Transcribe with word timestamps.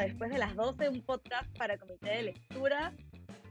Después 0.00 0.30
de 0.30 0.38
las 0.38 0.56
12, 0.56 0.88
un 0.88 1.02
podcast 1.02 1.46
para 1.58 1.76
comité 1.76 2.08
de 2.08 2.22
lectura. 2.22 2.94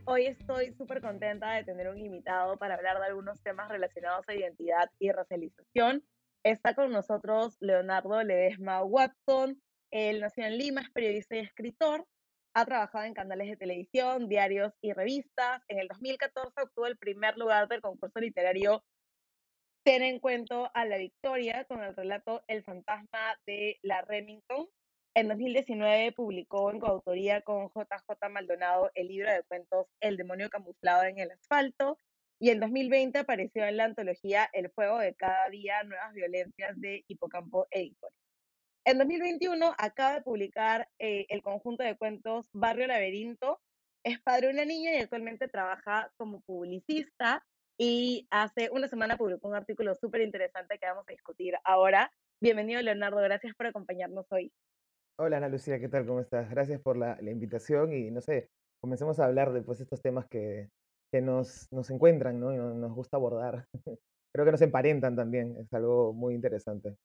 Hoy 0.05 0.25
estoy 0.25 0.73
súper 0.73 0.99
contenta 0.99 1.53
de 1.53 1.63
tener 1.63 1.87
un 1.89 1.99
invitado 1.99 2.57
para 2.57 2.73
hablar 2.73 2.97
de 2.97 3.05
algunos 3.05 3.39
temas 3.43 3.69
relacionados 3.69 4.27
a 4.27 4.33
identidad 4.33 4.89
y 4.97 5.11
racialización. 5.11 6.03
Está 6.43 6.73
con 6.73 6.91
nosotros 6.91 7.55
Leonardo 7.59 8.23
Ledesma 8.23 8.83
Watson. 8.83 9.61
Él 9.91 10.21
nació 10.21 10.45
en 10.45 10.57
Lima, 10.57 10.81
es 10.81 10.89
periodista 10.89 11.35
y 11.35 11.39
escritor. 11.39 12.07
Ha 12.55 12.65
trabajado 12.65 13.05
en 13.05 13.13
canales 13.13 13.47
de 13.47 13.55
televisión, 13.55 14.27
diarios 14.27 14.73
y 14.81 14.93
revistas. 14.93 15.61
En 15.67 15.77
el 15.77 15.87
2014 15.87 16.63
obtuvo 16.63 16.87
el 16.87 16.97
primer 16.97 17.37
lugar 17.37 17.67
del 17.67 17.81
concurso 17.81 18.19
literario 18.19 18.83
Ten 19.83 20.03
en 20.03 20.19
cuento 20.19 20.69
a 20.73 20.85
la 20.85 20.97
victoria 20.97 21.63
con 21.65 21.83
el 21.83 21.95
relato 21.95 22.43
El 22.47 22.63
fantasma 22.63 23.37
de 23.45 23.77
la 23.81 24.01
Remington. 24.01 24.67
En 25.15 25.27
2019 25.27 26.11
publicó 26.11 26.71
en 26.71 26.79
coautoría 26.79 27.41
con 27.41 27.69
JJ 27.69 28.29
Maldonado 28.29 28.91
el 28.93 29.07
libro 29.07 29.31
de 29.31 29.43
cuentos 29.43 29.87
El 29.99 30.17
demonio 30.17 30.49
camuflado 30.49 31.03
en 31.03 31.17
el 31.17 31.31
asfalto. 31.31 31.97
Y 32.39 32.51
en 32.51 32.59
2020 32.59 33.19
apareció 33.19 33.65
en 33.65 33.77
la 33.77 33.85
antología 33.85 34.49
El 34.53 34.69
fuego 34.69 34.99
de 34.99 35.15
cada 35.15 35.49
día, 35.49 35.83
nuevas 35.83 36.13
violencias 36.13 36.79
de 36.79 37.03
Hipocampo 37.07 37.67
Editor. 37.71 38.11
En 38.85 38.97
2021 38.97 39.75
acaba 39.77 40.13
de 40.13 40.21
publicar 40.21 40.87
eh, 40.99 41.25
el 41.29 41.41
conjunto 41.41 41.83
de 41.83 41.97
cuentos 41.97 42.49
Barrio 42.53 42.87
Laberinto. 42.87 43.59
Es 44.03 44.21
padre 44.21 44.47
de 44.47 44.53
una 44.53 44.65
niña 44.65 44.93
y 44.93 44.97
actualmente 44.99 45.47
trabaja 45.47 46.11
como 46.17 46.41
publicista. 46.41 47.45
Y 47.77 48.27
hace 48.29 48.69
una 48.71 48.87
semana 48.87 49.17
publicó 49.17 49.47
un 49.47 49.55
artículo 49.55 49.95
súper 49.95 50.21
interesante 50.21 50.77
que 50.77 50.85
vamos 50.85 51.05
a 51.07 51.11
discutir 51.11 51.55
ahora. 51.63 52.11
Bienvenido, 52.39 52.81
Leonardo. 52.81 53.17
Gracias 53.21 53.55
por 53.55 53.67
acompañarnos 53.67 54.25
hoy. 54.31 54.51
Hola 55.21 55.35
Ana 55.35 55.49
Lucía, 55.49 55.81
¿qué 55.81 55.89
tal? 55.89 56.05
¿Cómo 56.05 56.21
estás? 56.21 56.49
Gracias 56.49 56.79
por 56.79 56.95
la, 56.95 57.19
invitación 57.21 57.91
y 57.91 58.09
no 58.09 58.21
sé, 58.21 58.49
comencemos 58.79 59.19
a 59.19 59.25
hablar 59.25 59.51
de 59.51 59.61
pues, 59.61 59.81
estos 59.81 60.01
temas 60.01 60.25
que, 60.27 60.69
que 61.11 61.19
nos, 61.19 61.69
nos 61.73 61.89
encuentran, 61.89 62.39
¿no? 62.39 62.53
Y 62.53 62.57
nos 62.57 62.93
gusta 62.93 63.17
abordar. 63.17 63.67
Creo 64.33 64.45
que 64.45 64.51
nos 64.53 64.61
emparentan 64.61 65.17
también, 65.17 65.57
es 65.59 65.73
algo 65.73 66.13
muy 66.13 66.35
interesante. 66.35 66.95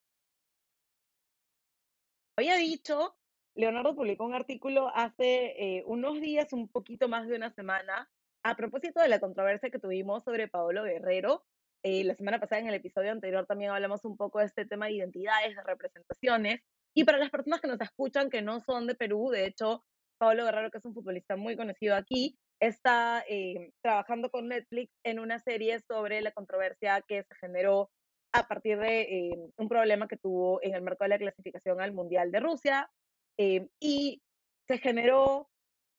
Había 2.38 2.54
dicho, 2.54 3.16
Leonardo 3.56 3.96
publicó 3.96 4.24
un 4.24 4.34
artículo 4.34 4.92
hace 4.94 5.78
eh, 5.78 5.82
unos 5.84 6.20
días, 6.20 6.52
un 6.52 6.68
poquito 6.68 7.08
más 7.08 7.26
de 7.26 7.34
una 7.34 7.50
semana, 7.50 8.08
a 8.44 8.54
propósito 8.54 9.00
de 9.00 9.08
la 9.08 9.18
controversia 9.18 9.70
que 9.70 9.80
tuvimos 9.80 10.22
sobre 10.22 10.46
Paolo 10.46 10.84
Guerrero. 10.84 11.44
Eh, 11.82 12.04
la 12.04 12.14
semana 12.14 12.38
pasada, 12.38 12.60
en 12.60 12.68
el 12.68 12.74
episodio 12.74 13.10
anterior, 13.10 13.44
también 13.44 13.72
hablamos 13.72 14.04
un 14.04 14.16
poco 14.16 14.38
de 14.38 14.46
este 14.46 14.66
tema 14.66 14.86
de 14.86 14.92
identidades, 14.92 15.56
de 15.56 15.62
representaciones. 15.64 16.62
Y 16.94 17.04
para 17.04 17.18
las 17.18 17.30
personas 17.30 17.60
que 17.60 17.66
nos 17.66 17.80
escuchan 17.80 18.30
que 18.30 18.40
no 18.40 18.60
son 18.60 18.86
de 18.86 18.94
Perú, 18.94 19.30
de 19.30 19.46
hecho, 19.46 19.84
Pablo 20.18 20.44
Guerrero, 20.44 20.70
que 20.70 20.78
es 20.78 20.84
un 20.84 20.94
futbolista 20.94 21.36
muy 21.36 21.56
conocido 21.56 21.96
aquí, 21.96 22.38
está 22.60 23.24
eh, 23.28 23.72
trabajando 23.82 24.30
con 24.30 24.48
Netflix 24.48 24.92
en 25.02 25.18
una 25.18 25.40
serie 25.40 25.80
sobre 25.80 26.22
la 26.22 26.30
controversia 26.30 27.02
que 27.06 27.24
se 27.24 27.34
generó 27.34 27.90
a 28.32 28.46
partir 28.46 28.78
de 28.78 29.02
eh, 29.02 29.50
un 29.56 29.68
problema 29.68 30.08
que 30.08 30.16
tuvo 30.16 30.62
en 30.62 30.74
el 30.74 30.82
marco 30.82 31.04
de 31.04 31.10
la 31.10 31.18
clasificación 31.18 31.80
al 31.80 31.92
Mundial 31.92 32.30
de 32.30 32.40
Rusia. 32.40 32.90
Eh, 33.38 33.68
y 33.80 34.22
se 34.68 34.78
generó 34.78 35.48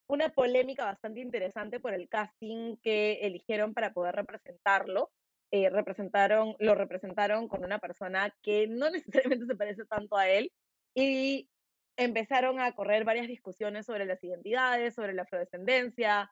una 0.08 0.30
polémica 0.30 0.86
bastante 0.86 1.20
interesante 1.20 1.80
por 1.80 1.94
el 1.94 2.08
casting 2.08 2.78
que 2.78 3.20
eligieron 3.22 3.74
para 3.74 3.94
poder 3.94 4.16
representarlo. 4.16 5.12
representaron, 5.52 6.56
lo 6.60 6.76
representaron 6.76 7.48
con 7.48 7.64
una 7.66 7.80
persona 7.80 8.34
que 8.42 8.68
no 8.68 8.90
necesariamente 8.92 9.46
se 9.46 9.56
parece 9.56 9.86
tanto 9.86 10.16
a 10.16 10.30
él, 10.30 10.52
y 10.96 11.50
empezaron 11.98 12.60
a 12.60 12.72
correr 12.74 13.04
varias 13.04 13.28
discusiones 13.28 13.86
sobre 13.86 14.06
las 14.06 14.24
identidades, 14.24 14.96
sobre 14.96 15.14
la 15.14 15.24
afrodescendencia, 15.24 16.32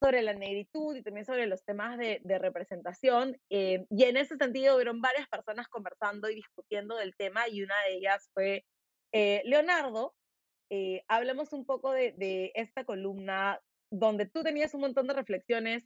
sobre 0.00 0.22
la 0.22 0.34
negritud 0.34 0.94
y 0.94 1.02
también 1.02 1.24
sobre 1.24 1.46
los 1.46 1.64
temas 1.64 1.98
de, 1.98 2.20
representación. 2.38 3.36
Eh, 3.50 3.86
y 3.90 4.04
en 4.04 4.16
ese 4.16 4.36
sentido 4.36 4.76
hubieron 4.76 5.00
varias 5.00 5.26
personas 5.28 5.68
conversando 5.68 6.28
y 6.28 6.36
discutiendo 6.36 6.96
del 6.96 7.16
tema 7.16 7.48
y 7.48 7.62
una 7.62 7.74
de 7.88 7.94
ellas 7.96 8.30
fue 8.34 8.64
eh, 9.12 9.42
Leonardo. 9.44 10.14
Eh, 10.70 11.02
hablamos 11.08 11.52
un 11.52 11.64
poco 11.64 11.92
de, 11.92 12.12
de 12.12 12.52
esta 12.54 12.84
columna 12.84 13.60
donde 13.90 14.26
tú 14.26 14.42
tenías 14.42 14.74
un 14.74 14.82
montón 14.82 15.06
de 15.06 15.14
reflexiones 15.14 15.84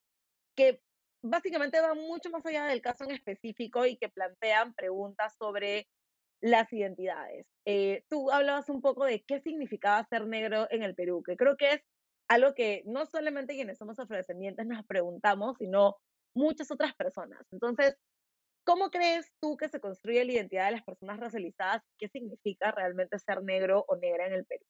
que 0.57 0.81
básicamente 1.23 1.81
van 1.81 1.99
mucho 1.99 2.31
más 2.31 2.45
allá 2.47 2.65
del 2.65 2.81
caso 2.81 3.05
en 3.05 3.13
específico 3.13 3.87
y 3.87 3.97
que 3.97 4.09
plantean 4.09 4.75
preguntas 4.75 5.37
sobre 5.37 5.87
las 6.41 6.73
identidades. 6.73 7.47
Eh, 7.67 8.05
tú 8.09 8.31
hablabas 8.31 8.69
un 8.69 8.81
poco 8.81 9.05
de 9.05 9.23
qué 9.27 9.41
significaba 9.41 10.05
ser 10.05 10.27
negro 10.27 10.67
en 10.71 10.83
el 10.83 10.95
Perú, 10.95 11.23
que 11.23 11.37
creo 11.37 11.57
que 11.57 11.73
es 11.75 11.81
algo 12.29 12.55
que 12.55 12.83
no 12.87 13.07
solamente 13.07 13.55
quienes 13.55 13.79
somos 13.79 13.99
afrodescendientes 13.99 14.67
nos 14.67 14.85
preguntamos, 14.87 15.57
sino 15.59 15.97
muchas 16.35 16.71
otras 16.71 16.95
personas. 16.95 17.41
Entonces, 17.51 17.97
¿cómo 18.65 18.91
crees 18.91 19.33
tú 19.41 19.57
que 19.57 19.69
se 19.69 19.81
construye 19.81 20.25
la 20.25 20.33
identidad 20.33 20.67
de 20.67 20.73
las 20.73 20.85
personas 20.85 21.19
racializadas? 21.19 21.83
¿Qué 21.99 22.09
significa 22.09 22.71
realmente 22.71 23.19
ser 23.19 23.43
negro 23.43 23.85
o 23.89 23.97
negra 23.97 24.27
en 24.27 24.35
el 24.35 24.45
Perú? 24.47 24.65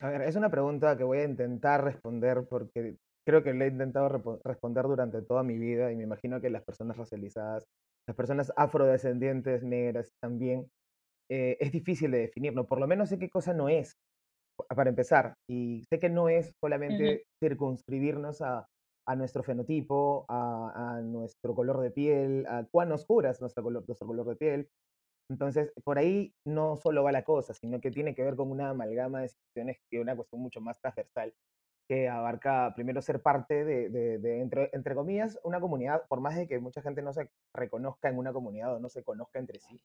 A 0.00 0.10
ver, 0.10 0.22
es 0.22 0.36
una 0.36 0.50
pregunta 0.50 0.96
que 0.96 1.04
voy 1.04 1.18
a 1.18 1.24
intentar 1.24 1.82
responder 1.82 2.46
porque 2.48 2.96
creo 3.26 3.42
que 3.42 3.54
le 3.54 3.64
he 3.64 3.68
intentado 3.68 4.40
responder 4.44 4.84
durante 4.84 5.22
toda 5.22 5.42
mi 5.42 5.58
vida 5.58 5.90
y 5.90 5.96
me 5.96 6.04
imagino 6.04 6.40
que 6.40 6.50
las 6.50 6.62
personas 6.62 6.96
racializadas, 6.96 7.66
las 8.06 8.16
personas 8.16 8.52
afrodescendientes 8.56 9.64
negras 9.64 10.12
también 10.20 10.70
eh, 11.30 11.56
es 11.60 11.72
difícil 11.72 12.10
de 12.10 12.18
definir, 12.18 12.54
¿no? 12.54 12.66
Por 12.66 12.80
lo 12.80 12.86
menos 12.86 13.08
sé 13.08 13.18
qué 13.18 13.28
cosa 13.28 13.52
no 13.52 13.68
es, 13.68 13.96
para 14.74 14.90
empezar. 14.90 15.34
Y 15.48 15.84
sé 15.90 15.98
que 15.98 16.08
no 16.08 16.28
es 16.28 16.52
solamente 16.62 17.24
circunscribirnos 17.42 18.40
a, 18.42 18.66
a, 19.06 19.16
nuestro 19.16 19.42
fenotipo, 19.42 20.24
a, 20.28 20.96
a, 20.96 21.00
nuestro 21.00 21.54
color 21.54 21.80
de 21.80 21.90
piel, 21.90 22.46
a 22.48 22.64
cuán 22.70 22.92
oscura 22.92 23.30
es 23.30 23.40
nuestro 23.40 23.62
color, 23.62 23.84
nuestro 23.86 24.06
color 24.06 24.26
de 24.26 24.36
piel. 24.36 24.68
Entonces, 25.28 25.72
por 25.84 25.98
ahí 25.98 26.32
no 26.46 26.76
solo 26.76 27.02
va 27.02 27.10
la 27.10 27.24
cosa, 27.24 27.52
sino 27.52 27.80
que 27.80 27.90
tiene 27.90 28.14
que 28.14 28.22
ver 28.22 28.36
con 28.36 28.50
una 28.50 28.70
amalgama 28.70 29.22
de 29.22 29.28
situaciones 29.28 29.78
que 29.90 30.00
una 30.00 30.14
cuestión 30.14 30.40
mucho 30.40 30.60
más 30.60 30.78
transversal 30.80 31.34
que 31.88 32.08
abarca 32.08 32.72
primero 32.74 33.00
ser 33.00 33.22
parte 33.22 33.64
de, 33.64 33.88
de, 33.90 34.18
de 34.18 34.40
entre, 34.40 34.70
entre, 34.72 34.94
comillas, 34.94 35.38
una 35.44 35.60
comunidad, 35.60 36.04
por 36.08 36.20
más 36.20 36.36
de 36.36 36.48
que 36.48 36.58
mucha 36.58 36.82
gente 36.82 37.02
no 37.02 37.12
se 37.12 37.30
reconozca 37.54 38.08
en 38.08 38.18
una 38.18 38.32
comunidad 38.32 38.74
o 38.74 38.80
no 38.80 38.88
se 38.88 39.04
conozca 39.04 39.38
entre 39.38 39.60
sí, 39.60 39.80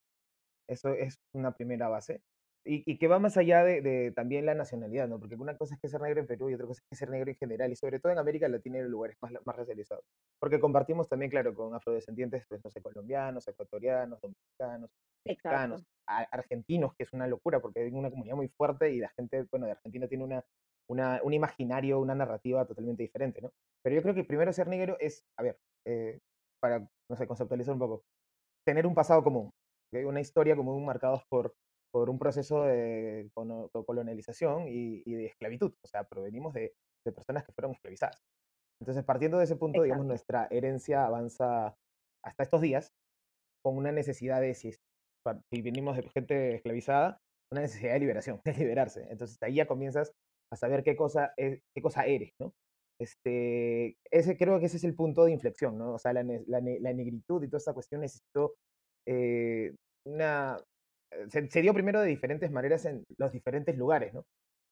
eso 0.71 0.89
es 0.93 1.19
una 1.33 1.51
primera 1.51 1.89
base. 1.89 2.21
Y, 2.63 2.83
y 2.85 2.99
que 2.99 3.07
va 3.07 3.17
más 3.17 3.37
allá 3.37 3.63
de, 3.63 3.81
de, 3.81 4.11
también 4.11 4.45
la 4.45 4.53
nacionalidad, 4.53 5.07
¿no? 5.07 5.19
Porque 5.19 5.33
una 5.33 5.57
cosa 5.57 5.73
es 5.73 5.81
que 5.81 5.89
ser 5.89 5.99
negro 5.99 6.21
en 6.21 6.27
Perú 6.27 6.47
y 6.47 6.53
otra 6.53 6.67
cosa 6.67 6.79
es 6.83 6.87
que 6.87 6.95
ser 6.95 7.09
negro 7.09 7.31
en 7.31 7.35
general, 7.37 7.71
y 7.71 7.75
sobre 7.75 7.99
todo 7.99 8.11
en 8.11 8.19
América 8.19 8.47
Latina 8.47 8.77
y 8.77 8.81
en 8.81 8.87
lugares 8.87 9.17
más, 9.19 9.31
más 9.45 9.55
racializados. 9.55 10.05
Porque 10.39 10.59
compartimos 10.59 11.09
también, 11.09 11.31
claro, 11.31 11.55
con 11.55 11.73
afrodescendientes, 11.73 12.45
pues, 12.47 12.63
no 12.63 12.69
sé, 12.69 12.79
colombianos, 12.81 13.47
ecuatorianos, 13.47 14.21
dominicanos, 14.21 14.91
mexicanos, 15.25 15.83
argentinos, 16.05 16.93
que 16.95 17.03
es 17.03 17.13
una 17.13 17.25
locura, 17.25 17.59
porque 17.59 17.79
hay 17.79 17.91
una 17.91 18.11
comunidad 18.11 18.35
muy 18.35 18.49
fuerte 18.49 18.91
y 18.91 18.99
la 18.99 19.09
gente, 19.17 19.47
bueno, 19.49 19.65
de 19.65 19.71
Argentina 19.71 20.07
tiene 20.07 20.23
una, 20.23 20.45
una, 20.87 21.19
un 21.23 21.33
imaginario, 21.33 21.99
una 21.99 22.13
narrativa 22.13 22.65
totalmente 22.65 23.01
diferente, 23.01 23.41
¿no? 23.41 23.51
Pero 23.83 23.95
yo 23.95 24.03
creo 24.03 24.13
que 24.13 24.23
primero 24.23 24.53
ser 24.53 24.67
negro 24.67 24.97
es, 24.99 25.23
a 25.35 25.41
ver, 25.41 25.57
eh, 25.87 26.19
para, 26.61 26.87
no 27.09 27.15
sé, 27.15 27.25
conceptualizar 27.25 27.73
un 27.73 27.79
poco, 27.79 28.03
tener 28.65 28.85
un 28.85 28.93
pasado 28.93 29.23
común, 29.23 29.49
una 29.91 30.21
historia 30.21 30.55
común 30.55 30.85
marcados 30.85 31.23
por, 31.29 31.53
por 31.91 32.09
un 32.09 32.17
proceso 32.17 32.63
de 32.63 33.29
colonialización 33.85 34.67
y, 34.67 35.03
de 35.03 35.25
esclavitud. 35.25 35.73
O 35.83 35.87
sea, 35.87 36.03
provenimos 36.05 36.53
de, 36.53 36.73
de, 37.05 37.11
personas 37.11 37.43
que 37.43 37.51
fueron 37.51 37.73
esclavizadas. 37.73 38.21
Entonces, 38.81 39.03
partiendo 39.03 39.37
de 39.37 39.43
ese 39.43 39.55
punto, 39.55 39.83
digamos, 39.83 40.05
nuestra 40.05 40.47
herencia 40.49 41.05
avanza 41.05 41.75
hasta 42.23 42.43
estos 42.43 42.61
días 42.61 42.91
con 43.63 43.77
una 43.77 43.91
necesidad 43.91 44.41
de, 44.41 44.55
si, 44.55 44.71
si 44.73 45.61
venimos 45.61 45.95
de 45.97 46.03
gente 46.09 46.55
esclavizada, 46.55 47.19
una 47.51 47.61
necesidad 47.61 47.93
de 47.93 47.99
liberación, 47.99 48.41
de 48.45 48.53
liberarse. 48.53 49.07
Entonces, 49.09 49.37
ahí 49.43 49.55
ya 49.55 49.67
comienzas 49.67 50.11
a 50.51 50.55
saber 50.55 50.83
qué 50.83 50.95
cosa, 50.95 51.33
es, 51.37 51.61
qué 51.75 51.81
cosa 51.81 52.05
eres, 52.05 52.31
¿no? 52.39 52.53
Este, 52.99 53.97
ese, 54.11 54.37
creo 54.37 54.59
que 54.59 54.67
ese 54.67 54.77
es 54.77 54.83
el 54.83 54.95
punto 54.95 55.25
de 55.25 55.31
inflexión, 55.31 55.77
¿no? 55.77 55.93
O 55.93 55.99
sea, 55.99 56.13
la, 56.13 56.23
la, 56.23 56.61
la 56.61 56.93
negritud 56.93 57.43
y 57.43 57.47
toda 57.47 57.57
esta 57.57 57.73
cuestión 57.73 58.01
necesitó 58.01 58.53
eh, 59.05 59.73
una, 60.05 60.57
eh, 61.11 61.47
se, 61.49 61.61
dio 61.61 61.73
primero 61.73 62.01
de 62.01 62.07
diferentes 62.07 62.51
maneras 62.51 62.85
en 62.85 63.03
los 63.17 63.31
diferentes 63.31 63.77
lugares, 63.77 64.13
¿no? 64.13 64.25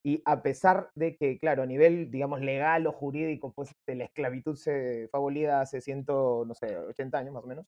Y 0.03 0.21
a 0.25 0.41
pesar 0.41 0.89
de 0.95 1.17
que, 1.17 1.37
claro, 1.39 1.63
a 1.63 1.65
nivel, 1.65 2.09
digamos, 2.09 2.41
legal 2.41 2.87
o 2.87 2.93
jurídico, 2.93 3.51
pues 3.53 3.71
este, 3.71 3.95
la 3.95 4.05
esclavitud 4.05 4.55
se 4.55 5.07
fue 5.11 5.17
abolida 5.19 5.61
hace 5.61 5.81
ciento, 5.81 6.45
no 6.47 6.55
sé, 6.55 6.77
80 6.77 7.17
años 7.17 7.33
más 7.33 7.43
o 7.43 7.47
menos, 7.47 7.65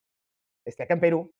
este, 0.65 0.83
acá 0.83 0.93
en 0.95 0.99
Perú 1.01 1.31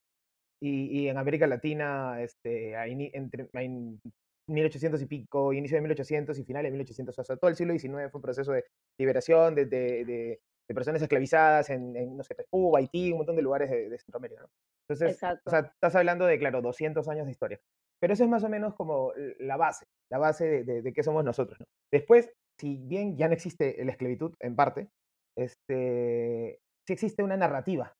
y, 0.61 1.03
y 1.03 1.09
en 1.09 1.17
América 1.17 1.47
Latina, 1.47 2.21
este, 2.21 2.73
entre, 3.15 3.49
en 3.53 3.99
1800 4.47 5.01
y 5.01 5.05
pico, 5.05 5.53
inicio 5.53 5.77
de 5.77 5.81
1800 5.81 6.37
y 6.39 6.43
finales 6.43 6.71
de 6.71 6.77
1800, 6.77 7.17
o 7.17 7.23
sea, 7.23 7.37
todo 7.37 7.49
el 7.49 7.55
siglo 7.55 7.73
XIX 7.73 8.11
fue 8.11 8.19
un 8.19 8.21
proceso 8.21 8.51
de 8.51 8.65
liberación 8.99 9.55
de, 9.55 9.65
de, 9.65 10.05
de, 10.05 10.39
personas 10.75 11.01
esclavizadas 11.01 11.69
en, 11.69 11.95
en, 11.97 12.15
no 12.15 12.23
sé, 12.23 12.33
Cuba, 12.49 12.79
Haití, 12.79 13.11
un 13.11 13.19
montón 13.19 13.35
de 13.35 13.41
lugares 13.41 13.69
de, 13.69 13.97
Centroamérica, 13.99 14.41
¿no? 14.41 14.47
Entonces, 14.89 15.21
o 15.45 15.49
sea, 15.49 15.59
estás 15.59 15.95
hablando 15.95 16.25
de, 16.25 16.37
claro, 16.37 16.61
200 16.61 17.07
años 17.07 17.25
de 17.25 17.31
historia. 17.31 17.59
Pero 18.01 18.13
eso 18.13 18.23
es 18.23 18.29
más 18.29 18.43
o 18.43 18.49
menos 18.49 18.73
como 18.73 19.13
la 19.39 19.57
base, 19.57 19.85
la 20.11 20.17
base 20.17 20.63
de, 20.63 20.81
de, 20.81 20.93
qué 20.93 21.03
somos 21.03 21.23
nosotros. 21.23 21.59
¿no? 21.59 21.65
Después, 21.91 22.31
si 22.59 22.77
bien 22.77 23.15
ya 23.15 23.27
no 23.27 23.33
existe 23.33 23.83
la 23.85 23.91
esclavitud 23.91 24.33
en 24.39 24.55
parte, 24.55 24.89
este, 25.37 26.59
sí 26.87 26.93
existe 26.93 27.23
una 27.23 27.37
narrativa, 27.37 27.93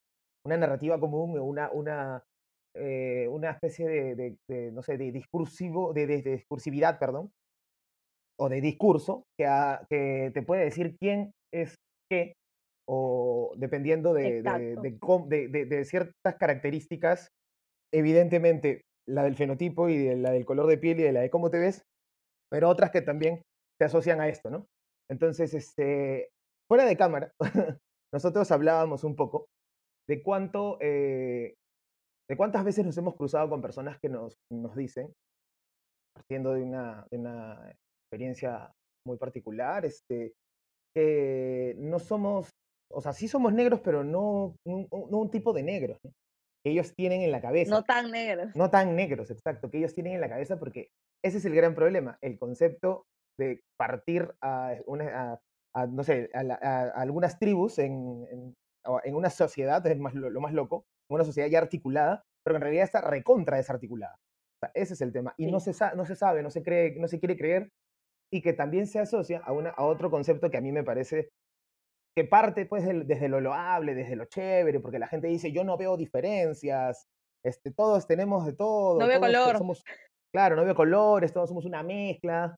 una 0.45 0.57
narrativa 0.57 0.99
común, 0.99 1.39
una, 1.39 1.71
una, 1.71 2.23
eh, 2.75 3.27
una 3.29 3.51
especie 3.51 3.87
de, 3.87 4.37
de, 4.47 4.71
no 4.71 4.81
sé, 4.81 4.97
de 4.97 5.11
discursivo, 5.11 5.93
de, 5.93 6.07
de, 6.07 6.21
discursividad, 6.21 6.97
perdón, 6.97 7.31
o 8.39 8.49
de 8.49 8.59
discurso 8.59 9.25
que, 9.37 9.45
que 9.87 10.31
te 10.33 10.41
puede 10.41 10.63
decir 10.63 10.97
quién 10.99 11.31
es 11.53 11.75
qué, 12.09 12.33
o 12.93 13.53
dependiendo 13.55 14.13
de, 14.13 14.41
de, 14.43 15.85
ciertas 15.85 16.35
características, 16.35 17.29
evidentemente 17.93 18.81
la 19.07 19.23
del 19.23 19.35
fenotipo 19.35 19.87
y 19.87 19.97
de 19.97 20.17
la 20.17 20.31
del 20.31 20.45
color 20.45 20.67
de 20.67 20.77
piel 20.77 20.99
y 20.99 21.03
de 21.03 21.13
la 21.13 21.21
de 21.21 21.29
cómo 21.29 21.49
te 21.49 21.59
ves, 21.59 21.83
pero 22.51 22.67
otras 22.67 22.91
que 22.91 23.01
también 23.01 23.43
se 23.79 23.85
asocian 23.85 24.19
a 24.19 24.27
esto, 24.27 24.49
¿no? 24.49 24.67
Entonces, 25.09 25.53
este, 25.53 26.29
fuera 26.69 26.85
de 26.85 26.97
cámara, 26.97 27.31
nosotros 28.13 28.51
hablábamos 28.51 29.05
un 29.05 29.15
poco 29.15 29.47
de 30.09 30.21
cuánto, 30.21 30.77
eh, 30.81 31.55
de 32.29 32.37
cuántas 32.37 32.65
veces 32.65 32.85
nos 32.85 32.97
hemos 32.97 33.15
cruzado 33.15 33.49
con 33.49 33.61
personas 33.61 33.97
que 34.01 34.09
nos, 34.09 34.35
nos 34.51 34.75
dicen, 34.75 35.13
partiendo 36.13 36.53
de 36.53 36.63
una, 36.63 37.07
de 37.09 37.17
una 37.17 37.71
experiencia 37.71 38.69
muy 39.07 39.17
particular, 39.17 39.85
este, 39.85 40.33
que 40.93 41.73
no 41.77 41.99
somos, 41.99 42.49
o 42.93 43.01
sea, 43.01 43.13
sí 43.13 43.27
somos 43.27 43.53
negros, 43.53 43.81
pero 43.83 44.03
no, 44.03 44.55
no, 44.65 44.87
un 44.91 45.31
tipo 45.31 45.53
de 45.53 45.63
negros, 45.63 45.99
que 46.63 46.71
ellos 46.71 46.93
tienen 46.95 47.21
en 47.21 47.31
la 47.31 47.41
cabeza. 47.41 47.71
No 47.71 47.83
tan 47.83 48.11
negros. 48.11 48.55
No 48.55 48.69
tan 48.69 48.95
negros, 48.95 49.31
exacto, 49.31 49.69
que 49.69 49.79
ellos 49.79 49.93
tienen 49.93 50.13
en 50.13 50.21
la 50.21 50.29
cabeza 50.29 50.57
porque 50.59 50.89
ese 51.23 51.37
es 51.37 51.45
el 51.45 51.55
gran 51.55 51.75
problema, 51.75 52.17
el 52.21 52.37
concepto 52.37 53.05
de 53.39 53.61
partir 53.77 54.33
a, 54.41 54.75
una, 54.85 55.39
a, 55.75 55.87
no 55.87 56.03
sé, 56.03 56.29
a, 56.33 56.91
algunas 56.95 57.39
tribus 57.39 57.79
en, 57.79 58.27
en, 58.29 58.53
en, 59.03 59.15
una 59.15 59.29
sociedad, 59.29 59.85
es 59.85 59.99
más, 59.99 60.13
lo, 60.13 60.41
más 60.41 60.53
loco, 60.53 60.85
una 61.09 61.23
sociedad 61.23 61.49
ya 61.49 61.59
articulada, 61.59 62.23
pero 62.43 62.57
en 62.57 62.61
realidad 62.61 62.85
está 62.85 63.01
recontra 63.01 63.57
desarticulada. 63.57 64.15
O 64.15 64.65
sea, 64.65 64.71
ese 64.75 64.93
es 64.93 65.01
el 65.01 65.11
tema. 65.11 65.33
Y 65.37 65.51
no, 65.51 65.59
se 65.59 65.71
no 65.95 66.05
se 66.05 66.15
sabe, 66.15 66.43
no 66.43 66.49
se, 66.51 66.61
cree, 66.61 66.95
no 66.99 67.07
se 67.07 67.19
quiere 67.19 67.37
creer, 67.37 67.69
y 68.33 68.41
que 68.41 68.53
también 68.53 68.87
se 68.87 68.99
asocia 68.99 69.41
a, 69.43 69.51
una, 69.51 69.71
a 69.71 69.85
otro 69.85 70.09
concepto 70.09 70.49
que 70.49 70.57
a 70.57 70.61
mí 70.61 70.71
me 70.71 70.83
parece 70.83 71.29
que 72.15 72.25
parte 72.25 72.65
pues 72.65 72.85
desde 72.85 73.29
lo 73.29 73.39
loable, 73.39 73.95
desde 73.95 74.15
lo 74.15 74.25
chévere, 74.25 74.79
porque 74.79 74.99
la 74.99 75.07
gente 75.07 75.27
dice, 75.27 75.51
yo 75.51 75.63
no 75.63 75.77
veo 75.77 75.97
diferencias, 75.97 77.07
este, 77.43 77.71
todos 77.71 78.07
tenemos 78.07 78.45
de 78.45 78.53
todo. 78.53 78.99
No 78.99 79.07
veo 79.07 79.19
color. 79.19 79.57
Somos, 79.57 79.83
claro, 80.33 80.55
no 80.55 80.65
veo 80.65 80.75
colores, 80.75 81.33
todos 81.33 81.49
somos 81.49 81.65
una 81.65 81.83
mezcla. 81.83 82.55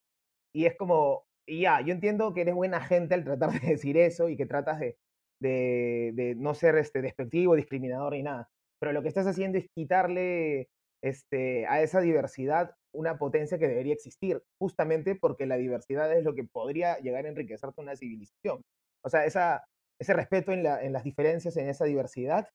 Y 0.55 0.65
es 0.65 0.75
como, 0.75 1.25
y 1.47 1.61
ya, 1.61 1.81
yo 1.81 1.93
entiendo 1.93 2.33
que 2.33 2.41
eres 2.41 2.55
buena 2.55 2.81
gente 2.81 3.13
al 3.13 3.23
tratar 3.23 3.51
de 3.51 3.67
decir 3.67 3.97
eso 3.97 4.29
y 4.29 4.37
que 4.37 4.45
tratas 4.45 4.79
de, 4.79 4.97
de, 5.39 6.35
no 6.37 6.53
ser 6.53 6.77
este, 6.77 7.01
despectivo, 7.01 7.55
discriminador 7.55 8.13
ni 8.13 8.23
nada. 8.23 8.49
Pero 8.79 8.91
lo 8.91 9.01
que 9.01 9.07
estás 9.07 9.27
haciendo 9.27 9.57
es 9.57 9.65
quitarle 9.75 10.69
este, 11.03 11.65
a 11.67 11.81
esa 11.81 12.01
diversidad 12.01 12.75
una 12.93 13.17
potencia 13.17 13.57
que 13.57 13.67
debería 13.67 13.93
existir, 13.93 14.43
justamente 14.59 15.15
porque 15.15 15.47
la 15.47 15.57
diversidad 15.57 16.15
es 16.15 16.23
lo 16.23 16.35
que 16.35 16.43
podría 16.43 16.97
llegar 16.99 17.25
a 17.25 17.29
enriquecerte 17.29 17.81
una 17.81 17.95
civilización. 17.95 18.61
O 19.03 19.09
sea, 19.09 19.25
esa, 19.25 19.65
ese 19.99 20.13
respeto 20.13 20.51
en, 20.51 20.63
la, 20.63 20.83
en 20.83 20.93
las 20.93 21.03
diferencias, 21.03 21.57
en 21.57 21.69
esa 21.69 21.85
diversidad, 21.85 22.47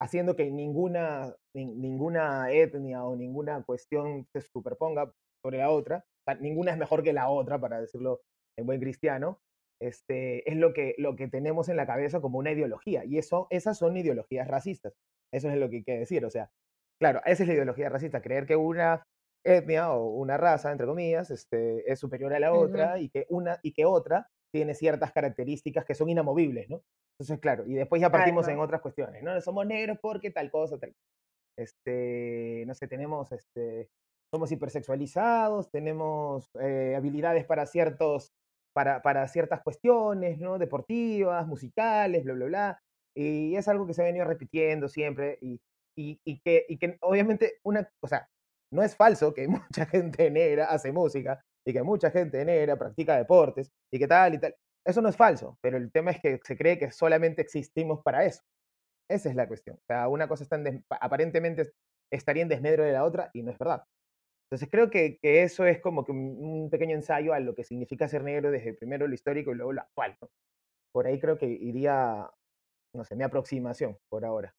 haciendo 0.00 0.36
que 0.36 0.50
ninguna, 0.50 1.34
ninguna 1.54 2.50
etnia 2.50 3.04
o 3.04 3.16
ninguna 3.16 3.62
cuestión 3.62 4.26
se 4.32 4.40
superponga 4.40 5.12
sobre 5.42 5.58
la 5.58 5.70
otra, 5.70 6.04
ninguna 6.40 6.72
es 6.72 6.78
mejor 6.78 7.02
que 7.02 7.12
la 7.12 7.30
otra, 7.30 7.58
para 7.60 7.80
decirlo 7.80 8.20
en 8.58 8.66
buen 8.66 8.80
cristiano, 8.80 9.40
este, 9.80 10.48
es 10.50 10.56
lo 10.56 10.72
que, 10.72 10.94
lo 10.98 11.16
que 11.16 11.28
tenemos 11.28 11.68
en 11.68 11.76
la 11.76 11.86
cabeza 11.86 12.20
como 12.20 12.38
una 12.38 12.52
ideología. 12.52 13.04
Y 13.04 13.18
eso, 13.18 13.46
esas 13.50 13.78
son 13.78 13.96
ideologías 13.96 14.48
racistas. 14.48 14.94
Eso 15.32 15.50
es 15.50 15.56
lo 15.56 15.68
que 15.68 15.76
hay 15.76 15.84
que 15.84 15.98
decir. 15.98 16.24
O 16.24 16.30
sea, 16.30 16.50
claro, 16.98 17.20
esa 17.24 17.42
es 17.42 17.48
la 17.48 17.54
ideología 17.54 17.88
racista, 17.88 18.22
creer 18.22 18.46
que 18.46 18.56
una 18.56 19.02
etnia 19.44 19.92
o 19.92 20.08
una 20.08 20.36
raza, 20.36 20.72
entre 20.72 20.86
comillas, 20.86 21.30
este, 21.30 21.90
es 21.90 22.00
superior 22.00 22.34
a 22.34 22.40
la 22.40 22.52
otra 22.52 22.98
y, 22.98 23.10
que 23.10 23.26
una, 23.28 23.60
y 23.62 23.72
que 23.72 23.84
otra 23.84 24.26
tiene 24.56 24.74
ciertas 24.74 25.12
características 25.12 25.84
que 25.84 25.94
son 25.94 26.08
inamovibles, 26.08 26.70
¿no? 26.70 26.82
Entonces, 27.12 27.38
claro, 27.40 27.66
y 27.66 27.74
después 27.74 28.00
ya 28.00 28.10
partimos 28.10 28.48
en 28.48 28.58
otras 28.58 28.80
cuestiones, 28.80 29.22
¿no? 29.22 29.38
Somos 29.42 29.66
negros 29.66 29.98
porque 30.00 30.30
tal 30.30 30.50
cosa, 30.50 30.78
tal 30.78 30.94
este, 31.58 32.64
no 32.66 32.74
sé, 32.74 32.88
tenemos, 32.88 33.32
este, 33.32 33.90
somos 34.32 34.50
hipersexualizados, 34.50 35.70
tenemos 35.70 36.48
eh, 36.58 36.94
habilidades 36.96 37.44
para 37.44 37.66
ciertos, 37.66 38.32
para, 38.74 39.02
para 39.02 39.28
ciertas 39.28 39.60
cuestiones, 39.62 40.38
¿no? 40.38 40.56
Deportivas, 40.56 41.46
musicales, 41.46 42.24
bla, 42.24 42.32
bla, 42.32 42.46
bla. 42.46 42.82
Y 43.14 43.56
es 43.56 43.68
algo 43.68 43.86
que 43.86 43.92
se 43.92 44.00
ha 44.00 44.06
venido 44.06 44.24
repitiendo 44.24 44.88
siempre 44.88 45.36
y, 45.42 45.60
y, 45.98 46.18
y, 46.24 46.40
que, 46.40 46.64
y 46.66 46.78
que 46.78 46.96
obviamente 47.02 47.58
una, 47.62 47.90
o 48.00 48.08
sea, 48.08 48.26
no 48.72 48.82
es 48.82 48.96
falso 48.96 49.34
que 49.34 49.48
mucha 49.48 49.84
gente 49.84 50.30
negra 50.30 50.66
hace 50.70 50.92
música 50.92 51.44
y 51.66 51.72
que 51.72 51.82
mucha 51.82 52.10
gente 52.10 52.44
negra 52.44 52.76
practica 52.76 53.16
deportes 53.16 53.72
y 53.92 53.98
que 53.98 54.06
tal 54.06 54.34
y 54.34 54.38
tal. 54.38 54.54
Eso 54.84 55.02
no 55.02 55.08
es 55.08 55.16
falso, 55.16 55.58
pero 55.60 55.76
el 55.76 55.90
tema 55.90 56.12
es 56.12 56.20
que 56.20 56.40
se 56.44 56.56
cree 56.56 56.78
que 56.78 56.92
solamente 56.92 57.42
existimos 57.42 58.02
para 58.04 58.24
eso. 58.24 58.42
Esa 59.10 59.28
es 59.28 59.34
la 59.34 59.48
cuestión. 59.48 59.76
O 59.76 59.84
sea, 59.86 60.08
una 60.08 60.28
cosa 60.28 60.44
está 60.44 60.60
aparentemente 61.00 61.72
estaría 62.10 62.44
en 62.44 62.48
desmedro 62.48 62.84
de 62.84 62.92
la 62.92 63.04
otra 63.04 63.30
y 63.34 63.42
no 63.42 63.50
es 63.50 63.58
verdad. 63.58 63.84
Entonces 64.44 64.68
creo 64.70 64.90
que, 64.90 65.18
que, 65.18 65.42
eso 65.42 65.66
es 65.66 65.80
como 65.80 66.04
un, 66.08 66.70
pequeño 66.70 66.94
ensayo 66.94 67.34
a 67.34 67.40
lo 67.40 67.54
que 67.54 67.64
significa 67.64 68.06
ser 68.06 68.22
negro 68.22 68.52
desde 68.52 68.74
primero 68.74 69.08
lo 69.08 69.14
histórico 69.14 69.50
y 69.50 69.56
luego 69.56 69.72
lo 69.72 69.80
actual. 69.80 70.16
Por 70.92 71.06
ahí 71.06 71.18
creo 71.18 71.36
que 71.36 71.46
iría, 71.46 72.30
no 72.94 73.04
sé, 73.04 73.16
mi 73.16 73.24
aproximación 73.24 73.98
por 74.08 74.24
ahora 74.24 74.54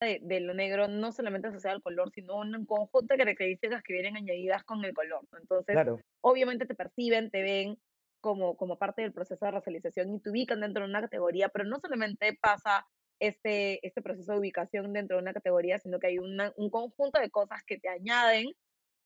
de, 0.00 0.40
lo 0.40 0.54
negro 0.54 0.88
no 0.88 1.12
solamente 1.12 1.48
asociado 1.48 1.76
al 1.76 1.82
color, 1.82 2.10
sino 2.10 2.36
un 2.36 2.66
conjunto 2.66 3.14
de 3.14 3.18
características 3.18 3.82
que 3.82 3.92
vienen 3.92 4.16
añadidas 4.16 4.64
con 4.64 4.84
el 4.84 4.92
color. 4.92 5.26
Entonces, 5.40 5.76
obviamente 6.20 6.66
te 6.66 6.74
perciben, 6.74 7.30
te 7.30 7.42
ven 7.42 7.78
como, 8.20 8.56
como 8.56 8.78
parte 8.78 9.02
del 9.02 9.12
proceso 9.12 9.44
de 9.44 9.52
racialización 9.52 10.14
y 10.14 10.20
te 10.20 10.30
ubican 10.30 10.60
dentro 10.60 10.82
de 10.82 10.90
una 10.90 11.00
categoría, 11.00 11.48
pero 11.48 11.64
no 11.64 11.78
solamente 11.80 12.36
pasa 12.40 12.86
este, 13.20 13.86
este 13.86 14.02
proceso 14.02 14.32
de 14.32 14.38
ubicación 14.38 14.92
dentro 14.92 15.16
de 15.16 15.22
una 15.22 15.32
categoría, 15.32 15.78
sino 15.78 15.98
que 15.98 16.08
hay 16.08 16.18
un 16.18 16.70
conjunto 16.70 17.20
de 17.20 17.30
cosas 17.30 17.62
que 17.66 17.78
te 17.78 17.88
añaden 17.88 18.46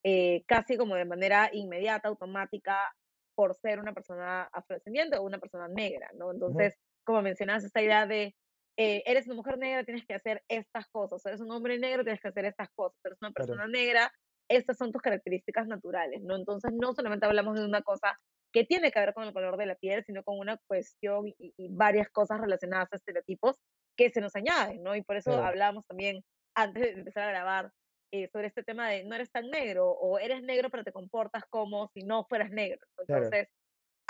eh, 0.03 0.45
casi 0.47 0.77
como 0.77 0.95
de 0.95 1.05
manera 1.05 1.51
inmediata, 1.53 2.09
automática, 2.09 2.95
por 3.35 3.55
ser 3.55 3.79
una 3.79 3.93
persona 3.93 4.45
afrodescendiente 4.53 5.19
o 5.19 5.23
una 5.23 5.39
persona 5.39 5.69
negra, 5.69 6.11
¿no? 6.15 6.33
Entonces, 6.33 6.75
como 7.05 7.23
mencionas, 7.23 7.65
esta 7.65 7.83
idea 7.83 8.07
de 8.07 8.35
eh, 8.77 9.03
eres 9.07 9.27
una 9.27 9.37
mujer 9.37 9.59
negra, 9.59 9.85
tienes 9.85 10.05
que 10.07 10.15
hacer 10.15 10.43
estas 10.49 10.89
cosas, 10.89 11.25
eres 11.27 11.41
un 11.41 11.51
hombre 11.51 11.79
negro, 11.79 12.03
tienes 12.03 12.21
que 12.21 12.29
hacer 12.29 12.45
estas 12.45 12.69
cosas, 12.71 12.99
eres 13.05 13.19
una 13.21 13.33
persona 13.33 13.67
negra, 13.67 14.13
estas 14.49 14.77
son 14.77 14.91
tus 14.91 15.03
características 15.03 15.67
naturales, 15.69 16.23
¿no? 16.23 16.37
Entonces 16.37 16.73
no 16.73 16.93
solamente 16.93 17.27
hablamos 17.27 17.59
de 17.59 17.65
una 17.65 17.83
cosa 17.83 18.19
que 18.53 18.65
tiene 18.65 18.91
que 18.91 18.99
ver 18.99 19.15
con 19.15 19.25
el 19.25 19.33
color 19.33 19.57
de 19.57 19.67
la 19.67 19.77
piel, 19.77 20.05
sino 20.05 20.25
con 20.25 20.39
una 20.39 20.59
cuestión 20.67 21.27
y, 21.39 21.69
varias 21.69 22.11
cosas 22.11 22.41
relacionadas 22.41 22.93
a 22.93 22.97
estereotipos 22.97 23.57
que 23.97 24.11
se 24.11 24.21
nos 24.21 24.35
añaden, 24.35 24.83
¿no? 24.83 24.97
Y 24.97 25.03
por 25.03 25.17
eso 25.17 25.33
hablamos 25.33 25.87
también 25.87 26.25
antes 26.57 26.83
de 26.83 26.91
empezar 26.91 27.25
a 27.25 27.31
grabar 27.31 27.73
eh, 28.13 28.29
sobre 28.29 28.49
este 28.49 28.65
tema 28.65 28.89
de 28.91 29.05
no 29.05 29.15
eres 29.15 29.31
tan 29.31 29.51
negro 29.51 29.89
o 29.89 30.19
eres 30.19 30.43
negro 30.43 30.69
pero 30.69 30.83
te 30.83 30.91
comportas 30.91 31.45
como 31.49 31.89
si 31.95 32.03
no 32.03 32.25
fueras 32.25 32.51
negro. 32.51 32.81
Entonces, 32.99 33.49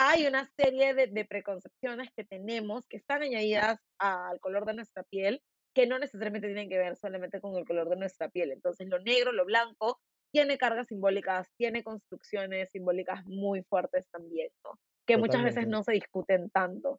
hay 0.02 0.26
una 0.26 0.47
serie 0.57 0.95
de, 0.95 1.25
preconcepciones 1.26 2.11
que 2.16 2.25
tenemos 2.25 2.87
que 2.87 2.97
están 2.97 3.21
añadidas 3.21 3.78
al 3.99 4.40
color 4.40 4.64
de 4.64 4.73
nuestra 4.73 5.02
piel 5.02 5.42
que 5.75 5.87
no 5.87 5.99
necesariamente 5.99 6.49
tienen 6.49 6.71
que 6.71 6.78
ver 6.78 6.97
solamente 6.97 7.38
con 7.38 7.54
el 7.57 7.66
color 7.66 7.90
de 7.90 7.97
nuestra 7.97 8.30
piel. 8.30 8.50
Entonces, 8.50 8.88
lo 8.88 8.99
negro, 9.00 9.30
lo 9.30 9.45
blanco, 9.45 10.00
tiene 10.33 10.57
cargas 10.57 10.87
simbólicas, 10.88 11.49
tiene 11.59 11.85
construcciones 11.85 12.71
simbólicas 12.71 13.26
muy 13.26 13.62
fuertes 13.64 14.09
también, 14.11 14.49
¿no? 14.64 14.80
Que 15.07 15.19
muchas 15.19 15.45
veces 15.45 15.69
no 15.69 15.83
se 15.83 15.92
discuten 15.92 16.49
tanto. 16.49 16.99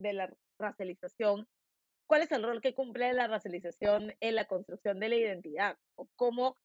De 0.00 0.14
la 0.14 0.34
racialización, 0.58 1.46
¿cuál 2.08 2.22
es 2.22 2.32
el 2.32 2.42
rol 2.42 2.62
que 2.62 2.74
cumple 2.74 3.12
la 3.12 3.26
racialización 3.26 4.14
en 4.20 4.34
la 4.34 4.46
construcción 4.46 5.00
de 5.00 5.10
la 5.10 5.16
identidad? 5.16 5.76
¿O 5.96 6.08
cómo 6.16 6.56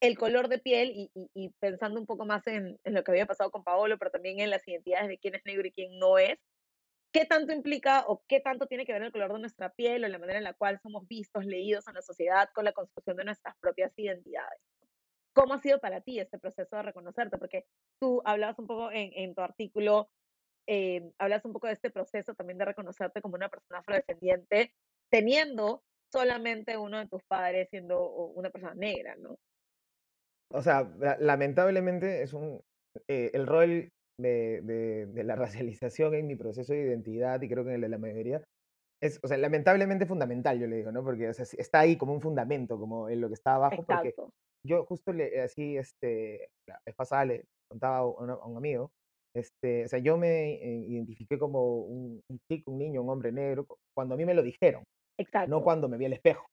el 0.00 0.16
color 0.18 0.48
de 0.48 0.58
piel 0.58 1.10
y, 1.14 1.48
pensando 1.60 2.00
un 2.00 2.06
poco 2.06 2.24
más 2.24 2.46
en, 2.46 2.78
lo 2.84 3.04
que 3.04 3.10
había 3.10 3.26
pasado 3.26 3.50
con 3.50 3.64
Paolo, 3.64 3.98
pero 3.98 4.10
también 4.10 4.40
en 4.40 4.50
las 4.50 4.66
identidades 4.66 5.08
de 5.08 5.18
quién 5.18 5.34
es 5.34 5.44
negro 5.44 5.66
y 5.66 5.72
quién 5.72 5.98
no 5.98 6.18
es, 6.18 6.38
¿qué 7.12 7.26
tanto 7.26 7.52
implica 7.52 8.04
o 8.06 8.22
qué 8.26 8.40
tanto 8.40 8.66
tiene 8.66 8.86
que 8.86 8.92
ver 8.92 9.02
el 9.02 9.12
color 9.12 9.32
de 9.32 9.40
nuestra 9.40 9.70
piel 9.70 10.04
o 10.04 10.08
la 10.08 10.18
manera 10.18 10.38
en 10.38 10.44
la 10.44 10.54
cual 10.54 10.80
somos 10.80 11.06
vistos, 11.06 11.44
leídos 11.44 11.86
en 11.86 11.94
la 11.94 12.02
sociedad 12.02 12.48
con 12.54 12.64
la 12.64 12.72
construcción 12.72 13.16
de 13.16 13.24
nuestras 13.24 13.56
propias 13.58 13.92
identidades? 13.96 14.60
¿Cómo 15.34 15.54
ha 15.54 15.58
sido 15.58 15.78
para 15.80 16.00
ti 16.00 16.18
este 16.18 16.38
proceso 16.38 16.76
de 16.76 16.82
reconocerte? 16.82 17.38
Porque 17.38 17.66
tú 18.00 18.22
hablabas 18.24 18.58
un 18.58 18.66
poco 18.66 18.90
en, 18.92 19.34
tu 19.34 19.42
artículo, 19.42 20.10
eh, 20.66 21.12
hablas 21.18 21.44
un 21.44 21.52
poco 21.52 21.66
de 21.66 21.74
este 21.74 21.90
proceso 21.90 22.34
también 22.34 22.58
de 22.58 22.64
reconocerte 22.64 23.20
como 23.20 23.34
una 23.34 23.48
persona 23.48 23.80
afrodescendiente, 23.80 24.74
teniendo 25.10 25.84
solamente 26.10 26.76
uno 26.76 26.98
de 26.98 27.06
tus 27.06 27.22
padres 27.24 27.68
siendo 27.70 28.02
una 28.10 28.50
persona 28.50 28.74
negra, 28.74 29.14
¿no? 29.16 29.38
O 30.52 30.62
sea, 30.62 30.90
lamentablemente 31.20 32.22
es 32.22 32.32
un, 32.32 32.60
eh, 33.08 33.30
el 33.34 33.46
rol 33.46 33.88
de, 34.20 34.60
de, 34.62 35.06
de, 35.06 35.24
la 35.24 35.36
racialización 35.36 36.14
en 36.14 36.26
mi 36.26 36.36
proceso 36.36 36.72
de 36.72 36.82
identidad 36.82 37.40
y 37.42 37.48
creo 37.48 37.64
que 37.64 37.70
en 37.70 37.76
el 37.76 37.80
de 37.82 37.88
la 37.88 37.98
mayoría 37.98 38.42
es, 39.02 39.18
o 39.22 39.28
sea, 39.28 39.38
lamentablemente 39.38 40.06
fundamental, 40.06 40.58
yo 40.58 40.66
le 40.66 40.76
digo, 40.76 40.92
¿no? 40.92 41.02
Porque 41.02 41.28
o 41.28 41.34
sea, 41.34 41.46
está 41.58 41.80
ahí 41.80 41.96
como 41.96 42.12
un 42.12 42.20
fundamento, 42.20 42.78
como 42.78 43.08
en 43.08 43.20
lo 43.20 43.28
que 43.28 43.34
está 43.34 43.54
abajo, 43.54 43.82
porque 43.82 44.14
yo 44.66 44.84
justo 44.84 45.12
le, 45.12 45.40
así, 45.40 45.76
este, 45.76 46.48
la 46.68 46.78
vez 46.84 46.94
pasada 46.94 47.24
le 47.24 47.44
contaba 47.70 47.98
a 47.98 48.06
un, 48.06 48.56
amigo, 48.56 48.90
este, 49.34 49.86
o 49.86 49.88
sea, 49.88 50.00
yo 50.00 50.18
me 50.18 50.54
eh, 50.54 50.84
identifiqué 50.88 51.38
como 51.38 51.78
un, 51.78 52.20
chico, 52.50 52.72
un 52.72 52.78
niño, 52.78 53.02
un 53.02 53.10
hombre 53.10 53.32
negro, 53.32 53.66
cuando 53.96 54.14
a 54.14 54.18
mí 54.18 54.26
me 54.26 54.34
lo 54.34 54.42
dijeron, 54.42 54.82
Exacto. 55.18 55.50
no 55.50 55.62
cuando 55.62 55.88
me 55.88 55.96
vi 55.96 56.06
al 56.06 56.12
espejo. 56.12 56.46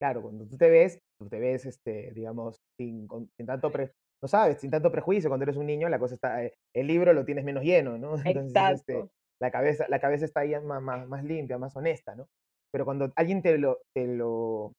Claro, 0.00 0.22
cuando 0.22 0.46
tú 0.46 0.56
te 0.56 0.70
ves, 0.70 0.98
tú 1.20 1.28
te 1.28 1.38
ves, 1.38 1.66
este, 1.66 2.12
digamos, 2.14 2.62
sin, 2.78 3.06
sin 3.36 3.46
tanto 3.46 3.70
pre, 3.70 3.92
no 4.22 4.28
sabes, 4.28 4.58
sin 4.58 4.70
tanto 4.70 4.90
prejuicio, 4.90 5.28
cuando 5.28 5.44
eres 5.44 5.56
un 5.56 5.66
niño, 5.66 5.88
la 5.88 5.98
cosa 5.98 6.14
está, 6.14 6.42
eh, 6.42 6.54
el 6.74 6.86
libro 6.86 7.12
lo 7.12 7.26
tienes 7.26 7.44
menos 7.44 7.62
lleno, 7.62 7.98
¿no? 7.98 8.14
Entonces, 8.24 8.80
este, 8.80 9.04
la 9.38 9.50
cabeza, 9.50 9.86
la 9.88 10.00
cabeza 10.00 10.24
está 10.24 10.40
ahí 10.40 10.58
más, 10.60 10.82
más, 10.82 11.06
más, 11.06 11.22
limpia, 11.22 11.58
más 11.58 11.76
honesta, 11.76 12.14
¿no? 12.14 12.26
Pero 12.72 12.86
cuando 12.86 13.12
alguien 13.16 13.42
te 13.42 13.58
lo, 13.58 13.78
te 13.94 14.06
lo, 14.06 14.72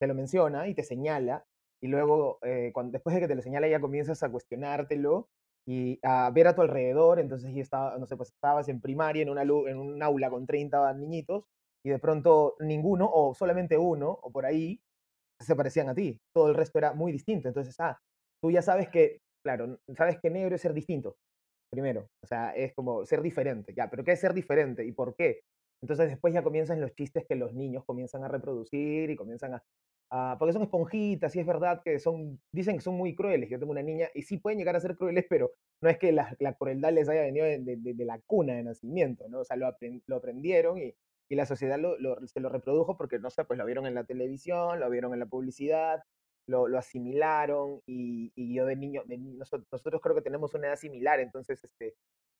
te 0.00 0.06
lo 0.06 0.14
menciona 0.14 0.68
y 0.68 0.74
te 0.74 0.84
señala, 0.84 1.44
y 1.82 1.88
luego, 1.88 2.38
eh, 2.42 2.70
cuando, 2.72 2.92
después 2.92 3.14
de 3.14 3.20
que 3.20 3.28
te 3.28 3.34
lo 3.34 3.42
señala, 3.42 3.66
ya 3.68 3.80
comienzas 3.80 4.22
a 4.22 4.30
cuestionártelo 4.30 5.28
y 5.66 5.98
a 6.02 6.30
ver 6.30 6.46
a 6.46 6.54
tu 6.54 6.62
alrededor, 6.62 7.18
entonces 7.18 7.52
ya 7.52 7.62
estaba, 7.62 7.98
no 7.98 8.06
sé, 8.06 8.16
pues 8.16 8.30
estabas 8.30 8.68
en 8.68 8.80
primaria, 8.80 9.22
en, 9.22 9.30
una, 9.30 9.42
en 9.42 9.78
un 9.78 10.02
aula 10.02 10.30
con 10.30 10.46
30 10.46 10.94
niñitos, 10.94 11.44
y 11.84 11.90
de 11.90 11.98
pronto 11.98 12.54
ninguno, 12.60 13.10
o 13.12 13.34
solamente 13.34 13.78
uno, 13.78 14.10
o 14.22 14.30
por 14.30 14.46
ahí, 14.46 14.80
se 15.40 15.56
parecían 15.56 15.88
a 15.88 15.94
ti. 15.94 16.18
Todo 16.34 16.48
el 16.48 16.54
resto 16.54 16.78
era 16.78 16.92
muy 16.94 17.12
distinto. 17.12 17.48
Entonces, 17.48 17.74
ah, 17.80 17.98
tú 18.42 18.50
ya 18.50 18.62
sabes 18.62 18.88
que, 18.88 19.18
claro, 19.44 19.78
sabes 19.96 20.18
que 20.20 20.30
negro 20.30 20.54
es 20.54 20.62
ser 20.62 20.74
distinto 20.74 21.16
primero. 21.70 22.08
O 22.22 22.26
sea, 22.26 22.52
es 22.54 22.74
como 22.74 23.04
ser 23.04 23.22
diferente, 23.22 23.74
ya, 23.76 23.90
pero 23.90 24.04
¿qué 24.04 24.12
es 24.12 24.20
ser 24.20 24.34
diferente 24.34 24.84
y 24.84 24.92
por 24.92 25.14
qué? 25.14 25.40
Entonces 25.82 26.08
después 26.08 26.34
ya 26.34 26.42
comienzan 26.42 26.80
los 26.80 26.94
chistes 26.94 27.24
que 27.28 27.36
los 27.36 27.54
niños 27.54 27.84
comienzan 27.84 28.24
a 28.24 28.28
reproducir 28.28 29.10
y 29.10 29.16
comienzan 29.16 29.54
a... 30.10 30.36
porque 30.38 30.52
son 30.52 30.62
esponjitas 30.62 31.34
y 31.36 31.40
es 31.40 31.46
verdad 31.46 31.80
que 31.84 31.98
son, 32.00 32.40
dicen 32.52 32.76
que 32.76 32.82
son 32.82 32.96
muy 32.96 33.14
crueles. 33.14 33.48
Yo 33.48 33.58
tengo 33.58 33.72
una 33.72 33.82
niña 33.82 34.08
y 34.14 34.22
sí 34.22 34.38
pueden 34.38 34.58
llegar 34.58 34.74
a 34.76 34.80
ser 34.80 34.96
crueles, 34.96 35.26
pero 35.28 35.52
no 35.82 35.88
es 35.90 35.98
que 35.98 36.10
la, 36.12 36.34
la 36.40 36.54
crueldad 36.54 36.92
les 36.92 37.08
haya 37.08 37.22
venido 37.22 37.46
de, 37.46 37.60
de, 37.76 38.04
la 38.04 38.18
cuna 38.26 38.54
de 38.54 38.64
nacimiento, 38.64 39.28
¿no? 39.28 39.40
O 39.40 39.44
sea, 39.44 39.56
lo, 39.56 39.70
lo 40.06 40.16
aprendieron 40.16 40.78
y, 40.78 40.94
y, 41.28 41.36
la 41.36 41.46
sociedad 41.46 41.78
lo, 41.78 41.96
se 42.26 42.40
lo 42.40 42.48
reprodujo 42.48 42.96
porque, 42.96 43.18
no 43.18 43.30
sé, 43.30 43.44
pues 43.44 43.58
lo 43.58 43.66
vieron 43.66 43.86
en 43.86 43.94
la 43.94 44.04
televisión, 44.04 44.80
lo 44.80 44.90
vieron 44.90 45.12
en 45.12 45.20
la 45.20 45.26
publicidad, 45.26 46.02
lo, 46.46 46.66
lo 46.66 46.78
asimilaron 46.78 47.82
y, 47.86 48.32
y, 48.34 48.54
yo 48.54 48.66
de 48.66 48.76
niño, 48.76 49.02
de, 49.06 49.18
nosotros, 49.18 49.68
nosotros, 49.70 50.00
creo 50.02 50.14
que 50.14 50.22
tenemos 50.22 50.54
una 50.54 50.68
edad 50.68 50.76
similar, 50.76 51.20
entonces 51.20 51.62
este, 51.62 51.94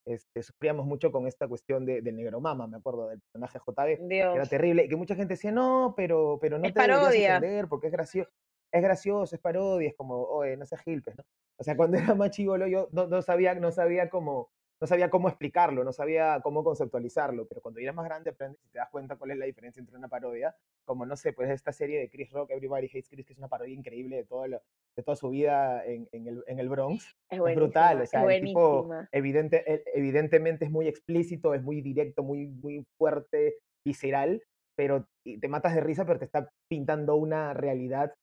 este, 0.07 0.43
sufríamos 0.43 0.87
mucho 0.87 1.13
con 1.13 1.27
esta 1.27 1.47
cuestión 1.47 1.85
de, 1.85 2.01
del 2.01 2.17
negro 2.17 2.41
mama, 2.41 2.67
me 2.67 2.79
acuerdo 2.79 3.09
del 3.09 3.21
personaje 3.21 3.59
JB, 3.59 4.09
que 4.09 4.19
era 4.19 4.47
terrible, 4.47 4.85
y 4.85 4.89
que 4.89 4.97
mucha 4.97 5.15
gente 5.15 5.35
decía, 5.35 5.53
no, 5.53 5.95
pero, 5.97 6.39
pero 6.41 6.59
no 6.59 6.67
es 6.67 6.73
te 6.73 6.81
parodia. 6.81 7.37
entender 7.37 7.69
porque 7.69 7.89
es 7.89 7.93
gracioso, 7.93 8.31
es 8.73 8.83
gracioso, 8.83 9.35
es 9.35 9.41
parodia, 9.41 9.89
es 9.89 9.97
como, 9.97 10.23
oye, 10.23 10.57
no 10.57 10.65
seas 10.65 10.81
gilpes, 10.83 11.17
¿no? 11.17 11.25
O 11.61 11.65
sea, 11.65 11.77
cuando 11.77 11.99
era 12.15 12.15
más 12.15 12.31
chivolo 12.31 12.67
yo 12.67 12.89
no, 12.93 13.07
no, 13.07 13.21
sabía, 13.21 13.55
no 13.55 13.71
sabía 13.71 14.09
cómo, 14.09 14.51
no 14.81 14.87
sabía 14.87 15.11
cómo 15.11 15.29
explicarlo, 15.29 15.83
no 15.85 15.93
sabía 15.93 16.41
cómo 16.43 16.63
conceptualizarlo, 16.63 17.47
pero 17.49 17.61
cuando 17.61 17.81
eres 17.81 17.95
más 17.95 18.05
grande 18.05 18.31
aprendes 18.31 18.61
y 18.65 18.69
te 18.69 18.79
das 18.79 18.89
cuenta 18.91 19.17
cuál 19.17 19.33
es 19.33 19.39
la 19.39 19.47
diferencia 19.47 19.81
entre 19.81 19.97
una 19.97 20.09
parodia, 20.09 20.55
como 20.85 21.05
no 21.05 21.17
sé, 21.17 21.33
pues 21.33 21.51
esta 21.51 21.73
serie 21.73 21.99
de 21.99 22.09
Chris 22.09 22.31
Rock, 22.31 22.51
Everybody 22.51 22.87
Hates 22.87 23.09
Chris, 23.09 23.27
que 23.27 23.33
es 23.33 23.39
una 23.39 23.49
parodia 23.49 23.75
increíble 23.75 24.17
de, 24.17 24.25
todo 24.25 24.45
de 24.45 25.03
toda 25.05 25.17
su 25.17 25.31
vida 25.31 25.85
en, 25.85 26.09
en, 26.13 26.29
el, 26.29 26.45
en 26.47 26.59
el, 26.59 26.69
Bronx. 26.69 27.17
Es, 27.29 27.41
brutal, 27.41 28.03
o 28.03 28.07
sea, 28.07 28.25
el 28.25 28.45
tipo 28.45 28.89
evidente, 29.13 29.65
e, 29.67 29.83
evidentemente 29.95 30.65
es 30.65 30.71
muy 30.71 30.87
explícito, 30.87 31.55
es 31.55 31.63
muy 31.63 31.81
directo, 31.81 32.23
muy, 32.23 32.47
muy 32.47 32.87
fuerte, 32.97 33.57
visceral, 33.85 34.43
pero 34.77 35.09
te 35.25 35.49
matas 35.49 35.75
de 35.75 35.81
risa, 35.81 36.05
pero 36.07 36.19
te 36.19 36.25
está 36.25 36.53
pintando 36.69 37.17
una 37.17 37.53
realidad 37.53 38.15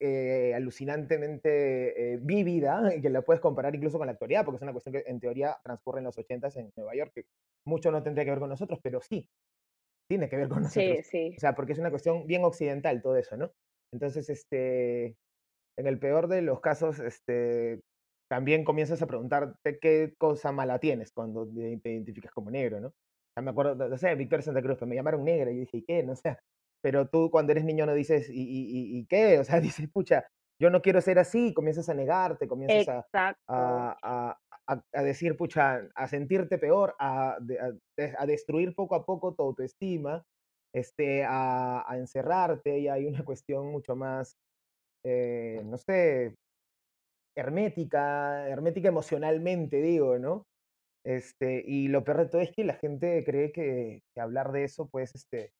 eh, 0.00 0.52
alucinantemente 0.54 2.14
eh, 2.14 2.18
vívida, 2.22 2.90
que 3.00 3.10
la 3.10 3.22
puedes 3.22 3.40
comparar 3.40 3.74
incluso 3.74 3.98
con 3.98 4.06
la 4.06 4.12
actualidad, 4.12 4.44
porque 4.44 4.56
es 4.56 4.62
una 4.62 4.72
cuestión 4.72 4.94
que 4.94 5.04
en 5.06 5.20
teoría 5.20 5.56
transcurre 5.62 5.98
en 5.98 6.04
los 6.04 6.18
80 6.18 6.48
en 6.56 6.72
Nueva 6.76 6.94
York, 6.94 7.12
que 7.14 7.26
mucho 7.66 7.90
no 7.90 8.02
tendría 8.02 8.24
que 8.24 8.30
ver 8.30 8.40
con 8.40 8.50
nosotros, 8.50 8.78
pero 8.82 9.00
sí, 9.00 9.28
tiene 10.08 10.28
que 10.28 10.36
ver 10.36 10.48
con 10.48 10.62
nosotros. 10.62 10.98
Sí, 11.06 11.30
sí. 11.30 11.34
O 11.36 11.40
sea, 11.40 11.54
porque 11.54 11.72
es 11.72 11.78
una 11.78 11.90
cuestión 11.90 12.26
bien 12.26 12.44
occidental 12.44 13.02
todo 13.02 13.16
eso, 13.16 13.36
¿no? 13.36 13.50
Entonces, 13.92 14.28
este, 14.30 15.16
en 15.76 15.86
el 15.86 15.98
peor 15.98 16.28
de 16.28 16.42
los 16.42 16.60
casos, 16.60 16.98
este, 17.00 17.80
también 18.30 18.64
comienzas 18.64 19.02
a 19.02 19.06
preguntarte 19.06 19.78
qué 19.80 20.14
cosa 20.18 20.52
mala 20.52 20.78
tienes 20.78 21.12
cuando 21.12 21.46
te 21.46 21.90
identificas 21.90 22.32
como 22.32 22.50
negro, 22.50 22.80
¿no? 22.80 22.88
O 22.88 23.32
sea, 23.34 23.42
me 23.42 23.50
acuerdo, 23.50 23.88
no 23.88 23.98
sé, 23.98 24.14
Víctor 24.14 24.42
Santa 24.42 24.62
Cruz, 24.62 24.80
me 24.82 24.94
llamaron 24.94 25.24
negra 25.24 25.50
y 25.50 25.54
yo 25.56 25.60
dije, 25.60 25.78
¿y 25.78 25.82
qué? 25.82 26.02
No 26.02 26.14
sé, 26.14 26.36
pero 26.82 27.08
tú 27.08 27.30
cuando 27.30 27.52
eres 27.52 27.64
niño 27.64 27.86
no 27.86 27.94
dices, 27.94 28.28
¿y, 28.30 28.42
y, 28.42 28.98
y 28.98 29.06
qué? 29.06 29.38
O 29.38 29.44
sea, 29.44 29.60
dices, 29.60 29.88
pucha, 29.90 30.26
yo 30.60 30.70
no 30.70 30.82
quiero 30.82 31.00
ser 31.00 31.18
así, 31.18 31.54
comienzas 31.54 31.88
a 31.88 31.94
negarte, 31.94 32.48
comienzas 32.48 33.06
a, 33.12 33.36
a, 33.46 34.36
a, 34.66 34.82
a, 34.92 35.02
decir, 35.02 35.36
pucha, 35.36 35.88
a 35.94 36.08
sentirte 36.08 36.58
peor, 36.58 36.96
a, 36.98 37.38
a, 38.18 38.26
destruir 38.26 38.74
poco 38.74 38.96
a 38.96 39.04
poco 39.04 39.34
tu 39.34 39.42
autoestima, 39.42 40.24
este, 40.74 41.24
a, 41.24 41.86
encerrarte, 41.92 42.78
y 42.78 42.88
hay 42.88 43.06
una 43.06 43.24
cuestión 43.24 43.70
mucho 43.70 43.94
más, 43.94 44.36
eh, 45.04 45.62
no 45.64 45.78
sé, 45.78 46.34
hermética, 47.36 48.48
hermética 48.48 48.88
emocionalmente, 48.88 49.80
digo, 49.80 50.18
¿no? 50.18 50.42
Este, 51.06 51.62
y 51.64 51.86
lo 51.86 52.02
peor 52.02 52.18
de 52.18 52.26
todo 52.26 52.40
es 52.42 52.50
que 52.50 52.64
la 52.64 52.74
gente 52.74 53.22
cree 53.24 53.52
que, 53.52 54.02
que 54.12 54.20
hablar 54.20 54.50
de 54.50 54.64
eso, 54.64 54.88
pues, 54.88 55.14
este, 55.14 55.52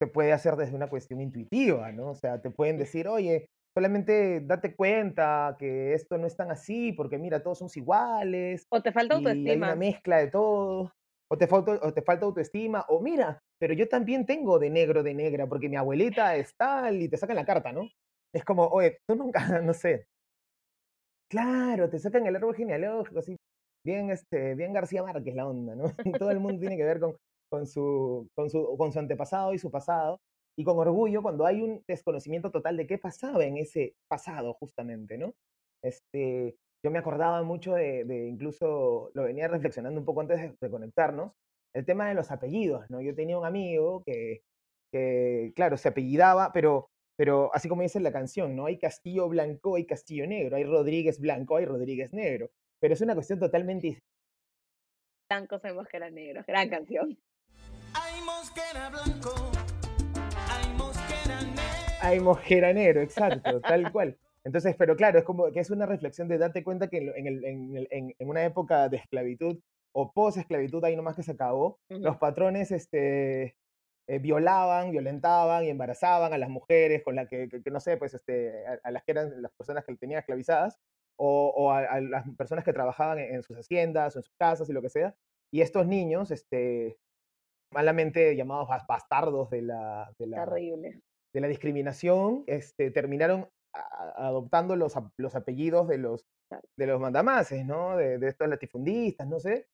se 0.00 0.06
puede 0.06 0.32
hacer 0.32 0.56
desde 0.56 0.74
una 0.74 0.88
cuestión 0.88 1.20
intuitiva, 1.20 1.92
¿no? 1.92 2.10
O 2.10 2.14
sea, 2.14 2.40
te 2.40 2.50
pueden 2.50 2.78
decir, 2.78 3.08
oye, 3.08 3.46
solamente 3.76 4.40
date 4.40 4.74
cuenta 4.74 5.56
que 5.58 5.94
esto 5.94 6.18
no 6.18 6.26
es 6.26 6.36
tan 6.36 6.50
así, 6.50 6.92
porque 6.92 7.18
mira, 7.18 7.42
todos 7.42 7.58
somos 7.58 7.76
iguales. 7.76 8.66
O 8.70 8.82
te 8.82 8.92
falta 8.92 9.16
autoestima. 9.16 9.50
Hay 9.50 9.56
una 9.56 9.76
mezcla 9.76 10.18
de 10.18 10.30
todo. 10.30 10.92
O 11.30 11.38
te, 11.38 11.46
falta, 11.46 11.80
o 11.82 11.92
te 11.92 12.02
falta 12.02 12.26
autoestima. 12.26 12.84
O 12.88 13.00
mira, 13.00 13.38
pero 13.58 13.74
yo 13.74 13.88
también 13.88 14.26
tengo 14.26 14.58
de 14.58 14.70
negro, 14.70 15.02
de 15.02 15.14
negra, 15.14 15.46
porque 15.46 15.68
mi 15.68 15.76
abuelita 15.76 16.36
es 16.36 16.54
tal 16.56 17.00
y 17.00 17.08
te 17.08 17.16
sacan 17.16 17.36
la 17.36 17.46
carta, 17.46 17.72
¿no? 17.72 17.88
Es 18.32 18.44
como, 18.44 18.66
oye, 18.66 18.98
tú 19.08 19.16
nunca, 19.16 19.38
no 19.62 19.74
sé. 19.74 20.06
Claro, 21.30 21.88
te 21.88 21.98
sacan 21.98 22.26
el 22.26 22.36
árbol 22.36 22.54
genealógico, 22.54 23.20
así. 23.20 23.36
Bien, 23.84 24.10
este, 24.10 24.54
bien 24.54 24.72
García 24.72 25.02
Márquez 25.02 25.34
la 25.34 25.46
onda, 25.46 25.74
¿no? 25.74 25.84
Todo 26.18 26.30
el 26.30 26.40
mundo 26.40 26.60
tiene 26.60 26.76
que 26.76 26.84
ver 26.84 27.00
con, 27.00 27.16
con 27.54 27.66
su, 27.66 28.28
con 28.34 28.50
su, 28.50 28.76
con 28.76 28.92
su 28.92 28.98
antepasado 28.98 29.54
y 29.54 29.58
su 29.58 29.70
pasado, 29.70 30.20
y 30.58 30.64
con 30.64 30.76
orgullo 30.78 31.22
cuando 31.22 31.46
hay 31.46 31.62
un 31.62 31.84
desconocimiento 31.86 32.50
total 32.50 32.76
de 32.76 32.86
qué 32.86 32.98
pasaba 32.98 33.44
en 33.44 33.58
ese 33.58 33.94
pasado 34.08 34.54
justamente, 34.54 35.16
¿no? 35.18 35.34
Este, 35.82 36.56
yo 36.84 36.90
me 36.90 36.98
acordaba 36.98 37.42
mucho 37.44 37.74
de, 37.74 38.04
de 38.04 38.26
incluso, 38.26 39.10
lo 39.14 39.22
venía 39.22 39.46
reflexionando 39.46 40.00
un 40.00 40.04
poco 40.04 40.22
antes 40.22 40.58
de, 40.60 40.70
conectarnos, 40.70 41.32
el 41.74 41.84
tema 41.84 42.08
de 42.08 42.14
los 42.14 42.32
apellidos, 42.32 42.90
¿no? 42.90 43.00
Yo 43.00 43.14
tenía 43.14 43.38
un 43.38 43.46
amigo 43.46 44.02
que, 44.04 44.42
que 44.92 45.52
claro, 45.54 45.76
se 45.76 45.88
apellidaba, 45.88 46.50
pero, 46.52 46.88
pero 47.16 47.50
así 47.54 47.68
como 47.68 47.82
dice 47.82 48.00
la 48.00 48.12
canción, 48.12 48.56
¿no? 48.56 48.66
Hay 48.66 48.78
Castillo 48.78 49.28
Blanco, 49.28 49.76
hay 49.76 49.86
Castillo 49.86 50.26
Negro, 50.26 50.56
hay 50.56 50.64
Rodríguez 50.64 51.20
Blanco, 51.20 51.56
hay 51.56 51.66
Rodríguez 51.66 52.12
Negro, 52.12 52.50
pero 52.80 52.94
es 52.94 53.00
una 53.00 53.14
cuestión 53.14 53.38
totalmente... 53.38 54.00
Blanco 55.30 55.58
sabemos 55.58 55.86
que 55.88 55.96
era 55.96 56.10
negro, 56.10 56.42
gran 56.46 56.68
canción. 56.68 57.16
Hay 58.24 58.30
mosquera 58.30 58.88
blanco, 58.88 59.34
hay 60.48 60.72
mosquera 60.78 61.40
negro. 61.42 61.62
Hay 62.00 62.20
mosquera 62.20 62.72
negro, 62.72 63.00
exacto, 63.02 63.60
tal 63.60 63.92
cual. 63.92 64.18
Entonces, 64.44 64.74
pero 64.78 64.96
claro, 64.96 65.18
es 65.18 65.24
como 65.26 65.52
que 65.52 65.60
es 65.60 65.68
una 65.68 65.84
reflexión 65.84 66.26
de 66.28 66.38
date 66.38 66.64
cuenta 66.64 66.88
que 66.88 66.98
en, 66.98 67.26
el, 67.26 67.44
en, 67.44 67.76
el, 67.76 67.88
en, 67.90 68.14
en 68.18 68.28
una 68.28 68.42
época 68.42 68.88
de 68.88 68.96
esclavitud 68.96 69.60
o 69.92 70.10
post-esclavitud, 70.10 70.82
ahí 70.84 70.96
nomás 70.96 71.16
que 71.16 71.22
se 71.22 71.32
acabó, 71.32 71.78
uh 71.90 71.94
-huh. 71.96 71.98
los 71.98 72.16
patrones 72.16 72.70
este, 72.70 73.56
eh, 74.06 74.18
violaban, 74.20 74.90
violentaban 74.90 75.64
y 75.64 75.68
embarazaban 75.68 76.32
a 76.32 76.38
las 76.38 76.48
mujeres 76.48 77.02
con 77.02 77.16
las 77.16 77.28
que, 77.28 77.50
que, 77.50 77.62
que, 77.62 77.70
no 77.70 77.80
sé, 77.80 77.98
pues 77.98 78.14
este, 78.14 78.66
a, 78.66 78.78
a, 78.84 78.90
las 78.90 79.04
que 79.04 79.12
eran 79.12 79.42
las 79.42 79.52
personas 79.52 79.84
que 79.84 79.94
tenían 79.96 80.20
esclavizadas 80.20 80.78
o, 81.16 81.52
o 81.54 81.72
a, 81.72 81.80
a, 81.80 82.00
las 82.00 82.24
personas 82.38 82.64
que 82.64 82.72
trabajaban 82.72 83.18
en, 83.18 83.34
en, 83.34 83.42
sus 83.42 83.58
haciendas 83.58 84.16
o 84.16 84.20
en 84.20 84.22
sus 84.22 84.34
casas 84.38 84.70
y 84.70 84.72
lo 84.72 84.80
que 84.80 84.88
sea. 84.88 85.14
Y 85.52 85.60
estos 85.60 85.86
niños, 85.86 86.30
este, 86.30 86.96
malamente 87.74 88.36
llamados 88.36 88.68
bastardos 88.88 89.50
de 89.50 89.62
la, 89.62 90.10
de 90.18 90.26
la, 90.26 90.36
de 91.34 91.40
la 91.40 91.48
discriminación, 91.48 92.44
este, 92.46 92.90
terminaron 92.90 93.48
a, 93.74 94.26
adoptando 94.28 94.76
los, 94.76 94.94
los 95.18 95.34
apellidos 95.34 95.88
de 95.88 95.98
los, 95.98 96.24
de 96.78 96.86
los 96.86 97.00
mandamases, 97.00 97.64
¿no? 97.66 97.96
De, 97.96 98.18
de 98.18 98.28
estos 98.28 98.48
latifundistas, 98.48 99.26
no 99.28 99.38
sé. 99.40 99.66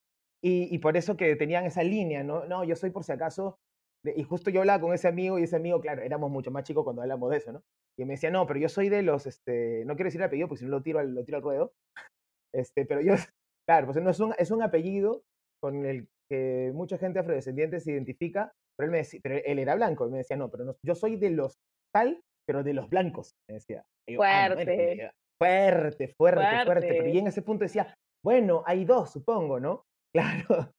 Y, 0.43 0.75
y, 0.75 0.79
por 0.79 0.97
eso 0.97 1.17
que 1.17 1.37
tenían 1.37 1.67
esa 1.67 1.83
línea, 1.83 2.25
¿no? 2.25 2.47
No, 2.47 2.65
yo 2.65 2.75
soy 2.75 2.91
por 2.91 3.05
si 3.05 3.13
acaso 3.13 3.59
de- 4.03 4.15
y 4.17 4.23
justo 4.23 4.51
yo 4.51 4.61
hablaba 4.61 4.81
con 4.81 4.95
ese 4.95 5.07
amigo 5.09 5.39
y 5.39 5.43
ese 5.43 5.57
amigo, 5.57 5.81
claro, 5.81 6.03
éramos 6.03 6.31
mucho 6.31 6.51
más 6.51 6.65
chicos 6.65 6.85
cuando 6.85 7.03
hablamos 7.03 7.31
de 7.31 7.37
eso, 7.37 7.53
¿no? 7.53 7.63
Y 7.99 8.07
me 8.07 8.15
decía, 8.15 8.31
no, 8.31 8.47
pero 8.47 8.59
yo 8.59 8.69
soy 8.71 8.89
de 8.89 9.03
los, 9.03 9.27
este, 9.27 9.85
no 9.85 9.95
quiero 9.97 10.09
decir 10.09 10.21
el 10.23 10.27
apellido 10.29 10.49
porque 10.49 10.61
si 10.61 10.65
no 10.65 10.71
lo 10.71 10.83
tiro 10.83 10.99
al, 10.99 11.15
lo 11.15 11.25
tiro 11.25 11.37
al 11.37 11.43
ruedo, 11.45 11.73
este, 12.55 12.87
pero 12.87 13.01
yo, 13.01 13.15
claro, 13.69 13.87
pues 13.89 14.03
no 14.03 14.11
es 14.11 14.21
un, 14.21 14.35
es 14.39 14.51
un 14.51 14.63
apellido 14.63 15.23
con 15.61 15.85
el 15.87 16.09
que 16.31 16.73
mucha 16.75 16.99
gente 16.99 17.19
afrodescendiente 17.19 17.81
se 17.81 17.93
identifica, 17.93 18.53
pero 18.79 18.87
él, 18.87 18.93
me 18.93 18.99
decía, 18.99 19.21
pero 19.23 19.37
él 19.45 19.59
era 19.59 19.75
blanco, 19.75 20.07
y 20.09 20.11
me 20.13 20.19
decía, 20.19 20.37
no, 20.37 20.51
pero 20.51 20.65
no, 20.65 20.77
yo 20.87 20.95
soy 20.95 21.17
de 21.17 21.31
los 21.31 21.57
tal, 21.95 22.23
pero 22.47 22.63
de 22.65 22.75
los 22.75 22.89
blancos, 22.89 23.35
me 23.49 23.55
decía. 23.57 23.85
Yo, 24.09 24.21
"Ah, 24.31 24.49
bueno", 24.55 24.73
Fuerte. 24.75 24.97
yo, 24.99 25.09
fuerte, 25.39 26.09
fuerte, 26.17 26.61
fuerte, 26.61 26.95
pero 26.95 27.09
Fuerte. 27.09 27.11
y 27.11 27.19
en 27.19 27.27
ese 27.29 27.43
punto 27.43 27.65
decía, 27.65 27.95
bueno, 28.25 28.63
hay 28.67 28.85
dos, 28.85 29.11
supongo, 29.13 29.61
¿no? 29.61 29.85
Claro, 30.53 30.73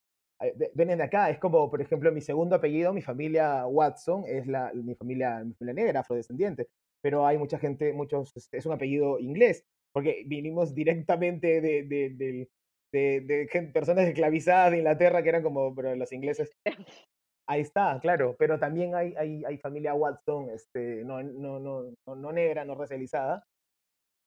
vienen 0.74 0.98
de 0.98 1.04
acá, 1.06 1.30
es 1.30 1.40
como, 1.40 1.70
por 1.70 1.82
ejemplo, 1.82 2.12
mi 2.12 2.22
segundo 2.22 2.56
apellido, 2.56 2.94
mi 2.94 3.02
familia 3.02 3.66
Watson, 3.68 4.24
es 4.28 4.48
la, 4.48 4.72
mi 4.74 4.96
familia, 4.96 5.44
mi 5.44 5.54
familia 5.54 5.84
negra, 5.86 6.00
afrodescendiente, 6.02 6.68
pero 7.02 7.26
hay 7.28 7.38
mucha 7.38 7.60
gente, 7.60 7.94
muchos, 7.94 8.32
es 8.52 8.66
un 8.66 8.74
apellido 8.74 9.20
inglés, 9.20 9.64
porque 9.94 10.24
vinimos 10.28 10.74
directamente 10.74 11.62
de, 11.62 11.84
de, 11.84 12.10
del- 12.16 12.50
de, 12.92 13.22
de 13.22 13.70
personas 13.74 14.06
esclavizadas 14.06 14.72
de 14.72 14.78
Inglaterra 14.80 15.24
que 15.24 15.30
eran 15.30 15.44
como, 15.44 15.74
pero 15.74 15.96
los 15.96 16.12
ingleses, 16.12 16.52
ahí 17.50 17.62
está, 17.62 18.00
claro, 18.02 18.36
pero 18.38 18.60
también 18.60 18.96
hay, 18.96 19.14
hay, 19.18 19.44
hay 19.46 19.58
familia 19.58 19.94
Watson, 19.94 20.50
este, 20.50 21.04
no, 21.04 21.22
no, 21.24 21.60
no, 21.60 21.94
no, 22.08 22.32
negra, 22.32 22.66
no 22.66 22.76
racializada, 22.76 23.44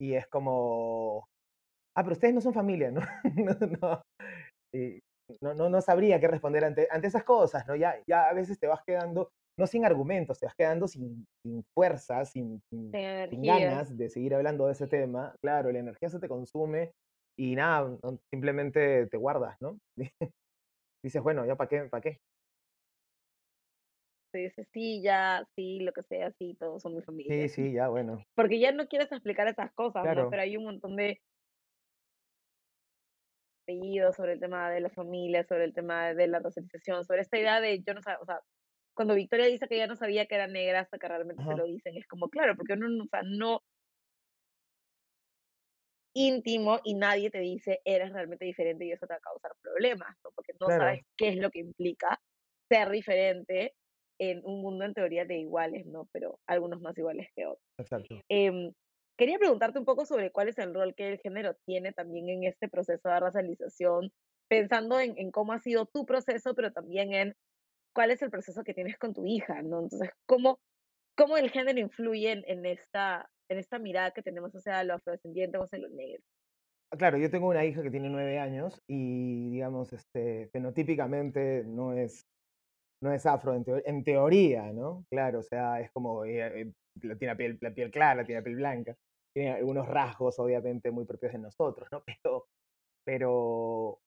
y 0.01 0.15
es 0.15 0.27
como, 0.29 1.27
ah, 1.97 2.03
pero 2.03 2.13
ustedes 2.13 2.35
no 2.35 2.41
son 2.41 2.55
familia, 2.55 2.91
¿no? 2.91 3.01
no, 3.37 3.79
no. 3.81 4.03
No, 5.41 5.71
no, 5.71 5.81
sabría 5.81 6.21
qué 6.21 6.29
responder 6.29 6.65
ante, 6.65 6.87
ante 6.91 7.07
esas 7.07 7.25
cosas, 7.25 7.67
¿no? 7.67 7.77
Ya, 7.77 7.99
ya 8.07 8.29
a 8.29 8.35
veces 8.35 8.59
te 8.59 8.67
vas 8.67 8.83
quedando, 8.87 9.31
no 9.59 9.67
sin 9.67 9.87
argumentos, 9.87 10.39
te 10.39 10.47
vas 10.47 10.55
quedando 10.55 10.87
sin, 10.87 11.25
sin 11.43 11.63
fuerza, 11.75 12.25
sin, 12.27 12.61
sin, 12.69 12.91
Sin 13.31 13.43
ganas 13.43 13.97
de 13.97 14.11
seguir 14.11 14.35
hablando 14.35 14.67
de 14.67 14.73
ese 14.73 14.87
tema. 14.87 15.35
Claro, 15.43 15.73
la 15.73 15.79
energía 15.79 16.11
se 16.11 16.19
te 16.19 16.29
consume 16.29 16.91
y 17.37 17.55
nada, 17.57 17.99
no- 18.03 18.19
simplemente 18.31 19.07
te 19.09 19.17
guardas, 19.17 19.57
¿no? 19.61 19.79
Dices, 21.03 21.23
bueno, 21.23 21.47
ya 21.47 21.57
para 21.57 21.69
qué, 21.69 21.83
para 21.91 22.01
qué. 22.03 22.19
Te 24.33 24.39
dices, 24.41 24.67
sí, 24.73 25.01
ya, 25.03 25.45
sí, 25.55 25.79
lo 25.81 25.93
que 25.93 26.03
sea, 26.03 26.33
sí, 26.33 26.57
todos 26.59 26.83
son 26.83 26.97
mi 26.97 27.03
familia. 27.03 27.49
Sí, 27.49 27.49
sí, 27.49 27.73
ya, 27.73 27.89
bueno. 27.89 28.23
Porque 28.35 28.59
ya 28.59 28.73
no 28.73 28.89
quieres 28.89 29.13
explicar 29.13 29.47
esas 29.49 29.73
cosas, 29.75 30.03
¿no? 30.03 30.11
Claro. 30.11 30.31
Pero 30.31 30.43
hay 30.43 30.57
un 30.57 30.65
montón 30.65 30.97
de 30.97 31.21
apellidos 33.65 34.17
sobre 34.17 34.35
el 34.35 34.41
tema 34.41 34.71
de 34.71 34.81
la 34.81 34.91
familia, 34.91 35.45
sobre 35.45 35.65
el 35.65 35.73
tema 35.75 36.13
de 36.15 36.27
la 36.29 36.39
racialización, 36.41 37.05
sobre 37.05 37.23
esta 37.23 37.39
idea 37.39 37.61
de 37.61 37.83
yo 37.83 37.95
no 37.95 38.03
sabía, 38.03 38.19
o 38.21 38.25
sea, 38.27 38.41
cuando 38.95 39.15
Victoria 39.15 39.47
dice 39.47 39.67
que 39.69 39.77
ella 39.77 39.87
no 39.87 39.97
sabía 39.97 40.27
que 40.27 40.35
era 40.37 40.47
negra 40.47 40.81
hasta 40.81 40.99
que 40.99 41.09
realmente 41.09 41.45
se 41.47 41.55
Ajá. 41.55 41.59
lo 41.59 41.65
dicen, 41.67 41.97
es 41.97 42.07
como, 42.07 42.29
claro, 42.29 42.57
porque 42.57 42.75
uno, 42.75 42.89
no- 42.89 43.05
o 43.05 43.09
sea, 43.09 43.23
no 43.25 43.61
íntimo 46.15 46.81
y 46.85 46.95
nadie 46.95 47.31
te 47.31 47.39
dice 47.41 47.81
eres 47.85 48.13
realmente 48.13 48.45
diferente 48.45 48.85
y 48.87 48.93
eso 48.93 49.07
te 49.07 49.15
va 49.15 49.19
a 49.19 49.21
causar 49.21 49.53
problemas, 49.63 50.17
¿no? 50.25 50.31
Porque 50.35 50.53
no 50.61 50.71
Claro. 50.71 50.75
sabes 50.75 51.03
qué 51.17 51.29
es 51.31 51.37
lo 51.37 51.51
que 51.51 51.61
implica 51.61 52.21
ser 52.71 52.91
diferente 52.91 53.75
en 54.19 54.43
un 54.45 54.63
mundo 54.63 54.85
en 54.85 54.95
teoría 54.95 55.25
de 55.25 55.39
iguales, 55.39 55.87
¿no? 55.87 56.09
Pero 56.13 56.41
algunos 56.47 56.81
más 56.81 56.97
iguales 56.99 57.29
que 57.35 57.47
otros. 57.47 57.65
Exacto. 57.79 58.25
Em, 58.29 58.73
quería 59.19 59.39
preguntarte 59.39 59.79
un 59.79 59.85
poco 59.85 60.07
sobre 60.07 60.33
cuál 60.33 60.49
es 60.49 60.59
el 60.59 60.75
rol 60.75 60.95
que 60.95 61.09
el 61.09 61.19
género 61.21 61.57
tiene 61.67 61.93
también 61.93 62.29
en 62.29 62.45
este 62.45 62.69
proceso 62.69 63.09
de 63.09 63.21
racialización, 63.21 64.13
pensando 64.49 65.01
en, 65.01 65.15
en 65.19 65.31
cómo 65.31 65.53
ha 65.53 65.61
sido 65.61 65.87
tu 65.87 66.07
proceso, 66.07 66.55
pero 66.55 66.73
también 66.73 67.13
en 67.15 67.35
cuál 67.95 68.11
es 68.11 68.23
el 68.23 68.31
proceso 68.31 68.65
que 68.65 68.75
tienes 68.75 68.99
con 68.99 69.15
tu 69.15 69.27
hija, 69.27 69.63
¿no? 69.63 69.81
Entonces, 69.83 70.11
¿cómo, 70.27 70.61
cómo 71.17 71.37
el 71.37 71.51
género 71.51 71.79
influye 71.81 72.33
en, 72.33 72.45
en 72.47 72.67
esta, 72.67 73.31
en 73.49 73.59
esta 73.59 73.79
mirada 73.79 74.13
que 74.13 74.23
tenemos 74.23 74.53
hacia 74.53 74.85
lo 74.85 74.95
afrodescendiente 74.95 75.59
o 75.59 75.65
hacia 75.65 75.79
lo 75.79 75.89
negro? 75.91 76.23
Ah, 76.91 76.97
Claro, 76.97 77.19
yo 77.19 77.31
tengo 77.31 77.49
una 77.49 77.65
hija 77.65 77.83
que 77.83 77.91
tiene 77.91 78.09
nueve 78.09 78.39
años 78.39 78.81
y, 78.87 79.51
digamos, 79.51 79.93
este, 79.93 80.49
fenotípicamente 80.53 81.65
no 81.67 81.93
es, 81.93 82.27
no 83.03 83.13
es 83.13 83.27
afro 83.27 83.55
en, 83.55 83.65
teo- 83.65 83.83
en 83.85 84.05
teoría, 84.05 84.73
¿no? 84.73 85.05
Claro, 85.11 85.41
o 85.41 85.43
sea, 85.43 85.81
es 85.81 85.91
como, 85.93 86.25
eh, 86.25 86.73
la- 87.03 87.17
tiene 87.19 87.33
la 87.35 87.39
piel, 87.39 87.59
la 87.61 87.75
piel 87.75 87.91
clara, 87.91 88.25
tiene 88.27 88.41
la 88.41 88.45
piel 88.45 88.57
blanca, 88.57 88.97
tiene 89.35 89.53
algunos 89.53 89.89
rasgos, 89.89 90.39
obviamente, 90.41 90.91
muy 90.93 91.07
propios 91.07 91.33
de 91.33 91.39
nosotros, 91.41 91.89
¿no? 91.93 92.03
Pero, 92.25 92.47
pero 93.05 94.01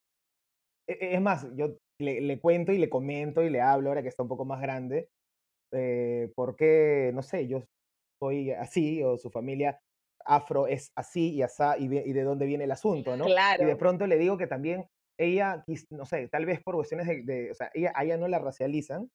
e- 0.88 0.94
e- 1.02 1.16
es 1.16 1.22
más, 1.22 1.48
yo 1.56 1.78
le, 2.00 2.22
le 2.22 2.40
cuento 2.40 2.72
y 2.72 2.78
le 2.78 2.90
comento 2.90 3.44
y 3.44 3.50
le 3.50 3.62
hablo 3.62 3.90
ahora 3.90 4.02
que 4.04 4.10
está 4.10 4.24
un 4.24 4.30
poco 4.30 4.46
más 4.46 4.62
grande, 4.62 5.10
eh, 5.72 6.32
porque, 6.36 7.12
no 7.14 7.22
sé, 7.24 7.48
yo 7.48 7.64
soy 8.22 8.52
así 8.52 9.04
o 9.04 9.18
su 9.18 9.30
familia 9.30 9.80
afro 10.26 10.68
es 10.68 10.92
así 10.96 11.34
y 11.36 11.42
asá 11.42 11.78
y, 11.78 11.86
y 11.86 12.14
de 12.14 12.24
dónde 12.24 12.46
viene 12.46 12.66
el 12.66 12.72
asunto, 12.72 13.16
¿no? 13.18 13.34
Y 13.58 13.66
de 13.66 13.76
Claro, 13.76 13.78
pronto 13.78 14.08
le 14.08 14.18
digo 14.18 14.38
que 14.38 14.48
también 14.48 14.88
ella, 15.20 15.64
no 15.92 16.06
sé, 16.06 16.28
tal 16.30 16.46
vez 16.46 16.62
por 16.64 16.76
cuestiones 16.76 17.08
de, 17.08 17.24
de- 17.24 17.52
o 17.52 17.54
sea, 17.56 17.72
ella, 17.74 17.92
a 17.96 18.04
ella 18.06 18.18
no 18.18 18.28
la 18.28 18.40
racializan, 18.40 19.10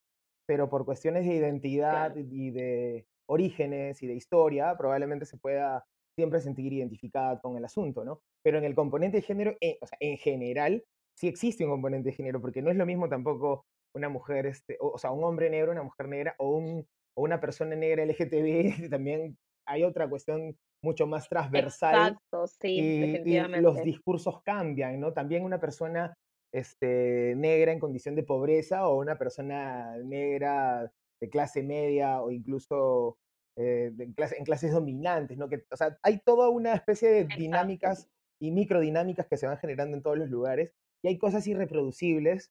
pero 0.46 0.68
por 0.68 0.84
cuestiones 0.84 1.26
de 1.26 1.34
identidad 1.34 2.12
claro. 2.12 2.16
y 2.16 2.50
de 2.50 3.06
orígenes 3.28 4.02
y 4.02 4.06
de 4.06 4.14
historia, 4.14 4.74
probablemente 4.76 5.24
se 5.26 5.38
pueda 5.38 5.84
siempre 6.16 6.40
sentir 6.40 6.72
identificada 6.72 7.40
con 7.40 7.56
el 7.56 7.64
asunto, 7.64 8.04
¿no? 8.04 8.20
Pero 8.42 8.58
en 8.58 8.64
el 8.64 8.74
componente 8.74 9.18
de 9.18 9.22
género, 9.22 9.56
eh, 9.60 9.78
o 9.80 9.86
sea, 9.86 9.96
en 10.00 10.18
general, 10.18 10.84
sí 11.16 11.28
existe 11.28 11.64
un 11.64 11.70
componente 11.70 12.10
de 12.10 12.16
género, 12.16 12.40
porque 12.40 12.62
no 12.62 12.70
es 12.70 12.76
lo 12.76 12.84
mismo 12.86 13.08
tampoco 13.08 13.64
una 13.94 14.08
mujer, 14.08 14.46
este, 14.46 14.76
o, 14.80 14.92
o 14.92 14.98
sea, 14.98 15.10
un 15.10 15.24
hombre 15.24 15.50
negro, 15.50 15.72
una 15.72 15.82
mujer 15.82 16.08
negra, 16.08 16.34
o, 16.38 16.56
un, 16.56 16.86
o 17.16 17.22
una 17.22 17.40
persona 17.40 17.76
negra 17.76 18.04
LGTB, 18.04 18.88
también 18.90 19.36
hay 19.66 19.84
otra 19.84 20.08
cuestión 20.08 20.56
mucho 20.84 21.06
más 21.06 21.28
transversal 21.28 21.94
Exacto, 21.94 22.46
sí, 22.46 23.22
y, 23.24 23.36
y 23.36 23.40
los 23.60 23.82
discursos 23.82 24.42
cambian, 24.42 24.98
¿no? 24.98 25.12
También 25.12 25.44
una 25.44 25.60
persona 25.60 26.14
este, 26.52 27.34
negra 27.36 27.72
en 27.72 27.78
condición 27.78 28.14
de 28.14 28.24
pobreza 28.24 28.86
o 28.88 28.98
una 28.98 29.16
persona 29.16 29.96
negra 29.98 30.92
de 31.20 31.30
clase 31.30 31.62
media 31.62 32.20
o 32.20 32.30
incluso 32.30 33.16
eh, 33.56 33.90
de 33.92 34.12
clase, 34.14 34.36
en 34.38 34.44
clases 34.44 34.72
dominantes, 34.72 35.38
¿no? 35.38 35.48
Que, 35.48 35.64
o 35.70 35.76
sea, 35.76 35.96
hay 36.02 36.20
toda 36.20 36.48
una 36.48 36.74
especie 36.74 37.08
de 37.08 37.20
Exacto. 37.20 37.42
dinámicas 37.42 38.08
y 38.40 38.50
microdinámicas 38.50 39.28
que 39.28 39.36
se 39.36 39.46
van 39.46 39.58
generando 39.58 39.96
en 39.96 40.02
todos 40.02 40.18
los 40.18 40.28
lugares 40.28 40.72
y 41.04 41.08
hay 41.08 41.18
cosas 41.18 41.46
irreproducibles 41.46 42.50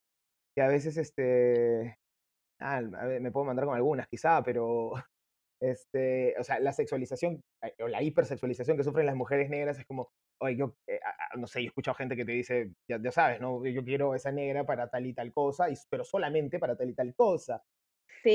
que 0.55 0.61
a 0.61 0.67
veces, 0.67 0.97
este, 0.97 1.97
ah, 2.61 2.81
me 2.81 3.31
puedo 3.31 3.45
mandar 3.45 3.65
con 3.65 3.75
algunas 3.75 4.07
quizá, 4.07 4.43
pero 4.43 4.93
este, 5.61 6.35
o 6.39 6.43
sea, 6.43 6.59
la 6.59 6.73
sexualización 6.73 7.41
eh, 7.63 7.73
o 7.83 7.87
la 7.87 8.01
hipersexualización 8.03 8.77
que 8.77 8.83
sufren 8.83 9.05
las 9.05 9.15
mujeres 9.15 9.49
negras 9.49 9.79
es 9.79 9.85
como, 9.85 10.09
oye, 10.41 10.57
yo, 10.57 10.75
eh, 10.87 10.99
no 11.37 11.47
sé, 11.47 11.61
yo 11.61 11.65
he 11.65 11.67
escuchado 11.67 11.95
gente 11.95 12.15
que 12.15 12.25
te 12.25 12.31
dice, 12.33 12.73
ya, 12.89 12.99
ya 13.03 13.11
sabes, 13.11 13.41
¿no? 13.41 13.65
Yo 13.67 13.83
quiero 13.83 14.15
esa 14.15 14.31
negra 14.31 14.65
para 14.65 14.89
tal 14.89 15.05
y 15.05 15.13
tal 15.13 15.31
cosa, 15.33 15.69
y, 15.69 15.75
pero 15.89 16.03
solamente 16.03 16.59
para 16.59 16.75
tal 16.77 16.89
y 16.89 16.95
tal 16.95 17.13
cosa. 17.15 17.63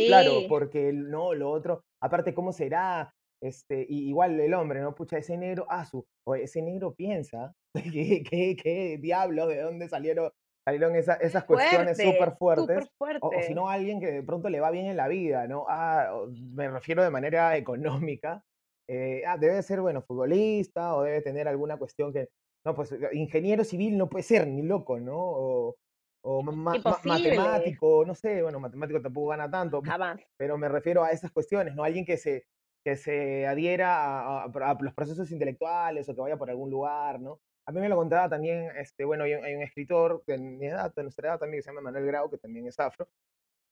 Claro, 0.07 0.47
Sí, 0.47 0.49
porque 0.49 0.89
el- 0.89 1.11
no, 1.11 1.35
lo 1.35 1.51
otro, 1.51 1.83
aparte, 2.03 2.35
¿cómo 2.35 2.53
será? 2.53 3.13
Este, 3.43 3.85
y 3.89 4.09
igual 4.09 4.39
el 4.41 4.55
hombre, 4.55 4.81
¿no? 4.81 4.95
Pucha, 4.95 5.19
ese 5.19 5.37
negro, 5.37 5.67
ah, 5.69 5.85
su, 5.85 6.05
oye, 6.27 6.45
ese 6.45 6.63
negro 6.63 6.95
piensa, 6.95 7.53
¿qué, 7.93 8.23
qué, 8.29 8.57
qué 8.57 8.99
diablos? 9.01 9.49
¿De 9.49 9.61
dónde 9.63 9.89
salieron, 9.89 10.31
salieron 10.67 10.97
esa- 10.97 11.15
esas 11.17 11.45
cuestiones 11.45 12.01
súper 12.01 12.33
fuerte, 12.33 12.39
fuertes? 12.39 12.85
súper 12.85 13.21
O, 13.21 13.29
o 13.39 13.43
si 13.43 13.55
fuerte. 13.55 13.55
no, 13.55 13.69
alguien 13.71 14.01
que 14.01 14.13
de 14.13 14.23
pronto 14.23 14.49
le 14.51 14.61
va 14.61 14.71
bien 14.71 14.87
en 14.87 14.97
la 14.97 15.09
vida, 15.09 15.47
¿no? 15.49 15.67
Ah, 15.69 16.25
me 16.55 16.69
refiero 16.71 17.03
de 17.05 17.11
manera 17.11 17.57
económica. 17.57 18.45
eh, 18.89 19.23
ah, 19.27 19.37
debe 19.37 19.63
ser, 19.63 19.81
bueno, 19.81 20.03
futbolista 20.03 20.95
o 20.95 21.03
debe 21.03 21.21
tener 21.23 21.49
alguna 21.49 21.77
cuestión 21.79 22.13
que, 22.13 22.29
no, 22.65 22.75
pues 22.75 22.93
eh, 22.93 22.99
ingeniero 23.15 23.65
civil 23.65 23.99
no 23.99 24.09
puede 24.09 24.23
ser 24.25 24.47
ni 24.47 24.63
loco, 24.63 25.01
¿no? 25.01 25.17
O, 25.19 25.77
o 26.23 26.43
ma- 26.43 26.81
ma- 26.85 27.01
matemático, 27.05 28.05
no 28.07 28.15
sé, 28.15 28.43
bueno, 28.43 28.61
matemático 28.61 29.01
tampoco 29.03 29.29
gana 29.29 29.51
tanto, 29.51 29.83
jamás. 29.85 30.21
pero 30.39 30.59
me 30.59 30.69
refiero 30.69 31.03
a 31.05 31.11
esas 31.13 31.33
cuestiones, 31.33 31.75
¿no? 31.75 31.85
Alguien 31.85 32.05
que 32.05 32.17
se, 32.17 32.45
que 32.85 32.97
se 32.97 33.47
adhiera 33.47 33.97
a, 34.05 34.45
a- 34.45 34.71
a 34.71 34.79
los 34.81 34.95
procesos 34.95 35.31
intelectuales 35.33 36.09
o 36.09 36.15
que 36.15 36.21
vaya 36.21 36.37
por 36.39 36.51
algún 36.51 36.71
lugar, 36.71 37.21
¿no? 37.21 37.41
A 37.67 37.73
mí 37.73 37.81
me 37.81 37.89
lo 37.89 37.97
contaba 37.97 38.29
también, 38.29 38.71
este, 38.77 39.05
bueno, 39.05 39.25
hay 39.25 39.35
un, 39.35 39.45
hay 39.45 39.55
un 39.55 39.63
escritor 39.63 40.23
de 40.27 40.39
mi 40.39 40.67
edad, 40.67 40.93
de 40.95 41.03
nuestra 41.03 41.29
edad 41.29 41.39
también, 41.39 41.59
que 41.59 41.63
se 41.65 41.71
llama 41.71 41.81
Manuel 41.81 42.07
Grau, 42.07 42.31
que 42.31 42.39
también 42.39 42.67
es 42.67 42.79
afro, 42.79 43.09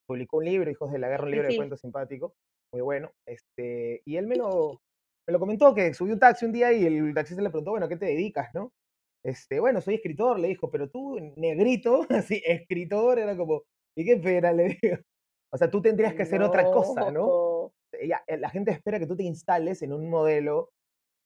publicó 0.07 0.38
un 0.38 0.46
libro, 0.46 0.70
Hijos 0.70 0.92
de 0.92 0.98
la 0.98 1.09
Guerra, 1.09 1.24
un 1.24 1.30
Sí, 1.30 1.37
libro 1.37 1.48
de 1.48 1.57
cuentos 1.57 1.80
simpático, 1.80 2.35
muy 2.72 2.83
bueno, 2.83 3.12
este, 3.26 4.02
y 4.04 4.16
él 4.16 4.26
me 4.26 4.37
lo, 4.37 4.80
me 5.26 5.33
lo 5.33 5.38
comentó, 5.38 5.74
que 5.74 5.94
subió 5.94 6.14
un 6.14 6.20
taxi 6.20 6.44
un 6.44 6.52
día 6.52 6.72
y 6.72 6.85
el 6.87 7.14
taxista 7.14 7.42
le 7.42 7.50
preguntó, 7.50 7.70
bueno, 7.70 7.87
¿a 7.87 7.88
qué 7.88 7.96
te 7.96 8.07
dedicas, 8.07 8.50
no? 8.54 8.72
Este, 9.24 9.59
bueno, 9.61 9.80
soy 9.80 9.94
escritor, 9.94 10.38
le 10.38 10.48
dijo, 10.48 10.70
pero 10.70 10.90
tú, 10.90 11.18
negrito, 11.37 12.07
así, 12.11 12.42
escritor, 12.44 13.18
era 13.18 13.37
como, 13.37 13.62
¿y 13.96 14.04
qué 14.04 14.16
pena? 14.18 14.52
Le 14.52 14.78
digo. 14.80 14.98
O 15.50 15.57
sea, 15.57 15.70
tú 15.70 15.80
tendrías 15.80 16.14
que 16.14 16.22
hacer 16.22 16.42
otra 16.42 16.64
cosa, 16.64 17.11
¿no? 17.12 17.26
No. 17.26 17.72
Eh, 17.92 18.09
la 18.38 18.50
gente 18.50 18.72
espera 18.72 18.98
que 18.98 19.07
tú 19.07 19.16
te 19.16 19.22
instales 19.22 19.83
en 19.83 19.92
un 19.92 20.11
modelo, 20.11 20.70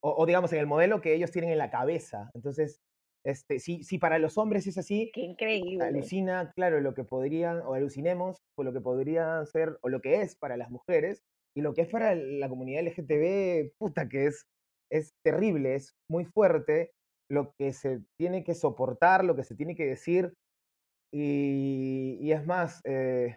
o, 0.02 0.14
o 0.16 0.26
digamos 0.26 0.52
en 0.52 0.60
el 0.60 0.66
modelo 0.66 1.00
que 1.00 1.14
ellos 1.14 1.30
tienen 1.30 1.50
en 1.50 1.58
la 1.58 1.70
cabeza. 1.70 2.30
Entonces, 2.34 2.78
Este, 3.26 3.58
si, 3.58 3.82
si 3.82 3.98
para 3.98 4.18
los 4.18 4.38
hombres 4.38 4.66
es 4.66 4.78
así, 4.78 5.10
Qué 5.12 5.20
increíble. 5.22 5.84
alucina, 5.88 6.52
claro, 6.54 6.80
lo 6.80 6.94
que 6.94 7.04
podrían, 7.04 7.60
o 7.62 7.74
alucinemos 7.74 8.38
por 8.56 8.64
lo 8.64 8.72
que 8.72 8.80
podría 8.80 9.44
ser, 9.46 9.76
o 9.82 9.88
lo 9.88 10.00
que 10.00 10.22
es 10.22 10.36
para 10.36 10.56
las 10.56 10.70
mujeres, 10.70 11.20
y 11.56 11.60
lo 11.62 11.74
que 11.74 11.82
es 11.82 11.88
para 11.88 12.14
la 12.14 12.48
comunidad 12.48 12.82
LGTB, 12.82 13.72
puta, 13.78 14.08
que 14.08 14.26
es, 14.26 14.44
es 14.90 15.10
terrible, 15.24 15.74
es 15.74 15.92
muy 16.10 16.24
fuerte 16.24 16.90
lo 17.30 17.52
que 17.58 17.72
se 17.72 18.00
tiene 18.18 18.44
que 18.44 18.54
soportar, 18.54 19.24
lo 19.24 19.34
que 19.36 19.44
se 19.44 19.56
tiene 19.56 19.74
que 19.74 19.86
decir, 19.86 20.32
y, 21.12 22.18
y 22.20 22.32
es 22.32 22.46
más, 22.46 22.80
eh, 22.84 23.36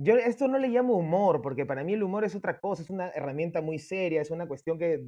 yo 0.00 0.16
esto 0.16 0.48
no 0.48 0.58
le 0.58 0.68
llamo 0.68 0.96
humor, 0.96 1.42
porque 1.42 1.66
para 1.66 1.84
mí 1.84 1.94
el 1.94 2.02
humor 2.02 2.24
es 2.24 2.34
otra 2.36 2.58
cosa, 2.60 2.82
es 2.82 2.90
una 2.90 3.10
herramienta 3.10 3.60
muy 3.62 3.78
seria, 3.78 4.22
es 4.22 4.30
una 4.30 4.46
cuestión 4.46 4.78
que, 4.78 5.00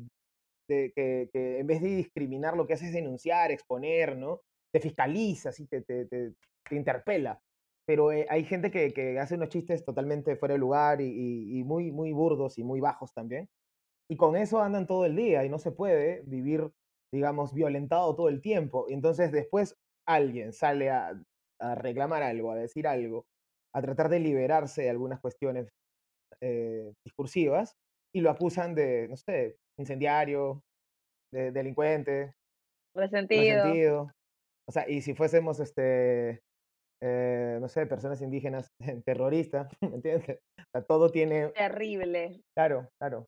de- 0.70 0.92
que, 1.32 1.58
en 1.58 1.66
vez 1.66 1.82
de 1.82 1.88
discriminar 1.96 2.56
lo 2.56 2.66
que 2.66 2.74
hace 2.74 2.86
es 2.86 2.92
denunciar, 2.92 3.50
exponer, 3.50 4.16
¿no? 4.16 4.40
Te 4.72 4.80
fiscaliza, 4.80 5.50
así, 5.50 5.66
te, 5.66 5.82
te, 5.82 6.06
te, 6.06 6.34
te 6.68 6.76
interpela. 6.76 7.40
Pero 7.86 8.12
eh, 8.12 8.26
hay 8.30 8.44
gente 8.44 8.70
que, 8.70 9.18
hace 9.18 9.34
unos 9.34 9.48
chistes 9.48 9.84
totalmente 9.84 10.36
fuera 10.36 10.54
de 10.54 10.60
lugar 10.60 11.00
y, 11.00 11.62
muy, 11.64 11.90
muy 11.92 12.12
burdos 12.12 12.58
y 12.58 12.64
muy 12.64 12.80
bajos 12.80 13.12
también. 13.12 13.48
Y 14.10 14.16
con 14.16 14.36
eso 14.36 14.60
andan 14.60 14.86
todo 14.86 15.06
el 15.06 15.16
día 15.16 15.44
y 15.44 15.48
no 15.48 15.58
se 15.58 15.72
puede 15.72 16.22
vivir, 16.26 16.70
digamos, 17.12 17.54
violentado 17.54 18.14
todo 18.16 18.28
el 18.28 18.40
tiempo. 18.40 18.86
Y 18.88 18.94
entonces 18.94 19.32
después 19.32 19.76
alguien 20.06 20.52
sale 20.52 20.90
a, 20.90 21.20
a 21.60 21.74
reclamar 21.74 22.22
algo, 22.22 22.52
a 22.52 22.56
decir 22.56 22.86
algo, 22.86 23.26
a 23.74 23.82
tratar 23.82 24.08
de 24.08 24.20
liberarse 24.20 24.82
de 24.82 24.90
algunas 24.90 25.20
cuestiones 25.20 25.68
eh, 26.40 26.92
discursivas 27.04 27.76
y 28.14 28.20
lo 28.20 28.30
acusan 28.30 28.74
de, 28.74 29.08
no 29.08 29.16
sé, 29.16 29.56
incendiario, 29.80 30.62
de 31.32 31.52
delincuente, 31.52 32.32
Resentido. 32.94 33.64
resentido. 33.64 34.10
O 34.68 34.72
sea, 34.72 34.88
y 34.88 35.02
si 35.02 35.14
fuésemos, 35.14 35.60
este, 35.60 36.40
eh, 37.02 37.58
no 37.60 37.68
sé, 37.68 37.86
personas 37.86 38.22
indígenas, 38.22 38.68
terroristas, 39.04 39.72
¿me 39.80 39.96
entiendes? 39.96 40.38
O 40.58 40.64
sea, 40.72 40.82
todo 40.84 41.10
tiene, 41.10 41.52
Terrible. 41.54 42.42
claro, 42.54 42.88
claro. 43.00 43.26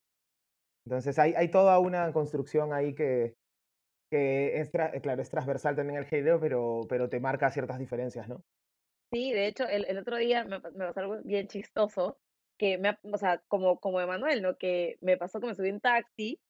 Entonces 0.85 1.17
hay, 1.19 1.33
hay 1.35 1.49
toda 1.49 1.79
una 1.79 2.11
construcción 2.11 2.73
ahí 2.73 2.93
que, 2.93 3.35
que 4.11 4.59
es, 4.59 4.69
claro, 4.69 5.21
es 5.21 5.29
transversal 5.29 5.75
también 5.75 5.97
al 5.99 6.05
género, 6.05 6.39
pero, 6.39 6.81
pero 6.89 7.09
te 7.09 7.19
marca 7.19 7.51
ciertas 7.51 7.79
diferencias, 7.79 8.27
¿no? 8.27 8.41
Sí, 9.11 9.31
de 9.31 9.47
hecho, 9.47 9.65
el, 9.67 9.85
el 9.85 9.97
otro 9.99 10.17
día 10.17 10.43
me, 10.43 10.59
me 10.59 10.87
pasó 10.87 10.99
algo 10.99 11.17
bien 11.23 11.47
chistoso, 11.47 12.17
que 12.57 12.77
me, 12.77 12.97
o 13.03 13.17
sea, 13.17 13.43
como, 13.47 13.79
como 13.79 14.01
Emanuel, 14.01 14.41
¿no? 14.41 14.57
Que 14.57 14.97
me 15.01 15.17
pasó 15.17 15.39
que 15.39 15.47
me 15.47 15.55
subí 15.55 15.69
en 15.69 15.81
taxi 15.81 16.41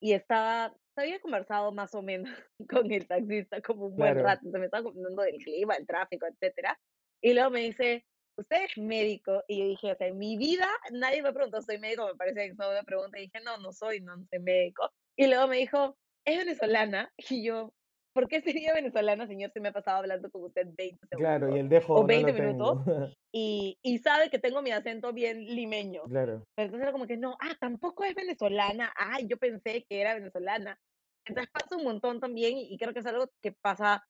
y 0.00 0.12
estaba, 0.14 0.74
se 0.94 1.02
había 1.02 1.20
conversado 1.20 1.72
más 1.72 1.94
o 1.94 2.02
menos 2.02 2.30
con 2.70 2.90
el 2.92 3.06
taxista 3.06 3.60
como 3.62 3.86
un 3.86 3.96
buen 3.98 4.14
Claro. 4.14 4.20
rato, 4.20 4.40
entonces 4.44 4.60
me 4.60 4.66
estaba 4.66 4.84
contando 4.84 5.22
del 5.22 5.38
clima, 5.38 5.74
el 5.76 5.86
tráfico, 5.86 6.26
etcétera, 6.26 6.78
y 7.22 7.34
luego 7.34 7.50
me 7.50 7.60
dice, 7.62 8.06
¿usted 8.36 8.64
es 8.64 8.78
médico? 8.78 9.42
Y 9.48 9.60
yo 9.60 9.66
dije, 9.66 9.92
o 9.92 9.96
sea, 9.96 10.08
en 10.08 10.18
mi 10.18 10.36
vida 10.36 10.68
nadie 10.92 11.22
me 11.22 11.32
preguntó, 11.32 11.62
¿soy 11.62 11.78
médico? 11.78 12.06
Me 12.08 12.16
parece 12.16 12.48
que 12.48 12.54
no 12.54 12.70
me 12.72 12.84
pregunta, 12.84 13.18
y 13.18 13.22
dije, 13.22 13.40
no, 13.44 13.58
no 13.58 13.72
soy, 13.72 14.00
no, 14.00 14.16
no 14.16 14.24
soy 14.30 14.40
médico, 14.40 14.90
y 15.16 15.26
luego 15.28 15.48
me 15.48 15.58
dijo, 15.58 15.98
¿es 16.26 16.38
venezolana? 16.38 17.12
Y 17.30 17.44
yo, 17.46 17.74
¿por 18.12 18.28
qué 18.28 18.40
sería 18.40 18.74
venezolana, 18.74 19.26
señor, 19.26 19.50
si 19.52 19.60
me 19.60 19.68
ha 19.68 19.72
pasado 19.72 19.98
hablando 19.98 20.30
con 20.30 20.44
usted 20.44 20.66
20 20.66 21.06
segundos? 21.06 21.18
Claro, 21.18 21.56
y 21.56 21.60
el 21.60 21.68
dejo 21.68 21.94
o 21.94 22.00
no 22.00 22.06
20 22.06 22.32
lo 22.32 22.38
minutos. 22.38 22.78
y, 23.32 23.78
y 23.82 23.98
sabe 23.98 24.30
que 24.30 24.38
tengo 24.38 24.62
mi 24.62 24.70
acento 24.70 25.12
bien 25.12 25.44
limeño. 25.44 26.04
claro, 26.04 26.44
Pero 26.54 26.66
entonces 26.66 26.82
era 26.82 26.92
como 26.92 27.06
que 27.06 27.16
no, 27.16 27.36
ah, 27.40 27.56
tampoco 27.60 28.04
es 28.04 28.14
venezolana. 28.14 28.92
Ay, 28.96 29.26
yo 29.28 29.36
pensé 29.38 29.84
que 29.88 30.00
era 30.00 30.14
venezolana. 30.14 30.78
Entonces 31.24 31.52
pasa 31.52 31.76
un 31.76 31.84
montón 31.84 32.20
también 32.20 32.58
y, 32.58 32.76
creo 32.78 32.92
que 32.92 33.00
es 33.00 33.06
algo 33.06 33.30
que 33.40 33.52
pasa 33.52 34.04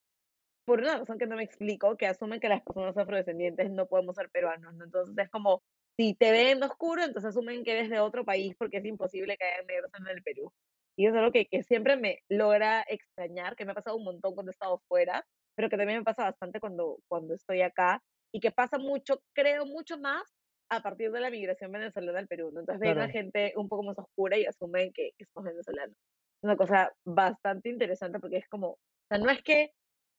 por 0.64 0.80
una 0.80 0.98
razón 0.98 1.18
que 1.18 1.26
no 1.26 1.36
me 1.36 1.42
explico, 1.42 1.96
que 1.96 2.06
asumen 2.06 2.40
que 2.40 2.48
las 2.48 2.62
personas 2.62 2.96
afrodescendientes 2.96 3.70
no 3.70 3.86
podemos 3.86 4.16
ser 4.16 4.30
peruanos, 4.30 4.74
¿no? 4.74 4.84
Entonces 4.84 5.14
es 5.18 5.28
como, 5.28 5.62
si 5.96 6.14
te 6.14 6.30
ven 6.30 6.62
oscuro, 6.62 7.02
entonces 7.02 7.30
asumen 7.30 7.64
que 7.64 7.72
eres 7.72 7.90
de 7.90 8.00
otro 8.00 8.24
país 8.24 8.54
porque 8.56 8.78
es 8.78 8.84
imposible 8.84 9.36
que 9.36 9.44
haya 9.44 9.62
negros 9.66 9.90
en 9.98 10.06
el 10.06 10.22
Perú. 10.22 10.52
Y 10.96 11.06
eso 11.06 11.14
es 11.16 11.20
algo 11.20 11.32
que, 11.32 11.46
que 11.46 11.62
siempre 11.62 11.96
me 11.96 12.18
logra 12.28 12.84
extrañar, 12.88 13.56
que 13.56 13.64
me 13.64 13.72
ha 13.72 13.74
pasado 13.74 13.96
un 13.96 14.04
montón 14.04 14.34
cuando 14.34 14.50
he 14.50 14.54
estado 14.54 14.82
fuera, 14.88 15.24
pero 15.56 15.68
que 15.70 15.76
también 15.76 15.98
me 16.00 16.04
pasa 16.04 16.24
bastante 16.24 16.60
cuando, 16.60 16.98
cuando 17.08 17.34
estoy 17.34 17.62
acá 17.62 18.02
y 18.32 18.40
que 18.40 18.50
pasa 18.52 18.78
mucho, 18.78 19.20
creo 19.34 19.66
mucho 19.66 19.98
más 19.98 20.22
a 20.70 20.80
partir 20.82 21.10
de 21.12 21.20
la 21.20 21.30
migración 21.30 21.70
venezolana 21.72 22.18
al 22.20 22.28
Perú, 22.28 22.50
¿no? 22.52 22.60
Entonces 22.60 22.80
ven 22.80 23.00
a 23.00 23.08
Claro. 23.08 23.10
gente 23.10 23.52
un 23.56 23.68
poco 23.68 23.82
más 23.82 23.98
oscura 23.98 24.38
y 24.38 24.46
asumen 24.46 24.92
que, 24.94 25.10
que 25.18 25.24
somos 25.26 25.50
venezolanos. 25.50 25.94
Es 25.96 26.44
una 26.44 26.56
cosa 26.56 26.92
bastante 27.04 27.68
interesante 27.68 28.18
porque 28.20 28.38
es 28.38 28.48
como, 28.48 28.68
o 28.70 28.78
sea, 29.08 29.18
no 29.18 29.30
es 29.30 29.42
que 29.42 29.72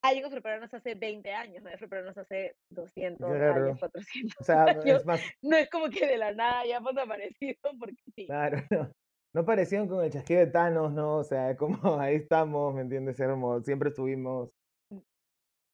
hayan 0.03 0.25
afroperuanos 0.25 0.73
hace 0.73 0.95
20 0.95 1.31
años, 1.33 1.63
no 1.63 1.69
hay 1.69 1.75
afroperuanos 1.75 2.17
hace 2.17 2.55
200 2.69 3.39
Claro. 3.39 3.43
años, 3.47 3.77
400 3.79 4.37
o 4.39 4.43
sea, 4.43 4.65
años. 4.83 5.01
es 5.01 5.05
más, 5.05 5.21
No 5.41 5.57
es 5.57 5.69
como 5.69 5.89
que 5.89 6.05
de 6.07 6.17
la 6.17 6.33
nada 6.33 6.59
hayamos 6.61 6.95
aparecido 6.97 7.57
porque 7.79 8.03
sí. 8.15 8.27
Claro, 8.27 8.57
no. 8.71 8.93
No 9.35 9.45
parecieron 9.45 9.87
con 9.87 10.03
el 10.03 10.11
chasquido 10.11 10.41
de 10.41 10.47
Thanos, 10.47 10.91
¿no? 10.93 11.17
O 11.17 11.23
sea, 11.23 11.55
como 11.57 11.99
ahí 11.99 12.15
estamos, 12.15 12.73
¿me 12.75 12.81
entiendes? 12.81 13.19
Éramos- 13.19 13.63
siempre 13.65 13.89
estuvimos, 13.89 14.49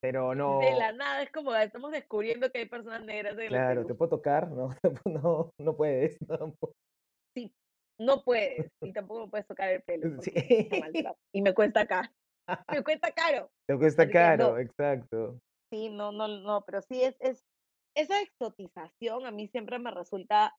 pero 0.02 0.34
no, 0.34 0.60
De 0.60 0.72
la 0.76 0.94
nada 0.94 1.24
es 1.24 1.32
como 1.32 1.54
estamos 1.54 1.92
descubriendo 1.92 2.50
que 2.52 2.60
hay 2.60 2.70
personas 2.70 3.04
negras 3.04 3.38
en 3.38 3.50
claro, 3.50 3.86
¿te 3.86 3.94
puedo 3.96 4.10
tocar? 4.10 4.50
No, 4.50 4.70
no, 5.06 5.52
no 5.60 5.76
puedes. 5.76 6.18
No, 6.30 6.56
Sí, 7.36 7.54
no 8.00 8.24
puedes 8.24 8.72
y 8.82 8.94
tampoco 8.94 9.26
me 9.26 9.30
puedes 9.32 9.48
tocar 9.48 9.70
el 9.70 9.82
pelo 9.84 10.22
Sí. 10.22 10.32
y 11.34 11.42
me 11.42 11.54
cuesta 11.54 11.82
acá. 11.82 12.14
Me 12.72 12.82
cuesta 12.84 13.12
caro. 13.12 13.52
Te 13.68 13.78
cuesta 13.78 14.04
Así 14.04 14.12
caro, 14.12 14.52
no. 14.52 14.58
exacto. 14.58 15.40
Sí, 15.72 15.90
no, 15.90 16.12
no, 16.12 16.28
no, 16.28 16.64
pero 16.66 16.82
sí 16.82 17.04
es, 17.04 17.16
es 17.20 17.44
esa 17.96 18.22
exotización 18.22 19.26
a 19.26 19.32
mí 19.32 19.48
siempre 19.50 19.78
me 19.80 19.92
resulta 19.92 20.56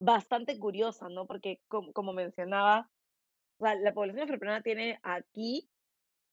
bastante 0.00 0.58
curiosa, 0.58 1.08
¿no? 1.08 1.26
Porque 1.26 1.58
como, 1.68 1.92
como 1.92 2.12
mencionaba, 2.12 2.88
o 3.60 3.64
sea, 3.66 3.74
la 3.76 3.92
población 3.92 4.24
afroperuana 4.24 4.62
tiene 4.62 4.98
aquí, 5.02 5.68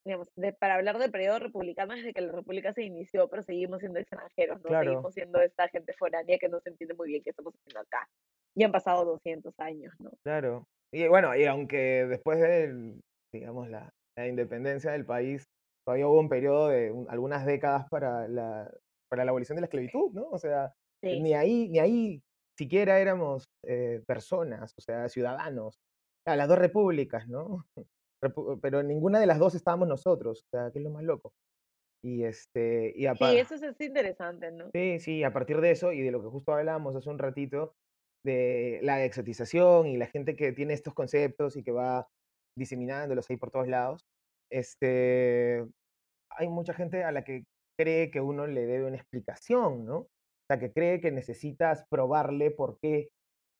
digamos, 0.05 0.29
de- 0.35 0.53
para 0.53 0.75
hablar 0.75 0.97
de 0.99 1.09
periodo 1.09 1.39
republicano 1.39 1.93
desde 1.95 2.13
que 2.13 2.21
la 2.21 2.31
república 2.31 2.73
se 2.73 2.83
inició, 2.83 3.27
pero 3.29 3.43
seguimos 3.43 3.79
siendo 3.79 3.99
extranjeros, 3.99 4.57
¿no? 4.59 4.69
Claro. 4.69 4.91
Seguimos 4.91 5.13
siendo 5.13 5.41
esta 5.41 5.67
gente 5.69 5.93
foránea 5.93 6.37
que 6.39 6.49
no 6.49 6.59
se 6.61 6.69
entiende 6.69 6.95
muy 6.95 7.09
bien 7.09 7.23
qué 7.23 7.31
estamos 7.31 7.53
haciendo 7.55 7.81
acá. 7.81 8.07
Y 8.55 8.63
han 8.63 8.71
pasado 8.71 9.05
200 9.05 9.53
años, 9.59 9.93
¿no? 9.99 10.11
Claro. 10.23 10.63
Y 10.93 11.07
bueno, 11.07 11.35
y 11.35 11.45
aunque 11.45 12.05
después 12.07 12.39
de, 12.39 12.99
digamos, 13.33 13.69
la, 13.69 13.89
la 14.17 14.27
independencia 14.27 14.91
del 14.91 15.05
país, 15.05 15.43
todavía 15.85 16.07
hubo 16.07 16.19
un 16.19 16.29
periodo 16.29 16.69
de 16.69 16.91
un- 16.91 17.09
algunas 17.09 17.45
décadas 17.45 17.85
para 17.89 18.27
la, 18.29 18.71
para 19.09 19.25
la 19.25 19.31
abolición 19.31 19.57
de 19.57 19.61
la 19.61 19.65
esclavitud, 19.65 20.11
¿no? 20.13 20.29
O 20.29 20.37
sea, 20.37 20.73
Sí. 21.03 21.19
ni 21.19 21.33
ahí, 21.33 21.69
ni 21.69 21.79
ahí 21.79 22.21
siquiera 22.57 22.99
éramos 22.99 23.45
eh, 23.65 24.01
personas, 24.07 24.73
o 24.77 24.81
sea, 24.81 25.09
ciudadanos. 25.09 25.77
A 26.27 26.35
las 26.35 26.47
dos 26.49 26.59
repúblicas, 26.59 27.27
¿no? 27.27 27.65
Pero 28.61 28.79
en 28.81 28.87
ninguna 28.87 29.19
de 29.19 29.27
las 29.27 29.39
dos 29.39 29.55
estábamos 29.55 29.87
nosotros, 29.87 30.43
o 30.45 30.57
sea, 30.57 30.71
que 30.71 30.79
es 30.79 30.83
lo 30.83 30.91
más 30.91 31.03
loco. 31.03 31.33
Y 32.03 32.23
este, 32.23 32.93
y 32.95 33.05
apa- 33.07 33.29
Sí, 33.31 33.37
eso 33.37 33.55
es, 33.55 33.63
es 33.63 33.81
interesante, 33.81 34.51
¿no? 34.51 34.69
Sí, 34.73 34.99
sí, 34.99 35.23
a 35.23 35.33
partir 35.33 35.61
de 35.61 35.71
eso 35.71 35.91
y 35.93 36.01
de 36.01 36.11
lo 36.11 36.21
que 36.21 36.29
justo 36.29 36.53
hablábamos 36.53 36.95
hace 36.95 37.09
un 37.09 37.19
ratito, 37.19 37.73
de 38.25 38.79
la 38.83 39.03
exotización 39.05 39.87
y 39.87 39.97
la 39.97 40.07
gente 40.07 40.35
que 40.35 40.51
tiene 40.51 40.73
estos 40.73 40.93
conceptos 40.93 41.55
y 41.55 41.63
que 41.63 41.71
va 41.71 42.07
diseminándolos 42.57 43.29
ahí 43.29 43.37
por 43.37 43.51
todos 43.51 43.67
lados, 43.67 44.01
este, 44.51 45.65
hay 46.31 46.49
mucha 46.49 46.73
gente 46.73 47.03
a 47.03 47.11
la 47.11 47.23
que 47.23 47.45
cree 47.79 48.11
que 48.11 48.21
uno 48.21 48.47
le 48.47 48.65
debe 48.65 48.85
una 48.85 48.97
explicación, 48.97 49.85
¿no? 49.85 50.07
O 50.49 50.53
sea, 50.53 50.59
que 50.59 50.71
cree 50.71 51.01
que 51.01 51.11
necesitas 51.11 51.83
probarle 51.89 52.51
por 52.51 52.79
qué 52.81 53.09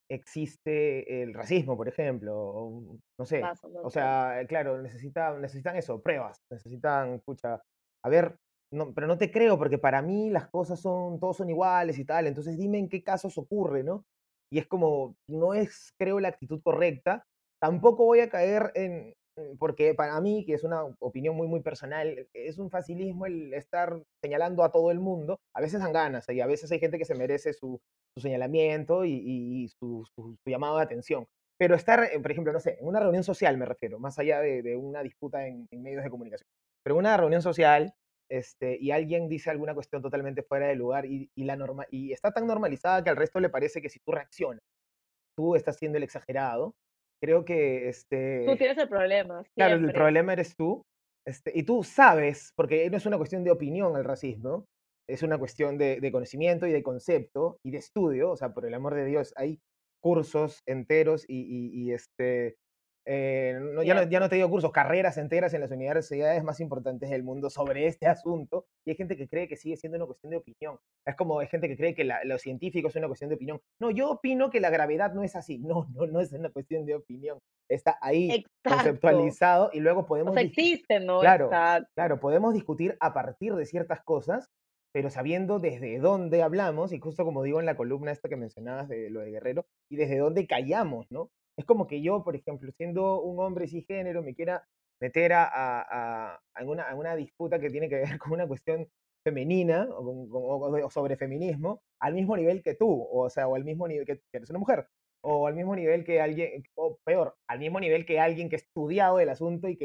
existe 0.10 1.22
el 1.24 1.34
racismo, 1.34 1.76
por 1.78 1.88
ejemplo, 1.88 2.36
o 2.38 2.98
no 3.20 3.26
sé. 3.26 3.54
O 3.84 3.90
sea, 3.90 4.46
claro, 4.48 4.82
necesita, 4.82 5.38
necesitan 5.38 5.76
eso, 5.76 6.02
pruebas, 6.02 6.38
necesitan, 6.52 7.22
pucha, 7.26 7.62
a 8.04 8.10
ver, 8.10 8.38
no, 8.74 8.94
pero 8.94 9.08
no 9.08 9.18
te 9.18 9.32
creo 9.32 9.58
porque 9.58 9.78
para 9.78 10.02
mí 10.02 10.30
las 10.30 10.50
cosas 10.50 10.80
son, 10.82 11.20
todos 11.20 11.38
son 11.38 11.50
iguales 11.50 12.00
y 12.00 12.06
tal, 12.06 12.28
entonces 12.28 12.58
dime 12.58 12.80
en 12.80 12.90
qué 12.90 13.04
casos 13.04 13.38
ocurre, 13.38 13.84
¿no? 13.84 14.04
Y 14.52 14.60
es 14.60 14.68
como, 14.68 15.16
no 15.30 15.54
es, 15.54 15.90
creo, 16.00 16.20
la 16.20 16.30
actitud 16.30 16.62
correcta. 16.64 17.24
Tampoco 17.62 18.06
voy 18.06 18.22
a 18.22 18.30
caer 18.30 18.72
en- 18.76 19.14
porque 19.60 19.94
para 19.94 20.20
mí, 20.22 20.46
que 20.46 20.54
es 20.54 20.64
una 20.64 20.84
opinión 21.00 21.36
muy, 21.36 21.48
muy 21.48 21.62
personal, 21.62 22.28
es 22.34 22.58
un 22.58 22.70
facilismo 22.70 23.26
el 23.26 23.54
estar 23.54 24.02
señalando 24.24 24.64
a 24.64 24.72
todo 24.72 24.92
el 24.92 25.00
mundo. 25.00 25.40
A 25.54 25.62
veces 25.62 25.80
dan 25.80 25.94
ganas 25.94 26.28
y 26.30 26.42
a 26.42 26.48
veces 26.48 26.72
hay 26.72 26.80
gente 26.80 26.98
que 26.98 27.06
se 27.06 27.16
merece 27.16 27.54
su, 27.54 27.80
su 28.16 28.22
señalamiento 28.22 29.06
y, 29.06 29.12
y- 29.14 29.64
y 29.66 29.68
su, 29.70 30.06
su- 30.16 30.36
su 30.44 30.50
llamado 30.50 30.78
de 30.78 30.84
atención. 30.84 31.26
Pero 31.60 31.76
estar, 31.76 32.04
eh, 32.04 32.20
por 32.20 32.32
ejemplo, 32.32 32.54
no 32.54 32.60
sé, 32.60 32.78
en 32.80 32.88
una 32.88 33.00
reunión 33.00 33.24
social 33.24 33.58
me 33.58 33.66
refiero, 33.66 34.00
más 34.00 34.20
allá 34.20 34.40
de, 34.42 34.62
de 34.62 34.76
una 34.76 35.02
disputa 35.04 35.46
en, 35.48 35.68
en 35.72 35.84
medios 35.84 36.04
de 36.04 36.10
comunicación. 36.10 36.48
Pero 36.84 36.96
en 36.96 37.00
una 37.00 37.18
reunión 37.18 37.42
social, 37.42 37.94
este, 38.30 38.78
y 38.80 38.92
alguien 38.92 39.30
dice 39.30 39.50
alguna 39.50 39.74
cuestión 39.74 40.02
totalmente 40.02 40.44
fuera 40.44 40.68
de 40.68 40.76
lugar 40.76 41.06
y, 41.06 41.30
y 41.36 41.44
la 41.46 41.56
norma, 41.56 41.86
y 41.90 42.12
está 42.14 42.32
tan 42.32 42.46
normalizada 42.48 43.04
que 43.04 43.10
al 43.10 43.16
resto 43.18 43.40
le 43.40 43.50
parece 43.50 43.82
que 43.82 43.90
si 43.90 44.00
tú 44.00 44.12
reaccionas, 44.12 44.62
tú 45.36 45.56
estás 45.56 45.78
siendo 45.78 45.98
el 45.98 46.04
exagerado. 46.04 46.76
Creo 47.22 47.46
que 47.46 47.90
este, 47.90 48.44
Tú 48.46 48.56
tienes 48.58 48.78
el 48.78 48.90
problema. 48.90 49.44
Claro, 49.56 49.74
el 49.76 49.80
siempre. 49.80 49.94
problema 50.00 50.34
eres 50.34 50.56
tú. 50.56 50.84
este, 51.28 51.52
y 51.54 51.64
tú 51.64 51.84
sabes, 51.84 52.52
porque 52.56 52.90
no 52.90 52.98
es 52.98 53.06
una 53.06 53.18
cuestión 53.18 53.44
de 53.44 53.52
opinión 53.52 53.96
el 53.98 54.04
racismo, 54.06 54.66
es 55.10 55.24
una 55.24 55.38
cuestión 55.38 55.78
de, 55.78 56.00
de 56.00 56.12
conocimiento 56.12 56.68
y 56.68 56.72
de 56.72 56.84
concepto 56.84 57.58
y 57.66 57.72
de 57.72 57.78
estudio, 57.80 58.32
o 58.32 58.38
sea, 58.38 58.54
por 58.54 58.66
el 58.66 58.74
amor 58.74 58.94
de 58.96 59.06
Dios, 59.06 59.34
hay 59.36 59.60
cursos 60.02 60.60
enteros 60.68 61.26
y, 61.28 61.40
y- 61.42 61.72
y, 61.90 61.92
este, 61.94 62.56
eh, 63.10 63.58
no, 63.60 63.84
ya, 63.84 63.94
no, 63.94 64.04
ya 64.10 64.20
no 64.20 64.28
te 64.28 64.36
digo 64.36 64.50
cursos, 64.50 64.72
carreras 64.74 65.18
enteras 65.18 65.54
en 65.54 65.62
las 65.62 65.72
universidades 65.72 66.44
más 66.44 66.60
importantes 66.60 67.10
del 67.10 67.24
mundo 67.24 67.50
sobre 67.50 67.88
este 67.88 68.06
asunto. 68.06 68.66
Y 68.86 68.90
hay 68.90 68.98
gente 68.98 69.16
que 69.16 69.30
cree 69.30 69.48
que 69.48 69.56
sigue 69.56 69.78
siendo 69.78 69.96
una 69.98 70.06
cuestión 70.06 70.32
de 70.32 70.38
opinión. 70.38 70.78
Es 71.06 71.16
como 71.16 71.40
hay 71.40 71.48
gente 71.48 71.70
que 71.70 71.78
cree 71.78 71.96
que 71.96 72.04
la, 72.04 72.22
lo 72.26 72.38
científico 72.38 72.90
es 72.90 72.96
una 72.98 73.08
cuestión 73.08 73.30
de 73.30 73.36
opinión. 73.36 73.62
No, 73.80 73.92
yo 73.92 74.12
opino 74.12 74.50
que 74.50 74.60
la 74.60 74.70
gravedad 74.70 75.14
no 75.14 75.24
es 75.24 75.36
así. 75.38 75.58
No, 75.60 75.88
no, 75.94 76.06
no 76.06 76.20
es 76.20 76.34
una 76.34 76.50
cuestión 76.50 76.86
de 76.86 76.96
opinión. 76.96 77.40
Está 77.70 77.98
ahí 78.02 78.30
Exacto. 78.30 78.70
conceptualizado 79.02 79.70
y 79.74 79.80
luego 79.80 80.02
O 80.02 80.06
podemos... 80.06 80.34
sea, 80.34 80.44
dis- 80.44 80.48
existe, 80.50 81.00
¿no? 81.00 81.20
Claro, 81.22 81.46
Exacto. 81.46 81.90
Claro, 81.96 82.20
podemos 82.20 82.54
discutir 82.54 82.98
a 83.00 83.14
partir 83.14 83.56
de 83.56 83.66
ciertas 83.66 84.02
cosas, 84.04 84.50
pero 84.94 85.10
sabiendo 85.10 85.60
desde 85.60 86.00
dónde 86.00 86.42
hablamos, 86.44 86.92
y 86.92 87.00
justo 87.00 87.24
como 87.24 87.44
digo 87.44 87.60
en 87.60 87.66
la 87.66 87.78
columna 87.78 88.12
esta 88.12 88.30
que 88.30 88.36
mencionabas 88.36 88.88
de 88.90 89.10
lo 89.10 89.20
de 89.22 89.32
Guerrero, 89.32 89.66
y 89.92 89.96
desde 89.96 90.18
dónde 90.18 90.48
callamos, 90.48 91.08
¿no? 91.12 91.30
Es 91.58 91.66
como 91.66 91.88
que 91.88 92.02
yo, 92.02 92.24
por 92.24 92.36
ejemplo, 92.36 92.72
siendo 92.78 93.22
un 93.22 93.40
hombre 93.40 93.68
cisgénero, 93.68 94.22
me 94.24 94.36
quiera 94.36 94.64
meter 95.02 95.34
a, 95.34 95.46
a- 96.34 96.40
una, 96.66 97.16
disputa 97.16 97.60
que 97.60 97.70
tiene 97.70 97.90
que 97.90 97.96
ver 97.98 98.20
con 98.20 98.32
una 98.34 98.48
cuestión 98.48 98.88
femenina 99.24 99.88
o, 99.92 100.90
sobre 100.90 101.18
feminismo 101.18 101.82
al 102.00 102.14
mismo 102.14 102.38
nivel 102.38 102.64
que 102.64 102.76
tú, 102.76 103.08
o 103.12 103.30
sea, 103.30 103.48
o 103.48 103.56
al 103.56 103.66
mismo 103.66 103.88
nivel 103.88 104.06
que, 104.06 104.18
que 104.18 104.38
eres 104.38 104.50
una 104.50 104.60
mujer, 104.60 104.88
o 105.22 105.48
al 105.48 105.56
mismo 105.56 105.76
nivel 105.76 106.06
que 106.06 106.22
alguien, 106.22 106.64
o 106.76 106.98
peor, 107.04 107.36
al 107.48 107.60
mismo 107.60 107.80
nivel 107.80 108.06
que 108.06 108.20
alguien 108.20 108.50
que 108.50 108.56
ha 108.56 108.60
estudiado 108.60 109.20
el 109.20 109.30
asunto 109.30 109.68
y 109.68 109.76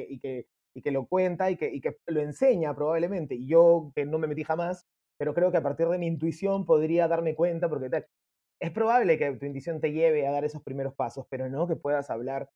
que 0.83 0.91
lo 0.91 1.07
cuenta 1.07 1.51
y 1.51 1.57
que, 1.57 1.69
y 1.73 1.81
que 1.81 1.97
lo 2.07 2.21
enseña 2.21 2.75
probablemente. 2.75 3.35
Y 3.35 3.47
yo, 3.47 3.93
que 3.95 4.05
no 4.07 4.19
me 4.19 4.27
metí 4.27 4.45
jamás, 4.45 4.87
pero 5.19 5.35
creo 5.35 5.51
que 5.51 5.59
a 5.59 5.63
partir 5.63 5.89
de 5.89 5.99
mi 5.99 6.07
intuición 6.07 6.65
podría 6.67 7.09
darme 7.09 7.35
cuenta, 7.35 7.69
porque 7.69 7.91
tal, 7.91 8.07
es 8.63 8.71
probable 8.73 9.19
que 9.19 9.33
tu 9.33 9.47
intuición 9.47 9.81
te 9.81 9.93
lleve 9.93 10.27
a 10.27 10.33
dar 10.33 10.45
esos 10.45 10.63
primeros 10.63 10.95
pasos, 10.95 11.27
pero 11.31 11.49
no 11.49 11.67
que 11.69 11.77
puedas 11.77 12.11
hablar 12.11 12.49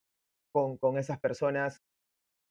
con, 0.55 0.79
con 0.79 0.99
esas 0.99 1.21
personas 1.21 1.83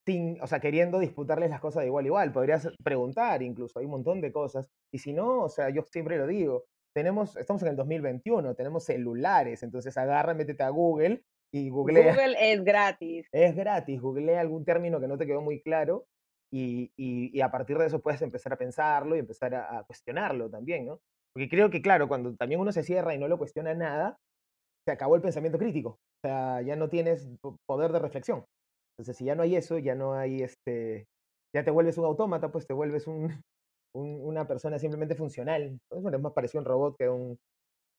sin, 0.07 0.39
o 0.41 0.47
sea, 0.47 0.59
queriendo 0.59 0.99
disputarles 0.99 1.49
las 1.49 1.59
cosas 1.61 1.81
de 1.81 1.87
igual 1.87 2.05
a 2.05 2.07
igual. 2.07 2.31
Podrías 2.31 2.69
preguntar 2.83 3.41
incluso, 3.41 3.79
hay 3.79 3.85
un 3.85 3.91
montón 3.91 4.21
de 4.21 4.31
cosas. 4.31 4.69
Y 4.93 4.99
si 4.99 5.13
no, 5.13 5.43
o 5.43 5.49
sea, 5.49 5.69
yo 5.69 5.83
siempre 5.83 6.17
lo 6.17 6.27
digo, 6.27 6.65
tenemos, 6.93 7.35
estamos 7.37 7.63
en 7.63 7.69
el 7.69 7.75
2021, 7.75 8.53
tenemos 8.55 8.85
celulares, 8.85 9.63
entonces 9.63 9.97
agarra, 9.97 10.33
métete 10.33 10.63
a 10.63 10.69
Google 10.69 11.23
y 11.51 11.69
googlea. 11.69 12.13
Google 12.13 12.35
es 12.39 12.63
gratis. 12.63 13.27
Es 13.31 13.55
gratis, 13.55 13.99
googlea 13.99 14.41
algún 14.41 14.63
término 14.63 14.99
que 14.99 15.07
no 15.07 15.17
te 15.17 15.25
quedó 15.25 15.41
muy 15.41 15.61
claro 15.61 16.05
y, 16.51 16.91
y- 16.95 17.35
y 17.35 17.41
a 17.41 17.49
partir 17.49 17.77
de 17.77 17.87
eso 17.87 18.01
puedes 18.01 18.21
empezar 18.21 18.53
a 18.53 18.57
pensarlo 18.57 19.15
y 19.15 19.19
empezar 19.19 19.55
a, 19.55 19.79
a 19.79 19.83
cuestionarlo 19.83 20.49
también, 20.49 20.85
¿no? 20.85 21.01
Porque 21.35 21.49
creo 21.49 21.71
que, 21.71 21.81
claro, 21.83 22.07
cuando 22.09 22.35
también 22.35 22.61
uno 22.61 22.71
se 22.73 22.83
cierra 22.83 23.15
y 23.15 23.19
no 23.19 23.27
lo 23.29 23.37
cuestiona 23.39 23.73
nada, 23.75 24.17
se 24.85 24.93
acabó 24.93 25.15
el 25.15 25.21
pensamiento 25.21 25.59
crítico. 25.59 25.91
O 25.91 26.27
sea, 26.27 26.61
ya 26.61 26.75
no 26.75 26.89
tienes 26.89 27.29
po- 27.41 27.57
poder 27.67 27.91
de 27.91 27.99
reflexión. 27.99 28.45
Entonces, 28.97 29.17
si 29.17 29.25
ya 29.25 29.35
no 29.35 29.43
hay 29.43 29.55
eso, 29.55 29.77
ya 29.79 29.95
no 29.95 30.13
hay 30.15 30.43
este. 30.43 31.05
Ya 31.55 31.63
te 31.65 31.71
vuelves 31.71 31.97
un 31.97 32.05
autómata, 32.05 32.51
pues 32.51 32.67
te 32.67 32.73
vuelves 32.73 33.07
un, 33.07 33.27
un- 33.95 34.21
una 34.23 34.47
persona 34.47 34.79
simplemente 34.79 35.15
funcional. 35.15 35.63
Entonces, 35.63 36.03
bueno, 36.03 36.17
es 36.17 36.23
más 36.23 36.33
parecido 36.33 36.59
a 36.61 36.63
un 36.63 36.67
robot 36.69 36.95
que 36.97 37.05
a 37.05 37.11
un, 37.11 37.37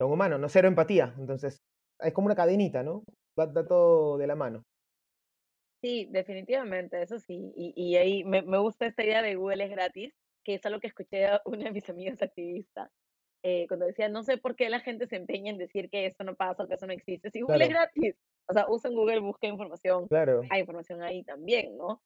humano, 0.01 0.39
no 0.39 0.49
cero 0.49 0.69
empatía. 0.69 1.15
Entonces, 1.19 1.59
es 2.01 2.13
como 2.13 2.27
una 2.27 2.37
cadenita, 2.37 2.83
¿no? 2.83 3.05
Va, 3.39 3.47
va 3.47 3.67
todo 3.67 4.19
de 4.19 4.27
la 4.27 4.37
mano. 4.37 4.63
Sí, 5.83 6.09
definitivamente, 6.11 7.03
eso 7.03 7.19
sí. 7.19 7.53
Y, 7.57 7.73
y 7.77 7.97
ahí 7.97 8.25
me, 8.25 8.43
me 8.43 8.59
gusta 8.59 8.87
esta 8.87 9.05
idea 9.05 9.23
de 9.23 9.37
Google 9.37 9.65
es 9.65 9.71
gratis, 9.71 10.15
que 10.45 10.55
es 10.55 10.67
algo 10.67 10.81
que 10.81 10.89
escuché 10.89 11.27
a 11.27 11.43
una 11.45 11.65
de 11.65 11.73
mis 11.73 11.89
amigas 11.91 12.23
activistas, 12.23 12.91
eh, 13.47 13.67
cuando 13.69 13.87
decía, 13.87 14.09
no 14.09 14.25
sé 14.25 14.39
por 14.39 14.57
qué 14.57 14.69
la 14.71 14.81
gente 14.81 15.07
se 15.07 15.17
empeña 15.17 15.53
en 15.53 15.59
decir 15.59 15.89
que 15.91 16.07
esto 16.07 16.25
no 16.25 16.35
pasa 16.37 16.65
o 16.65 16.69
que 16.69 16.75
eso 16.75 16.87
no 16.87 16.93
existe. 16.95 17.31
Si 17.31 17.43
Google 17.43 17.65
es 17.67 17.71
Claro. 17.71 17.71
gratis, 17.71 18.17
o 18.49 18.53
sea, 18.55 18.67
usen 18.69 18.95
Google, 18.95 19.21
busca 19.21 19.47
información, 19.47 20.09
Claro. 20.09 20.43
hay 20.51 20.61
información 20.61 21.03
ahí 21.03 21.23
también, 21.25 21.77
¿no? 21.77 22.03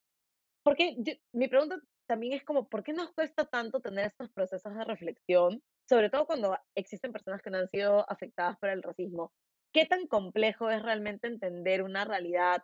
Porque 0.64 0.96
yo- 0.98 1.14
mi 1.33 1.48
pregunta 1.48 1.76
también 2.09 2.35
es 2.35 2.44
como, 2.44 2.68
¿por 2.68 2.83
qué 2.85 2.92
nos 2.92 3.12
cuesta 3.12 3.46
tanto 3.46 3.81
tener 3.81 4.07
estos 4.07 4.31
procesos 4.33 4.74
de 4.74 4.85
reflexión? 4.85 5.62
Sobre 5.88 6.11
todo 6.11 6.26
cuando 6.26 6.59
existen 6.74 7.12
personas 7.12 7.42
que 7.42 7.50
no 7.50 7.59
han 7.59 7.68
sido 7.68 8.11
afectadas 8.11 8.59
por 8.59 8.70
el 8.70 8.83
racismo. 8.83 9.33
¿Qué 9.72 9.87
tan 9.87 10.07
complejo 10.09 10.70
es 10.70 10.83
realmente 10.83 11.29
entender 11.29 11.83
una 11.83 12.05
realidad 12.05 12.62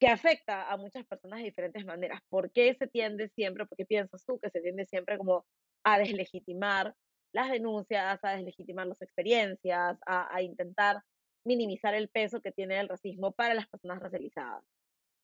que 0.00 0.08
afecta 0.08 0.70
a 0.70 0.76
muchas 0.76 1.06
personas 1.06 1.38
de 1.40 1.46
diferentes 1.46 1.84
maneras? 1.84 2.20
¿Por 2.28 2.52
qué 2.52 2.74
se 2.74 2.86
tiende 2.86 3.28
siempre, 3.30 3.66
por 3.66 3.76
qué 3.76 3.86
piensas 3.86 4.24
tú 4.24 4.38
que 4.40 4.50
se 4.50 4.60
tiende 4.60 4.86
siempre 4.86 5.18
como 5.18 5.46
a 5.84 5.98
deslegitimar 5.98 6.94
las 7.32 7.50
denuncias, 7.50 8.18
a 8.22 8.36
deslegitimar 8.36 8.86
las 8.86 9.00
experiencias, 9.02 9.98
a, 10.06 10.34
a 10.34 10.42
intentar 10.42 11.02
minimizar 11.44 11.94
el 11.94 12.08
peso 12.08 12.40
que 12.40 12.52
tiene 12.52 12.78
el 12.80 12.88
racismo 12.88 13.32
para 13.32 13.54
las 13.54 13.68
personas 13.68 14.00
racializadas? 14.00 14.64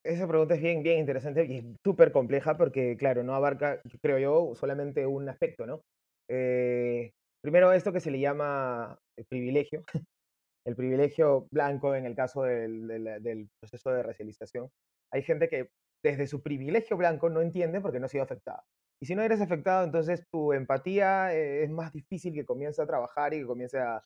Esa 0.05 0.29
pregunta 0.29 0.55
es 0.55 0.61
bien, 0.61 0.83
bien 0.83 0.99
interesante 0.99 1.47
y 1.47 1.57
es 1.59 1.65
súper 1.83 2.13
compleja 2.13 2.57
porque, 2.59 2.97
claro, 2.97 3.23
no 3.23 3.35
abarca, 3.35 3.81
creo 4.03 4.19
yo, 4.19 4.55
solamente 4.55 5.07
un 5.07 5.29
aspecto, 5.29 5.67
¿no? 5.67 5.81
Eh, 6.29 7.13
primero, 7.43 7.73
esto 7.73 7.93
que 7.93 8.01
se 8.01 8.11
le 8.11 8.21
llama 8.21 8.99
privilegio, 9.29 9.83
el 10.67 10.77
privilegio 10.77 11.47
blanco 11.51 11.95
en 11.95 12.07
el 12.07 12.15
caso 12.17 12.43
del, 12.43 12.87
del- 12.89 13.23
del 13.23 13.49
proceso 13.61 13.91
de 13.93 14.03
racialización. 14.03 14.69
Hay 15.13 15.23
gente 15.23 15.49
que 15.49 15.69
desde 16.05 16.27
su 16.27 16.43
privilegio 16.43 16.97
blanco 16.99 17.31
no 17.31 17.41
entiende 17.41 17.81
porque 17.81 18.01
no 18.01 18.07
ha 18.07 18.11
sido 18.11 18.25
afectada. 18.25 18.63
Y 19.05 19.07
si 19.07 19.15
no 19.15 19.23
eres 19.23 19.41
afectado, 19.43 19.85
entonces 19.85 20.27
tu 20.31 20.55
empatía 20.55 21.35
eh, 21.35 21.65
es 21.65 21.71
más 21.71 21.93
difícil 21.93 22.33
que 22.33 22.47
comience 22.47 22.81
a 22.83 22.87
trabajar 22.87 23.35
y 23.35 23.41
que 23.41 23.47
comience 23.47 23.79
a, 23.79 24.03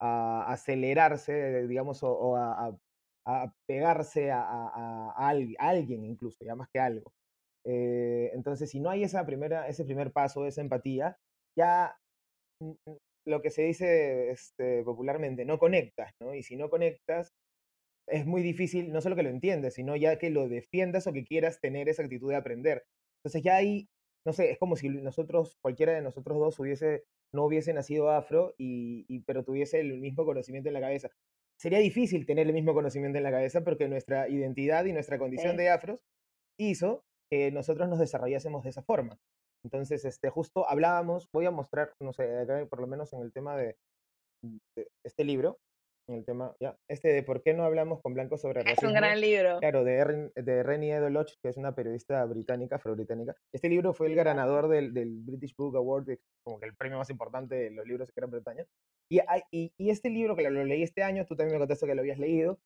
a 0.00 0.52
acelerarse, 0.52 1.66
digamos, 1.66 2.02
o, 2.04 2.12
o 2.12 2.36
a, 2.36 2.76
a- 3.26 3.52
pegarse 3.66 4.30
a, 4.30 4.42
a 4.42 5.12
alguien 5.58 6.04
incluso, 6.04 6.44
ya 6.44 6.54
más 6.54 6.68
que 6.72 6.78
algo. 6.78 7.12
Eh, 7.64 8.30
entonces, 8.34 8.70
si 8.70 8.78
no 8.80 8.90
hay 8.90 9.02
esa 9.04 9.26
primera, 9.26 9.66
ese 9.68 9.84
primer 9.84 10.12
paso, 10.12 10.46
esa 10.46 10.60
empatía, 10.60 11.18
ya 11.58 11.96
mm, 12.60 12.70
mm, 12.86 12.96
lo 13.26 13.42
que 13.42 13.50
se 13.50 13.62
dice 13.64 14.30
este, 14.30 14.84
popularmente, 14.84 15.44
no 15.46 15.58
conectas, 15.58 16.12
¿no? 16.20 16.34
Y 16.34 16.42
si 16.44 16.56
no 16.56 16.70
conectas, 16.70 17.30
es 18.08 18.26
muy 18.26 18.42
difícil, 18.42 18.92
no 18.92 19.00
solo 19.00 19.16
que 19.16 19.22
lo 19.22 19.30
entiendas, 19.30 19.74
sino 19.74 19.96
ya 19.96 20.18
que 20.18 20.30
lo 20.30 20.48
defiendas 20.48 21.06
o 21.06 21.12
que 21.12 21.24
quieras 21.24 21.60
tener 21.60 21.88
esa 21.88 22.02
actitud 22.02 22.30
de 22.30 22.36
aprender. 22.36 22.84
Entonces 23.20 23.42
ya 23.42 23.56
ahí, 23.56 23.88
no 24.26 24.32
sé, 24.32 24.50
es 24.50 24.58
como 24.58 24.76
si 24.76 24.88
nosotros, 24.88 25.56
cualquiera 25.62 25.92
de 25.94 26.02
nosotros 26.02 26.36
dos 26.38 26.58
hubiese, 26.58 27.04
no 27.32 27.44
hubiese 27.46 27.72
nacido 27.72 28.10
afro, 28.10 28.54
y, 28.58 29.06
y- 29.08 29.20
pero 29.20 29.44
tuviese 29.44 29.80
el 29.80 29.98
mismo 30.00 30.24
conocimiento 30.26 30.68
en 30.68 30.74
la 30.74 30.80
cabeza. 30.80 31.08
Sería 31.58 31.78
difícil 31.78 32.26
tener 32.26 32.46
el 32.46 32.52
mismo 32.52 32.74
conocimiento 32.74 33.16
en 33.16 33.24
la 33.24 33.30
cabeza 33.30 33.62
porque 33.62 33.88
nuestra 33.88 34.28
identidad 34.28 34.84
y 34.84 34.92
nuestra 34.92 35.18
condición 35.18 35.52
Sí. 35.52 35.56
de 35.58 35.70
afros 35.70 36.00
hizo 36.58 37.04
que 37.30 37.50
nosotros 37.52 37.88
nos 37.88 37.98
desarrollásemos 37.98 38.64
de 38.64 38.70
esa 38.70 38.82
forma. 38.82 39.18
Entonces, 39.64 40.04
este, 40.04 40.28
justo 40.28 40.68
hablábamos, 40.68 41.28
voy 41.32 41.46
a 41.46 41.50
mostrar, 41.50 41.92
no 42.00 42.12
sé, 42.12 42.36
acá 42.38 42.66
por 42.68 42.80
lo 42.80 42.86
menos 42.86 43.12
en 43.12 43.20
el 43.22 43.32
tema 43.32 43.56
de, 43.56 43.76
de 44.76 44.88
este 45.04 45.24
libro, 45.24 45.58
en 46.08 46.14
el 46.16 46.24
tema, 46.24 46.54
ya, 46.60 46.76
este 46.88 47.08
de 47.08 47.22
por 47.22 47.42
qué 47.42 47.52
no 47.54 47.64
hablamos 47.64 48.00
con 48.00 48.14
blancos 48.14 48.40
sobre 48.40 48.60
Es 48.60 48.66
un 48.66 48.74
racismo. 48.76 48.92
gran 48.94 49.20
libro. 49.20 49.58
Claro, 49.60 49.84
de, 49.84 49.98
Erin- 50.00 50.32
de 50.34 50.62
Rennie 50.62 50.92
Edoloch, 50.92 51.32
que 51.42 51.48
es 51.48 51.56
una 51.56 51.74
periodista 51.74 52.24
británica, 52.26 52.76
afro-británica. 52.76 53.34
Este 53.52 53.68
libro 53.68 53.92
fue 53.94 54.06
el 54.08 54.14
ganador 54.14 54.68
del, 54.68 54.94
del 54.94 55.20
British 55.22 55.54
Book 55.56 55.76
Award, 55.76 56.16
como 56.44 56.60
que 56.60 56.66
el 56.66 56.76
premio 56.76 56.98
más 56.98 57.10
importante 57.10 57.54
de 57.56 57.70
los 57.70 57.86
libros 57.86 58.08
de 58.08 58.12
Gran 58.16 58.30
Bretaña. 58.30 58.64
Y, 59.10 59.20
y, 59.50 59.72
y 59.78 59.90
este 59.90 60.10
libro, 60.10 60.36
que 60.36 60.42
lo, 60.44 60.50
lo 60.50 60.64
leí 60.64 60.82
este 60.82 61.02
año, 61.02 61.26
tú 61.26 61.34
también 61.36 61.54
me 61.56 61.60
contaste 61.60 61.86
que 61.86 61.94
lo 61.94 62.00
habías 62.02 62.18
leído, 62.18 62.58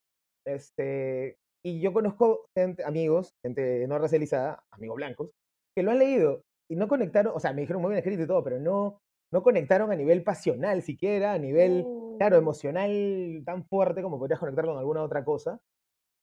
este, 0.47 1.37
y 1.65 1.81
yo 1.81 1.93
conozco 1.93 2.47
gente, 2.57 2.85
amigos, 2.85 3.35
gente 3.45 3.87
no 3.87 3.99
racializada, 3.99 4.63
amigos 4.73 4.97
blancos, 4.97 5.31
que 5.77 5.83
lo 5.83 5.91
han 5.91 5.99
leído 5.99 6.43
y 6.71 6.77
no 6.77 6.89
conectaron, 6.89 7.33
o 7.35 7.41
sea, 7.41 7.53
me 7.53 7.61
dijeron 7.63 7.83
muy 7.83 7.91
bien 7.91 7.99
escrito 7.99 8.23
y 8.23 8.27
todo, 8.27 8.43
pero 8.43 8.59
no, 8.59 9.01
no 9.33 9.43
conectaron 9.43 9.93
a 9.93 9.97
nivel 9.97 10.23
pasional 10.25 10.83
siquiera, 10.83 11.33
a 11.35 11.39
nivel, 11.39 11.91
claro, 12.19 12.37
Uh. 12.37 12.39
emocional 12.39 13.43
tan 13.47 13.65
fuerte 13.65 14.03
como 14.03 14.19
podrías 14.19 14.41
conectar 14.41 14.67
con 14.67 14.79
alguna 14.79 15.03
otra 15.03 15.25
cosa 15.25 15.61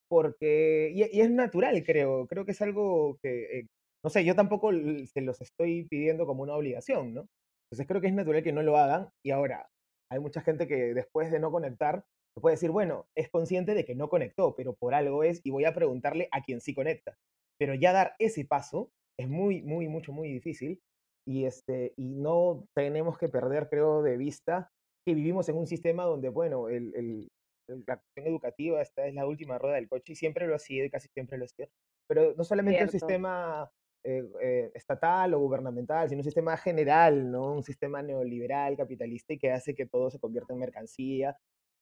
porque, 0.09 0.91
y, 0.93 1.17
y 1.17 1.21
es 1.21 1.29
natural, 1.31 1.83
creo, 1.85 2.27
creo 2.27 2.45
que 2.45 2.51
es 2.51 2.61
algo 2.61 3.17
que, 3.21 3.59
eh, 3.59 3.67
no 4.03 4.09
sé, 4.09 4.23
yo 4.25 4.35
tampoco 4.35 4.71
se 4.71 5.21
los 5.21 5.41
estoy 5.41 5.87
pidiendo 5.87 6.25
como 6.25 6.43
una 6.43 6.55
obligación, 6.55 7.13
¿no? 7.13 7.27
Entonces 7.69 7.87
creo 7.87 7.99
que 8.01 8.07
es 8.07 8.13
natural 8.13 8.43
que 8.43 8.53
no 8.53 8.63
lo 8.63 8.77
hagan 8.77 9.09
y 9.23 9.31
ahora 9.31 9.69
hay 10.09 10.19
mucha 10.19 10.41
gente 10.41 10.67
que 10.67 10.93
después 10.93 11.31
de 11.31 11.39
no 11.39 11.51
conectar, 11.51 12.05
puede 12.41 12.55
decir, 12.55 12.71
bueno, 12.71 13.07
es 13.15 13.29
consciente 13.29 13.73
de 13.73 13.83
que 13.83 13.95
no 13.95 14.09
conectó, 14.09 14.55
pero 14.55 14.75
por 14.75 14.93
algo 14.93 15.23
es 15.23 15.41
y 15.43 15.49
voy 15.51 15.65
a 15.65 15.73
preguntarle 15.73 16.29
a 16.31 16.41
quien 16.41 16.61
sí 16.61 16.73
conecta. 16.73 17.17
Pero 17.59 17.73
ya 17.73 17.91
dar 17.91 18.13
ese 18.19 18.45
paso 18.45 18.91
es 19.19 19.27
muy, 19.27 19.61
muy, 19.63 19.87
mucho, 19.89 20.13
muy 20.13 20.31
difícil 20.31 20.81
y, 21.27 21.45
este, 21.45 21.93
y 21.97 22.09
no 22.15 22.67
tenemos 22.75 23.17
que 23.17 23.29
perder, 23.29 23.69
creo, 23.69 24.01
de 24.03 24.17
vista 24.17 24.71
que 25.05 25.13
vivimos 25.13 25.49
en 25.49 25.57
un 25.57 25.67
sistema 25.67 26.05
donde, 26.05 26.29
bueno, 26.29 26.69
el, 26.69 26.93
el- 26.95 27.29
el- 27.69 27.83
la 27.87 27.97
cuestión 27.97 28.27
educativa 28.27 28.81
esta 28.81 29.05
es 29.07 29.13
la 29.13 29.27
última 29.27 29.57
rueda 29.57 29.75
del 29.75 29.89
coche 29.89 30.13
y 30.13 30.15
siempre 30.15 30.47
lo 30.47 30.55
ha 30.55 30.59
sido 30.59 30.85
y 30.85 30.89
casi 30.89 31.09
siempre 31.09 31.37
lo 31.37 31.45
ha 31.45 31.47
sido. 31.49 31.69
Pero 32.07 32.33
no 32.37 32.43
solamente 32.45 32.83
un 32.83 32.89
Cierto. 32.89 33.07
sistema 33.07 33.69
eh, 34.05 34.23
eh, 34.41 34.71
estatal 34.73 35.33
o 35.33 35.39
gubernamental, 35.39 36.07
sino 36.09 36.19
un 36.21 36.23
sistema 36.23 36.55
general, 36.57 37.29
¿no? 37.31 37.53
Un 37.55 37.63
sistema 37.63 38.01
neoliberal, 38.01 38.77
capitalista 38.77 39.33
y 39.33 39.37
que 39.39 39.51
hace 39.51 39.75
que 39.75 39.85
todo 39.85 40.09
se 40.09 40.19
convierta 40.19 40.53
en 40.53 40.59
mercancía 40.59 41.37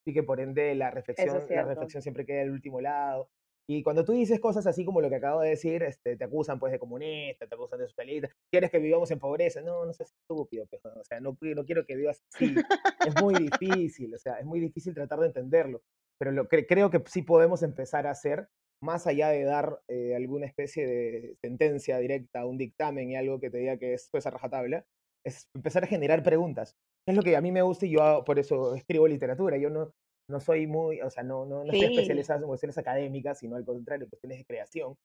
y 0.06 0.14
que 0.14 0.24
por 0.24 0.40
ende 0.40 0.74
la 0.76 0.92
reflexión, 0.92 1.34
la 1.50 1.64
reflexión 1.64 2.02
siempre 2.02 2.26
queda 2.26 2.42
al 2.42 2.52
último 2.52 2.82
lado. 2.82 3.30
Y 3.68 3.82
cuando 3.82 4.06
tú 4.06 4.12
dices 4.12 4.40
cosas 4.40 4.68
así 4.68 4.86
como 4.86 5.02
lo 5.02 5.10
que 5.10 5.16
acabo 5.16 5.42
de 5.42 5.50
decir, 5.50 5.82
este, 5.84 6.16
te 6.16 6.24
acusan 6.24 6.60
pues 6.60 6.72
de 6.72 6.80
comunista, 6.80 7.48
te 7.48 7.56
acusan 7.56 7.80
de 7.80 7.88
socialista, 7.88 8.30
quieres 8.52 8.70
que 8.70 8.80
vivamos 8.80 9.10
en 9.12 9.20
pobreza. 9.20 9.62
No, 9.62 9.86
no 9.86 9.94
seas 9.94 10.14
estúpido, 10.14 10.66
pues, 10.68 10.86
o 10.86 11.04
sea, 11.04 11.20
no, 11.20 11.38
no 11.42 11.66
quiero 11.66 11.86
que 11.86 11.96
vivas 11.96 12.22
así. 12.34 12.54
Es 13.06 13.22
muy 13.22 13.36
difícil, 13.36 14.14
o 14.14 14.18
sea, 14.18 14.40
es 14.40 14.46
muy 14.46 14.60
difícil 14.60 14.94
tratar 14.94 15.20
de 15.20 15.28
entenderlo. 15.28 15.82
Pero 16.20 16.32
lo 16.32 16.48
que 16.48 16.66
creo 16.66 16.90
que 16.90 17.02
sí 17.08 17.24
podemos 17.24 17.64
empezar 17.64 18.08
a 18.08 18.12
hacer, 18.12 18.48
más 18.82 19.08
allá 19.08 19.30
de 19.30 19.44
dar 19.44 19.82
eh, 19.88 20.16
alguna 20.16 20.46
especie 20.46 20.86
de 20.86 21.36
sentencia 21.42 21.98
directa, 21.98 22.46
un 22.46 22.58
dictamen 22.58 23.12
y 23.12 23.16
algo 23.16 23.40
que 23.40 23.50
te 23.50 23.58
diga 23.58 23.78
que 23.78 23.94
esto 23.94 24.18
es 24.18 24.26
a 24.26 24.32
rajatabla, 24.32 24.86
es 25.26 25.50
empezar 25.56 25.84
a 25.84 25.88
generar 25.88 26.24
preguntas. 26.24 26.76
Es 27.08 27.16
lo 27.16 27.24
que 27.24 27.36
a 27.36 27.42
mí 27.42 27.52
me 27.52 27.62
gusta 27.62 27.86
y 27.86 27.92
yo 27.92 28.24
por 28.26 28.40
eso 28.40 28.76
escribo 28.76 29.08
literatura. 29.08 29.58
Yo 29.58 29.70
no, 29.70 29.92
no 30.30 30.40
soy 30.40 30.68
muy, 30.68 31.02
o 31.02 31.10
sea, 31.10 31.24
no, 31.24 31.46
no, 31.46 31.64
no 31.64 31.72
estoy 31.72 31.88
Sí. 31.88 31.94
especializado 31.94 32.42
en 32.42 32.48
cuestiones 32.48 32.78
académicas, 32.78 33.40
sino 33.40 33.56
al 33.56 33.66
contrario, 33.66 34.06
en 34.06 34.10
cuestiones 34.10 34.40
de 34.40 34.46
creación. 34.46 34.96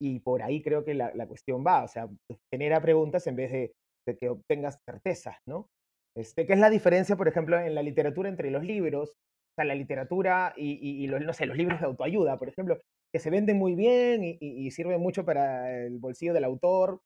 Y 0.00 0.20
por 0.20 0.42
ahí 0.42 0.62
creo 0.62 0.84
que 0.84 0.94
la, 0.94 1.12
la 1.14 1.26
cuestión 1.28 1.64
va, 1.66 1.84
o 1.84 1.88
sea, 1.88 2.08
genera 2.52 2.80
preguntas 2.82 3.26
en 3.26 3.36
vez 3.36 3.52
de, 3.52 3.72
de 4.06 4.16
que 4.18 4.28
obtengas 4.30 4.78
certezas, 4.84 5.36
¿no? 5.46 5.68
Este, 6.16 6.46
¿Qué 6.46 6.54
es 6.54 6.58
la 6.58 6.70
diferencia, 6.70 7.16
por 7.16 7.28
ejemplo, 7.28 7.58
en 7.58 7.74
la 7.74 7.82
literatura 7.82 8.28
entre 8.28 8.50
los 8.50 8.64
libros? 8.64 9.10
O 9.10 9.54
sea, 9.56 9.64
la 9.64 9.74
literatura 9.74 10.54
y, 10.56 10.72
y- 10.72 11.04
y 11.04 11.06
los, 11.06 11.20
no 11.22 11.32
sé, 11.32 11.46
los 11.46 11.56
libros 11.56 11.80
de 11.80 11.86
autoayuda, 11.86 12.38
por 12.38 12.48
ejemplo, 12.48 12.78
que 13.12 13.20
se 13.20 13.30
venden 13.30 13.58
muy 13.58 13.74
bien 13.74 14.24
y, 14.24 14.38
y- 14.40 14.66
y 14.66 14.70
sirven 14.70 15.00
mucho 15.00 15.24
para 15.24 15.84
el 15.84 15.98
bolsillo 15.98 16.34
del 16.34 16.44
autor 16.44 17.00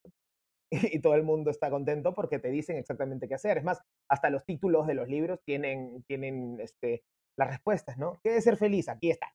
y 0.70 1.00
todo 1.00 1.14
el 1.14 1.22
mundo 1.22 1.50
está 1.50 1.70
contento 1.70 2.14
porque 2.14 2.38
te 2.38 2.50
dicen 2.50 2.76
exactamente 2.76 3.28
qué 3.28 3.34
hacer. 3.34 3.58
Es 3.58 3.64
más, 3.64 3.80
hasta 4.10 4.30
los 4.30 4.44
títulos 4.44 4.86
de 4.86 4.94
los 4.94 5.08
libros 5.08 5.40
tienen, 5.44 6.02
tienen 6.08 6.58
este, 6.60 7.02
las 7.38 7.48
respuestas, 7.48 7.98
¿no? 7.98 8.18
¿Qué 8.22 8.36
es 8.36 8.44
ser 8.44 8.56
feliz? 8.56 8.88
Aquí 8.88 9.10
está. 9.10 9.28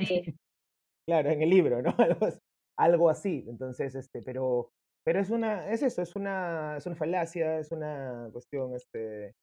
Sí. 0.00 0.22
Claro, 1.08 1.30
en 1.30 1.42
el 1.42 1.50
libro, 1.50 1.82
¿no? 1.82 1.90
Algo, 1.98 2.26
as- 2.26 2.40
algo 2.78 3.10
así. 3.10 3.44
Entonces, 3.48 3.94
este, 3.94 4.22
pero, 4.22 4.70
pero 5.04 5.20
es 5.20 5.30
una, 5.30 5.70
es 5.70 5.82
eso, 5.82 6.02
es 6.02 6.16
una, 6.16 6.76
es 6.78 6.86
una 6.86 6.96
falacia, 6.96 7.58
es 7.58 7.72
una 7.72 8.28
cuestión, 8.32 8.74
este, 8.74 9.34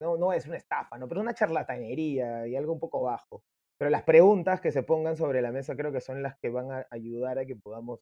no, 0.00 0.16
no 0.16 0.32
es 0.32 0.46
una 0.46 0.56
estafa, 0.56 0.98
¿no? 0.98 1.08
Pero 1.08 1.20
es 1.20 1.24
una 1.24 1.34
charlatanería 1.34 2.46
y 2.46 2.56
algo 2.56 2.72
un 2.74 2.80
poco 2.80 3.02
bajo. 3.02 3.42
Pero 3.78 3.90
las 3.90 4.04
preguntas 4.04 4.60
que 4.60 4.72
se 4.72 4.82
pongan 4.82 5.16
sobre 5.16 5.42
la 5.42 5.52
mesa 5.52 5.76
creo 5.76 5.92
que 5.92 6.00
son 6.00 6.22
las 6.22 6.36
que 6.42 6.50
van 6.50 6.72
a 6.72 6.86
ayudar 6.90 7.38
a 7.38 7.46
que 7.46 7.56
podamos 7.56 8.00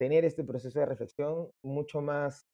tener 0.00 0.24
este 0.24 0.44
proceso 0.44 0.80
de 0.80 0.86
reflexión 0.86 1.50
mucho 1.64 2.02
más, 2.02 2.46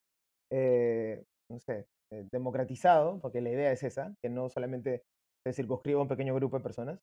eh, 0.50 1.24
no 1.50 1.58
sé, 1.58 1.86
eh, 2.12 2.24
democratizado, 2.32 3.20
porque 3.20 3.40
la 3.40 3.50
idea 3.50 3.72
es 3.72 3.82
esa, 3.82 4.14
que 4.22 4.28
no 4.30 4.48
solamente 4.48 5.02
se 5.46 5.52
circunscriba 5.52 5.98
a 6.00 6.02
un 6.02 6.08
pequeño 6.08 6.34
grupo 6.34 6.56
de 6.58 6.62
personas, 6.62 6.98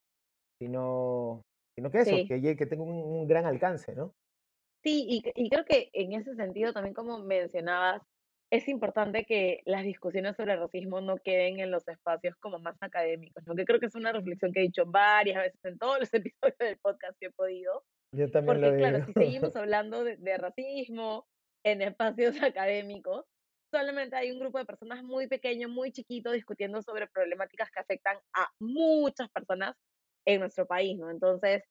sino, 0.61 1.41
sino 1.77 1.91
que 1.91 1.99
eso, 2.01 2.15
Sí. 2.17 2.27
que, 2.27 2.55
que 2.55 2.65
tenga 2.65 2.83
un, 2.83 2.91
un 2.91 3.27
gran 3.27 3.45
alcance, 3.45 3.95
¿no? 3.95 4.13
Sí, 4.83 5.05
y, 5.09 5.23
y 5.35 5.49
creo 5.49 5.65
que 5.65 5.89
en 5.93 6.13
ese 6.13 6.35
sentido 6.35 6.71
también 6.73 6.93
como 6.93 7.19
mencionabas, 7.19 8.01
es 8.51 8.67
importante 8.67 9.25
que 9.25 9.61
las 9.65 9.83
discusiones 9.83 10.35
sobre 10.35 10.53
el 10.53 10.59
racismo 10.59 11.01
no 11.01 11.17
queden 11.17 11.59
en 11.59 11.69
los 11.69 11.87
espacios 11.87 12.35
como 12.39 12.57
más 12.59 12.75
académicos, 12.81 13.43
¿no? 13.45 13.55
Que 13.55 13.65
creo 13.65 13.79
que 13.79 13.85
es 13.87 13.95
una 13.95 14.11
reflexión 14.11 14.51
que 14.53 14.61
he 14.61 14.63
dicho 14.63 14.85
varias 14.87 15.37
veces 15.43 15.59
en 15.65 15.77
todos 15.77 15.99
los 15.99 16.13
episodios 16.13 16.57
del 16.57 16.79
podcast 16.79 17.15
que 17.19 17.27
he 17.27 17.31
podido, 17.31 17.83
Yo 18.15 18.31
también 18.31 18.61
lo 18.61 18.67
porque 18.67 18.77
claro, 18.77 18.97
digo. 18.97 19.07
si 19.07 19.13
seguimos 19.13 19.55
hablando 19.55 20.03
de, 20.03 20.17
de 20.17 20.37
racismo 20.37 21.27
en 21.63 21.81
espacios 21.81 22.35
académicos, 22.43 23.25
solamente 23.71 24.15
hay 24.15 24.31
un 24.31 24.39
grupo 24.39 24.57
de 24.57 24.65
personas 24.65 25.03
muy 25.03 25.27
pequeño, 25.27 25.69
muy 25.69 25.91
chiquito, 25.91 26.31
discutiendo 26.31 26.81
sobre 26.81 27.07
problemáticas 27.07 27.69
que 27.71 27.79
afectan 27.79 28.17
a 28.33 28.47
muchas 28.59 29.29
personas 29.29 29.75
en 30.25 30.41
nuestro 30.41 30.67
país, 30.67 30.97
¿no? 30.97 31.09
Entonces, 31.09 31.63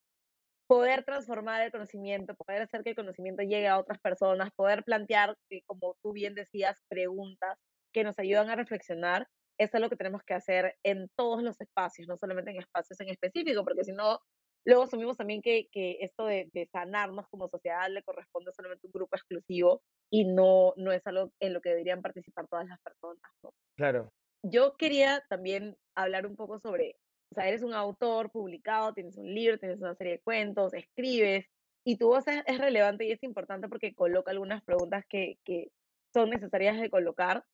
poder 0.68 1.04
transformar 1.04 1.62
el 1.62 1.72
conocimiento, 1.72 2.34
poder 2.34 2.62
hacer 2.62 2.82
que 2.84 2.90
el 2.90 2.96
conocimiento 2.96 3.42
llegue 3.42 3.68
a 3.68 3.78
otras 3.78 3.98
personas, 4.00 4.50
poder 4.54 4.84
plantear, 4.84 5.36
eh, 5.50 5.62
como 5.66 5.96
tú 6.02 6.12
bien 6.12 6.34
decías, 6.34 6.76
preguntas 6.88 7.58
que 7.92 8.04
nos 8.04 8.18
ayudan 8.18 8.50
a 8.50 8.56
reflexionar, 8.56 9.26
eso 9.58 9.76
es 9.78 9.80
lo 9.80 9.90
que 9.90 9.96
tenemos 9.96 10.22
que 10.24 10.34
hacer 10.34 10.76
en 10.84 11.08
todos 11.16 11.42
los 11.42 11.60
espacios, 11.60 12.06
no 12.06 12.16
solamente 12.18 12.50
en 12.50 12.58
espacios 12.58 13.00
en 13.00 13.08
específico, 13.08 13.64
porque 13.64 13.84
si 13.84 13.92
no, 13.92 14.20
luego 14.66 14.84
asumimos 14.84 15.16
también 15.16 15.42
que, 15.42 15.68
que 15.72 15.98
esto 16.00 16.26
de, 16.26 16.48
de 16.52 16.66
sanarnos 16.66 17.26
como 17.28 17.48
sociedad 17.48 17.88
le 17.90 18.02
corresponde 18.02 18.52
solamente 18.52 18.86
a 18.86 18.88
un 18.88 18.92
grupo 18.92 19.16
exclusivo 19.16 19.82
y 20.10 20.24
no, 20.24 20.74
no 20.76 20.92
es 20.92 21.06
algo 21.06 21.32
en 21.40 21.52
lo 21.52 21.60
que 21.60 21.70
deberían 21.70 22.02
participar 22.02 22.46
todas 22.48 22.66
las 22.66 22.80
personas. 22.80 23.22
¿no? 23.42 23.52
Claro. 23.76 24.12
yo 24.42 24.76
quería 24.76 25.22
también 25.28 25.76
hablar 25.94 26.26
un 26.26 26.36
poco 26.36 26.58
sobre, 26.60 26.96
o 27.30 27.34
sea, 27.34 27.48
eres 27.48 27.62
un 27.62 27.74
autor 27.74 28.30
publicado, 28.30 28.94
tienes 28.94 29.16
un 29.16 29.32
libro, 29.32 29.58
tienes 29.58 29.80
una 29.80 29.94
serie 29.94 30.14
de 30.14 30.20
cuentos, 30.20 30.74
escribes, 30.74 31.46
y 31.84 31.96
tu 31.96 32.08
voz 32.08 32.26
es, 32.28 32.42
es 32.46 32.58
relevante 32.58 33.06
y 33.06 33.12
es 33.12 33.22
importante 33.22 33.68
porque 33.68 33.94
coloca 33.94 34.30
algunas 34.30 34.62
preguntas 34.62 35.04
que, 35.08 35.38
que 35.44 35.70
son 36.12 36.30
necesarias 36.30 36.80
de 36.80 36.90
colocar. 36.90 37.44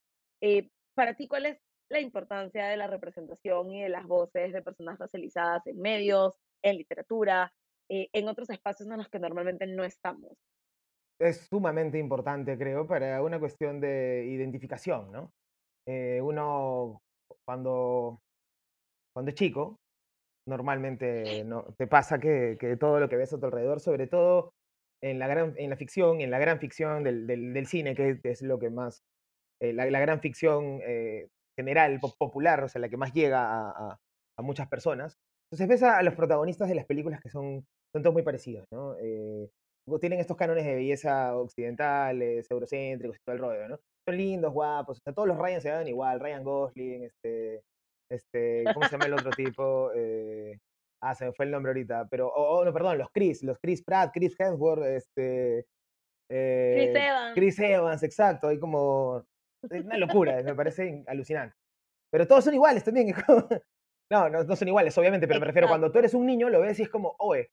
Eh, 0.40 0.70
para 0.94 1.14
ti, 1.14 1.28
¿cuál 1.28 1.46
es 1.46 1.58
la 1.88 2.00
importancia 2.00 2.66
de 2.66 2.76
la 2.76 2.86
representación 2.86 3.70
y 3.72 3.82
de 3.82 3.88
las 3.88 4.06
voces 4.06 4.52
de 4.52 4.62
personas 4.62 4.98
racializadas 4.98 5.66
en 5.66 5.80
medios, 5.80 6.34
en 6.62 6.78
literatura, 6.78 7.52
eh, 7.88 8.08
en 8.12 8.28
otros 8.28 8.50
espacios 8.50 8.88
en 8.88 8.98
los 8.98 9.08
que 9.08 9.18
normalmente 9.18 9.66
no 9.66 9.84
estamos? 9.84 10.32
Es 11.20 11.46
sumamente 11.50 11.98
importante, 11.98 12.58
creo, 12.58 12.86
para 12.86 13.22
una 13.22 13.38
cuestión 13.38 13.80
de 13.80 14.26
identificación, 14.28 15.12
¿no? 15.12 15.30
Eh, 15.86 16.20
uno, 16.22 17.00
cuando, 17.46 18.20
cuando 19.14 19.30
es 19.30 19.34
chico, 19.36 19.76
normalmente 20.46 21.44
no, 21.44 21.64
te 21.78 21.86
pasa 21.86 22.18
que, 22.18 22.56
que 22.60 22.76
todo 22.76 23.00
lo 23.00 23.08
que 23.08 23.16
ves 23.16 23.32
a 23.32 23.38
tu 23.40 23.46
alrededor, 23.46 23.80
sobre 23.80 24.06
todo 24.06 24.52
en 25.02 25.18
la, 25.18 25.26
gran, 25.28 25.54
en 25.58 25.70
la 25.70 25.76
ficción, 25.76 26.20
en 26.20 26.30
la 26.30 26.38
gran 26.38 26.60
ficción 26.60 27.04
del, 27.04 27.26
del, 27.26 27.54
del 27.54 27.66
cine, 27.66 27.94
que 27.94 28.10
es, 28.10 28.20
es 28.24 28.42
lo 28.42 28.58
que 28.58 28.70
más, 28.70 29.02
eh, 29.62 29.72
la, 29.72 29.86
la 29.90 30.00
gran 30.00 30.20
ficción 30.20 30.80
eh, 30.86 31.28
general, 31.58 32.00
po- 32.00 32.14
popular, 32.18 32.64
o 32.64 32.68
sea, 32.68 32.80
la 32.80 32.88
que 32.88 32.96
más 32.96 33.12
llega 33.12 33.42
a, 33.44 33.70
a- 33.70 33.98
a 34.38 34.42
muchas 34.42 34.68
personas. 34.68 35.16
Entonces 35.50 35.68
ves 35.68 35.82
a, 35.82 35.98
a 35.98 36.02
los 36.02 36.14
protagonistas 36.14 36.68
de 36.68 36.74
las 36.74 36.86
películas 36.86 37.20
que 37.22 37.30
son, 37.30 37.64
son 37.94 38.02
todos 38.02 38.14
muy 38.14 38.22
parecidos, 38.24 38.66
¿no? 38.72 38.96
Eh, 39.00 39.48
tienen 40.00 40.20
estos 40.20 40.36
cánones 40.36 40.64
de 40.64 40.74
belleza 40.74 41.36
occidentales, 41.36 42.50
eurocéntricos 42.50 43.16
y 43.16 43.20
todo 43.24 43.36
el 43.36 43.40
rollo, 43.42 43.68
¿no? 43.68 43.78
Son 44.08 44.16
lindos, 44.16 44.52
guapos, 44.52 44.98
o 44.98 45.00
sea, 45.02 45.12
todos 45.12 45.28
los 45.28 45.38
Ryan 45.38 45.60
se 45.60 45.70
ven 45.70 45.88
igual, 45.88 46.20
Ryan 46.20 46.44
Gosling, 46.44 47.04
este, 47.04 47.62
este, 48.10 48.64
¿cómo 48.72 48.86
se 48.86 48.92
llama 48.92 49.06
el 49.06 49.14
otro 49.14 49.30
tipo? 49.30 49.90
Eh, 49.94 50.58
ah, 51.02 51.14
se 51.14 51.26
me 51.26 51.32
fue 51.32 51.46
el 51.46 51.50
nombre 51.50 51.70
ahorita, 51.70 52.06
pero, 52.10 52.28
oh, 52.28 52.58
oh, 52.58 52.64
no, 52.64 52.72
perdón, 52.72 52.98
los 52.98 53.08
Chris, 53.12 53.42
los 53.42 53.58
Chris 53.58 53.82
Pratt, 53.82 54.10
Chris 54.12 54.34
Hemsworth, 54.38 54.84
este, 54.84 55.66
Chris 56.30 56.88
eh, 56.94 57.06
Evans. 57.08 57.34
Chris 57.34 57.58
Evans, 57.58 58.02
exacto, 58.02 58.48
hay 58.48 58.58
como, 58.58 59.24
es 59.70 59.84
una 59.84 59.98
locura, 59.98 60.42
me 60.42 60.54
parece 60.54 60.86
in- 60.86 61.04
alucinante. 61.06 61.56
Pero 62.12 62.26
todos 62.26 62.44
son 62.44 62.54
iguales 62.54 62.84
también, 62.84 63.08
no, 64.10 64.28
no, 64.30 64.44
no 64.44 64.56
son 64.56 64.68
iguales, 64.68 64.96
obviamente, 64.98 65.26
pero 65.26 65.40
me 65.40 65.46
refiero, 65.46 65.68
cuando 65.68 65.90
tú 65.90 65.98
eres 65.98 66.14
un 66.14 66.26
niño, 66.26 66.48
lo 66.48 66.60
ves 66.60 66.78
y 66.78 66.82
es 66.82 66.88
como, 66.90 67.14
oye, 67.18 67.50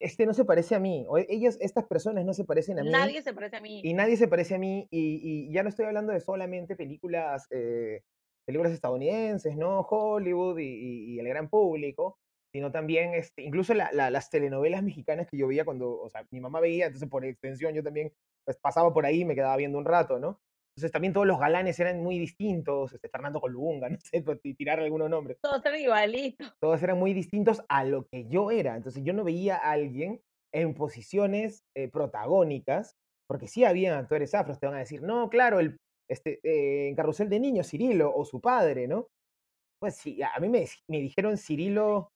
este 0.00 0.26
no 0.26 0.34
se 0.34 0.44
parece 0.44 0.74
a 0.74 0.80
mí, 0.80 1.04
o 1.08 1.18
ellos, 1.18 1.56
estas 1.60 1.84
personas 1.86 2.24
no 2.24 2.32
se 2.34 2.44
parecen 2.44 2.78
a 2.78 2.82
mí, 2.82 2.90
Nadie 2.90 3.22
se 3.22 3.32
parece 3.32 3.56
a 3.56 3.60
mí. 3.60 3.80
y 3.84 3.94
nadie 3.94 4.16
se 4.16 4.28
parece 4.28 4.54
a 4.56 4.58
mí, 4.58 4.88
y, 4.90 5.20
y 5.48 5.52
ya 5.52 5.62
no 5.62 5.68
estoy 5.68 5.86
hablando 5.86 6.12
de 6.12 6.20
solamente 6.20 6.74
películas, 6.76 7.46
eh, 7.50 8.02
películas 8.46 8.72
estadounidenses, 8.72 9.56
¿no? 9.56 9.80
Hollywood 9.82 10.58
y, 10.58 10.64
y- 10.64 11.14
y 11.14 11.18
el 11.20 11.28
gran 11.28 11.48
público, 11.48 12.18
sino 12.52 12.72
también, 12.72 13.14
este, 13.14 13.42
incluso 13.42 13.74
la- 13.74 13.90
la- 13.92 14.10
las 14.10 14.28
telenovelas 14.30 14.82
mexicanas 14.82 15.28
que 15.30 15.36
yo 15.38 15.46
veía 15.46 15.64
cuando, 15.64 16.00
o 16.00 16.08
sea, 16.10 16.26
mi 16.30 16.40
mamá 16.40 16.58
veía, 16.60 16.86
entonces 16.86 17.08
por 17.08 17.24
extensión 17.24 17.74
yo 17.74 17.82
también, 17.84 18.12
pues 18.44 18.56
pasaba 18.58 18.92
por 18.92 19.06
ahí 19.06 19.20
y 19.20 19.24
me 19.24 19.34
quedaba 19.36 19.56
viendo 19.56 19.78
un 19.78 19.84
rato, 19.84 20.18
¿no? 20.18 20.40
Entonces 20.80 20.92
también 20.92 21.12
todos 21.12 21.26
los 21.26 21.38
galanes 21.38 21.78
eran 21.78 22.02
muy 22.02 22.18
distintos, 22.18 22.92
este, 22.94 23.08
Fernando 23.10 23.40
Colunga, 23.40 23.88
no 23.90 23.98
sé, 24.00 24.22
tirar 24.56 24.80
algunos 24.80 25.10
nombres 25.10 25.38
Todos 25.42 25.64
eran 25.66 25.80
igualitos. 25.80 26.52
todos 26.60 26.82
eran 26.82 26.98
muy 26.98 27.12
distintos 27.12 27.62
a 27.68 27.84
lo 27.84 28.06
que 28.10 28.26
yo 28.28 28.50
era. 28.50 28.76
Entonces 28.76 29.02
yo 29.04 29.12
no 29.12 29.24
veía 29.24 29.56
a 29.56 29.72
alguien 29.72 30.20
en 30.52 30.74
posiciones 30.74 31.60
eh, 31.76 31.88
protagónicas, 31.88 32.94
porque 33.28 33.46
sí 33.46 33.64
había 33.64 33.96
actores 33.98 34.34
afros, 34.34 34.58
te 34.58 34.66
van 34.66 34.74
a 34.76 34.80
decir, 34.80 35.02
no, 35.02 35.28
claro, 35.28 35.60
el, 35.60 35.76
este, 36.10 36.40
eh, 36.42 36.88
en 36.88 36.96
Carrusel 36.96 37.28
de 37.28 37.38
Niños, 37.38 37.68
Cirilo 37.68 38.12
o 38.14 38.24
su 38.24 38.40
padre, 38.40 38.88
¿no? 38.88 39.06
Pues 39.80 39.94
sí, 39.96 40.20
a 40.22 40.38
mí 40.40 40.48
me, 40.48 40.64
me 40.88 41.00
dijeron 41.00 41.36
Cirilo 41.38 42.08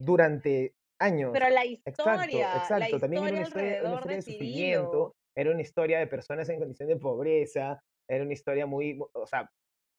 durante 0.00 0.72
años. 1.00 1.30
Pero 1.32 1.48
la 1.50 1.64
Exacto, 1.64 2.12
historia, 2.14 2.48
la 2.54 2.56
exacto. 2.56 2.98
También 3.00 3.22
era 3.24 3.36
una 3.36 3.42
historia 3.42 3.76
historia, 3.76 3.82
una 3.82 3.94
historia 3.96 4.16
de 4.16 4.16
de 4.16 4.22
Cirilo. 4.22 4.42
sufrimiento, 4.48 5.12
era 5.36 5.50
una 5.50 5.60
historia 5.62 5.98
de 5.98 6.06
personas 6.06 6.48
en 6.48 6.58
condición 6.58 6.88
de 6.88 6.96
pobreza, 6.96 7.80
era 8.08 8.24
una 8.24 8.32
historia 8.32 8.66
muy, 8.66 8.98
o 9.14 9.26
sea, 9.26 9.48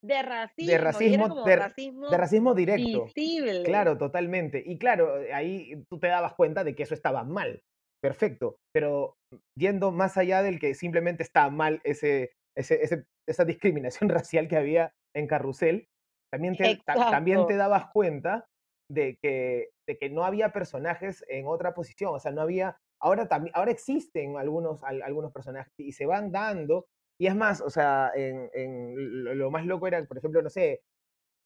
De 0.02 0.22
racismo, 0.22 0.70
de 0.70 0.78
racismo, 0.78 1.44
de, 1.44 1.56
racismo 1.56 2.10
de 2.10 2.16
racismo 2.16 2.54
directo. 2.54 3.04
visible. 3.06 3.62
Claro, 3.64 3.98
totalmente. 3.98 4.62
Y 4.64 4.78
claro, 4.78 5.20
eh, 5.20 5.32
ahí 5.32 5.82
tú 5.90 5.98
te 5.98 6.08
dabas 6.08 6.34
cuenta 6.34 6.64
de 6.64 6.74
que 6.74 6.82
eso 6.84 6.94
estaba 6.94 7.24
mal. 7.24 7.60
Perfecto. 8.02 8.56
Pero 8.72 9.14
yendo 9.58 9.90
más 9.90 10.16
allá 10.16 10.42
del 10.42 10.60
que 10.60 10.74
simplemente 10.74 11.22
está 11.22 11.50
mal 11.50 11.80
ese, 11.84 12.30
ese, 12.56 12.82
ese- 12.82 13.04
esa 13.28 13.44
discriminación 13.44 14.08
racial 14.26 14.48
que 14.48 14.56
había 14.56 14.92
en 15.14 15.26
Carrusel, 15.26 15.86
también 16.32 16.56
te, 16.56 16.76
ta- 16.84 17.10
también 17.10 17.46
te 17.46 17.56
dabas 17.56 17.86
cuenta 17.92 18.46
de 18.90 19.16
que, 19.20 19.70
de 19.88 19.98
que 19.98 20.10
no 20.10 20.24
había 20.24 20.52
personajes 20.52 21.24
en 21.28 21.46
otra 21.48 21.74
posición, 21.74 22.14
o 22.14 22.20
sea, 22.20 22.30
no 22.30 22.42
había, 22.42 22.76
ahora, 23.02 23.26
ahora 23.54 23.72
existen 23.72 24.36
algunos, 24.36 24.84
al- 24.84 25.02
algunos 25.02 25.32
personajes 25.32 25.72
y 25.78 25.90
se 25.92 26.06
van 26.06 26.30
dando, 26.30 26.86
y 27.18 27.26
es 27.26 27.34
más, 27.36 27.60
o 27.60 27.70
sea, 27.70 28.10
en, 28.14 28.50
en 28.54 29.38
lo, 29.38 29.50
más 29.50 29.66
loco 29.66 29.86
era, 29.86 30.04
por 30.04 30.18
ejemplo, 30.18 30.42
no 30.42 30.50
sé, 30.50 30.80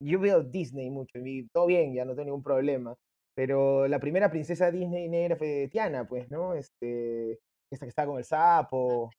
yo 0.02 0.18
veo 0.20 0.42
Disney 0.42 0.90
mucho 0.90 1.18
y 1.24 1.48
todo 1.52 1.66
bien, 1.66 1.94
ya 1.94 2.04
no 2.04 2.12
tengo 2.14 2.26
ningún 2.26 2.42
problema. 2.42 2.96
Pero 3.36 3.86
la 3.88 4.00
primera 4.00 4.30
princesa 4.30 4.70
Disney 4.70 5.08
negra 5.08 5.36
fue 5.36 5.68
Tiana, 5.70 6.06
pues, 6.08 6.30
¿no? 6.30 6.54
Este, 6.54 7.32
esta 7.72 7.86
que 7.86 7.90
está 7.90 8.06
con 8.06 8.18
el 8.18 8.24
sapo. 8.24 9.10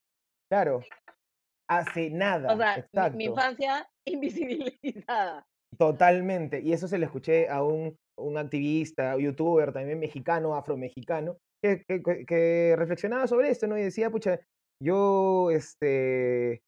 Claro, 0.52 0.82
hace 1.70 2.12
O 2.12 2.16
nada, 2.18 2.56
sea, 2.58 2.76
mi, 2.94 3.10
mi 3.12 3.26
exacto, 3.26 3.32
infancia 3.32 3.88
invisibilizada. 4.06 5.44
totalmente. 5.78 6.62
Y 6.62 6.74
eso 6.74 6.88
se 6.88 6.98
lo 6.98 7.06
escuché 7.06 7.50
a 7.50 7.64
un, 7.64 7.96
un 8.18 8.38
activista, 8.38 9.18
youtuber 9.18 9.74
también 9.74 10.00
mexicano, 10.00 10.56
afromexicano, 10.56 11.38
que, 11.64 11.84
que- 11.88 12.26
que 12.26 12.76
reflexionaba 12.78 13.28
sobre 13.28 13.50
esto, 13.50 13.68
¿no? 13.68 13.78
Y 13.78 13.84
decía, 13.84 14.10
pucha, 14.10 14.40
yo, 14.82 15.52
este, 15.52 16.62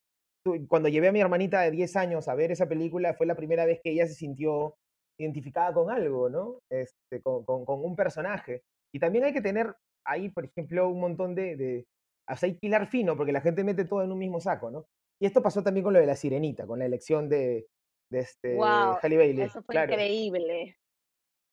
cuando 0.68 0.90
llevé 0.90 1.08
a 1.08 1.12
mi 1.12 1.22
hermanita 1.22 1.62
de 1.62 1.72
10 1.72 1.96
años 1.96 2.28
a 2.28 2.36
ver 2.36 2.52
esa 2.52 2.68
película, 2.68 3.14
fue 3.14 3.26
la 3.26 3.36
primera 3.36 3.66
vez 3.66 3.80
que 3.84 3.92
ella 3.92 4.06
se 4.08 4.14
sintió 4.14 4.76
identificada 5.20 5.74
con 5.74 5.90
algo, 5.92 6.30
¿no? 6.30 6.60
Este, 6.72 7.22
con, 7.22 7.44
con- 7.46 7.66
con 7.66 7.84
un 7.84 7.96
personaje. 7.96 8.62
Y 8.94 9.00
también 9.00 9.24
hay 9.26 9.34
que 9.34 9.42
tener 9.42 9.74
ahí, 10.06 10.30
por 10.30 10.46
ejemplo, 10.46 10.90
un 10.90 11.00
montón 11.00 11.34
de, 11.36 11.56
de... 11.56 11.86
O 12.30 12.36
sea, 12.36 12.48
hay 12.48 12.58
que 12.58 12.68
hilar 12.68 12.88
fino, 12.88 13.16
porque 13.18 13.32
la 13.32 13.42
gente 13.42 13.64
mete 13.64 13.86
todo 13.86 14.04
en 14.04 14.12
un 14.12 14.18
mismo 14.20 14.40
saco, 14.40 14.70
¿no? 14.72 14.86
Y 15.22 15.26
esto 15.26 15.42
pasó 15.42 15.64
también 15.64 15.84
con 15.84 15.94
lo 15.94 16.00
de 16.00 16.06
la 16.06 16.16
sirenita, 16.16 16.66
con 16.68 16.80
la 16.80 16.86
elección 16.86 17.30
de, 17.30 17.68
de 18.12 18.20
este, 18.20 18.56
Wow, 18.56 18.98
Halle 19.02 19.18
Bailey, 19.18 19.46
eso 19.46 19.62
fue 19.64 19.74
claro. 19.74 19.92
increíble. 19.94 20.78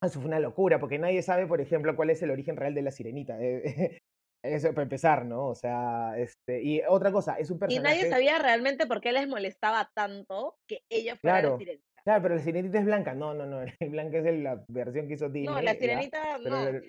Eso 0.02 0.18
fue 0.20 0.28
una 0.28 0.40
locura, 0.40 0.80
porque 0.80 0.98
nadie 0.98 1.22
sabe, 1.22 1.46
por 1.46 1.60
ejemplo, 1.60 1.94
cuál 1.94 2.10
es 2.10 2.22
el 2.22 2.30
origen 2.30 2.56
real 2.56 2.74
de 2.74 2.82
la 2.82 2.90
sirenita. 2.90 3.36
eh, 3.40 3.98
Eso 4.42 4.70
para 4.70 4.84
empezar, 4.84 5.24
¿no? 5.26 5.48
O 5.48 5.54
sea, 5.54 6.14
este, 6.16 6.62
y 6.62 6.80
otra 6.88 7.12
cosa, 7.12 7.34
es 7.34 7.50
un 7.50 7.58
Y 7.68 7.78
nadie 7.78 8.00
personaje, 8.00 8.10
sabía 8.10 8.38
realmente 8.38 8.86
por 8.86 9.00
qué 9.00 9.12
les 9.12 9.28
molestaba 9.28 9.90
tanto 9.94 10.56
que 10.66 10.82
ella 10.88 11.16
fuera 11.16 11.36
la 11.36 11.42
claro, 11.42 11.58
sirenita. 11.58 11.84
claro, 12.04 12.22
pero 12.22 12.34
la 12.36 12.40
sirenita 12.40 12.78
es 12.78 12.84
blanca. 12.86 13.14
No, 13.14 13.34
no, 13.34 13.44
no, 13.44 13.60
blanca 13.90 14.18
es 14.18 14.38
la 14.42 14.64
versión 14.68 15.08
que 15.08 15.14
hizo 15.14 15.26
No, 15.26 15.32
Disney, 15.32 15.64
la 15.64 15.74
ya. 15.74 15.78
sirenita 15.78 16.38
no. 16.38 16.50
la- 16.50 16.82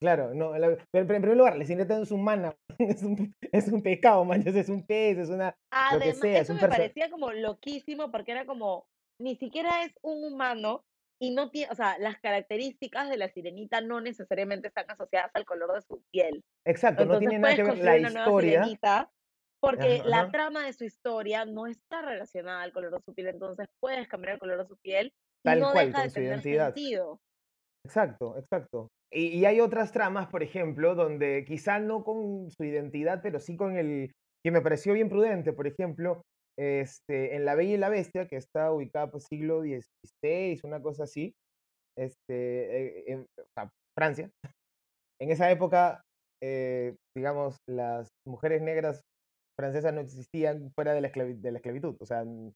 claro, 0.00 0.34
no, 0.34 0.58
la- 0.58 0.68
pero, 0.90 1.06
pero 1.06 1.16
en 1.16 1.22
primer 1.22 1.36
lugar, 1.36 1.56
la 1.56 1.64
sirenita 1.64 1.96
no 1.96 2.02
es 2.02 2.10
humana, 2.10 2.56
es 2.78 3.02
un, 3.04 3.32
es 3.52 3.68
un 3.68 3.82
pescado, 3.82 4.24
manches, 4.24 4.54
es 4.56 4.68
un 4.68 4.84
pez, 4.84 5.18
es 5.18 5.28
una, 5.28 5.46
lo 5.46 5.98
que 6.00 6.12
Además, 6.12 6.16
sea, 6.22 6.40
es 6.40 6.42
eso 6.42 6.52
un 6.54 6.56
me 6.58 6.60
personaje. 6.62 6.82
parecía 6.94 7.10
como 7.10 7.30
loquísimo 7.32 8.10
porque 8.10 8.32
era 8.32 8.46
como, 8.46 8.86
ni 9.20 9.36
siquiera 9.36 9.84
es 9.84 9.92
un 10.02 10.24
humano 10.24 10.84
y 11.20 11.32
no 11.34 11.50
tiene, 11.50 11.70
o 11.72 11.74
sea, 11.74 11.98
las 11.98 12.18
características 12.20 13.08
de 13.10 13.16
la 13.18 13.28
sirenita 13.28 13.80
no 13.82 14.00
necesariamente 14.00 14.68
están 14.68 14.90
asociadas 14.90 15.30
al 15.34 15.44
color 15.44 15.74
de 15.74 15.82
su 15.82 16.02
piel. 16.10 16.44
Exacto, 16.64 17.04
no 17.04 17.18
tiene 17.18 17.38
nada 17.38 17.54
que 17.56 17.62
ver 17.62 17.78
la 17.78 17.96
una 17.96 18.10
nueva 18.10 18.30
historia. 18.30 18.74
porque 19.60 20.00
Ajá, 20.00 20.04
la 20.04 20.20
ajá, 20.20 20.30
trama 20.30 20.64
de 20.64 20.72
su 20.72 20.84
historia 20.84 21.44
no 21.44 21.66
está 21.66 22.02
relacionada 22.02 22.62
al 22.62 22.72
color 22.72 22.92
de 22.94 23.00
su 23.04 23.14
piel, 23.14 23.28
entonces 23.28 23.68
puedes 23.80 24.08
cambiar 24.08 24.34
el 24.34 24.40
color 24.40 24.58
de 24.58 24.66
su 24.66 24.76
piel 24.78 25.12
y 25.44 25.44
tal 25.44 25.60
no 25.60 25.72
cual, 25.72 25.92
deja 25.92 26.02
de 26.02 26.08
con 26.08 26.10
su 26.10 26.20
tener 26.20 26.22
identidad. 26.22 26.74
sentido. 26.74 27.20
Exacto, 27.84 28.36
exacto. 28.38 28.88
Y, 29.12 29.38
y 29.38 29.44
hay 29.44 29.60
otras 29.60 29.92
tramas, 29.92 30.28
por 30.28 30.42
ejemplo, 30.42 30.94
donde 30.94 31.44
quizá 31.46 31.78
no 31.78 32.04
con 32.04 32.50
su 32.50 32.64
identidad, 32.64 33.20
pero 33.22 33.40
sí 33.40 33.56
con 33.56 33.76
el 33.76 34.12
que 34.44 34.50
me 34.50 34.60
pareció 34.60 34.92
bien 34.94 35.08
prudente, 35.08 35.52
por 35.52 35.66
ejemplo, 35.66 36.22
este, 36.60 37.36
en 37.36 37.44
La 37.46 37.54
Bella 37.54 37.74
y 37.74 37.78
la 37.78 37.88
Bestia, 37.88 38.28
que 38.28 38.36
está 38.36 38.70
ubicada 38.70 39.10
por 39.10 39.22
siglo 39.22 39.62
XVI, 39.62 40.60
una 40.64 40.82
cosa 40.82 41.04
así, 41.04 41.32
este, 41.96 43.10
en 43.12 43.26
sea, 43.54 43.70
Francia. 43.98 44.30
En 45.20 45.30
esa 45.30 45.50
época, 45.50 46.02
eh, 46.42 46.94
digamos, 47.16 47.56
las 47.68 48.08
mujeres 48.26 48.60
negras 48.62 49.00
francesas 49.58 49.92
no 49.94 50.00
existían 50.00 50.70
fuera 50.74 50.92
de 50.92 51.00
la, 51.00 51.08
de 51.10 51.50
la 51.52 51.58
esclavitud. 51.58 51.96
O 52.00 52.06
sea, 52.06 52.22
eh, 52.22 52.52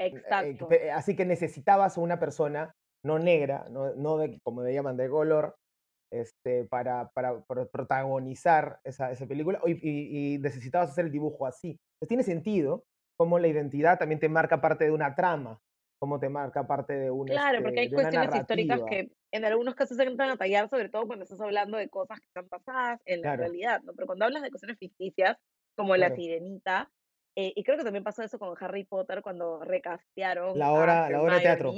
Exacto. 0.00 0.68
así 0.92 1.16
que 1.16 1.24
necesitabas 1.24 1.96
a 1.96 2.00
una 2.00 2.18
persona 2.18 2.72
no 3.04 3.18
negra, 3.18 3.66
no, 3.70 3.94
no 3.94 4.18
de, 4.18 4.38
como 4.44 4.62
le 4.62 4.72
llaman, 4.74 4.96
de 4.96 5.08
color, 5.08 5.54
este, 6.12 6.64
para, 6.64 7.10
para 7.14 7.42
pro- 7.44 7.68
protagonizar 7.70 8.78
esa, 8.84 9.10
esa 9.10 9.26
película 9.26 9.60
y, 9.66 9.72
y- 9.72 10.34
y 10.34 10.38
necesitabas 10.38 10.90
hacer 10.90 11.06
el 11.06 11.12
dibujo 11.12 11.46
así. 11.46 11.76
Entonces 12.00 12.08
tiene 12.08 12.22
sentido 12.22 12.84
cómo 13.16 13.38
la 13.38 13.48
identidad 13.48 13.98
también 13.98 14.20
te 14.20 14.28
marca 14.28 14.60
parte 14.60 14.84
de 14.84 14.90
una 14.92 15.14
trama, 15.14 15.60
cómo 16.00 16.18
te 16.20 16.28
marca 16.28 16.66
parte 16.66 16.94
de, 16.94 17.10
un, 17.10 17.30
Claro, 17.30 17.62
porque 17.62 17.80
hay 17.80 17.86
este, 17.86 17.90
de 17.90 17.96
una 17.96 18.10
cuestiones 18.10 18.34
históricas 18.34 18.82
que 18.84 19.08
en 19.32 19.44
algunos 19.46 19.74
casos 19.74 19.96
se 19.96 20.02
entran 20.04 20.28
a 20.30 20.36
tallar, 20.36 20.68
sobre 20.68 20.90
todo 20.90 21.06
cuando 21.06 21.24
estás 21.24 21.40
hablando 21.40 21.78
de 21.78 21.88
cosas 21.88 22.20
que 22.20 22.26
están 22.26 22.48
pasadas 22.48 23.00
en 23.06 23.22
la 23.22 23.32
Claro, 23.32 23.42
realidad, 23.42 23.80
¿no? 23.82 23.94
Pero 23.94 24.06
cuando 24.06 24.26
hablas 24.26 24.42
de 24.42 24.50
cuestiones 24.50 24.78
ficticias, 24.78 25.38
como 25.74 25.96
La 25.96 26.08
claro. 26.08 26.14
Sirenita, 26.14 26.92
eh, 27.34 27.52
y 27.56 27.64
creo 27.64 27.78
que 27.78 27.84
también 27.84 28.04
pasó 28.04 28.22
eso 28.22 28.38
con 28.38 28.54
Harry 28.62 28.84
Potter 28.84 29.22
cuando 29.22 29.60
recastearon 29.64 30.58
La 30.58 30.72
obra, 30.72 31.10
la 31.10 31.20
obra 31.22 31.34
de 31.36 31.42
teatro, 31.42 31.74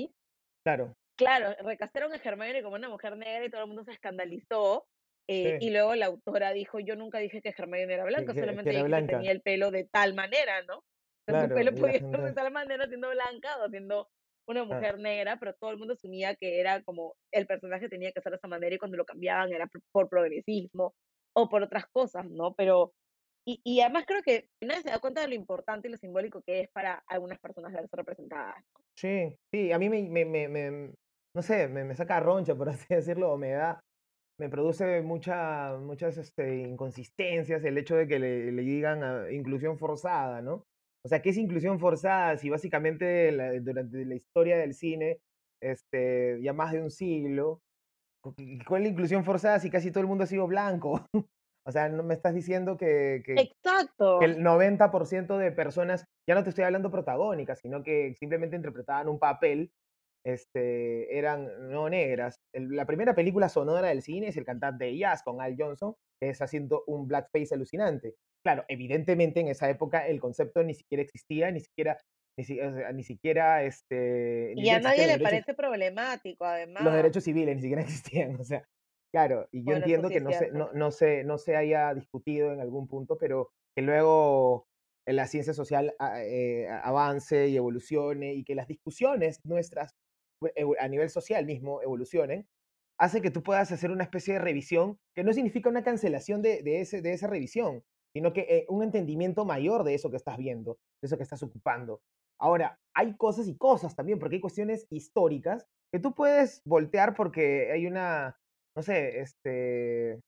claro. 0.62 0.95
Claro, 1.16 1.55
recastearon 1.64 2.12
a 2.12 2.16
Hermione 2.16 2.62
como 2.62 2.76
una 2.76 2.89
mujer 2.91 3.16
negra 3.16 3.45
y 3.47 3.51
todo 3.51 3.62
el 3.62 3.66
mundo 3.68 3.84
se 3.84 3.93
escandalizó. 3.93 4.87
eh, 5.28 5.57
Sí, 5.59 5.59
y 5.59 5.70
luego 5.70 5.95
la 5.97 6.07
autora 6.07 6.53
dijo, 6.53 6.78
yo 6.78 6.95
nunca 6.95 7.18
dije 7.18 7.41
que 7.43 7.53
Hermione 7.57 7.93
era 7.95 8.05
que, 8.14 8.24
blanca, 8.24 8.34
que- 8.34 8.59
que 8.62 8.70
solamente 8.70 8.70
era 8.70 8.82
dije 8.82 8.93
que 8.95 9.03
blanca, 9.03 9.03
tenía 9.03 9.32
el 9.32 9.41
pelo 9.43 9.70
de 9.72 9.84
tal 9.84 10.14
manera, 10.14 10.62
¿no? 10.62 10.84
Claro. 11.27 11.55
pelo 11.55 11.72
Y 11.74 11.81
la 11.81 11.95
podía 11.95 12.01
ser 12.11 12.22
de 12.22 12.33
gente... 12.33 12.35
tal 12.35 12.53
manera 12.53 12.87
siendo 12.89 13.11
blanca 13.11 13.59
o 13.64 13.68
siendo 13.68 14.09
una 14.47 14.64
ah, 14.68 14.87
mujer 14.87 14.99
negra, 14.99 15.39
pero 15.41 15.55
todo 15.55 15.70
el 15.72 15.79
mundo 15.79 15.95
asumía 15.95 16.37
que 16.37 16.61
era 16.61 16.83
como 16.85 17.16
el 17.33 17.47
personaje 17.47 17.89
tenía 17.89 18.12
que 18.12 18.20
ser 18.20 18.31
de 18.33 18.37
esa 18.37 18.49
manera 18.49 18.74
y 18.74 18.79
cuando 18.79 18.97
lo 18.97 19.05
cambiaban 19.05 19.53
era 19.53 19.66
por, 19.66 19.83
por 19.93 20.09
progresismo 20.09 20.95
o 21.35 21.49
por 21.49 21.62
otras 21.62 21.87
cosas, 21.93 22.27
¿no? 22.31 22.55
Pero, 22.55 22.95
y, 23.45 23.61
y 23.64 23.81
además 23.81 24.05
creo 24.07 24.22
que 24.22 24.51
nadie 24.61 24.83
se 24.83 24.91
da 24.91 25.01
cuenta 25.01 25.22
de 25.22 25.29
lo 25.29 25.35
importante 25.35 25.89
y 25.89 25.91
lo 25.93 25.97
simbólico 25.99 26.43
que 26.43 26.61
es 26.62 26.68
para 26.70 27.03
algunas 27.09 27.41
personas 27.41 27.72
verse 27.72 27.97
representadas. 27.97 28.64
Sí, 28.97 29.37
sí, 29.53 29.72
a 29.72 29.79
mí 29.79 29.89
me, 29.91 30.03
me, 30.09 30.24
me- 30.24 30.49
me- 30.49 30.95
no 31.35 31.43
sé, 31.43 31.68
me, 31.68 31.85
me 31.85 31.95
saca 31.95 32.20
roncha, 32.20 32.55
por 32.55 32.68
así 32.70 32.87
decirlo, 32.89 33.33
o 33.33 33.37
me 33.39 33.51
da, 33.53 33.81
me 34.39 34.49
produce 34.51 35.03
mucha, 35.03 35.77
muchas 35.79 36.18
este, 36.18 36.57
inconsistencias 36.62 37.64
el 37.64 37.79
hecho 37.79 37.97
de 37.97 38.09
que 38.09 38.18
le, 38.18 38.53
le 38.53 38.62
digan 38.62 39.03
a 39.05 39.31
inclusión 39.33 39.79
forzada, 39.79 40.43
¿no? 40.43 40.64
O 41.07 41.09
sea, 41.09 41.22
¿qué 41.22 41.30
es 41.30 41.36
inclusión 41.36 41.78
forzada? 41.78 42.36
Si 42.36 42.50
básicamente 42.50 43.30
la- 43.30 43.52
durante 43.61 44.04
la 44.04 44.16
historia 44.16 44.57
del 44.59 44.74
cine, 44.74 45.20
este, 45.62 46.42
ya 46.42 46.52
más 46.52 46.72
de 46.72 46.82
un 46.82 46.90
siglo, 46.90 47.61
cu- 48.20 48.34
cu- 48.34 48.42
¿cuál 48.66 48.82
es 48.82 48.88
la 48.88 48.92
inclusión 48.92 49.24
forzada 49.24 49.61
si 49.61 49.70
casi 49.70 49.92
todo 49.92 50.00
el 50.00 50.09
mundo 50.09 50.24
ha 50.24 50.26
sido 50.26 50.48
blanco? 50.48 51.07
O 51.68 51.72
sea, 51.72 51.88
no 51.88 52.04
me 52.04 52.14
estás 52.14 52.32
diciendo 52.32 52.76
que, 52.76 53.22
que, 53.24 53.34
que 53.34 53.40
Exacto. 53.42 54.20
el 54.20 54.40
90% 54.40 55.36
de 55.36 55.50
personas, 55.50 56.04
ya 56.28 56.36
no 56.36 56.44
te 56.44 56.50
estoy 56.50 56.62
hablando 56.62 56.92
protagónicas, 56.92 57.59
sino 57.61 57.82
que 57.82 58.14
simplemente 58.14 58.54
interpretaban 58.54 59.09
un 59.09 59.18
papel, 59.18 59.72
este, 60.24 61.18
eran 61.18 61.70
no 61.70 61.88
negras. 61.88 62.36
El- 62.52 62.70
la 62.74 62.86
primera 62.86 63.14
película 63.14 63.48
sonora 63.48 63.88
del 63.88 64.02
cine 64.02 64.28
es 64.28 64.36
El 64.36 64.44
cantante 64.44 64.84
de 64.86 64.98
jazz 64.98 65.22
con 65.24 65.40
Al 65.40 65.57
Johnson, 65.59 65.94
que 66.20 66.30
es 66.30 66.40
haciendo 66.42 66.84
un 66.86 67.07
blackface 67.09 67.54
alucinante. 67.54 68.14
Claro, 68.47 68.64
evidentemente 68.68 69.40
en 69.40 69.49
esa 69.49 69.68
época 69.70 70.07
el 70.07 70.20
concepto 70.20 70.62
ni 70.62 70.74
siquiera 70.74 71.03
existía, 71.03 71.51
ni 71.51 71.61
siquiera, 71.61 71.99
ni, 72.38 72.44
si- 72.44 72.61
o 72.61 72.72
sea, 72.74 72.92
ni 72.92 73.03
siquiera, 73.03 73.64
este, 73.64 74.55
ni 74.57 74.64
Y 74.64 74.70
a 74.70 74.80
nadie 74.80 75.07
le 75.07 75.18
los 75.18 75.18
derechos, 75.18 75.44
parece 75.44 75.55
problemático, 75.55 76.44
los 76.78 76.92
además. 76.92 76.94
derechos 76.94 77.24
civiles, 77.24 77.57
ni 77.57 77.62
siquiera 77.62 77.82
existían. 77.82 78.36
O 78.40 78.44
sea, 78.44 78.64
claro, 79.12 79.49
y 79.53 79.64
yo 79.64 79.74
Bueno, 79.74 79.76
entiendo 79.76 80.12
que 80.12 80.20
no 80.20 80.32
se, 80.32 80.51
no, 80.53 80.72
no, 80.72 80.90
se, 80.90 81.24
no 81.24 81.38
se 81.38 81.57
haya 81.57 81.94
discutido 81.94 82.53
en 82.53 82.61
algún 82.61 82.86
punto, 82.88 83.16
pero 83.18 83.51
que 83.74 83.82
luego 83.82 84.66
la 85.07 85.26
ciencia 85.26 85.55
social 85.55 85.94
a- 85.99 86.22
eh, 86.24 86.68
avance 86.68 87.49
y 87.49 87.57
evolucione 87.57 88.34
y 88.34 88.44
que 88.44 88.55
las 88.55 88.66
discusiones 88.68 89.40
nuestras 89.44 89.92
a 90.78 90.88
nivel 90.88 91.09
social 91.11 91.47
mismo 91.47 91.80
evolucionen, 91.82 92.47
hace 92.99 93.22
que 93.22 93.30
tú 93.30 93.42
puedas 93.42 93.72
hacer 93.72 93.90
una 93.90 94.05
especie 94.05 94.34
de 94.34 94.40
revisión 94.40 94.99
que 95.14 95.24
no 95.24 95.32
significa 95.32 95.70
una 95.70 95.82
cancelación 95.84 96.42
de, 96.42 96.62
de 96.62 96.80
ese, 96.82 97.01
de 97.03 97.12
esa 97.14 97.26
revisión, 97.26 97.82
sino 98.16 98.32
que 98.32 98.46
eh, 98.48 98.64
un 98.70 98.82
entendimiento 98.82 99.44
mayor 99.44 99.84
de 99.84 99.92
eso 99.92 100.10
que 100.10 100.16
estás 100.16 100.38
viendo, 100.38 100.78
de 101.02 101.06
eso 101.06 101.18
que 101.18 101.22
estás 101.22 101.42
ocupando. 101.42 102.00
Ahora, 102.40 102.80
hay 102.94 103.14
cosas 103.14 103.46
y 103.46 103.58
cosas 103.58 103.94
también, 103.94 104.18
porque 104.18 104.36
hay 104.36 104.40
cuestiones 104.40 104.86
históricas 104.88 105.66
que 105.92 106.00
tú 106.00 106.14
puedes 106.14 106.62
voltear 106.64 107.14
porque 107.14 107.70
hay 107.70 107.86
una, 107.86 108.34
no 108.74 108.82
sé, 108.82 109.20
este, 109.20 110.18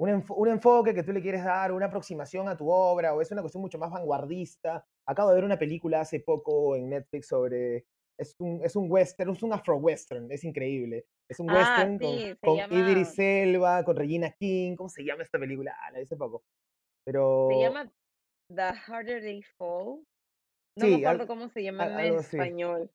un, 0.00 0.24
un 0.28 0.48
enfoque 0.48 0.94
que 0.94 1.04
tú 1.04 1.12
le 1.12 1.22
quieres 1.22 1.44
dar, 1.44 1.70
una 1.70 1.86
aproximación 1.86 2.48
a 2.48 2.56
tu 2.56 2.68
obra, 2.68 3.14
o 3.14 3.20
es 3.20 3.30
una 3.30 3.42
cuestión 3.42 3.62
mucho 3.62 3.78
más 3.78 3.92
vanguardista. 3.92 4.84
Acabo 5.06 5.28
de 5.28 5.36
ver 5.36 5.44
una 5.44 5.58
película 5.60 6.00
hace 6.00 6.18
poco 6.18 6.74
en 6.74 6.88
Netflix 6.88 7.28
sobre, 7.28 7.86
es 8.18 8.34
un, 8.40 8.60
es 8.64 8.74
un 8.74 8.90
western, 8.90 9.30
es 9.30 9.44
un 9.44 9.52
afro-western, 9.52 10.26
es 10.32 10.42
increíble. 10.42 11.06
Es 11.28 11.38
un 11.38 11.50
Ah, 11.50 11.54
western 11.54 11.98
con, 11.98 12.18
sí, 12.18 12.36
con 12.42 12.56
llama, 12.56 12.74
Idris 12.74 13.18
Elba, 13.18 13.84
con 13.84 13.96
Regina 13.96 14.30
King. 14.32 14.74
¿Cómo 14.74 14.88
se 14.88 15.04
llama 15.04 15.22
esta 15.22 15.38
película? 15.38 15.72
Ah, 15.80 15.92
la 15.92 15.98
vi 15.98 16.04
hace 16.04 16.16
poco. 17.04 17.14
se 17.46 17.58
Pero 17.58 17.58
llama 17.58 17.90
The 18.48 18.62
Harder 18.86 19.22
They 19.22 19.42
Fall. 19.42 20.06
No 20.76 20.88
me 20.88 20.96
sí, 20.96 20.98
acuerdo 20.98 21.26
al- 21.26 21.28
cómo 21.28 21.50
se 21.50 21.62
llama 21.64 21.92
al- 21.96 22.06
en 22.06 22.16
español. 22.20 22.92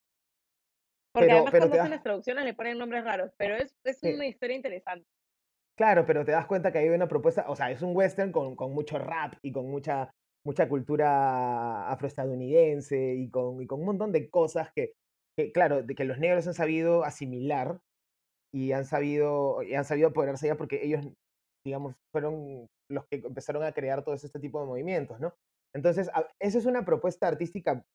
Porque 1.12 1.32
Pero, 1.32 1.34
además 1.34 1.53
pero 1.53 1.70
cuando 1.70 1.76
hacen 1.76 1.91
das, 1.91 1.91
las 1.91 2.01
traducciones 2.01 2.45
le 2.45 2.55
ponen 2.55 2.80
nombres 2.80 3.03
raros, 3.03 3.32
pero 3.38 3.55
es, 3.55 3.76
es 3.84 4.01
sí, 4.01 4.10
una 4.16 4.26
historia 4.26 4.55
interesante. 4.55 5.07
claro, 5.76 6.05
pero 6.05 6.26
te 6.26 6.32
das 6.32 6.47
cuenta 6.47 6.72
que 6.72 6.80
hay 6.80 6.89
una 6.89 7.07
propuesta, 7.07 7.45
o 7.49 7.55
sea, 7.55 7.72
es 7.72 7.82
un 7.82 7.95
western 7.95 8.32
con, 8.32 8.55
con 8.55 8.74
mucho 8.74 8.97
rap 8.99 9.34
y 9.41 9.51
con 9.51 9.70
mucha, 9.70 10.12
mucha 10.45 10.68
cultura 10.70 11.89
afroestadounidense 11.91 13.16
y 13.16 13.30
con, 13.30 13.62
y 13.62 13.68
con 13.68 13.80
un 13.82 13.86
montón 13.88 14.12
de 14.12 14.30
cosas 14.30 14.70
que, 14.76 14.93
que, 15.38 15.51
claro, 15.51 15.84
de 15.84 15.95
que 15.95 16.05
los 16.05 16.20
negros 16.20 16.47
han 16.47 16.53
sabido 16.53 17.03
asimilar 17.03 17.80
y 18.53 18.72
han 18.74 18.86
sabido, 18.86 19.64
y 19.64 19.76
han 19.76 19.86
sabido 19.86 20.10
apoderarse 20.10 20.47
ya 20.47 20.57
porque 20.57 20.84
ellos, 20.86 21.05
digamos, 21.66 21.95
fueron 22.12 22.68
los 22.90 23.06
que 23.08 23.18
empezaron 23.18 23.64
a 23.64 23.72
crear 23.72 24.04
todo 24.04 24.16
este 24.16 24.40
tipo 24.40 24.60
de 24.60 24.68
movimientos, 24.68 25.20
¿no? 25.20 25.34
Entonces, 25.74 26.10
a- 26.14 26.28
esa 26.40 26.58
es 26.58 26.66
una 26.66 26.84
propuesta 26.86 27.28
artística 27.28 27.86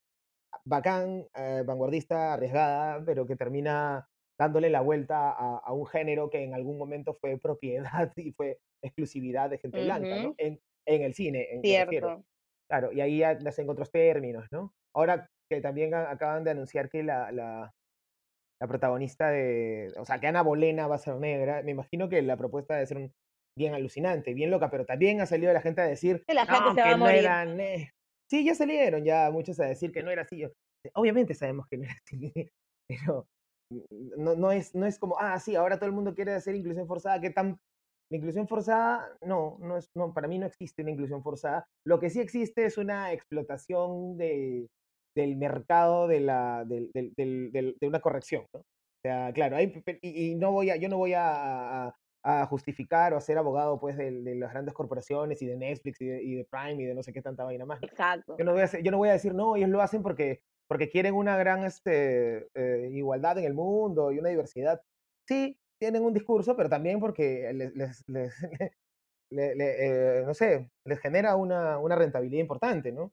bacán, 0.64 1.26
eh, 1.34 1.62
vanguardista, 1.66 2.34
arriesgada, 2.34 3.04
pero 3.04 3.26
que 3.26 3.36
termina 3.36 4.08
dándole 4.38 4.70
la 4.70 4.80
vuelta 4.80 5.30
a, 5.30 5.58
a 5.58 5.72
un 5.72 5.86
género 5.86 6.30
que 6.30 6.42
en 6.42 6.54
algún 6.54 6.78
momento 6.78 7.14
fue 7.14 7.38
propiedad 7.38 8.12
y 8.16 8.32
fue 8.32 8.58
exclusividad 8.82 9.50
de 9.50 9.58
gente 9.58 9.78
blanca, 9.84 10.08
¿no? 10.22 10.34
En, 10.38 10.60
en 10.86 11.02
el 11.02 11.14
cine, 11.14 11.48
en. 11.52 11.60
Cierto. 11.62 11.90
Claro, 12.68 12.92
y 12.92 13.00
ahí 13.00 13.20
nacen 13.42 13.68
otros 13.68 13.90
términos, 13.90 14.46
¿no? 14.50 14.74
Ahora 14.94 15.28
que 15.50 15.60
también 15.60 15.94
a- 15.94 16.10
acaban 16.10 16.44
de 16.44 16.50
anunciar 16.52 16.88
que 16.88 17.02
la, 17.02 17.30
la, 17.32 17.74
la 18.60 18.68
protagonista 18.68 19.28
de, 19.30 19.92
o 19.98 20.04
sea, 20.04 20.18
que 20.20 20.26
Ana 20.26 20.42
Bolena 20.42 20.86
va 20.86 20.94
a 20.96 20.98
ser 20.98 21.16
negra, 21.16 21.62
me 21.62 21.72
imagino 21.72 22.08
que 22.08 22.22
la 22.22 22.36
propuesta 22.36 22.74
debe 22.74 22.86
ser 22.86 22.96
un- 22.98 23.12
bien 23.56 23.74
alucinante, 23.74 24.34
bien 24.34 24.50
loca, 24.50 24.70
pero 24.70 24.84
también 24.84 25.20
ha 25.20 25.26
salido 25.26 25.52
la 25.52 25.60
gente 25.60 25.80
a 25.80 25.86
decir, 25.86 26.24
Que 26.26 26.34
la 26.34 26.46
gente 26.46 26.68
no, 26.68 26.74
se 26.74 26.80
va 26.80 26.86
que 26.88 26.92
a 26.94 26.96
no 26.96 27.04
morir. 27.04 27.18
era 27.20 27.44
ne-". 27.44 27.90
Sí, 28.30 28.44
ya 28.44 28.54
salieron 28.54 29.04
ya 29.04 29.30
muchos 29.30 29.60
a 29.60 29.66
decir 29.66 29.92
que 29.92 30.02
no 30.02 30.10
era 30.10 30.22
así. 30.22 30.44
Obviamente 30.94 31.34
sabemos 31.34 31.66
que 31.68 31.78
no 31.78 31.84
era 31.84 31.94
así, 32.04 32.32
pero 32.88 33.26
mm, 33.70 34.22
no, 34.22 34.34
no, 34.34 34.52
es, 34.52 34.74
no 34.74 34.86
es 34.86 34.98
como, 34.98 35.16
ah, 35.18 35.38
sí, 35.38 35.54
ahora 35.56 35.76
todo 35.78 35.86
el 35.86 35.94
mundo 35.94 36.14
quiere 36.14 36.32
hacer 36.32 36.54
inclusión 36.54 36.86
forzada, 36.86 37.20
¿qué 37.20 37.30
tan 37.30 37.58
la 38.10 38.18
inclusión 38.18 38.46
forzada, 38.46 39.16
no, 39.22 39.56
no 39.60 39.78
es, 39.78 39.88
no, 39.96 40.12
para 40.12 40.28
mí 40.28 40.38
no 40.38 40.44
existe 40.46 40.82
una 40.82 40.90
inclusión 40.90 41.22
forzada. 41.22 41.64
Lo 41.86 41.98
que 41.98 42.10
sí 42.10 42.20
existe 42.20 42.66
es 42.66 42.76
una 42.76 43.12
explotación 43.12 44.18
de, 44.18 44.68
del 45.16 45.36
mercado 45.36 46.06
de, 46.06 46.20
la, 46.20 46.64
del- 46.66 46.90
del- 46.92 47.76
de 47.80 47.88
una 47.88 48.00
corrección, 48.00 48.44
¿no? 48.52 48.60
O 48.60 48.64
sea, 49.02 49.32
claro, 49.32 49.56
hay, 49.56 49.72
y, 50.02 50.32
y 50.32 50.34
no 50.34 50.52
voy 50.52 50.68
a, 50.70 50.76
yo 50.76 50.88
no 50.90 50.98
voy 50.98 51.14
a, 51.14 51.86
a- 51.86 51.94
a 52.26 52.46
justificar 52.46 53.12
o 53.12 53.18
a 53.18 53.20
ser 53.20 53.36
abogado 53.36 53.78
pues 53.78 53.96
de, 53.98 54.10
de 54.10 54.34
las 54.36 54.50
grandes 54.52 54.72
corporaciones 54.74 55.42
y 55.42 55.46
de 55.46 55.56
Netflix 55.56 56.00
y 56.00 56.06
de, 56.06 56.22
y 56.22 56.34
de 56.36 56.44
Prime 56.46 56.82
y 56.82 56.86
de 56.86 56.94
no 56.94 57.02
sé 57.02 57.12
qué 57.12 57.20
tanta 57.20 57.44
vaina 57.44 57.66
más. 57.66 57.80
¿no? 57.82 57.86
Exacto. 57.86 58.36
Yo 58.38 58.44
no 58.46 58.52
voy 58.52 58.62
a, 58.62 58.80
yo 58.80 58.90
no 58.90 58.96
voy 58.98 59.10
a 59.10 59.12
decir, 59.12 59.34
no, 59.34 59.56
ellos 59.56 59.68
lo 59.68 59.82
hacen 59.82 60.02
porque, 60.02 60.40
porque 60.66 60.88
quieren 60.88 61.14
una 61.14 61.36
gran 61.36 61.64
este, 61.64 62.48
eh, 62.54 62.88
igualdad 62.92 63.36
en 63.38 63.44
el 63.44 63.52
mundo 63.54 64.10
y 64.10 64.18
una 64.18 64.30
diversidad. 64.30 64.80
Sí, 65.28 65.58
tienen 65.78 66.02
un 66.02 66.14
discurso, 66.14 66.56
pero 66.56 66.70
también 66.70 66.98
porque 66.98 67.52
les, 67.52 67.74
les- 67.76 68.02
les- 68.08 68.34
le- 69.30 69.54
le- 69.54 70.20
eh, 70.20 70.22
no 70.24 70.32
sé, 70.32 70.70
les 70.86 70.98
genera 71.00 71.36
una, 71.36 71.78
una 71.78 71.94
rentabilidad 71.94 72.40
importante, 72.40 72.90
¿no? 72.90 73.12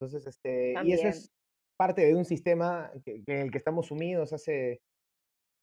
Entonces, 0.00 0.26
este, 0.26 0.72
y 0.82 0.92
eso 0.92 1.08
es 1.08 1.30
parte 1.78 2.06
de 2.06 2.14
un 2.14 2.24
sistema 2.24 2.90
que, 3.04 3.22
que 3.22 3.34
en 3.34 3.40
el 3.42 3.50
que 3.50 3.58
estamos 3.58 3.86
sumidos 3.88 4.32
hace, 4.32 4.80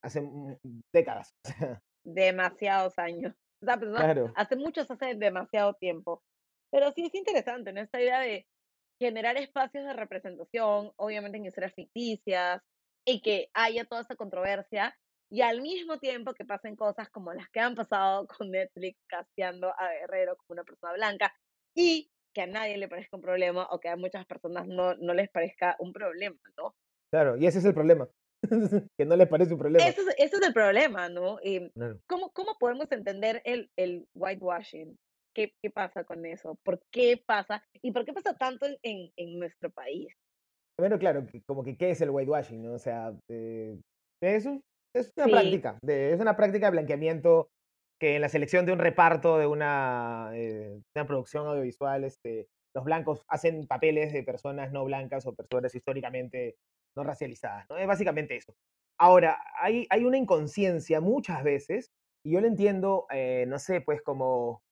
hace 0.04 0.20
mm, 0.20 0.58
décadas. 0.92 1.34
demasiados 2.04 2.98
años. 2.98 3.34
Pues, 3.64 3.80
Claro, 3.80 4.30
hace 4.36 4.56
muchos, 4.56 4.90
hace 4.90 5.14
demasiado 5.14 5.72
tiempo. 5.72 6.22
Pero 6.70 6.92
sí 6.92 7.06
es 7.06 7.14
interesante, 7.14 7.72
¿no? 7.72 7.80
Esta 7.80 7.98
idea 7.98 8.20
de 8.20 8.46
generar 9.00 9.38
espacios 9.38 9.86
de 9.86 9.94
representación, 9.94 10.92
obviamente 10.96 11.38
en 11.38 11.46
historias 11.46 11.72
ficticias, 11.74 12.60
y 13.06 13.22
que 13.22 13.48
haya 13.54 13.86
toda 13.86 14.02
esta 14.02 14.16
controversia, 14.16 14.94
y 15.30 15.40
al 15.40 15.62
mismo 15.62 15.98
tiempo 15.98 16.34
que 16.34 16.44
pasen 16.44 16.76
cosas 16.76 17.08
como 17.08 17.32
las 17.32 17.48
que 17.50 17.60
han 17.60 17.74
pasado 17.74 18.26
con 18.26 18.50
Netflix 18.50 18.98
casteando 19.06 19.72
a 19.78 19.88
Guerrero 20.00 20.36
como 20.36 20.54
una 20.54 20.64
persona 20.64 20.92
blanca, 20.92 21.32
y 21.74 22.10
que 22.34 22.42
a 22.42 22.46
nadie 22.46 22.76
le 22.76 22.88
parezca 22.88 23.16
un 23.16 23.22
problema, 23.22 23.66
o 23.70 23.80
que 23.80 23.88
a 23.88 23.96
muchas 23.96 24.26
personas 24.26 24.66
no, 24.66 24.94
no 24.96 25.14
les 25.14 25.30
parezca 25.30 25.76
un 25.78 25.92
problema, 25.92 26.36
¿no? 26.58 26.74
claro, 27.10 27.36
y 27.36 27.46
ese 27.46 27.60
es 27.60 27.64
el 27.64 27.74
problema, 27.74 28.08
que 28.98 29.04
no 29.04 29.16
les 29.16 29.28
parece 29.28 29.52
un 29.54 29.58
problema. 29.58 29.86
Ese 29.86 30.00
es, 30.02 30.08
ese 30.18 30.36
es 30.36 30.42
el 30.46 30.52
problema, 30.52 31.08
¿no? 31.08 31.38
Y 31.42 31.70
Claro. 31.70 31.98
¿Cómo, 32.06 32.30
cómo 32.32 32.56
podemos 32.58 32.90
entender 32.92 33.42
el, 33.44 33.70
el 33.76 34.06
whitewashing? 34.14 34.96
¿Qué, 35.34 35.52
¿Qué 35.62 35.70
pasa 35.70 36.04
con 36.04 36.24
eso? 36.26 36.56
¿Por 36.64 36.80
qué 36.92 37.20
pasa? 37.26 37.62
¿Y 37.82 37.90
por 37.92 38.04
qué 38.04 38.12
pasa 38.12 38.34
tanto 38.36 38.66
en, 38.66 38.76
en, 38.82 39.10
en 39.16 39.38
nuestro 39.38 39.70
país? 39.70 40.08
Primero, 40.76 40.98
claro, 40.98 41.26
como 41.46 41.62
que 41.64 41.76
qué 41.76 41.90
es 41.90 42.00
el 42.00 42.10
whitewashing, 42.10 42.62
¿no? 42.62 42.74
O 42.74 42.78
sea, 42.78 43.12
eh, 43.30 43.80
es, 44.22 44.46
un- 44.46 44.60
es 44.94 45.12
una 45.16 45.26
Sí, 45.26 45.30
práctica, 45.32 45.78
de, 45.82 46.12
es 46.12 46.20
una 46.20 46.36
práctica 46.36 46.66
de 46.66 46.72
blanqueamiento 46.72 47.48
que 48.00 48.16
en 48.16 48.20
la 48.22 48.28
selección 48.28 48.66
de 48.66 48.72
un 48.72 48.78
reparto 48.80 49.38
de 49.38 49.46
una, 49.46 50.30
eh, 50.34 50.80
una 50.96 51.06
producción 51.06 51.46
audiovisual, 51.46 52.04
este, 52.04 52.48
los 52.74 52.84
blancos 52.84 53.22
hacen 53.28 53.66
papeles 53.66 54.12
de 54.12 54.24
personas 54.24 54.72
no 54.72 54.84
blancas 54.84 55.26
o 55.26 55.34
personas 55.34 55.74
históricamente 55.74 56.56
no 56.96 57.04
racializadas, 57.04 57.68
¿no? 57.68 57.76
Es 57.76 57.86
básicamente 57.86 58.36
eso. 58.36 58.54
Ahora, 58.98 59.38
hay, 59.60 59.86
hay 59.90 60.04
una 60.04 60.18
inconsciencia 60.18 61.00
muchas 61.00 61.42
veces, 61.42 61.90
y 62.24 62.32
yo 62.32 62.40
lo 62.40 62.46
entiendo, 62.46 63.06
eh, 63.10 63.44
no 63.48 63.58
sé, 63.58 63.80
pues 63.80 64.02
como 64.02 64.62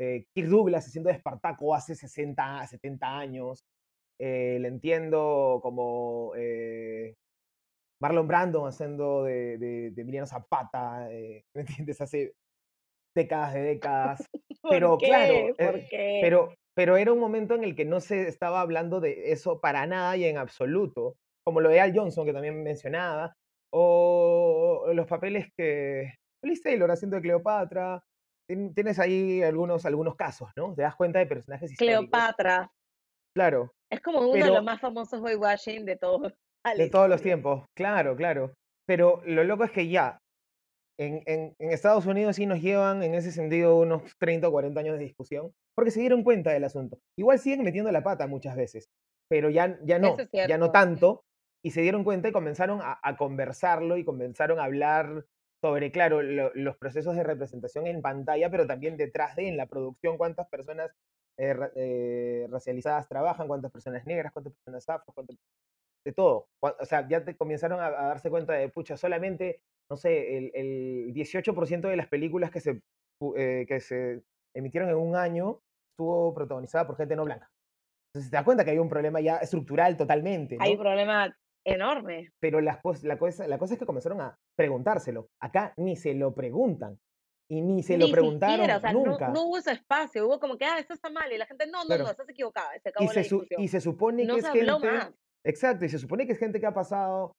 eh, 0.00 0.26
Kirk 0.34 0.48
Douglas 0.48 0.86
haciendo 0.86 1.08
de 1.10 1.16
Espartaco 1.16 1.74
hace 1.74 1.94
60, 1.94 2.66
70 2.66 3.18
años, 3.18 3.64
eh, 4.20 4.58
le 4.60 4.68
entiendo 4.68 5.60
como 5.62 6.32
eh, 6.36 7.14
Marlon 8.00 8.26
Brando 8.26 8.66
haciendo 8.66 9.24
de, 9.24 9.58
de, 9.58 9.90
de 9.90 10.02
Emiliano 10.02 10.26
Zapata, 10.26 11.08
eh, 11.12 11.44
¿me 11.54 11.62
entiendes? 11.62 12.00
Hace 12.00 12.32
décadas 13.16 13.54
de 13.54 13.60
décadas. 13.60 14.26
¿Por 14.62 14.70
Pero 14.70 14.98
claro? 14.98 15.54
¿Por 15.56 15.88
qué? 15.88 16.18
pero, 16.20 16.54
pero 16.74 16.96
era 16.96 17.12
un 17.12 17.20
momento 17.20 17.54
en 17.54 17.64
el 17.64 17.76
que 17.76 17.84
no 17.84 18.00
se 18.00 18.28
estaba 18.28 18.60
hablando 18.60 19.00
de 19.00 19.32
eso 19.32 19.60
para 19.60 19.86
nada 19.86 20.16
y 20.16 20.24
en 20.24 20.36
absoluto, 20.36 21.16
como 21.48 21.62
lo 21.62 21.70
de 21.70 21.80
Al 21.80 21.96
Johnson, 21.96 22.26
que 22.26 22.34
también 22.34 22.62
mencionaba, 22.62 23.32
o 23.72 24.84
los 24.92 25.06
papeles 25.06 25.46
que 25.56 26.12
Liz 26.44 26.62
Taylor 26.62 26.90
haciendo 26.90 27.16
de 27.16 27.22
Cleopatra. 27.22 28.00
Tien- 28.50 28.74
Tienes 28.74 28.98
ahí 28.98 29.42
algunos, 29.42 29.86
algunos 29.86 30.14
casos, 30.14 30.50
¿no? 30.58 30.74
Te 30.74 30.82
das 30.82 30.94
cuenta 30.94 31.20
de 31.20 31.26
personajes 31.26 31.72
históricos. 31.72 32.06
Cleopatra 32.10 32.68
Claro, 33.34 33.70
es 33.90 34.00
como 34.02 34.20
uno 34.20 34.32
de 34.44 34.50
los 34.50 34.62
más 34.62 34.78
famosos 34.80 35.22
whitewashing 35.22 35.86
de 35.86 35.96
todos 35.96 36.32
de 36.76 36.90
todos 36.90 37.08
los 37.08 37.22
tiempos, 37.22 37.64
claro, 37.74 38.14
claro. 38.14 38.52
Pero 38.86 39.22
lo 39.24 39.42
loco 39.44 39.64
es 39.64 39.70
que 39.70 39.88
ya, 39.88 40.18
en, 41.00 41.22
en, 41.24 41.54
en 41.58 41.70
Estados 41.70 42.04
Unidos 42.04 42.36
sí 42.36 42.44
nos 42.44 42.60
llevan 42.60 43.02
en 43.02 43.14
ese 43.14 43.32
sentido 43.32 43.78
unos 43.78 44.02
30 44.20 44.48
o 44.48 44.52
40 44.52 44.80
años 44.80 44.98
de 44.98 45.04
discusión, 45.04 45.50
porque 45.74 45.90
se 45.92 46.00
dieron 46.00 46.24
cuenta 46.24 46.50
del 46.52 46.64
asunto. 46.64 46.98
Igual 47.18 47.38
siguen 47.38 47.62
metiendo 47.64 47.90
la 47.90 48.02
pata 48.02 48.26
muchas 48.26 48.54
veces, 48.54 48.84
pero 49.30 49.50
ya, 49.50 49.78
ya 49.84 49.98
no, 49.98 50.16
es 50.18 50.28
ya 50.32 50.56
no 50.58 50.72
tanto, 50.72 51.20
y 51.64 51.70
se 51.72 51.80
dieron 51.82 52.04
cuenta 52.04 52.28
y 52.28 52.32
comenzaron 52.32 52.80
a, 52.82 52.98
a 53.02 53.16
conversarlo 53.16 53.96
y 53.96 54.04
comenzaron 54.04 54.58
a 54.60 54.64
hablar 54.64 55.26
sobre, 55.62 55.90
claro, 55.90 56.22
lo- 56.22 56.52
los 56.54 56.76
procesos 56.76 57.16
de 57.16 57.24
representación 57.24 57.86
en 57.86 58.00
pantalla, 58.02 58.50
pero 58.50 58.66
también 58.66 58.96
detrás 58.96 59.34
de, 59.36 59.48
en 59.48 59.56
la 59.56 59.66
producción, 59.66 60.16
cuántas 60.18 60.48
personas 60.48 60.90
eh, 61.38 61.54
eh, 61.76 62.46
racializadas 62.50 63.08
trabajan, 63.08 63.48
cuántas 63.48 63.72
personas 63.72 64.06
negras, 64.06 64.32
cuántas 64.32 64.52
personas 64.54 64.88
afro, 64.88 65.12
cuántas 65.14 65.36
de 66.04 66.12
todo. 66.12 66.48
O 66.60 66.84
sea, 66.84 67.06
ya 67.08 67.24
te 67.24 67.36
comenzaron 67.36 67.80
a, 67.80 67.86
a 67.86 68.06
darse 68.08 68.30
cuenta 68.30 68.54
de, 68.54 68.68
pucha, 68.68 68.96
solamente, 68.96 69.60
no 69.90 69.96
sé, 69.96 70.38
el, 70.38 70.50
el 70.54 71.12
18% 71.12 71.88
de 71.88 71.96
las 71.96 72.08
películas 72.08 72.50
que 72.50 72.60
se, 72.60 72.80
eh, 73.36 73.64
que 73.68 73.80
se 73.80 74.22
emitieron 74.54 74.88
en 74.90 74.96
un 74.96 75.16
año 75.16 75.60
estuvo 75.92 76.32
protagonizada 76.34 76.86
por 76.86 76.96
gente 76.96 77.16
no 77.16 77.24
blanca. 77.24 77.50
Entonces 78.12 78.30
te 78.30 78.36
das 78.36 78.44
cuenta 78.44 78.64
que 78.64 78.70
hay 78.70 78.78
un 78.78 78.88
problema 78.88 79.20
ya 79.20 79.38
estructural 79.38 79.96
totalmente, 79.96 80.56
Hay 80.58 80.70
un 80.72 80.76
¿no? 80.76 80.82
problema 80.82 81.36
enorme. 81.74 82.30
Pero 82.40 82.60
las 82.60 82.80
cos- 82.82 83.02
la, 83.02 83.18
cosa, 83.18 83.46
la 83.46 83.58
cosa 83.58 83.74
es 83.74 83.78
que 83.80 83.86
comenzaron 83.86 84.20
a 84.20 84.34
preguntárselo. 84.56 85.26
Acá 85.42 85.72
ni 85.76 85.96
se 85.96 86.14
lo 86.14 86.34
preguntan. 86.34 86.98
Y 87.50 87.62
ni 87.62 87.82
se 87.82 87.94
lo 87.96 88.00
Ni 88.06 88.10
siquiera, 88.10 88.10
o 88.10 88.12
preguntaron 88.12 88.80
sea, 88.80 88.92
nunca. 88.92 89.28
no 89.28 89.44
hubo 89.44 89.56
ese 89.58 89.72
espacio, 89.72 90.26
hubo 90.26 90.38
como 90.38 90.58
que, 90.58 90.66
ah, 90.66 90.78
esto 90.78 90.92
está 90.92 91.08
mal, 91.08 91.32
y 91.32 91.38
la 91.38 91.46
gente, 91.46 91.66
no, 91.66 91.78
no, 91.78 91.84
no, 91.84 91.86
Claro. 91.96 92.10
estás 92.10 92.28
equivocada, 92.28 92.76
y 92.76 92.80
se 92.80 92.88
Y 92.88 92.90
acabó 92.90 93.06
la 93.06 93.12
se, 93.14 93.24
su- 93.24 93.36
discusión. 93.36 93.62
y 93.62 93.68
se 93.68 93.80
supone 93.80 94.24
No 94.26 94.34
que 94.34 94.42
se 94.42 94.48
es 94.48 94.54
habló 94.54 94.80
gente... 94.80 94.96
más. 94.96 95.14
Exacto, 95.46 95.84
y 95.86 95.88
se 95.88 95.98
supone 95.98 96.26
que 96.26 96.32
es 96.32 96.38
gente 96.38 96.60
que 96.60 96.66
ha 96.66 96.74
pasado 96.74 97.32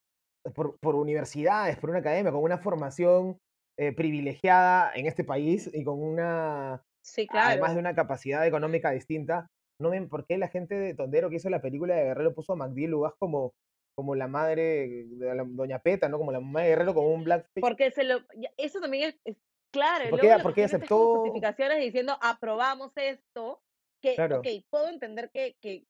por, 0.56 0.78
por 0.82 0.96
universidades, 0.96 1.78
por 1.78 1.92
una 1.92 2.00
academia, 2.00 2.32
con 2.32 2.42
una 2.42 2.58
formación 2.58 3.38
eh, 3.78 3.92
privilegiada 3.94 4.92
en 4.96 5.06
este 5.06 5.24
país 5.24 5.70
y 5.74 5.84
con 5.84 6.02
una, 6.02 6.82
Sí, 7.06 7.28
además 7.30 7.52
de 7.54 7.60
claro. 7.76 7.80
una 7.80 7.94
capacidad 7.96 8.48
económica 8.48 8.90
distinta. 8.92 9.48
No 9.80 9.92
ven 9.92 10.10
por 10.10 10.26
qué 10.26 10.38
la 10.38 10.48
gente 10.50 10.76
de 10.76 10.94
Tondero 10.96 11.30
que 11.30 11.36
hizo 11.38 11.50
la 11.52 11.62
película 11.62 11.96
de 11.96 12.04
Guerrero 12.06 12.34
puso 12.34 12.54
a 12.54 12.56
MacD 12.56 12.88
Lugas 12.88 13.14
como, 13.20 13.52
como 14.00 14.16
la 14.16 14.28
madre 14.28 15.06
de 15.08 15.36
la 15.36 15.44
Doña 15.46 15.80
Peta, 15.80 16.08
¿no? 16.08 16.18
Como 16.18 16.32
la 16.32 16.40
mamá 16.40 16.62
de 16.62 16.70
Guerrero 16.70 16.94
con 16.94 17.06
un 17.06 17.24
blackface. 17.24 17.60
Porque 17.62 17.92
se 17.92 18.04
lo, 18.04 18.20
eso 18.58 18.80
también 18.80 19.10
es, 19.10 19.20
es- 19.26 19.38
claro. 19.72 20.06
y 20.06 20.10
¿Por 20.10 20.20
luego 20.24 20.42
como 20.42 20.50
aceptó? 20.64 21.16
justificaciones 21.18 21.80
diciendo 21.80 22.18
aprobamos 22.22 22.92
esto, 22.96 23.62
que, 24.02 24.16
Claro. 24.16 24.40
ok, 24.40 24.48
puedo 24.70 24.88
entender 24.90 25.30
que, 25.32 25.56
que 25.62 25.86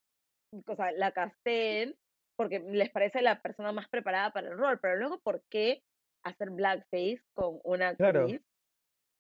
o 0.67 0.75
sea, 0.75 0.91
la 0.91 1.11
casteen 1.11 1.95
porque 2.35 2.59
les 2.59 2.89
parece 2.89 3.21
la 3.21 3.41
persona 3.41 3.71
más 3.73 3.87
preparada 3.89 4.31
para 4.31 4.47
el 4.49 4.57
rol, 4.57 4.79
pero 4.79 4.95
luego, 4.95 5.19
¿por 5.19 5.43
qué 5.49 5.83
hacer 6.23 6.49
blackface 6.51 7.21
con 7.33 7.59
una 7.63 7.95
Claro. 7.95 8.27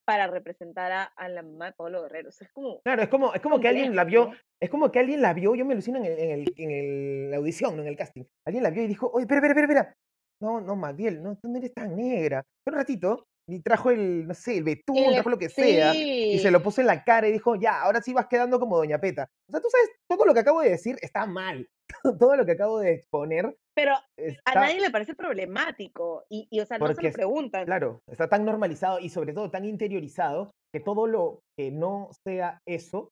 Para 0.09 0.25
representar 0.25 0.91
a, 0.91 1.03
a 1.03 1.29
la 1.29 1.43
mamá 1.43 1.67
de 1.67 1.73
Pablo 1.73 2.01
Guerrero? 2.01 2.29
O 2.29 2.31
sea, 2.31 2.47
es 2.47 2.51
como, 2.51 2.81
Claro, 2.81 3.03
es 3.03 3.09
como, 3.09 3.31
es 3.35 3.41
como 3.41 3.59
que 3.59 3.67
alguien 3.67 3.95
la 3.95 4.05
vio, 4.05 4.25
¿no? 4.29 4.35
es 4.59 4.67
como 4.71 4.91
que 4.91 4.97
alguien 4.97 5.21
la 5.21 5.35
vio, 5.35 5.53
yo 5.53 5.65
me 5.65 5.73
alucino 5.73 5.99
en, 5.99 6.05
el, 6.05 6.17
en, 6.17 6.31
el, 6.31 6.53
en 6.57 6.71
el- 6.71 7.29
la 7.29 7.37
audición, 7.37 7.75
no 7.75 7.83
en 7.83 7.89
el 7.89 7.95
casting. 7.95 8.23
Alguien 8.43 8.63
la 8.63 8.71
vio 8.71 8.81
y 8.81 8.87
dijo, 8.87 9.07
oye, 9.13 9.25
espera, 9.25 9.37
espera, 9.37 9.53
espera, 9.61 9.81
espera. 9.81 9.95
No, 10.41 10.61
no, 10.61 10.75
Magdiel, 10.75 11.21
no, 11.21 11.35
tú 11.37 11.47
no 11.47 11.59
eres 11.59 11.75
tan 11.75 11.95
negra. 11.95 12.43
Pero 12.65 12.75
un 12.75 12.79
ratito, 12.81 13.27
y 13.47 13.59
trajo 13.61 13.91
el, 13.91 14.27
no 14.27 14.33
sé, 14.33 14.57
el 14.57 14.63
betún, 14.63 14.97
El- 14.97 15.13
trajo 15.13 15.29
lo 15.29 15.37
que 15.37 15.49
sea, 15.49 15.93
y 15.93 16.39
se 16.39 16.47
sí. 16.47 16.51
lo 16.51 16.63
puso 16.63 16.81
en 16.81 16.87
la 16.87 17.03
cara 17.03 17.27
y 17.27 17.31
dijo, 17.31 17.55
ya, 17.55 17.79
ahora 17.83 18.01
sí 18.01 18.11
vas 18.11 18.25
quedando 18.25 18.59
como 18.59 18.77
Doña 18.77 18.97
Peta. 18.99 19.27
O 19.47 19.51
sea, 19.51 19.61
tú 19.61 19.67
sabes, 19.69 19.91
todo 20.09 20.25
lo 20.25 20.33
que 20.33 20.39
acabo 20.39 20.61
de 20.61 20.71
decir 20.71 20.97
está 21.03 21.27
mal. 21.27 21.67
Todo 22.19 22.35
lo 22.35 22.45
que 22.45 22.53
acabo 22.53 22.79
de 22.79 22.93
exponer 22.93 23.55
Pero 23.75 23.93
a 23.93 24.05
está, 24.17 24.53
nadie 24.55 24.79
le 24.79 24.91
parece 24.91 25.15
problemático 25.15 26.23
y, 26.29 26.47
y 26.49 26.59
o 26.59 26.65
sea, 26.65 26.77
no 26.77 26.87
se 26.87 26.93
Porque 26.93 27.03
lo 27.07 27.09
es- 27.09 27.15
preguntan. 27.15 27.65
claro, 27.65 28.01
está 28.07 28.27
tan 28.29 28.45
normalizado 28.45 28.99
y 28.99 29.09
sobre 29.09 29.33
todo 29.33 29.49
tan 29.49 29.65
interiorizado 29.65 30.51
que 30.73 30.79
todo 30.79 31.07
lo 31.07 31.41
que 31.57 31.71
no 31.71 32.09
sea 32.25 32.59
eso 32.67 33.09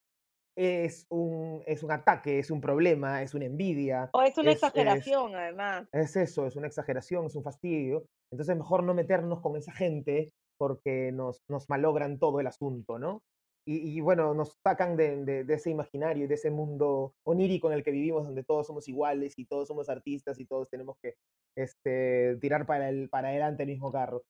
es 0.56 1.06
un, 1.10 1.62
es 1.66 1.82
un 1.84 1.92
ataque, 1.92 2.38
es 2.40 2.50
un 2.50 2.60
problema, 2.60 3.22
es 3.22 3.32
una 3.34 3.44
envidia, 3.44 4.10
O 4.12 4.22
es 4.22 4.36
una 4.38 4.50
es- 4.50 4.56
es- 4.56 4.62
exageración, 4.64 5.34
además. 5.36 5.88
es 5.92 6.16
eso, 6.16 6.46
es 6.46 6.56
una 6.56 6.66
exageración, 6.66 7.26
es 7.26 7.36
un 7.36 7.44
fastidio. 7.44 8.04
Entonces 8.32 8.56
mejor 8.56 8.82
no 8.82 8.92
meternos 8.94 9.40
con 9.40 9.56
esa 9.56 9.72
gente 9.72 10.30
porque 10.58 11.12
nos, 11.12 11.38
nos 11.48 11.68
malogran 11.68 12.18
todo 12.18 12.40
el 12.40 12.48
asunto, 12.48 12.98
¿no? 12.98 13.22
Y, 13.68 13.98
y 13.98 14.00
bueno, 14.00 14.32
nos 14.34 14.56
sacan 14.64 14.96
de, 14.96 15.24
de- 15.26 15.44
de 15.44 15.54
ese 15.54 15.70
imaginario 15.70 16.24
y 16.24 16.26
de 16.28 16.34
ese 16.36 16.50
mundo 16.50 17.14
onírico 17.26 17.68
en 17.70 17.74
el 17.76 17.84
que 17.84 17.90
vivimos, 17.90 18.24
donde 18.24 18.42
todos 18.44 18.66
somos 18.66 18.88
iguales 18.88 19.38
y 19.38 19.44
todos 19.44 19.68
somos 19.68 19.90
artistas 19.90 20.40
y 20.40 20.46
todos 20.46 20.70
tenemos 20.70 20.96
que 21.02 21.16
este, 21.56 22.36
tirar 22.40 22.66
para, 22.66 22.88
el, 22.88 23.10
para 23.10 23.28
adelante 23.28 23.64
el 23.64 23.68
mismo 23.70 23.92
carro. 23.92 24.22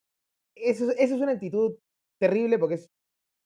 Eso, 0.56 0.90
es- 0.90 0.96
eso 0.98 1.14
es 1.16 1.20
una 1.20 1.32
actitud 1.32 1.76
terrible 2.20 2.58
porque 2.58 2.76
es 2.76 2.90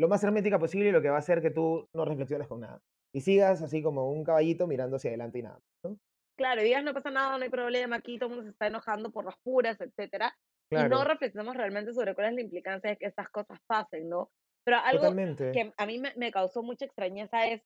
lo 0.01 0.09
más 0.09 0.24
hermética 0.24 0.59
posible 0.59 0.88
y 0.88 0.93
lo 0.93 1.03
que 1.03 1.11
va 1.11 1.16
a 1.16 1.20
hacer 1.20 1.43
que 1.43 1.51
tú 1.51 1.86
no 1.95 2.05
reflexiones 2.07 2.49
con 2.49 2.61
nada. 2.61 2.80
Y 3.14 3.20
sigas 3.20 3.61
así 3.62 3.82
como 3.82 4.11
un 4.11 4.24
caballito 4.24 4.66
mirando 4.66 4.97
hacia 4.97 5.11
adelante 5.11 5.40
y 5.40 5.43
nada. 5.43 5.61
¿no? 5.84 5.99
Claro, 6.36 6.62
y 6.62 6.64
digas 6.64 6.82
no 6.84 6.95
pasa 6.95 7.11
nada, 7.11 7.36
no 7.36 7.45
hay 7.45 7.51
problema, 7.51 7.97
aquí 7.97 8.18
todo 8.18 8.30
el 8.30 8.36
mundo 8.36 8.45
se 8.45 8.53
está 8.53 8.66
enojando 8.66 9.12
por 9.12 9.24
las 9.26 9.36
puras, 9.45 9.78
etcétera. 9.80 10.34
Y 10.74 10.84
no 10.86 11.05
Claro, 11.05 11.05
reflexionamos 11.05 11.55
realmente 11.57 11.93
sobre 11.93 12.14
cuál 12.14 12.28
es 12.28 12.34
la 12.34 12.40
implicancia 12.40 12.90
de 12.90 12.97
que 12.97 13.07
estas 13.07 13.28
cosas 13.28 13.59
pasen, 13.66 14.09
¿no? 14.09 14.30
Pero 14.65 14.79
algo 14.79 15.03
totalmente. 15.03 15.53
que 15.53 15.73
a 15.77 15.87
mí 15.87 15.99
me, 15.99 16.13
me 16.17 16.31
causó 16.31 16.63
mucha 16.63 16.85
extrañeza 16.85 17.47
es, 17.47 17.63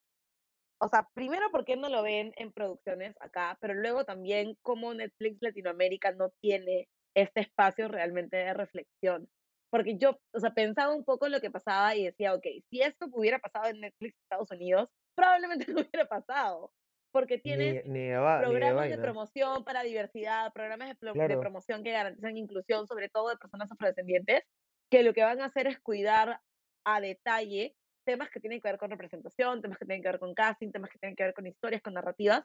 o 0.81 0.89
sea, 0.89 1.09
primero, 1.15 1.51
¿por 1.51 1.65
qué 1.65 1.77
no 1.77 1.89
lo 1.89 2.03
ven 2.03 2.33
en 2.37 2.53
producciones 2.53 3.15
acá? 3.21 3.57
Pero 3.61 3.75
luego 3.75 4.05
también, 4.05 4.57
cómo 4.63 4.93
Netflix 4.95 5.39
Latinoamérica 5.41 6.13
no 6.13 6.31
tiene 6.41 6.89
este 7.15 7.41
espacio 7.41 7.89
realmente 7.89 8.37
de 8.37 8.53
reflexión. 8.55 9.29
Porque 9.71 9.97
yo, 9.99 10.19
o 10.33 10.41
sea, 10.41 10.51
pensaba 10.55 10.95
un 10.95 11.05
poco 11.05 11.27
en 11.27 11.33
lo 11.33 11.41
que 11.41 11.51
pasaba 11.51 11.95
y 11.97 12.05
decía, 12.05 12.35
ok, 12.35 12.45
si 12.71 12.83
esto 12.83 13.07
hubiera 13.13 13.39
pasado 13.39 13.67
en 13.67 13.81
Netflix 13.81 14.15
Estados 14.23 14.51
Unidos, 14.51 14.91
probablemente 15.17 15.73
no 15.73 15.81
hubiera 15.81 16.07
pasado. 16.07 16.73
Porque 17.13 17.39
tienes 17.39 17.85
Ni, 17.87 17.93
ni 17.93 18.11
va- 18.11 18.41
programas 18.41 18.91
de 18.91 18.99
promoción 18.99 19.65
para 19.65 19.83
diversidad, 19.83 20.53
programas 20.53 20.89
de, 20.89 20.95
pro- 20.97 21.15
de 21.15 21.19
Claro. 21.27 21.41
promoción 21.41 21.83
que 21.83 21.93
garantizan 21.93 22.37
inclusión, 22.37 22.87
sobre 22.87 23.09
todo 23.09 23.31
de 23.31 23.39
personas 23.39 23.73
afrodescendientes, 23.73 24.43
que 24.91 25.03
lo 25.03 25.15
que 25.15 25.23
van 25.25 25.41
a 25.41 25.47
hacer 25.47 25.67
es 25.67 25.81
cuidar 25.81 26.41
a 26.87 27.01
detalle 27.01 27.75
temas 28.07 28.31
que 28.31 28.41
tienen 28.41 28.61
que 28.61 28.69
ver 28.69 28.79
con 28.79 28.91
representación, 28.91 29.61
temas 29.61 29.79
que 29.79 29.85
tienen 29.85 30.03
que 30.03 30.09
ver 30.09 30.21
con 30.21 30.33
casting, 30.33 30.71
temas 30.71 30.91
que 30.91 30.99
tienen 30.99 31.17
que 31.17 31.25
ver 31.25 31.35
con 31.35 31.47
historias, 31.47 31.83
con 31.83 31.95
narrativas, 31.95 32.45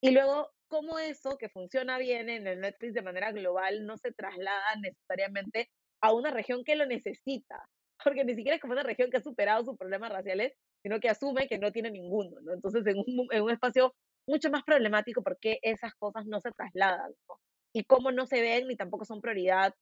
y 0.00 0.10
luego 0.10 0.50
cómo 0.68 0.98
eso 0.98 1.36
que 1.36 1.50
funciona 1.50 1.98
bien 1.98 2.30
en 2.30 2.46
el 2.46 2.60
Netflix 2.60 2.94
de 2.94 3.02
manera 3.02 3.30
global 3.30 3.84
no 3.84 3.98
se 3.98 4.10
traslada 4.12 4.74
necesariamente 4.80 5.70
a 6.00 6.12
una 6.14 6.30
región 6.30 6.64
que 6.64 6.76
lo 6.76 6.86
necesita, 6.86 7.68
porque 8.02 8.24
ni 8.24 8.34
siquiera 8.34 8.56
es 8.56 8.62
como 8.62 8.72
una 8.72 8.82
región 8.82 9.10
que 9.10 9.18
ha 9.18 9.22
superado 9.22 9.64
sus 9.64 9.76
problemas 9.76 10.10
raciales, 10.10 10.54
sino 10.82 10.98
que 10.98 11.10
asume 11.10 11.46
que 11.46 11.58
no 11.58 11.70
tiene 11.70 11.90
ninguno, 11.90 12.40
¿no? 12.40 12.54
Entonces, 12.54 12.84
en 12.86 12.96
un, 12.98 13.28
en 13.30 13.42
un 13.42 13.50
espacio 13.50 13.94
mucho 14.26 14.50
más 14.50 14.64
problemático, 14.64 15.22
¿por 15.22 15.38
qué 15.38 15.58
esas 15.62 15.94
cosas 15.94 16.26
no 16.26 16.40
se 16.40 16.50
trasladan? 16.52 17.12
¿no? 17.28 17.38
Y 17.74 17.84
cómo 17.84 18.10
no 18.10 18.26
se 18.26 18.40
ven 18.40 18.66
ni 18.66 18.76
tampoco 18.76 19.04
son 19.04 19.20
prioridad 19.20 19.74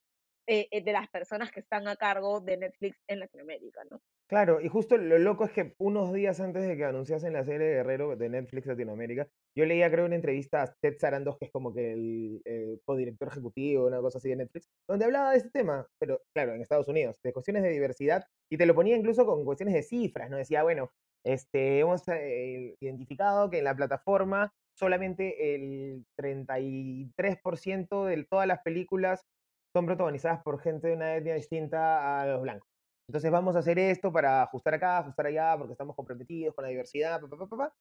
eh, 0.47 0.69
eh, 0.71 0.83
de 0.83 0.93
las 0.93 1.09
personas 1.09 1.51
que 1.51 1.61
están 1.61 1.87
a 1.89 1.97
cargo 1.97 2.41
de 2.41 2.57
Netflix 2.57 2.99
en 3.09 3.21
Latinoamérica, 3.21 3.83
¿no? 3.91 4.01
Claro, 4.29 4.61
y 4.61 4.69
justo 4.69 4.97
lo 4.97 5.19
loco 5.19 5.45
es 5.45 5.53
que 5.53 5.75
unos 5.79 6.13
días 6.13 6.41
antes 6.41 6.67
de 6.67 6.77
que 6.77 6.85
anunciasen 6.85 7.33
la 7.33 7.45
serie 7.45 7.69
Guerrero 7.69 8.17
de 8.17 8.29
Netflix 8.29 8.67
Latinoamérica, 8.67 9.29
yo 9.57 9.65
leía 9.65 9.91
creo 9.91 10.07
una 10.07 10.15
entrevista 10.15 10.63
a 10.63 10.75
Ted 10.81 10.99
Sarandos, 10.99 11.37
que 11.39 11.47
es 11.47 11.51
como 11.51 11.75
que 11.75 11.93
el 11.93 12.41
eh, 12.45 12.79
codirector 12.85 13.29
ejecutivo, 13.29 13.87
una 13.87 14.01
cosa 14.01 14.19
así 14.19 14.29
de 14.29 14.37
Netflix, 14.37 14.69
donde 14.89 15.05
hablaba 15.05 15.33
de 15.33 15.39
este 15.39 15.51
tema, 15.51 15.87
pero 15.99 16.23
claro, 16.33 16.55
en 16.55 16.63
Estados 16.63 16.89
Unidos, 16.89 17.21
de 17.23 17.33
cuestiones 17.33 17.63
de 17.63 17.71
diversidad, 17.71 18.25
y 18.49 18.57
te 18.57 18.67
lo 18.67 18.75
ponía 18.75 18.97
incluso 18.97 19.27
con 19.27 19.45
cuestiones 19.45 19.75
de 19.75 19.83
cifras, 19.83 20.31
¿no? 20.31 20.37
Decía, 20.37 20.63
bueno, 20.63 20.93
este, 21.25 21.81
hemos 21.81 22.07
eh, 22.09 22.77
identificado 22.81 23.51
que 23.51 23.59
en 23.59 23.65
la 23.65 23.77
plataforma 23.77 24.55
solamente 24.75 25.55
el 25.55 26.07
33% 26.17 28.05
de 28.07 28.25
todas 28.25 28.47
las 28.47 28.63
películas 28.63 29.27
son 29.75 29.87
protagonizadas 29.87 30.43
por 30.43 30.61
gente 30.61 30.89
de 30.89 30.95
una 30.95 31.17
etnia 31.17 31.35
distinta 31.35 32.21
a 32.23 32.27
los 32.27 32.43
blancos. 32.43 32.69
Entonces 33.09 33.31
vamos 33.31 33.57
a 33.57 33.61
hacer 33.61 33.79
esto 33.79 34.13
para 34.13 34.43
ajustar 34.43 34.75
acá, 34.75 34.99
ajustar 34.99 35.27
allá, 35.27 35.57
porque 35.59 35.73
estamos 35.73 35.97
comprometidos 35.97 36.55
con 36.55 36.65
la 36.65 36.71
diversidad, 36.71 37.21
pa, 37.21 37.29
pa, 37.29 37.47
pa, 37.49 37.73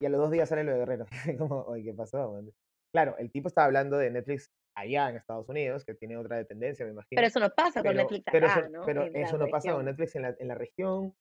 y 0.00 0.06
a 0.06 0.08
los 0.08 0.20
dos 0.20 0.30
días 0.30 0.48
sale 0.48 0.64
lo 0.64 0.72
de 0.72 0.78
Guerrero. 0.78 1.06
Como, 1.38 1.62
oye, 1.62 1.84
¿qué 1.84 1.94
pasó? 1.94 2.32
man?". 2.32 2.50
Claro, 2.92 3.16
el 3.18 3.30
tipo 3.30 3.48
estaba 3.48 3.66
hablando 3.66 3.98
de 3.98 4.10
Netflix 4.10 4.50
allá 4.76 5.10
en 5.10 5.16
Estados 5.16 5.48
Unidos, 5.48 5.84
que 5.84 5.94
tiene 5.94 6.16
otra 6.16 6.36
dependencia, 6.36 6.84
me 6.86 6.92
imagino. 6.92 7.18
Pero 7.18 7.26
eso 7.26 7.40
no 7.40 7.50
pasa 7.50 7.82
con 7.82 7.92
Pero, 7.92 8.02
Netflix 8.02 8.24
pero 8.30 8.46
acá, 8.46 8.60
eso, 8.60 8.68
¿no? 8.70 8.82
pero 8.86 9.04
En 9.04 9.16
eso 9.16 9.38
no 9.38 9.48
pasa 9.48 9.72
con. 9.72 9.84
Netflix 9.84 10.16
en 10.16 10.22
la, 10.22 10.36
en 10.38 10.48
la 10.48 10.54
región, 10.54 11.14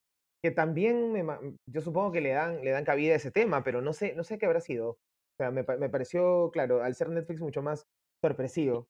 que 0.44 0.52
también, 0.52 1.12
me 1.12 1.24
yo 1.68 1.82
supongo 1.82 2.12
que 2.12 2.22
le 2.22 2.32
dan, 2.32 2.64
le 2.64 2.72
dan 2.72 2.86
cabida 2.86 3.14
a 3.14 3.18
ese 3.18 3.32
tema, 3.32 3.64
pero 3.64 3.82
no 3.82 3.94
sé, 3.94 4.16
no 4.16 4.24
sé 4.24 4.38
qué 4.38 4.46
habrá 4.46 4.62
sido. 4.62 4.92
O 4.92 4.98
sea, 5.38 5.52
me, 5.52 5.64
me 5.64 5.90
pareció, 5.90 6.50
claro, 6.52 6.84
al 6.84 6.96
ser 6.96 7.10
Netflix 7.10 7.42
mucho 7.42 7.62
más 7.62 7.86
sorpresivo. 8.24 8.88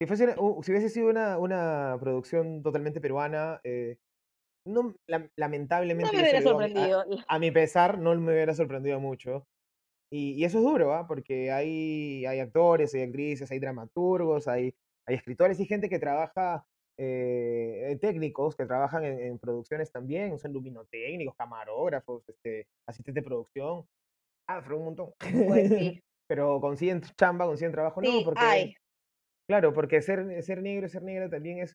Si, 0.00 0.06
fuese, 0.06 0.34
si 0.34 0.70
hubiese 0.72 0.88
sido 0.88 1.08
una, 1.10 1.38
una 1.38 1.96
producción 2.00 2.62
totalmente 2.62 3.00
peruana, 3.00 3.60
eh, 3.62 3.98
no, 4.66 4.94
No 5.08 5.28
lamentablemente, 5.36 6.16
me 6.16 6.22
yo 6.22 6.26
se 6.28 6.38
hubiera 6.38 6.38
digo 6.40 6.50
a 6.50 6.64
a- 6.64 6.68
sorprendido. 6.68 7.24
a 7.28 7.38
mi 7.38 7.50
pesar, 7.50 7.98
no 7.98 8.14
me 8.16 8.32
hubiera 8.32 8.54
sorprendido 8.54 9.00
mucho. 9.00 9.46
Y, 10.12 10.32
y 10.34 10.44
eso 10.44 10.58
es 10.58 10.64
duro, 10.64 10.92
¿ah? 10.94 11.06
Porque 11.06 11.50
hay, 11.52 12.26
hay 12.26 12.40
actores, 12.40 12.94
hay 12.94 13.02
actrices, 13.02 13.50
hay 13.50 13.58
dramaturgos, 13.60 14.48
hay, 14.48 14.74
hay 15.06 15.16
escritores 15.16 15.58
y 15.60 15.66
gente 15.66 15.88
que 15.88 15.98
trabaja, 15.98 16.66
eh, 16.98 17.88
eh, 17.92 17.98
técnicos 18.00 18.56
que 18.56 18.66
trabajan 18.66 19.04
en, 19.04 19.20
en 19.20 19.38
producciones 19.38 19.90
también, 19.92 20.38
son 20.38 20.52
luminotécnicos, 20.52 21.34
camarógrafos, 21.36 22.28
este, 22.28 22.66
asistentes 22.88 23.24
de 23.24 23.28
producción. 23.28 23.86
Ah, 24.48 24.60
pero 24.62 24.78
un 24.78 24.84
montón. 24.86 25.12
Pues 25.18 25.68
sí. 25.68 26.00
Pero 26.28 26.60
consiguen 26.62 27.02
chamba, 27.18 27.44
consiguen 27.46 27.72
trabajo, 27.72 28.00
no, 28.00 28.08
Sí, 28.10 28.22
porque, 28.24 28.40
hay. 28.44 28.74
Claro, 29.48 29.72
porque 29.72 30.02
ser, 30.02 30.42
ser 30.42 30.62
negro, 30.62 30.88
ser 30.88 31.02
negra 31.02 31.28
también 31.28 31.58
es, 31.58 31.74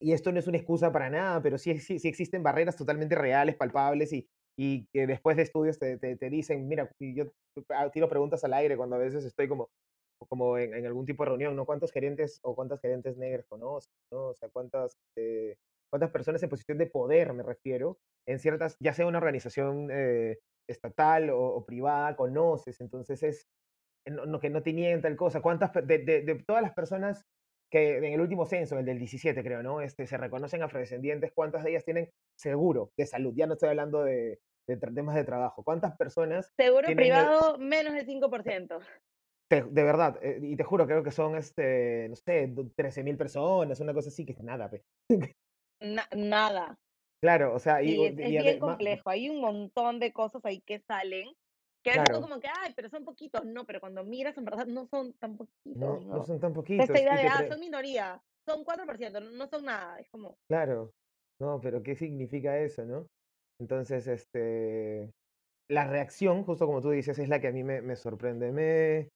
y 0.00 0.12
esto 0.12 0.32
no 0.32 0.38
es 0.38 0.46
una 0.46 0.58
excusa 0.58 0.92
para 0.92 1.10
nada, 1.10 1.42
pero 1.42 1.58
sí, 1.58 1.78
sí, 1.78 1.98
sí 1.98 2.08
existen 2.08 2.42
barreras 2.42 2.76
totalmente 2.76 3.14
reales, 3.14 3.56
palpables 3.56 4.12
y, 4.12 4.28
y 4.58 4.86
que 4.92 5.06
después 5.06 5.36
de 5.36 5.44
estudios 5.44 5.78
te, 5.78 5.98
te, 5.98 6.16
te 6.16 6.30
dicen, 6.30 6.68
mira, 6.68 6.90
yo 7.00 7.32
ah, 7.70 7.90
tiro 7.90 8.08
preguntas 8.08 8.44
al 8.44 8.54
aire 8.54 8.76
cuando 8.76 8.96
a 8.96 8.98
veces 8.98 9.24
estoy 9.24 9.48
como, 9.48 9.70
como 10.28 10.58
en, 10.58 10.74
en 10.74 10.86
algún 10.86 11.06
tipo 11.06 11.24
de 11.24 11.30
reunión, 11.30 11.56
¿no? 11.56 11.66
¿Cuántos 11.66 11.92
gerentes 11.92 12.40
o 12.42 12.54
cuántas 12.54 12.80
gerentes 12.80 13.16
negras 13.16 13.46
conoces, 13.48 13.90
¿no? 14.12 14.28
O 14.28 14.34
sea, 14.34 14.48
cuántas, 14.50 14.94
eh, 15.16 15.56
cuántas 15.90 16.10
personas 16.10 16.42
en 16.42 16.50
posición 16.50 16.78
de 16.78 16.86
poder, 16.86 17.32
me 17.32 17.42
refiero, 17.42 17.98
en 18.26 18.38
ciertas, 18.40 18.76
ya 18.80 18.92
sea 18.94 19.06
una 19.06 19.18
organización 19.18 19.88
eh, 19.92 20.38
estatal 20.68 21.30
o, 21.30 21.40
o 21.40 21.64
privada, 21.64 22.16
conoces, 22.16 22.80
entonces 22.80 23.22
es, 23.22 23.46
no, 24.06 24.26
no- 24.26 24.40
que 24.40 24.50
no 24.50 24.62
tenían 24.62 25.00
tal 25.02 25.16
cosa, 25.16 25.40
cuántas, 25.40 25.72
de, 25.72 25.98
de, 25.98 26.22
de 26.22 26.34
todas 26.46 26.62
las 26.62 26.72
personas 26.74 27.24
que 27.70 27.96
en 27.96 28.04
el 28.04 28.20
último 28.20 28.46
censo, 28.46 28.78
el 28.78 28.84
del 28.84 28.98
17 28.98 29.42
creo, 29.42 29.62
¿no? 29.62 29.80
Este, 29.80 30.06
se 30.06 30.16
reconocen 30.16 30.62
afrodescendientes, 30.62 31.32
¿cuántas 31.34 31.64
de 31.64 31.70
ellas 31.70 31.84
tienen 31.84 32.10
seguro 32.38 32.92
de 32.96 33.06
salud? 33.06 33.32
Ya 33.36 33.46
no 33.46 33.54
estoy 33.54 33.70
hablando 33.70 34.04
de, 34.04 34.38
de 34.68 34.76
temas 34.76 35.16
de 35.16 35.24
trabajo. 35.24 35.64
¿Cuántas 35.64 35.96
personas, 35.96 36.52
Seguro 36.56 36.86
tienen 36.86 37.06
el- 37.06 37.10
privado, 37.12 37.58
menos 37.58 37.94
del 37.94 38.06
5%. 38.06 38.78
te- 39.50 39.62
de 39.64 39.82
verdad, 39.82 40.18
eh, 40.22 40.38
y 40.40 40.56
te 40.56 40.62
juro, 40.64 40.86
creo 40.86 41.02
que 41.02 41.10
son, 41.10 41.36
este, 41.36 42.08
no 42.08 42.16
sé, 42.16 42.52
13 42.76 43.02
mil 43.02 43.16
personas, 43.16 43.80
una 43.80 43.92
cosa 43.94 44.08
así, 44.08 44.24
que 44.24 44.32
es 44.32 44.40
nada, 44.40 44.70
pe. 44.70 44.82
Na- 45.80 46.08
nada. 46.14 46.78
Claro, 47.20 47.54
o 47.54 47.58
sea, 47.58 47.82
y, 47.82 47.96
o- 47.98 48.06
es, 48.06 48.18
es 48.18 48.30
y 48.30 48.36
ade- 48.36 48.42
bien 48.42 48.58
complejo. 48.60 49.10
Hay 49.10 49.28
un 49.30 49.40
montón 49.40 49.98
de 49.98 50.12
cosas 50.12 50.44
ahí 50.44 50.60
que 50.60 50.78
salen 50.80 51.28
Que 51.84 51.92
a 51.92 51.94
veces 51.96 52.12
tú 52.12 52.20
Claro, 52.20 52.22
como 52.22 52.40
que, 52.40 52.48
ay, 52.48 52.74
pero 52.76 52.90
son 52.90 53.04
poquitos. 53.06 53.46
No, 53.46 53.66
pero 53.66 53.80
cuando 53.80 54.04
miras, 54.04 54.38
en 54.38 54.46
verdad, 54.46 54.66
no 54.66 54.86
son 54.88 55.14
tan 55.18 55.36
poquitos, 55.38 56.00
no, 56.00 56.06
no 56.10 56.22
¿no? 56.22 56.24
son 56.24 56.40
tan 56.40 56.52
Esta 56.76 56.98
poquitos. 56.98 57.00
idea 57.00 57.16
Y 57.16 57.18
de, 57.18 57.28
ah, 57.28 57.46
son 57.48 57.60
minoría, 57.60 58.24
son 58.46 58.64
4%, 58.64 59.20
no, 59.20 59.30
no 59.32 59.48
son 59.48 59.64
nada. 59.66 60.00
Es 60.00 60.10
como, 60.10 60.40
Claro, 60.48 60.92
no, 61.38 61.60
pero 61.60 61.82
¿qué 61.82 61.94
significa 61.96 62.58
eso, 62.60 62.84
no? 62.84 63.06
Entonces, 63.58 64.06
este, 64.06 65.10
la 65.68 65.88
reacción, 65.88 66.44
justo 66.44 66.66
como 66.66 66.82
tú 66.82 66.90
dices, 66.90 67.18
es 67.18 67.28
la 67.28 67.40
que 67.40 67.48
a 67.48 67.52
mí 67.52 67.64
me, 67.64 67.82
me 67.82 67.96
sorprende. 67.96 68.52
Me, 68.52 69.10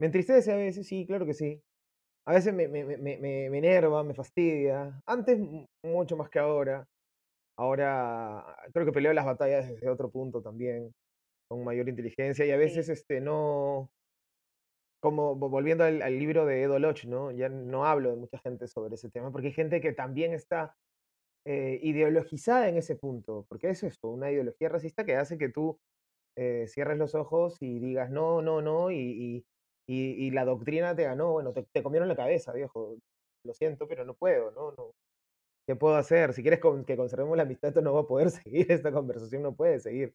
me 0.00 0.06
entristece 0.06 0.52
a 0.52 0.56
veces, 0.56 0.86
sí, 0.88 1.06
claro 1.06 1.26
que 1.26 1.34
sí. 1.34 1.60
A 2.26 2.34
veces 2.34 2.54
me, 2.54 2.68
me, 2.68 2.84
me, 2.84 2.98
me, 3.18 3.58
enerva, 3.58 4.04
me 4.04 4.14
fastidia. 4.14 5.00
Antes 5.06 5.38
mu- 5.40 5.66
mucho 5.84 6.16
más 6.16 6.30
que 6.30 6.38
ahora. 6.40 6.86
Ahora 7.56 8.56
creo 8.72 8.86
que 8.86 8.92
peleo 8.92 9.12
las 9.12 9.26
batallas 9.26 9.68
desde 9.68 9.88
otro 9.90 10.10
punto 10.10 10.42
también, 10.42 10.92
con 11.52 11.64
mayor 11.64 11.88
inteligencia 11.88 12.46
y 12.46 12.50
a 12.52 12.56
veces 12.56 12.88
sí, 12.88 12.90
este, 12.90 13.20
no, 13.20 13.92
como 15.00 15.36
vo- 15.36 15.50
volviendo 15.50 15.84
al, 15.84 16.02
al 16.02 16.18
libro 16.18 16.46
de 16.46 16.62
Edo 16.62 16.78
Loch, 16.78 17.04
¿no? 17.04 17.30
Ya 17.32 17.48
no 17.48 17.86
hablo 17.86 18.10
de 18.10 18.16
mucha 18.16 18.38
gente 18.38 18.66
sobre 18.68 18.94
ese 18.94 19.10
tema, 19.10 19.32
porque 19.32 19.48
hay 19.48 19.52
gente 19.54 19.80
que 19.80 19.92
también 19.92 20.32
está 20.32 20.76
eh, 21.46 21.80
ideologizada 21.82 22.68
en 22.68 22.78
ese 22.78 22.96
punto, 22.96 23.46
porque 23.48 23.70
es 23.70 23.82
eso, 23.84 24.10
una 24.10 24.30
ideología 24.32 24.68
racista 24.70 25.04
que 25.06 25.16
hace 25.16 25.38
que 25.38 25.50
tú 25.50 25.80
eh, 26.36 26.66
cierres 26.68 26.98
los 26.98 27.14
ojos 27.16 27.58
y 27.62 27.80
digas 27.80 28.10
no, 28.10 28.42
no, 28.42 28.62
no, 28.62 28.90
y, 28.92 28.96
y, 28.98 29.46
y- 29.88 30.26
y 30.28 30.30
la 30.32 30.44
doctrina 30.46 30.96
te 30.96 31.04
ganó, 31.04 31.32
bueno, 31.32 31.52
te, 31.52 31.64
te 31.72 31.82
comieron 31.82 32.08
la 32.08 32.16
cabeza, 32.16 32.52
viejo, 32.52 32.98
lo 33.44 33.54
siento, 33.54 33.88
pero 33.88 34.04
no 34.04 34.14
puedo, 34.16 34.50
¿no? 34.52 34.72
no 34.72 34.92
¿Qué 35.66 35.76
puedo 35.76 35.96
hacer? 35.96 36.32
Si 36.34 36.42
quieres 36.42 36.60
con- 36.60 36.84
que 36.84 36.96
conservemos 36.96 37.36
la 37.36 37.44
amistad, 37.44 37.68
esto 37.70 37.82
no 37.82 37.94
va 37.94 38.00
a 38.02 38.06
poder 38.06 38.30
seguir, 38.32 38.70
esta 38.72 38.92
conversación 38.92 39.42
no 39.42 39.54
puede 39.56 39.80
seguir. 39.80 40.14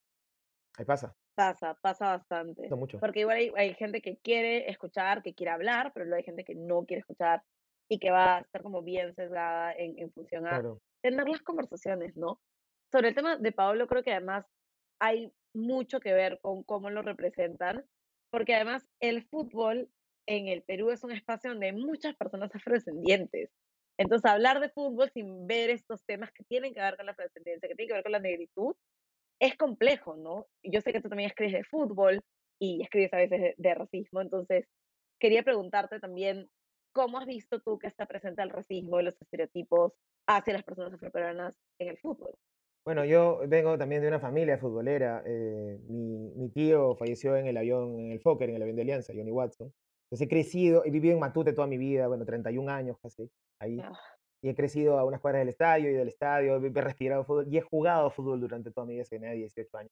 Ahí 0.77 0.85
pasa, 0.85 1.15
pasa, 1.37 1.75
pasa 1.81 2.17
bastante. 2.17 2.63
pasa 2.69 2.75
mucho. 2.75 2.99
Porque 2.99 3.21
igual 3.21 3.37
hay, 3.37 3.51
hay 3.57 3.75
gente 3.75 4.01
que 4.01 4.17
quiere 4.17 4.69
escuchar, 4.71 5.23
que 5.23 5.35
quiere 5.35 5.51
hablar, 5.51 5.91
pero 5.93 6.05
luego 6.05 6.17
hay 6.17 6.25
gente 6.25 6.43
que 6.45 6.55
no 6.55 6.85
quiere 6.85 7.01
escuchar 7.01 7.43
y 7.89 7.99
que 7.99 8.11
va 8.11 8.37
a 8.37 8.41
estar 8.41 8.63
como 8.63 8.81
bien 8.83 9.15
sesgada 9.15 9.73
en, 9.73 9.99
en 9.99 10.11
función 10.13 10.47
a 10.47 10.51
Claro, 10.51 10.81
tener 11.03 11.29
las 11.29 11.43
conversaciones, 11.43 12.17
¿no? 12.17 12.41
Sobre 12.91 13.09
el 13.09 13.15
tema 13.15 13.37
de 13.37 13.51
Pablo, 13.53 13.87
creo 13.87 14.03
que 14.03 14.13
además 14.13 14.45
hay 14.99 15.31
mucho 15.53 15.99
que 15.99 16.13
ver 16.13 16.39
con 16.41 16.63
cómo 16.63 16.89
lo 16.89 17.01
representan, 17.03 17.85
porque 18.31 18.55
además 18.55 18.87
el 18.99 19.27
fútbol 19.27 19.89
en 20.27 20.47
el 20.47 20.63
Perú 20.63 20.91
es 20.91 21.03
un 21.03 21.11
espacio 21.11 21.51
donde 21.51 21.67
hay 21.67 21.73
muchas 21.73 22.15
personas 22.15 22.51
afrodescendientes. 22.55 23.51
Entonces, 23.99 24.29
hablar 24.31 24.59
de 24.59 24.69
fútbol 24.69 25.09
sin 25.13 25.47
ver 25.47 25.69
estos 25.71 26.03
temas 26.05 26.31
que 26.31 26.43
tienen 26.45 26.73
que 26.73 26.81
ver 26.81 26.97
con 26.97 27.05
la 27.07 27.13
afrodescendencia, 27.13 27.69
que 27.69 27.75
tienen 27.75 27.89
que 27.89 27.93
ver 27.95 28.03
con 28.03 28.11
la 28.11 28.19
negritud, 28.19 28.75
es 29.39 29.55
complejo, 29.57 30.15
¿no? 30.17 30.47
Yo 30.63 30.81
sé 30.81 30.93
que 30.93 31.01
tú 31.01 31.09
también 31.09 31.29
escribes 31.29 31.53
de 31.53 31.63
fútbol 31.63 32.21
y 32.59 32.81
escribes 32.83 33.13
a 33.13 33.17
veces 33.17 33.39
de, 33.41 33.55
de 33.57 33.75
racismo, 33.75 34.21
entonces 34.21 34.65
quería 35.19 35.43
preguntarte 35.43 35.99
también, 35.99 36.49
¿cómo 36.93 37.19
has 37.19 37.25
visto 37.25 37.61
tú 37.61 37.77
que 37.79 37.87
está 37.87 38.05
presente 38.07 38.41
el 38.41 38.49
racismo 38.49 38.99
y 38.99 39.03
los 39.03 39.21
estereotipos 39.21 39.93
hacia 40.27 40.53
las 40.53 40.63
personas 40.63 40.93
afroperuanas 40.93 41.55
en 41.79 41.89
el 41.89 41.97
fútbol? 41.99 42.35
Bueno, 42.85 43.03
yo 43.03 43.41
vengo 43.47 43.77
también 43.77 44.01
de 44.01 44.07
una 44.07 44.19
familia 44.19 44.57
futbolera. 44.57 45.21
eh, 45.25 45.77
mi, 45.89 46.31
mi 46.35 46.49
tío 46.49 46.95
falleció 46.95 47.35
en 47.35 47.47
el 47.47 47.57
avión, 47.57 47.99
en 47.99 48.11
el 48.13 48.21
Fokker, 48.21 48.49
en 48.49 48.55
el 48.55 48.61
avión 48.61 48.77
de 48.77 48.83
Alianza, 48.83 49.13
Johnny 49.15 49.31
Watson. 49.31 49.73
Entonces 50.05 50.25
he 50.25 50.29
crecido, 50.29 50.85
he 50.85 50.91
vivido 50.91 51.13
en 51.13 51.19
Matute 51.19 51.51
toda 51.51 51.67
mi 51.67 51.77
vida, 51.77 52.07
bueno, 52.07 52.25
31 52.25 52.69
años 52.69 52.97
casi, 53.01 53.29
ahí. 53.59 53.77
Ah, 53.77 54.16
Y 54.43 54.49
he 54.49 54.55
crecido 54.55 54.99
a 54.99 55.05
unas 55.05 55.19
cuadras 55.19 55.41
del 55.41 55.49
estadio 55.49 55.89
y 55.89 55.93
del 55.93 56.09
estadio, 56.09 56.57
he 56.57 56.81
respirado 56.81 57.23
fútbol 57.23 57.47
y 57.49 57.57
he 57.57 57.61
jugado 57.61 58.09
fútbol 58.11 58.39
durante 58.39 58.71
toda 58.71 58.85
mi 58.85 58.93
vida, 58.93 59.03
que 59.03 59.17
tenía 59.17 59.31
18 59.31 59.77
años. 59.77 59.91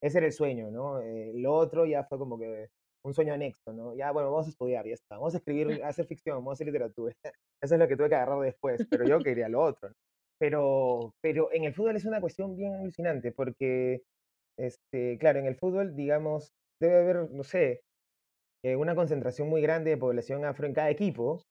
Ese 0.00 0.18
era 0.18 0.26
el 0.26 0.32
sueño, 0.32 0.70
¿no? 0.70 1.00
Eh, 1.00 1.32
lo 1.34 1.54
otro 1.54 1.86
ya 1.86 2.04
fue 2.04 2.18
como 2.18 2.38
que 2.38 2.68
un 3.04 3.14
sueño 3.14 3.34
anexo, 3.34 3.72
¿no? 3.72 3.94
Ya, 3.94 4.12
bueno, 4.12 4.30
vamos 4.30 4.46
a 4.46 4.50
estudiar, 4.50 4.86
ya 4.86 4.94
está. 4.94 5.16
Vamos 5.16 5.34
a 5.34 5.38
escribir, 5.38 5.66
a 5.84 5.88
hacer 5.88 6.06
ficción, 6.06 6.36
vamos 6.36 6.52
a 6.52 6.54
hacer 6.54 6.66
literatura. 6.66 7.14
Eso 7.62 7.74
es 7.74 7.78
lo 7.78 7.88
que 7.88 7.96
tuve 7.96 8.08
que 8.08 8.14
agarrar 8.14 8.40
después, 8.40 8.86
pero 8.90 9.06
yo 9.06 9.18
quería 9.20 9.48
lo 9.48 9.62
otro, 9.62 9.88
¿no? 9.88 9.94
Pero, 10.38 11.14
pero 11.20 11.52
en 11.52 11.64
el 11.64 11.74
fútbol 11.74 11.94
es 11.94 12.04
una 12.04 12.20
cuestión 12.20 12.56
bien 12.56 12.74
alucinante 12.74 13.30
porque, 13.30 14.02
este, 14.58 15.16
claro, 15.18 15.38
en 15.38 15.46
el 15.46 15.54
fútbol, 15.54 15.94
digamos, 15.94 16.52
debe 16.80 16.96
haber, 16.96 17.30
no 17.30 17.44
sé, 17.44 17.82
eh, 18.64 18.74
una 18.74 18.96
concentración 18.96 19.48
muy 19.48 19.62
grande 19.62 19.90
de 19.90 19.96
población 19.96 20.44
afro 20.44 20.66
en 20.66 20.74
cada 20.74 20.90
equipo. 20.90 21.42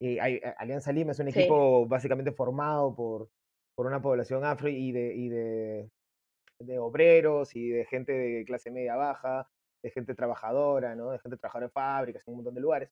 Y 0.00 0.18
hay, 0.18 0.40
Alianza 0.58 0.92
Lima 0.92 1.12
es 1.12 1.18
un 1.18 1.28
sí, 1.28 1.40
equipo 1.40 1.86
básicamente 1.86 2.32
formado 2.32 2.94
por, 2.94 3.28
por 3.76 3.86
una 3.86 4.00
población 4.00 4.44
afro 4.44 4.68
y 4.68 4.92
de, 4.92 5.14
y 5.14 5.28
de, 5.28 5.90
de 6.60 6.78
obreros 6.78 7.54
y 7.56 7.70
de 7.70 7.84
gente 7.86 8.12
de 8.12 8.44
clase 8.44 8.70
media 8.70 8.96
baja, 8.96 9.48
de 9.82 9.90
gente 9.90 10.14
trabajadora, 10.14 10.94
¿no? 10.94 11.10
De 11.10 11.18
gente 11.18 11.36
trabajadora 11.38 11.66
en 11.66 11.72
fábricas, 11.72 12.22
en 12.26 12.32
un 12.32 12.38
montón 12.38 12.54
de 12.54 12.60
lugares. 12.60 12.90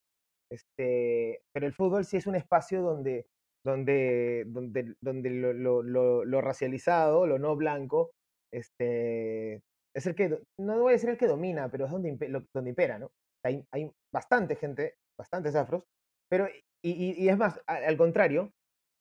Este, 0.50 1.42
pero 1.52 1.66
el 1.66 1.74
fútbol 1.74 2.04
sí 2.04 2.16
es 2.16 2.26
un 2.26 2.34
espacio 2.36 2.82
donde, 2.82 3.26
donde, 3.64 4.44
donde, 4.46 4.94
donde 5.00 5.30
lo, 5.30 5.52
lo- 5.52 5.82
lo- 5.82 6.24
lo 6.24 6.40
racializado, 6.40 7.26
lo 7.26 7.38
no 7.38 7.56
blanco, 7.56 8.12
este, 8.52 9.56
es 9.94 10.06
el 10.06 10.14
que, 10.14 10.38
no 10.58 10.80
voy 10.80 10.90
a 10.90 10.92
decir 10.92 11.10
el 11.10 11.18
que 11.18 11.26
domina, 11.26 11.70
pero 11.70 11.84
es 11.86 11.90
donde, 11.92 12.16
donde 12.54 12.70
impera, 12.70 12.98
¿no? 12.98 13.10
Hay, 13.44 13.62
hay 13.72 13.90
bastante 14.12 14.56
gente, 14.56 14.94
bastantes 15.18 15.54
afros, 15.54 15.84
pero, 16.30 16.48
y, 16.82 16.92
y- 16.92 17.24
y 17.24 17.28
es 17.28 17.36
más, 17.38 17.60
al 17.66 17.96
contrario, 17.96 18.52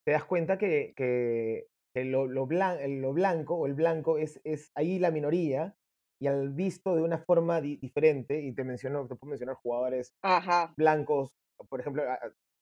te 0.06 0.14
das 0.14 0.26
cuenta 0.26 0.58
que, 0.58 0.94
que, 0.96 1.68
que 1.96 2.06
lo, 2.06 2.28
lo, 2.28 2.48
blan- 2.48 2.80
el- 2.82 3.02
lo 3.02 3.14
blanco 3.14 3.56
o 3.56 3.66
el 3.68 3.74
blanco 3.76 4.18
es, 4.18 4.40
es 4.44 4.72
ahí 4.76 5.00
la 5.00 5.12
minoría 5.12 5.76
y 6.22 6.28
al 6.28 6.50
visto 6.54 6.96
de 6.96 7.04
una 7.04 7.20
forma 7.20 7.62
di- 7.62 7.78
diferente, 7.78 8.42
y 8.42 8.54
te 8.54 8.64
menciono, 8.64 9.08
te 9.08 9.16
puedo 9.16 9.32
mencionar 9.32 9.56
jugadores 9.58 10.14
ajá, 10.24 10.74
blancos, 10.78 11.32
por 11.70 11.80
ejemplo, 11.82 12.04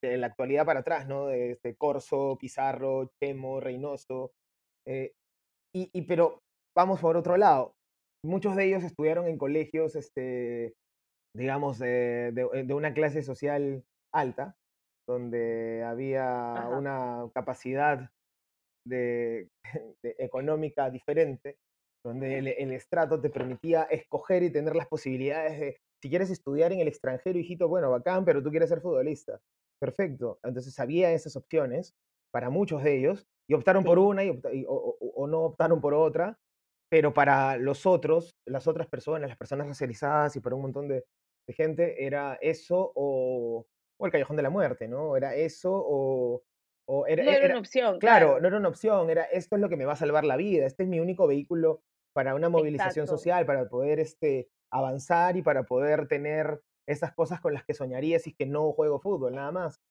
de 0.02 0.18
la 0.18 0.28
actualidad 0.28 0.66
para 0.66 0.82
atrás, 0.82 1.08
¿no? 1.08 1.28
De 1.28 1.52
este 1.52 1.76
Corso, 1.76 2.38
Pizarro, 2.40 3.12
Chemo, 3.22 3.60
Reynoso, 3.60 4.32
eh, 4.88 5.14
y, 5.74 5.90
y 5.94 6.04
pero 6.04 6.40
vamos 6.76 7.00
por 7.02 7.18
otro 7.18 7.38
lado. 7.38 7.74
Muchos 8.24 8.56
de 8.56 8.66
ellos 8.66 8.84
estudiaron 8.84 9.28
en 9.28 9.38
colegios, 9.38 9.96
este, 9.96 10.74
digamos, 11.36 11.80
de, 11.80 12.32
de- 12.34 12.64
de 12.66 12.74
una 12.74 12.94
clase 12.94 13.24
social 13.24 13.84
alta, 14.14 14.56
donde 15.08 15.84
había 15.84 16.26
ajá. 16.56 16.78
una 16.80 17.30
capacidad 17.34 18.10
de, 18.86 19.50
de 20.04 20.16
económica 20.20 20.90
diferente, 20.90 21.58
donde 22.04 22.38
el, 22.38 22.48
el 22.48 22.72
estrato 22.72 23.20
te 23.20 23.30
permitía 23.30 23.84
escoger 23.84 24.44
y 24.44 24.52
tener 24.52 24.76
las 24.76 24.88
posibilidades 24.88 25.60
de, 25.60 25.78
si 26.02 26.10
quieres 26.10 26.30
estudiar 26.30 26.72
en 26.72 26.80
el 26.80 26.88
extranjero, 26.88 27.40
hijito, 27.40 27.68
bueno, 27.68 27.90
bacán, 27.90 28.26
pero 28.26 28.44
tú 28.44 28.52
quieres 28.52 28.70
ser 28.70 28.82
futbolista. 28.82 29.40
Perfecto. 29.80 30.40
Entonces 30.44 30.80
había 30.80 31.12
esas 31.12 31.36
opciones 31.36 31.96
para 32.32 32.50
muchos 32.50 32.84
de 32.84 32.98
ellos 32.98 33.26
y 33.50 33.54
optaron 33.56 33.84
por 33.84 33.98
una 34.00 34.24
y 34.24 34.30
o, 34.30 34.40
o- 34.68 34.98
o 35.16 35.28
no 35.28 35.42
optaron 35.46 35.82
por 35.82 35.94
otra, 35.94 36.38
pero 36.90 37.14
para 37.14 37.58
los 37.58 37.86
otros, 37.86 38.36
las 38.46 38.68
otras 38.68 38.88
personas, 38.88 39.30
las 39.30 39.38
personas 39.38 39.68
racializadas 39.68 40.36
y 40.36 40.40
para 40.42 40.56
un 40.56 40.64
montón 40.64 40.88
de, 40.88 41.04
de 41.48 41.54
gente, 41.54 42.06
era 42.06 42.38
eso 42.42 42.92
o, 42.96 43.66
o 43.98 44.06
el 44.06 44.12
callejón 44.12 44.36
de 44.36 44.44
la 44.44 44.50
muerte, 44.50 44.88
¿no? 44.88 45.16
Era 45.16 45.36
eso 45.36 45.72
o, 45.74 46.44
o 46.88 47.08
era, 47.08 47.24
no 47.24 47.30
era 47.30 47.46
era, 47.46 47.54
una 47.54 47.60
opción, 47.60 48.00
Claro, 48.00 48.28
claro, 48.28 48.42
no 48.42 48.48
era 48.48 48.58
una 48.58 48.70
opción, 48.70 49.10
era 49.10 49.24
esto 49.24 49.56
es 49.56 49.62
lo 49.62 49.70
que 49.70 49.78
me 49.78 49.86
va 49.86 49.94
a 49.94 49.98
salvar 49.98 50.26
la 50.26 50.38
vida, 50.38 50.66
este 50.66 50.84
es 50.84 50.90
mi 50.90 51.00
único 51.00 51.28
vehículo 51.28 51.82
para 52.14 52.36
una 52.36 52.50
movilización 52.50 53.04
exacto. 53.04 53.18
social, 53.18 53.46
para 53.46 53.68
poder 53.68 54.00
este, 54.00 54.50
avanzar 54.72 55.38
y 55.38 55.42
para 55.42 55.64
poder 55.64 56.08
tener 56.08 56.62
esas 56.88 57.14
cosas 57.14 57.42
con 57.42 57.54
las 57.54 57.66
que 57.66 57.74
soñaría 57.74 58.20
si 58.20 58.32
es 58.32 58.36
que 58.36 58.46
no 58.46 58.72
juego 58.72 59.00
fútbol, 59.00 59.36
nada 59.36 59.52
más. 59.52 59.82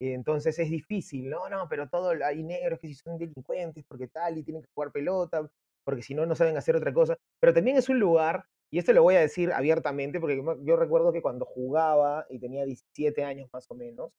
Entonces 0.00 0.58
es 0.58 0.70
difícil, 0.70 1.28
no, 1.28 1.48
no, 1.48 1.68
pero 1.68 1.88
todo, 1.88 2.12
hay 2.24 2.42
negros 2.42 2.78
que 2.78 2.88
si 2.88 2.94
son 2.94 3.18
delincuentes, 3.18 3.84
porque 3.86 4.06
tal, 4.08 4.38
y 4.38 4.44
tienen 4.44 4.62
que 4.62 4.70
jugar 4.72 4.92
pelota, 4.92 5.50
porque 5.84 6.02
si 6.02 6.14
no, 6.14 6.24
no 6.24 6.36
saben 6.36 6.56
hacer 6.56 6.76
otra 6.76 6.92
cosa. 6.92 7.16
Pero 7.40 7.52
también 7.52 7.76
es 7.76 7.88
un 7.88 7.98
lugar, 7.98 8.44
y 8.70 8.78
esto 8.78 8.92
lo 8.92 9.02
voy 9.02 9.14
a 9.14 9.20
decir 9.20 9.52
abiertamente, 9.52 10.20
porque 10.20 10.42
yo, 10.62 10.76
recuerdo 10.76 11.12
que 11.12 11.22
cuando 11.22 11.44
jugaba 11.46 12.26
y 12.28 12.38
tenía 12.38 12.64
17 12.64 13.24
años 13.24 13.48
más 13.52 13.70
o 13.70 13.74
menos, 13.74 14.12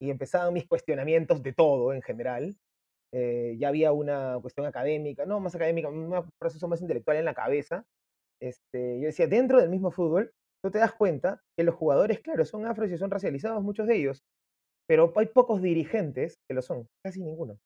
y 0.00 0.10
empezaban 0.10 0.52
mis 0.52 0.66
cuestionamientos 0.66 1.42
de 1.42 1.54
todo 1.54 1.94
en 1.94 2.02
general, 2.02 2.54
eh, 3.12 3.56
ya 3.58 3.68
había 3.68 3.92
una 3.92 4.38
cuestión 4.42 4.66
académica, 4.66 5.24
no 5.24 5.40
más 5.40 5.54
académica, 5.54 5.88
un 5.88 6.30
proceso 6.38 6.68
más 6.68 6.82
intelectual 6.82 7.16
en 7.16 7.24
la 7.24 7.34
cabeza. 7.34 7.84
Este, 8.40 9.00
yo 9.00 9.06
decía, 9.06 9.26
dentro 9.26 9.60
del 9.60 9.70
mismo 9.70 9.90
fútbol, 9.90 10.32
tú 10.62 10.70
te 10.70 10.78
das 10.78 10.92
cuenta 10.92 11.40
que 11.56 11.64
los 11.64 11.74
jugadores, 11.74 12.20
claro, 12.20 12.44
son 12.44 12.66
afros 12.66 12.90
y 12.90 12.98
son 12.98 13.10
racializados, 13.10 13.62
muchos 13.62 13.86
de 13.86 13.96
ellos, 13.96 14.22
pero 14.86 15.12
hay 15.16 15.26
pocos 15.26 15.62
dirigentes 15.62 16.36
que 16.46 16.54
lo 16.54 16.60
son, 16.60 16.86
casi 17.02 17.22
ninguno. 17.22 17.58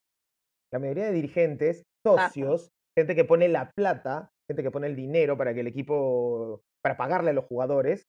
La 0.73 0.79
mayoría 0.79 1.07
de 1.07 1.13
dirigentes, 1.13 1.83
socios, 2.07 2.71
gente 2.97 3.17
que 3.17 3.25
pone 3.25 3.49
la 3.49 3.71
plata, 3.75 4.31
gente 4.51 4.63
que 4.63 4.71
pone 4.71 4.89
el 4.89 4.97
dinero 4.97 5.37
para 5.37 5.55
que 5.55 5.61
el 5.61 5.69
equipo, 5.69 6.63
para 6.83 6.97
pagarle 6.97 7.31
a 7.31 7.35
los 7.35 7.45
jugadores, 7.45 8.09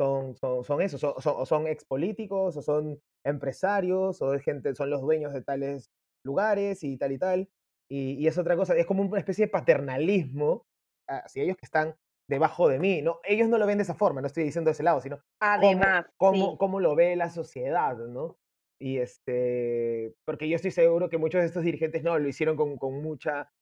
son, 0.00 0.34
son, 0.36 0.64
son 0.64 0.80
eso, 0.80 0.96
son, 0.96 1.14
son, 1.20 1.44
son 1.44 1.66
expolíticos, 1.66 2.56
o 2.56 2.62
son 2.62 2.98
empresarios, 3.24 4.22
o 4.22 4.34
es 4.34 4.42
gente, 4.42 4.74
son 4.74 4.88
los 4.90 5.02
dueños 5.02 5.34
de 5.34 5.42
tales 5.42 5.90
lugares 6.24 6.82
y 6.82 6.96
tal 6.96 7.12
y 7.12 7.18
tal. 7.18 7.48
Y, 7.90 8.14
y 8.14 8.26
es 8.26 8.38
otra 8.38 8.56
cosa, 8.56 8.74
es 8.74 8.86
como 8.86 9.02
una 9.02 9.18
especie 9.18 9.46
de 9.46 9.52
paternalismo 9.52 10.64
hacia 11.06 11.42
ellos 11.42 11.56
que 11.58 11.66
están 11.66 11.94
debajo 12.26 12.68
de 12.68 12.78
mí, 12.78 13.02
¿no? 13.02 13.20
Ellos 13.24 13.48
no 13.48 13.58
lo 13.58 13.66
ven 13.66 13.76
de 13.76 13.82
esa 13.82 13.94
forma, 13.94 14.22
no 14.22 14.28
estoy 14.28 14.44
diciendo 14.44 14.70
de 14.70 14.72
ese 14.72 14.82
lado, 14.82 15.02
sino 15.02 15.18
cómo, 15.18 15.26
Además, 15.40 16.06
cómo, 16.16 16.52
sí. 16.52 16.56
cómo 16.58 16.80
lo 16.80 16.94
ve 16.94 17.16
la 17.16 17.28
sociedad, 17.28 17.96
¿no? 17.98 18.38
Y 18.80 18.98
este, 18.98 20.14
porque 20.24 20.48
yo 20.48 20.56
estoy 20.56 20.70
seguro 20.70 21.10
que 21.10 21.18
muchos 21.18 21.42
de 21.42 21.48
estos 21.48 21.64
dirigentes 21.64 22.02
no 22.02 22.18
lo 22.18 22.26
hicieron 22.26 22.56
con, 22.56 22.78
con 22.78 23.02
mucha, 23.02 23.52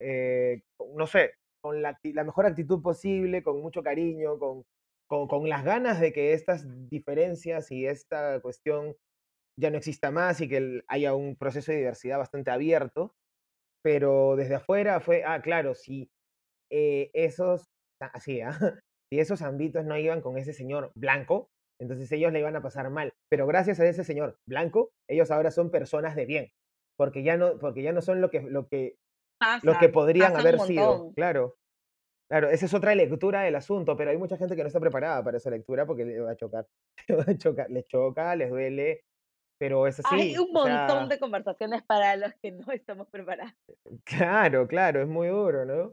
eh, 0.00 0.62
no 0.94 1.06
sé, 1.08 1.32
con 1.62 1.80
la, 1.80 1.98
mejor 2.24 2.46
actitud 2.46 2.82
posible, 2.82 3.42
con 3.42 3.62
mucho 3.62 3.82
cariño, 3.82 4.38
con, 4.38 4.64
con, 5.08 5.48
las 5.48 5.64
ganas 5.64 6.00
de 6.00 6.12
que 6.12 6.32
estas 6.32 6.66
diferencias 6.90 7.70
y 7.70 7.86
esta 7.86 8.40
cuestión 8.40 8.96
ya 9.58 9.70
no 9.70 9.78
exista 9.78 10.10
más 10.10 10.40
y 10.40 10.48
que 10.48 10.82
haya 10.88 11.14
un 11.14 11.36
proceso 11.36 11.72
de 11.72 11.78
diversidad 11.78 12.18
bastante 12.18 12.50
abierto, 12.50 13.14
pero 13.82 14.36
desde 14.36 14.56
afuera 14.56 15.00
fue, 15.00 15.24
ah, 15.24 15.40
claro, 15.40 15.74
si 15.74 16.10
eh, 16.70 17.10
esos, 17.14 17.64
ah, 18.02 18.10
así, 18.14 18.40
si 19.10 19.20
esos 19.20 19.42
ámbitos 19.42 19.84
no 19.84 19.96
iban 19.96 20.20
con 20.20 20.38
ese 20.38 20.52
señor 20.52 20.90
blanco, 20.94 21.48
entonces 21.80 22.10
ellos 22.12 22.32
le 22.32 22.40
iban 22.40 22.56
a 22.56 22.62
pasar 22.62 22.90
mal. 22.90 23.12
Pero 23.30 23.46
gracias 23.46 23.80
a 23.80 23.86
ese 23.86 24.04
señor 24.04 24.38
blanco, 24.48 24.90
ellos 25.08 25.30
ahora 25.30 25.50
son 25.50 25.70
personas 25.70 26.16
de 26.16 26.26
bien, 26.26 26.50
porque 26.96 27.22
ya 27.22 27.36
no, 27.36 27.58
porque 27.58 27.82
ya 27.82 27.92
no 27.92 28.02
son 28.02 28.20
lo 28.20 28.30
que, 28.30 28.40
lo 28.40 28.68
que, 28.68 28.96
lo 29.62 29.78
que 29.78 29.88
Pasa, 29.88 29.90
podrían 29.90 30.34
pasa 30.34 30.44
un 30.44 30.46
haber 30.46 30.60
sido. 30.60 31.08
Claro, 31.14 31.56
claro, 32.30 32.50
esa 32.50 32.66
es 32.66 32.74
otra 32.74 32.94
lectura 32.96 33.42
del 33.42 33.56
asunto, 33.56 33.96
pero 33.96 34.10
hay 34.12 34.18
mucha 34.18 34.36
gente 34.38 34.56
que 34.56 34.62
no 34.62 34.68
está 34.68 34.80
preparada 34.80 35.24
para 35.24 35.38
esa 35.38 35.50
lectura 35.50 35.86
porque 35.86 36.04
le 36.06 36.20
va 36.20 36.32
a 36.32 36.36
chocar, 36.36 36.68
le 37.08 37.16
va 37.16 37.24
a 37.28 37.36
chocar, 37.38 37.70
les 37.70 37.86
choca, 37.86 38.36
les 38.36 38.50
duele, 38.50 39.02
pero 39.58 39.86
es 39.88 40.00
Hay 40.04 40.28
así, 40.28 40.38
un 40.38 40.52
o 40.54 40.58
montón 40.58 41.08
sea, 41.08 41.08
de 41.08 41.18
conversaciones 41.18 41.82
para 41.82 42.14
los 42.16 42.34
que 42.40 42.52
no 42.52 42.70
estamos 42.72 43.08
preparados. 43.08 43.54
claro, 44.04 44.66
claro, 44.68 45.02
es 45.02 45.08
muy 45.08 45.28
duro, 45.28 45.64
¿no? 45.64 45.92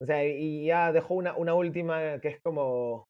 O 0.00 0.06
sea, 0.06 0.24
y 0.26 0.66
ya 0.66 0.92
dejó 0.92 1.14
una, 1.14 1.36
una 1.36 1.54
última 1.54 2.20
que 2.20 2.28
es 2.30 2.42
como, 2.42 3.08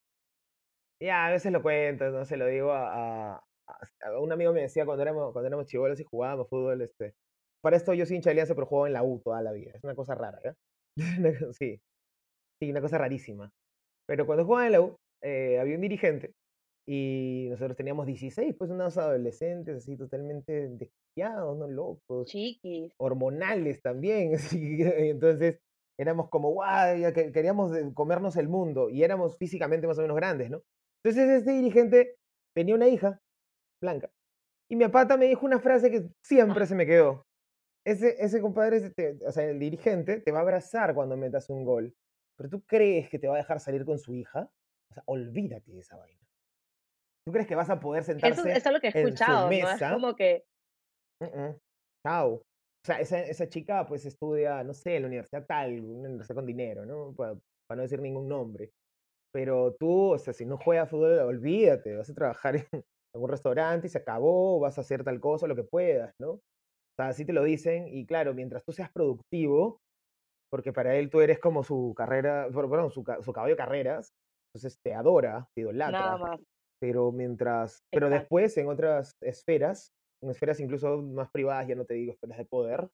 ya, 1.00 1.26
a 1.26 1.30
veces 1.30 1.52
lo 1.52 1.62
cuento, 1.62 2.10
no 2.10 2.24
se 2.24 2.36
lo 2.36 2.46
digo 2.46 2.72
a, 2.72 3.34
a- 3.36 3.44
a- 3.66 4.18
un 4.20 4.32
amigo 4.32 4.52
me 4.52 4.62
decía 4.62 4.84
cuando 4.84 5.02
éramos, 5.02 5.32
cuando 5.32 5.48
éramos 5.48 5.66
chibolos 5.66 6.00
y 6.00 6.04
jugábamos 6.04 6.48
fútbol, 6.48 6.82
este, 6.82 7.14
para 7.62 7.76
esto 7.76 7.94
yo 7.94 8.06
soy 8.06 8.16
hincha 8.16 8.30
de 8.30 8.32
Alianza, 8.32 8.54
pero 8.54 8.66
juego 8.66 8.86
en 8.86 8.92
la 8.94 9.02
U 9.04 9.20
toda 9.24 9.42
la 9.42 9.52
vida, 9.52 9.72
es 9.74 9.84
una 9.84 9.94
cosa 9.94 10.14
rara, 10.14 10.40
co- 11.40 11.52
Sí, 11.52 11.80
sí, 12.60 12.70
una 12.70 12.80
cosa 12.80 12.98
rarísima. 12.98 13.50
Pero 14.08 14.26
cuando 14.26 14.44
jugaba 14.44 14.66
en 14.66 14.72
la 14.72 14.80
U, 14.82 14.96
eh, 15.22 15.58
había 15.60 15.76
un 15.76 15.82
dirigente 15.82 16.32
y 16.88 17.48
nosotros 17.50 17.76
teníamos 17.76 18.06
16, 18.06 18.54
pues 18.58 18.70
unos 18.70 18.98
adolescentes 18.98 19.76
así 19.78 19.96
totalmente 19.96 20.68
desquiciados, 20.70 21.58
¿no? 21.58 21.68
Locos 21.68 22.28
Chiquis. 22.28 22.92
hormonales 22.98 23.82
también. 23.82 24.34
así 24.36 24.78
Entonces 24.82 25.60
éramos 25.98 26.28
como, 26.30 26.50
guau, 26.52 26.96
queríamos 27.14 27.72
comernos 27.94 28.36
el 28.36 28.48
mundo 28.48 28.90
y 28.90 29.02
éramos 29.04 29.36
físicamente 29.38 29.86
más 29.86 29.98
o 29.98 30.02
menos 30.02 30.16
grandes, 30.16 30.50
¿no? 30.50 30.62
Entonces 31.04 31.30
este 31.30 31.52
dirigente 31.52 32.16
tenía 32.54 32.74
una 32.74 32.88
hija 32.88 33.20
blanca 33.82 34.10
y 34.70 34.76
mi 34.76 34.88
pata 34.88 35.16
me 35.16 35.26
dijo 35.26 35.46
una 35.46 35.60
frase 35.60 35.90
que 35.90 36.08
siempre 36.24 36.66
se 36.66 36.74
me 36.74 36.86
quedó. 36.86 37.24
Ese, 37.86 38.16
ese 38.22 38.40
compadre, 38.40 38.90
te- 38.90 39.18
o 39.26 39.32
sea, 39.32 39.44
el 39.44 39.58
dirigente 39.58 40.20
te 40.20 40.32
va 40.32 40.38
a 40.38 40.42
abrazar 40.42 40.94
cuando 40.94 41.16
metas 41.16 41.48
un 41.50 41.64
gol, 41.64 41.94
pero 42.36 42.50
¿tú 42.50 42.62
crees 42.66 43.08
que 43.08 43.18
te 43.18 43.28
va 43.28 43.34
a 43.34 43.38
dejar 43.38 43.60
salir 43.60 43.84
con 43.84 43.98
su 43.98 44.14
hija? 44.14 44.50
O 44.90 44.94
sea, 44.94 45.02
olvídate 45.06 45.72
de 45.72 45.80
esa 45.80 45.96
vaina. 45.96 46.20
¿Tú 47.26 47.32
crees 47.32 47.46
que 47.46 47.54
vas 47.54 47.70
a 47.70 47.80
poder 47.80 48.02
sentarse 48.04 48.40
eso 48.52 48.68
es 48.68 48.72
lo 48.72 48.80
que 48.80 48.88
he 48.88 48.90
en 48.90 48.94
su 49.02 49.08
escuchado, 49.08 49.50
¿no? 49.50 49.70
Es 49.70 49.82
como 49.92 50.16
que. 50.16 50.44
Chao. 52.06 52.34
O 52.34 52.86
sea, 52.86 53.00
esa, 53.00 53.20
esa 53.20 53.48
chica 53.48 53.86
pues 53.86 54.06
estudia, 54.06 54.64
no 54.64 54.72
sé, 54.72 54.96
en 54.96 55.02
la 55.02 55.08
universidad 55.08 55.44
tal, 55.46 55.80
una 55.84 56.08
universidad 56.08 56.36
con 56.36 56.46
dinero, 56.46 56.86
¿no? 56.86 57.14
Para, 57.14 57.34
para 57.68 57.76
no 57.76 57.82
decir 57.82 58.00
ningún 58.00 58.26
nombre. 58.26 58.72
Pero 59.32 59.74
tú, 59.78 60.12
o 60.12 60.18
sea, 60.18 60.32
si 60.32 60.46
no 60.46 60.56
juegas 60.58 60.90
fútbol, 60.90 61.18
olvídate, 61.20 61.96
vas 61.96 62.10
a 62.10 62.14
trabajar 62.14 62.56
en 62.56 62.66
algún 63.14 63.30
restaurante 63.30 63.86
y 63.86 63.90
se 63.90 63.98
acabó, 63.98 64.58
vas 64.60 64.78
a 64.78 64.80
hacer 64.80 65.04
tal 65.04 65.20
cosa, 65.20 65.46
lo 65.46 65.56
que 65.56 65.64
puedas, 65.64 66.14
¿no? 66.18 66.40
Sea, 67.00 67.08
así 67.08 67.24
te 67.24 67.32
lo 67.32 67.44
dicen 67.44 67.88
y 67.88 68.06
claro, 68.06 68.34
mientras 68.34 68.64
tú 68.64 68.72
seas 68.72 68.90
productivo, 68.92 69.78
porque 70.50 70.72
para 70.72 70.96
él 70.96 71.10
tú 71.10 71.20
eres 71.20 71.38
como 71.38 71.62
su 71.62 71.94
carrera, 71.96 72.48
bueno, 72.52 72.68
perdón, 72.70 72.90
su, 72.90 73.04
su 73.22 73.32
caballo 73.32 73.54
de 73.54 73.56
carreras, 73.56 74.10
entonces 74.52 74.78
te 74.84 74.94
adora, 74.94 75.46
te 75.54 75.62
nada 75.62 75.70
idolatra, 75.70 76.18
más. 76.18 76.40
pero 76.80 77.12
mientras, 77.12 77.80
pero 77.92 78.06
Exacto. 78.06 78.22
después 78.22 78.56
en 78.58 78.68
otras 78.68 79.12
esferas, 79.22 79.92
en 80.22 80.30
esferas 80.30 80.60
incluso 80.60 81.02
más 81.02 81.30
privadas, 81.30 81.68
ya 81.68 81.74
no 81.74 81.84
te 81.84 81.94
digo 81.94 82.12
esferas 82.12 82.38
de 82.38 82.44
poder, 82.46 82.88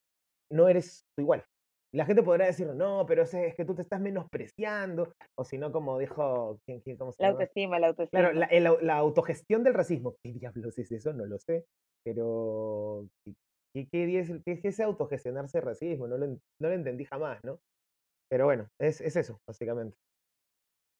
no 0.52 0.68
eres 0.68 1.02
tú 1.16 1.22
igual. 1.22 1.44
La 1.94 2.04
gente 2.04 2.22
podrá 2.22 2.46
decir, 2.46 2.66
no, 2.66 3.06
pero 3.06 3.22
es 3.22 3.54
que 3.56 3.64
tú 3.64 3.74
te 3.74 3.82
estás 3.82 4.00
menospreciando, 4.00 5.12
o 5.38 5.44
si 5.44 5.56
no, 5.56 5.72
como 5.72 5.98
dijo, 5.98 6.58
¿quién, 6.66 6.80
quién, 6.80 6.96
cómo 6.96 7.12
se 7.12 7.22
La 7.22 7.28
llama? 7.28 7.40
autoestima, 7.40 7.78
la 7.78 7.86
Claro, 7.88 8.32
autoestima. 8.32 8.32
la, 8.32 8.46
el 8.46 8.86
la 8.86 8.96
autogestión 8.96 9.64
del 9.64 9.74
racismo. 9.74 10.14
¿Qué 10.22 10.32
diablos 10.32 10.78
es 10.78 10.92
eso? 10.92 11.12
No 11.14 11.24
lo 11.24 11.38
sé, 11.38 11.64
pero 12.04 13.08
¿qué, 13.84 13.88
qué, 13.90 14.18
es, 14.20 14.30
qué 14.44 14.68
es 14.68 14.80
autogestionarse 14.80 15.60
racismo? 15.60 16.06
No 16.08 16.16
lo, 16.16 16.26
no 16.26 16.38
lo 16.58 16.72
entendí 16.72 17.04
jamás, 17.04 17.42
¿no? 17.44 17.60
Pero 18.28 18.46
bueno, 18.46 18.68
es, 18.78 19.00
es 19.00 19.16
eso, 19.16 19.40
básicamente. 19.46 19.96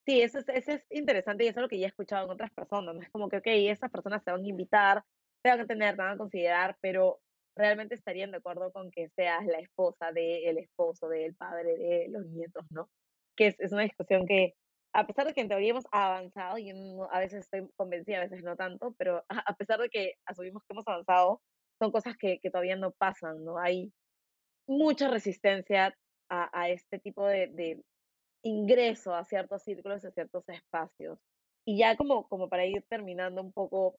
Sí, 0.07 0.20
eso 0.22 0.39
es, 0.39 0.49
eso 0.49 0.72
es 0.72 0.87
interesante 0.91 1.45
y 1.45 1.49
eso 1.49 1.59
es 1.59 1.62
lo 1.62 1.68
que 1.68 1.81
ya 1.81 1.87
he 1.87 1.89
escuchado 1.89 2.27
en 2.27 2.31
otras 2.31 2.53
personas. 2.53 2.95
¿no? 2.95 3.03
Es 3.03 3.11
como 3.11 3.29
que, 3.29 3.39
ok, 3.39 3.47
esas 3.47 3.91
personas 3.91 4.22
te 4.24 4.31
van 4.31 4.45
a 4.45 4.49
invitar, 4.49 5.03
te 5.43 5.51
van 5.51 5.61
a 5.61 5.66
tener, 5.66 5.97
te 5.97 6.03
van 6.03 6.14
a 6.14 6.18
considerar, 6.18 6.77
pero 6.81 7.20
realmente 7.57 7.97
estarían 7.97 8.31
de 8.31 8.37
acuerdo 8.37 8.70
con 8.70 8.91
que 8.91 9.09
seas 9.16 9.45
la 9.47 9.59
esposa 9.59 10.12
del 10.12 10.59
esposo, 10.59 11.09
del 11.09 11.35
padre 11.35 11.77
de 11.77 12.09
los 12.11 12.24
nietos, 12.27 12.64
¿no? 12.70 12.89
Que 13.37 13.49
es, 13.49 13.57
es 13.59 13.72
una 13.72 13.83
discusión 13.83 14.27
que, 14.27 14.55
a 14.93 15.07
pesar 15.07 15.27
de 15.27 15.35
que 15.35 15.41
en 15.41 15.49
teoría 15.49 15.70
hemos 15.70 15.87
avanzado, 15.91 16.59
y 16.59 16.70
a 17.11 17.18
veces 17.18 17.41
estoy 17.41 17.68
convencida, 17.77 18.18
a 18.18 18.29
veces 18.29 18.45
no 18.45 18.57
tanto, 18.57 18.95
pero 18.99 19.24
a 19.29 19.57
pesar 19.57 19.81
de 19.81 19.89
que 19.89 20.14
asumimos 20.24 20.62
que 20.62 20.72
hemos 20.72 20.87
avanzado, 20.87 21.43
son 21.79 21.93
cosas 21.93 22.16
que, 22.16 22.39
que 22.41 22.51
todavía 22.51 22.77
no 22.77 22.93
pasan, 22.93 23.45
¿no? 23.45 23.59
Hay 23.59 23.93
mucha 24.66 25.09
resistencia 25.09 25.97
a, 26.29 26.61
a 26.61 26.68
este 26.70 26.99
tipo 26.99 27.27
de, 27.27 27.49
de 27.49 27.83
ingreso 28.43 29.14
a 29.14 29.24
ciertos 29.24 29.62
círculos, 29.62 30.05
a 30.05 30.11
ciertos 30.11 30.49
espacios. 30.49 31.18
Y 31.64 31.79
ya 31.79 31.97
como, 31.97 32.29
como 32.29 32.49
para 32.49 32.66
ir 32.66 32.85
terminando 32.89 33.43
un 33.43 33.53
poco, 33.53 33.99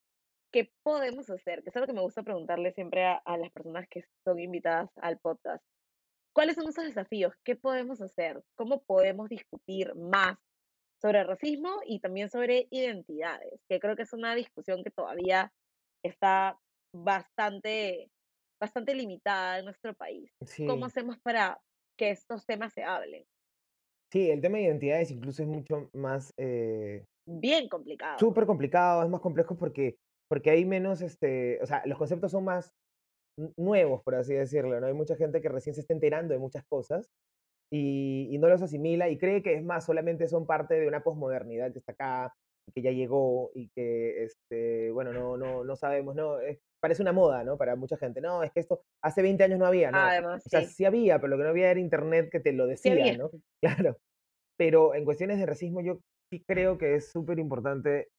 ¿qué 0.51 0.71
podemos 0.83 1.29
hacer? 1.29 1.63
Que 1.63 1.69
es 1.69 1.75
algo 1.75 1.87
que 1.87 1.93
me 1.93 2.01
gusta 2.01 2.23
preguntarle 2.23 2.71
siempre 2.73 3.05
a, 3.05 3.15
a 3.25 3.37
las 3.37 3.51
personas 3.51 3.87
que 3.89 4.03
son 4.23 4.39
invitadas 4.39 4.89
al 4.97 5.19
podcast. 5.19 5.63
¿Cuáles 6.33 6.55
son 6.55 6.69
esos 6.69 6.85
desafíos? 6.85 7.33
¿Qué 7.43 7.55
podemos 7.55 8.01
hacer? 8.01 8.41
¿Cómo 8.55 8.83
podemos 8.83 9.27
discutir 9.27 9.93
más 9.95 10.37
sobre 11.01 11.23
racismo 11.23 11.81
y 11.85 11.99
también 11.99 12.29
sobre 12.29 12.67
identidades? 12.69 13.59
Que 13.67 13.79
creo 13.79 13.95
que 13.95 14.03
es 14.03 14.13
una 14.13 14.35
discusión 14.35 14.83
que 14.83 14.91
todavía 14.91 15.51
está 16.03 16.57
bastante, 17.03 18.11
bastante 18.61 18.95
limitada 18.95 19.59
en 19.59 19.65
nuestro 19.65 19.93
país. 19.95 20.31
¿Cómo 20.65 20.85
Sí. 20.85 20.87
hacemos 20.87 21.17
para 21.19 21.59
que 21.97 22.11
estos 22.11 22.45
temas 22.45 22.73
se 22.73 22.83
hablen? 22.83 23.25
Sí, 24.11 24.29
el 24.31 24.41
tema 24.41 24.57
de 24.57 24.63
identidades 24.65 25.11
incluso 25.11 25.43
es 25.43 25.49
mucho 25.49 25.89
más 25.93 26.33
eh, 26.37 27.05
Bien 27.25 27.69
complicado. 27.69 28.19
súper 28.19 28.45
complicado, 28.45 29.03
es 29.03 29.09
más 29.09 29.21
complejo 29.21 29.57
porque, 29.57 29.97
porque 30.29 30.49
hay 30.51 30.65
menos, 30.65 31.01
este, 31.01 31.61
o 31.61 31.65
sea, 31.65 31.83
los 31.85 31.97
conceptos 31.97 32.31
son 32.31 32.45
más 32.45 32.71
nuevos, 33.57 34.03
por 34.03 34.15
así 34.15 34.33
decirlo, 34.35 34.79
¿no? 34.79 34.87
Hay 34.87 34.93
mucha 34.93 35.15
gente 35.15 35.41
que 35.41 35.49
recién 35.49 35.75
se 35.75 35.81
está 35.81 35.93
enterando 35.93 36.33
de 36.33 36.39
muchas 36.39 36.63
cosas 36.69 37.09
y, 37.71 38.29
y 38.31 38.39
no 38.39 38.49
los 38.49 38.61
asimila 38.61 39.09
y 39.09 39.17
cree 39.19 39.43
que 39.43 39.55
es 39.55 39.63
más, 39.65 39.85
solamente 39.85 40.27
son 40.27 40.47
parte 40.47 40.75
de 40.79 40.87
una 40.87 41.03
posmodernidad 41.03 41.73
que 41.73 41.79
está 41.79 41.93
acá 41.93 42.33
que 42.75 42.81
ya 42.81 42.91
llegó 42.91 43.51
y 43.55 43.69
que, 43.75 44.25
este, 44.25 44.91
bueno, 44.91 45.13
no, 45.13 45.37
no, 45.37 45.63
no 45.63 45.75
sabemos, 45.77 46.15
¿no? 46.15 46.39
Es- 46.39 46.59
parece 46.81 47.01
una 47.01 47.11
moda, 47.13 47.43
¿no? 47.43 47.57
Para 47.57 47.75
mucha 47.75 47.97
gente, 47.97 48.21
no, 48.21 48.43
es 48.43 48.51
que 48.51 48.59
esto 48.59 48.81
hace 49.03 49.21
20 49.21 49.43
años 49.43 49.59
no 49.59 49.65
había, 49.65 49.91
no. 49.91 49.97
Además, 49.99 50.45
O 50.45 50.49
sea, 50.49 50.61
sí. 50.61 50.67
sí 50.67 50.85
había, 50.85 51.17
pero 51.19 51.29
lo 51.31 51.37
que 51.37 51.43
no 51.43 51.49
había 51.49 51.71
era 51.71 51.79
internet 51.79 52.29
que 52.31 52.39
te 52.39 52.53
lo 52.53 52.67
decía. 52.67 53.17
¿no? 53.17 53.29
Claro. 53.61 53.97
Pero 54.59 54.95
en 54.95 55.05
cuestiones 55.05 55.37
de 55.39 55.45
racismo 55.45 55.81
yo 55.81 55.99
sí 56.31 56.43
creo 56.47 56.77
que 56.77 56.95
es 56.95 57.11
súper 57.11 57.39
importante. 57.39 58.09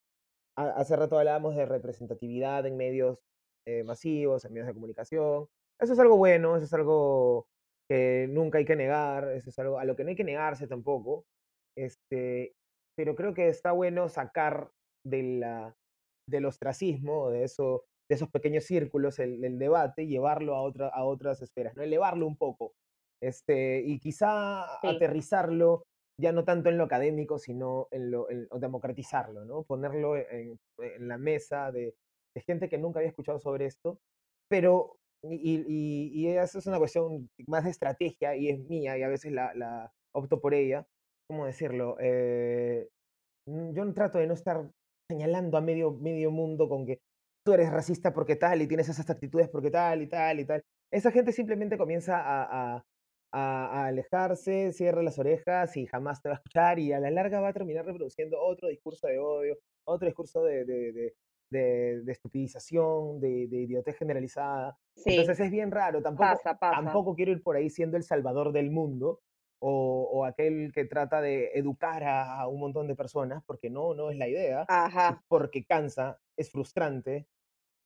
ha- 0.57 0.71
Hace 0.71 0.97
rato 0.97 1.19
hablábamos 1.19 1.57
de 1.57 1.67
representatividad 1.67 2.67
en 2.67 2.77
medios 2.77 3.19
eh, 3.67 3.85
masivos, 3.85 4.45
en 4.45 4.53
medios 4.53 4.69
de 4.69 4.75
comunicación. 4.75 5.47
Eso 5.81 5.93
es 5.93 5.99
algo 5.99 6.17
bueno, 6.17 6.57
eso 6.57 6.65
es 6.65 6.73
algo 6.75 7.47
que 7.91 8.27
nunca 8.31 8.59
hay 8.59 8.65
que 8.65 8.77
negar, 8.77 9.29
eso 9.33 9.51
es 9.51 9.59
algo 9.59 9.79
a 9.79 9.85
lo 9.85 9.95
que 9.97 10.05
no 10.05 10.11
hay 10.11 10.17
que 10.17 10.25
negarse 10.25 10.67
tampoco. 10.67 11.25
Este, 11.77 12.55
pero 12.97 13.15
creo 13.15 13.35
que 13.35 13.49
está 13.49 13.73
bueno 13.73 14.09
sacar 14.09 14.71
de 15.07 15.23
la, 15.39 15.75
del 16.29 16.47
ostracismo, 16.47 17.31
de, 17.31 17.45
eso, 17.45 17.85
de 18.09 18.15
esos 18.15 18.31
pequeños 18.31 18.65
círculos, 18.65 19.19
el, 19.19 19.45
el 19.45 19.59
debate 19.59 20.03
y 20.05 20.09
llevarlo 20.09 20.55
a, 20.57 20.63
otra, 20.63 20.89
a 20.89 21.05
otras 21.05 21.43
esferas, 21.43 21.77
¿no? 21.77 21.83
elevarlo 21.83 22.27
un 22.27 22.37
poco. 22.37 22.73
Este, 23.23 23.83
y 23.85 23.99
quizá 23.99 24.65
Sí. 24.81 24.89
aterrizarlo 24.89 25.83
ya 26.21 26.33
no 26.33 26.45
tanto 26.45 26.69
en 26.69 26.79
lo 26.79 26.85
académico, 26.85 27.39
sino 27.39 27.87
en 27.91 28.11
lo 28.11 28.31
en- 28.31 28.49
democratizarlo, 28.61 29.45
¿no? 29.45 29.63
Ponerlo 29.65 30.17
en, 30.17 30.59
en 30.79 31.09
la 31.09 31.19
mesa 31.19 31.71
de, 31.73 31.95
de 32.35 32.43
gente 32.43 32.69
que 32.69 32.79
nunca 32.79 32.99
había 33.01 33.11
escuchado 33.11 33.39
sobre 33.41 33.67
esto, 33.67 33.99
pero, 34.49 34.97
y, 35.23 35.35
y, 35.37 35.65
y- 35.69 36.11
y 36.29 36.37
eso 36.37 36.59
es 36.59 36.67
una 36.67 36.79
cuestión 36.79 37.29
más 37.47 37.65
de 37.65 37.71
estrategia 37.71 38.37
y 38.37 38.49
es 38.49 38.59
mía 38.69 38.99
y 38.99 39.03
a 39.03 39.09
veces 39.09 39.33
la, 39.33 39.53
la 39.55 39.93
opto 40.15 40.41
por 40.41 40.55
ella, 40.55 40.87
¿cómo 41.29 41.47
decirlo? 41.47 41.97
Eh, 42.01 42.89
mm, 43.49 43.73
yo 43.75 43.85
no 43.85 43.95
trato 43.95 44.19
de 44.19 44.27
no 44.27 44.35
estar 44.35 44.71
señalando 45.11 45.57
a 45.59 45.61
medio, 45.61 45.93
medio 45.93 46.31
mundo 46.31 46.69
con 46.69 46.87
que 46.87 47.01
tú 47.49 47.55
eres 47.55 47.71
racista 47.73 48.13
porque 48.13 48.37
tal 48.37 48.61
y 48.63 48.69
tienes 48.69 48.89
esas 48.91 49.09
actitudes 49.09 49.49
porque 49.49 49.71
tal 49.71 50.03
y 50.03 50.07
tal 50.09 50.41
y 50.41 50.45
tal. 50.47 50.63
Esa 50.93 51.11
gente 51.11 51.33
simplemente 51.33 51.79
comienza 51.79 52.19
a, 52.19 52.43
a- 52.77 52.85
a- 53.33 53.67
a 53.85 53.87
alejarse, 53.87 54.73
cierra 54.73 55.03
las 55.03 55.19
orejas 55.19 55.77
y 55.77 55.87
jamás 55.87 56.21
te 56.23 56.29
va 56.29 56.35
a 56.35 56.39
escuchar 56.39 56.79
y 56.79 56.93
a 56.93 57.01
la 57.01 57.11
larga 57.11 57.41
va 57.41 57.49
a 57.49 57.53
terminar 57.53 57.87
reproduciendo 57.87 58.39
otro 58.41 58.69
discurso 58.69 59.07
de 59.07 59.19
odio, 59.19 59.57
otro 59.87 60.07
discurso 60.07 60.43
de, 60.45 60.65
de, 60.67 60.93
de, 60.93 61.15
de- 61.51 62.03
de 62.05 62.13
estupidización, 62.13 63.21
de, 63.21 63.31
idiotez 63.51 63.97
generalizada. 63.97 64.77
Sí, 64.95 65.11
Entonces 65.11 65.41
es 65.41 65.51
bien 65.51 65.71
raro, 65.71 66.03
tampoco, 66.03 66.29
pasa, 66.33 66.59
pasa. 66.59 66.83
tampoco 66.83 67.15
quiero 67.15 67.33
ir 67.33 67.43
por 67.43 67.57
ahí 67.57 67.71
siendo 67.71 67.97
el 67.97 68.03
salvador 68.03 68.53
del 68.53 68.71
mundo 68.71 69.21
o, 69.61 70.09
o 70.13 70.25
aquel 70.25 70.71
que 70.73 70.85
trata 70.85 71.21
de 71.21 71.51
educar 71.55 72.03
a, 72.05 72.41
a 72.41 72.49
un 72.49 72.61
montón 72.61 72.87
de 72.89 72.95
personas, 72.97 73.43
porque 73.47 73.71
no, 73.71 73.95
no 73.95 74.11
es 74.11 74.17
la 74.19 74.29
idea, 74.29 74.65
Ajá. 74.69 75.21
porque 75.29 75.65
cansa, 75.65 76.21
es 76.37 76.51
frustrante 76.51 77.27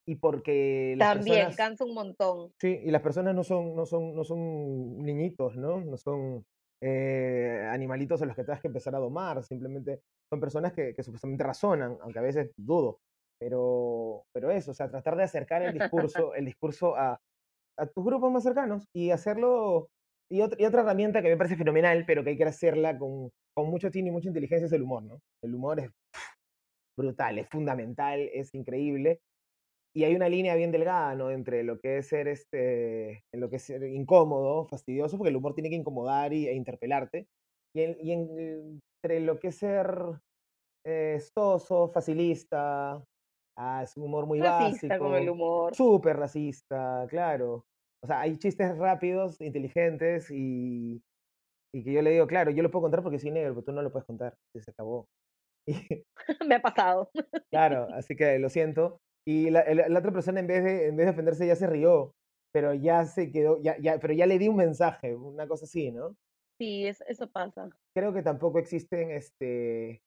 y 0.07 0.17
porque 0.17 0.95
las 0.99 1.15
También 1.15 1.37
personas, 1.37 1.57
cansa 1.57 1.85
un 1.85 1.95
montón. 1.95 2.53
sí, 2.61 2.81
y 2.85 2.91
las 2.91 3.03
personas 3.03 3.35
no 3.35 3.45
son, 3.45 3.75
no 3.77 3.87
son, 3.87 4.15
no 4.15 4.25
son 4.25 4.99
niñitos, 4.99 5.57
¿no? 5.57 5.81
No 5.81 5.97
son 5.97 6.45
eh, 6.83 7.67
animalitos 7.71 8.21
a 8.23 8.27
los 8.27 8.35
que 8.35 8.45
tengas 8.45 8.61
que 8.61 8.69
empezar 8.69 8.95
a 8.95 8.99
domar, 8.99 9.43
simplemente 9.45 10.01
son 10.31 10.41
personas 10.41 10.73
que, 10.73 10.95
que 10.95 11.03
supuestamente 11.03 11.45
razonan, 11.45 11.99
aunque 12.03 12.19
a 12.19 12.23
veces 12.23 12.51
dudo, 12.57 12.99
pero, 13.41 14.25
pero 14.33 14.51
eso, 14.51 14.73
o 14.73 14.75
sea, 14.75 14.91
tratar 14.91 15.17
de 15.17 15.25
acercar 15.25 15.63
el 15.63 15.73
discurso, 15.75 16.35
el 16.35 16.45
discurso 16.47 16.97
a, 16.97 17.19
a 17.79 17.87
tus 17.87 18.05
grupos 18.05 18.33
más 18.33 18.43
cercanos 18.43 18.87
y 18.95 19.11
hacerlo. 19.11 19.89
Y 20.31 20.41
otra, 20.41 20.57
y 20.61 20.65
otra 20.65 20.81
herramienta 20.81 21.21
que 21.21 21.29
me 21.29 21.37
parece 21.37 21.57
fenomenal, 21.57 22.05
pero 22.07 22.25
que 22.25 22.31
hay 22.31 22.37
que 22.39 22.45
hacerla 22.45 22.99
con, 22.99 23.29
con 23.55 23.69
mucho 23.69 23.91
tino 23.91 24.09
y 24.09 24.13
mucha 24.13 24.29
inteligencia 24.29 24.67
es 24.67 24.73
el 24.73 24.83
humor, 24.83 25.03
¿no? 25.03 25.21
El 25.43 25.55
humor 25.55 25.79
es 25.81 25.91
brutal, 26.97 27.39
es 27.39 27.49
fundamental, 27.49 28.21
es 28.33 28.55
increíble. 28.55 29.21
Y 29.95 30.05
hay 30.05 30.15
una 30.17 30.29
línea 30.29 30.55
bien 30.55 30.73
delgada, 30.73 31.15
¿no? 31.15 31.31
Entre 31.31 31.65
lo 31.65 31.79
que 31.81 31.99
es 31.99 32.09
ser 32.09 32.29
este, 32.29 33.25
en 33.33 33.41
lo 33.41 33.51
que 33.51 33.57
es 33.57 33.63
ser 33.63 33.83
incómodo, 33.85 34.67
fastidioso, 34.67 35.19
porque 35.19 35.31
el 35.31 35.37
humor 35.37 35.55
tiene 35.55 35.69
que 35.71 35.77
incomodar 35.77 36.33
y, 36.33 36.49
e 36.49 36.55
interpelarte. 36.55 37.27
Y, 37.75 37.83
en- 37.83 37.97
y 38.01 38.13
en- 38.13 38.81
entre 39.05 39.21
lo 39.21 39.39
que 39.39 39.49
es 39.49 39.57
ser 39.59 39.87
eh, 40.85 41.21
soso, 41.37 41.89
facilista, 41.89 43.05
ah, 43.59 43.83
es 43.83 43.97
un 43.97 44.05
humor 44.05 44.27
muy 44.27 44.41
Racista 44.41 44.99
con 44.99 45.15
el 45.15 45.29
básico, 45.29 45.31
humor. 45.31 45.75
súper 45.75 46.17
racista, 46.19 47.07
claro. 47.09 47.65
O 48.03 48.07
sea, 48.07 48.21
hay 48.23 48.37
chistes 48.39 48.77
rápidos, 48.79 49.41
inteligentes 49.41 50.31
y, 50.31 51.03
y 51.75 51.85
que 51.85 51.93
yo 51.93 52.03
le 52.03 52.11
digo, 52.13 52.27
claro, 52.27 52.51
yo 52.51 52.63
lo 52.63 52.71
puedo 52.71 52.85
contar 52.85 53.03
porque 53.03 53.19
soy 53.21 53.31
negro, 53.33 53.55
pero 53.55 53.65
tú 53.65 53.73
no 53.73 53.83
lo 53.83 53.93
puedes 53.93 54.07
contar, 54.07 54.35
se 54.55 54.71
acabó. 54.71 55.07
Y, 55.67 55.75
Me 56.47 56.57
ha 56.57 56.63
pasado. 56.63 57.11
claro, 57.51 57.89
así 57.93 58.17
que 58.17 58.39
lo 58.39 58.49
siento. 58.49 58.99
Y 59.27 59.51
la, 59.51 59.61
el- 59.61 59.93
la 59.93 59.99
otra 59.99 60.13
persona 60.13 60.41
en 60.41 60.47
vez 60.47 60.65
de, 60.65 60.89
en 60.89 60.97
vez 60.97 61.07
de 61.07 61.13
ofenderse 61.13 61.47
ya 61.47 61.57
se 61.57 61.67
rió, 61.67 62.15
pero 62.53 62.75
ya 62.75 63.05
se 63.07 63.31
quedó, 63.31 63.61
ya, 63.63 63.77
ya, 63.79 63.99
pero 63.99 64.15
ya 64.15 64.27
le 64.27 64.39
di 64.39 64.49
un 64.49 64.57
mensaje, 64.57 65.15
una 65.15 65.47
cosa 65.47 65.65
así, 65.65 65.91
¿no? 65.93 66.17
Sí, 66.59 66.87
es- 66.87 67.03
eso 67.09 67.31
pasa. 67.31 67.71
creo 67.95 68.13
que 68.13 68.23
tampoco 68.23 68.59
existen 68.59 69.11
este, 69.11 70.03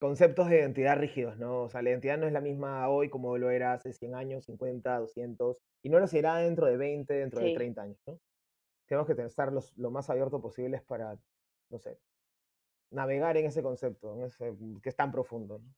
conceptos 0.00 0.48
de 0.48 0.58
identidad 0.60 0.98
rígidos, 0.98 1.38
¿no? 1.38 1.62
O 1.62 1.68
sea, 1.68 1.82
la 1.82 1.90
identidad 1.90 2.18
no 2.18 2.26
es 2.26 2.32
la 2.32 2.40
misma 2.40 2.88
hoy 2.88 3.08
como 3.10 3.36
lo 3.38 3.50
era 3.50 3.72
hace 3.72 3.92
100 3.92 4.14
años, 4.14 4.44
50, 4.44 4.98
200, 4.98 5.58
y 5.82 5.88
no 5.90 5.98
lo 5.98 6.06
será 6.06 6.36
dentro 6.36 6.66
de 6.66 6.76
20, 6.76 7.14
dentro 7.14 7.40
de 7.40 7.48
Sí. 7.48 7.54
30 7.54 7.82
años, 7.82 7.98
¿no? 8.06 8.18
Tenemos 8.88 9.06
que 9.06 9.22
estar 9.22 9.52
los, 9.52 9.76
lo 9.78 9.90
más 9.90 10.10
abiertos 10.10 10.40
posibles 10.42 10.82
para, 10.82 11.16
no 11.70 11.78
sé, 11.78 11.98
navegar 12.90 13.36
en 13.36 13.46
ese 13.46 13.62
concepto, 13.62 14.14
en 14.16 14.24
ese, 14.24 14.52
que 14.82 14.88
es 14.88 14.96
tan 14.96 15.12
profundo, 15.12 15.58
¿no? 15.58 15.74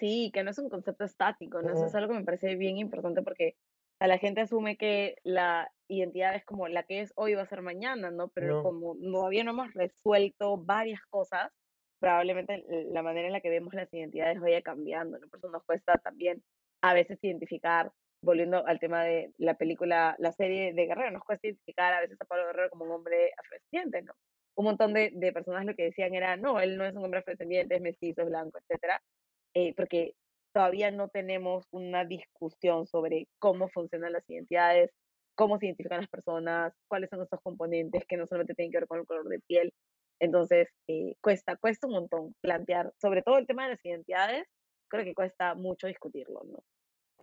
Sí, 0.00 0.30
que 0.32 0.42
no 0.42 0.50
es 0.50 0.58
un 0.58 0.70
concepto 0.70 1.04
estático, 1.04 1.60
¿no? 1.62 1.72
Eso 1.74 1.84
es 1.86 1.94
algo 1.94 2.12
que 2.14 2.20
me 2.20 2.24
parece 2.24 2.56
bien 2.56 2.78
importante 2.78 3.22
porque 3.22 3.56
a 4.00 4.06
la 4.06 4.16
gente 4.16 4.40
asume 4.40 4.78
que 4.78 5.16
la 5.24 5.70
identidad 5.88 6.34
es 6.34 6.44
como 6.46 6.68
la 6.68 6.84
que 6.84 7.02
es 7.02 7.12
hoy 7.16 7.34
va 7.34 7.42
a 7.42 7.46
ser 7.46 7.60
mañana, 7.60 8.10
¿no? 8.10 8.28
Pero 8.30 8.56
No, 8.56 8.62
como 8.62 8.96
todavía 8.96 9.44
no 9.44 9.50
hemos 9.50 9.74
resuelto 9.74 10.56
varias 10.56 11.02
cosas, 11.10 11.52
probablemente 12.00 12.64
la 12.92 13.02
manera 13.02 13.26
en 13.26 13.34
la 13.34 13.42
que 13.42 13.50
vemos 13.50 13.74
las 13.74 13.92
identidades 13.92 14.40
vaya 14.40 14.62
cambiando, 14.62 15.18
¿no? 15.18 15.28
Por 15.28 15.38
eso 15.38 15.50
nos 15.50 15.64
cuesta 15.64 15.98
también 15.98 16.42
a 16.82 16.94
veces 16.94 17.18
identificar, 17.22 17.92
volviendo 18.22 18.66
al 18.66 18.80
tema 18.80 19.04
de 19.04 19.34
la 19.36 19.54
película, 19.58 20.16
la 20.18 20.32
serie 20.32 20.72
de 20.72 20.86
Guerrero, 20.86 21.10
nos 21.10 21.24
cuesta 21.24 21.46
identificar 21.46 21.92
a 21.92 22.00
veces 22.00 22.18
a 22.22 22.24
Pablo 22.24 22.46
Guerrero 22.46 22.70
como 22.70 22.86
un 22.86 22.92
hombre 22.92 23.32
afrodescendiente, 23.36 24.00
¿no? 24.02 24.14
Un 24.56 24.64
montón 24.64 24.94
de, 24.94 25.10
de 25.14 25.32
personas 25.34 25.66
lo 25.66 25.74
que 25.74 25.84
decían 25.84 26.14
era, 26.14 26.36
no, 26.38 26.58
él 26.58 26.78
no 26.78 26.86
es 26.86 26.94
un 26.96 27.04
hombre 27.04 27.20
afrodescendiente, 27.20 27.74
es 27.76 27.82
mestizo, 27.82 28.22
es 28.22 28.28
blanco, 28.28 28.58
etcétera 28.60 29.02
eh, 29.54 29.74
porque 29.74 30.14
todavía 30.52 30.90
no 30.90 31.08
tenemos 31.08 31.66
una 31.70 32.04
discusión 32.04 32.86
sobre 32.86 33.28
cómo 33.38 33.68
funcionan 33.68 34.12
las 34.12 34.28
identidades, 34.28 34.90
cómo 35.36 35.58
se 35.58 35.66
identifican 35.66 36.00
las 36.00 36.10
personas, 36.10 36.74
cuáles 36.88 37.10
son 37.10 37.22
estos 37.22 37.40
componentes 37.42 38.04
que 38.06 38.16
no 38.16 38.26
solamente 38.26 38.54
tienen 38.54 38.72
que 38.72 38.78
ver 38.78 38.88
con 38.88 39.00
el 39.00 39.06
color 39.06 39.28
de 39.28 39.40
piel. 39.40 39.72
Entonces, 40.20 40.68
eh, 40.88 41.14
cuesta, 41.22 41.56
cuesta 41.56 41.86
un 41.86 41.94
montón 41.94 42.34
plantear, 42.42 42.92
sobre 43.00 43.22
todo 43.22 43.38
el 43.38 43.46
tema 43.46 43.64
de 43.64 43.70
las 43.70 43.84
identidades, 43.84 44.46
creo 44.90 45.04
que 45.04 45.14
cuesta 45.14 45.54
mucho 45.54 45.86
discutirlo, 45.86 46.42
¿no? 46.44 46.58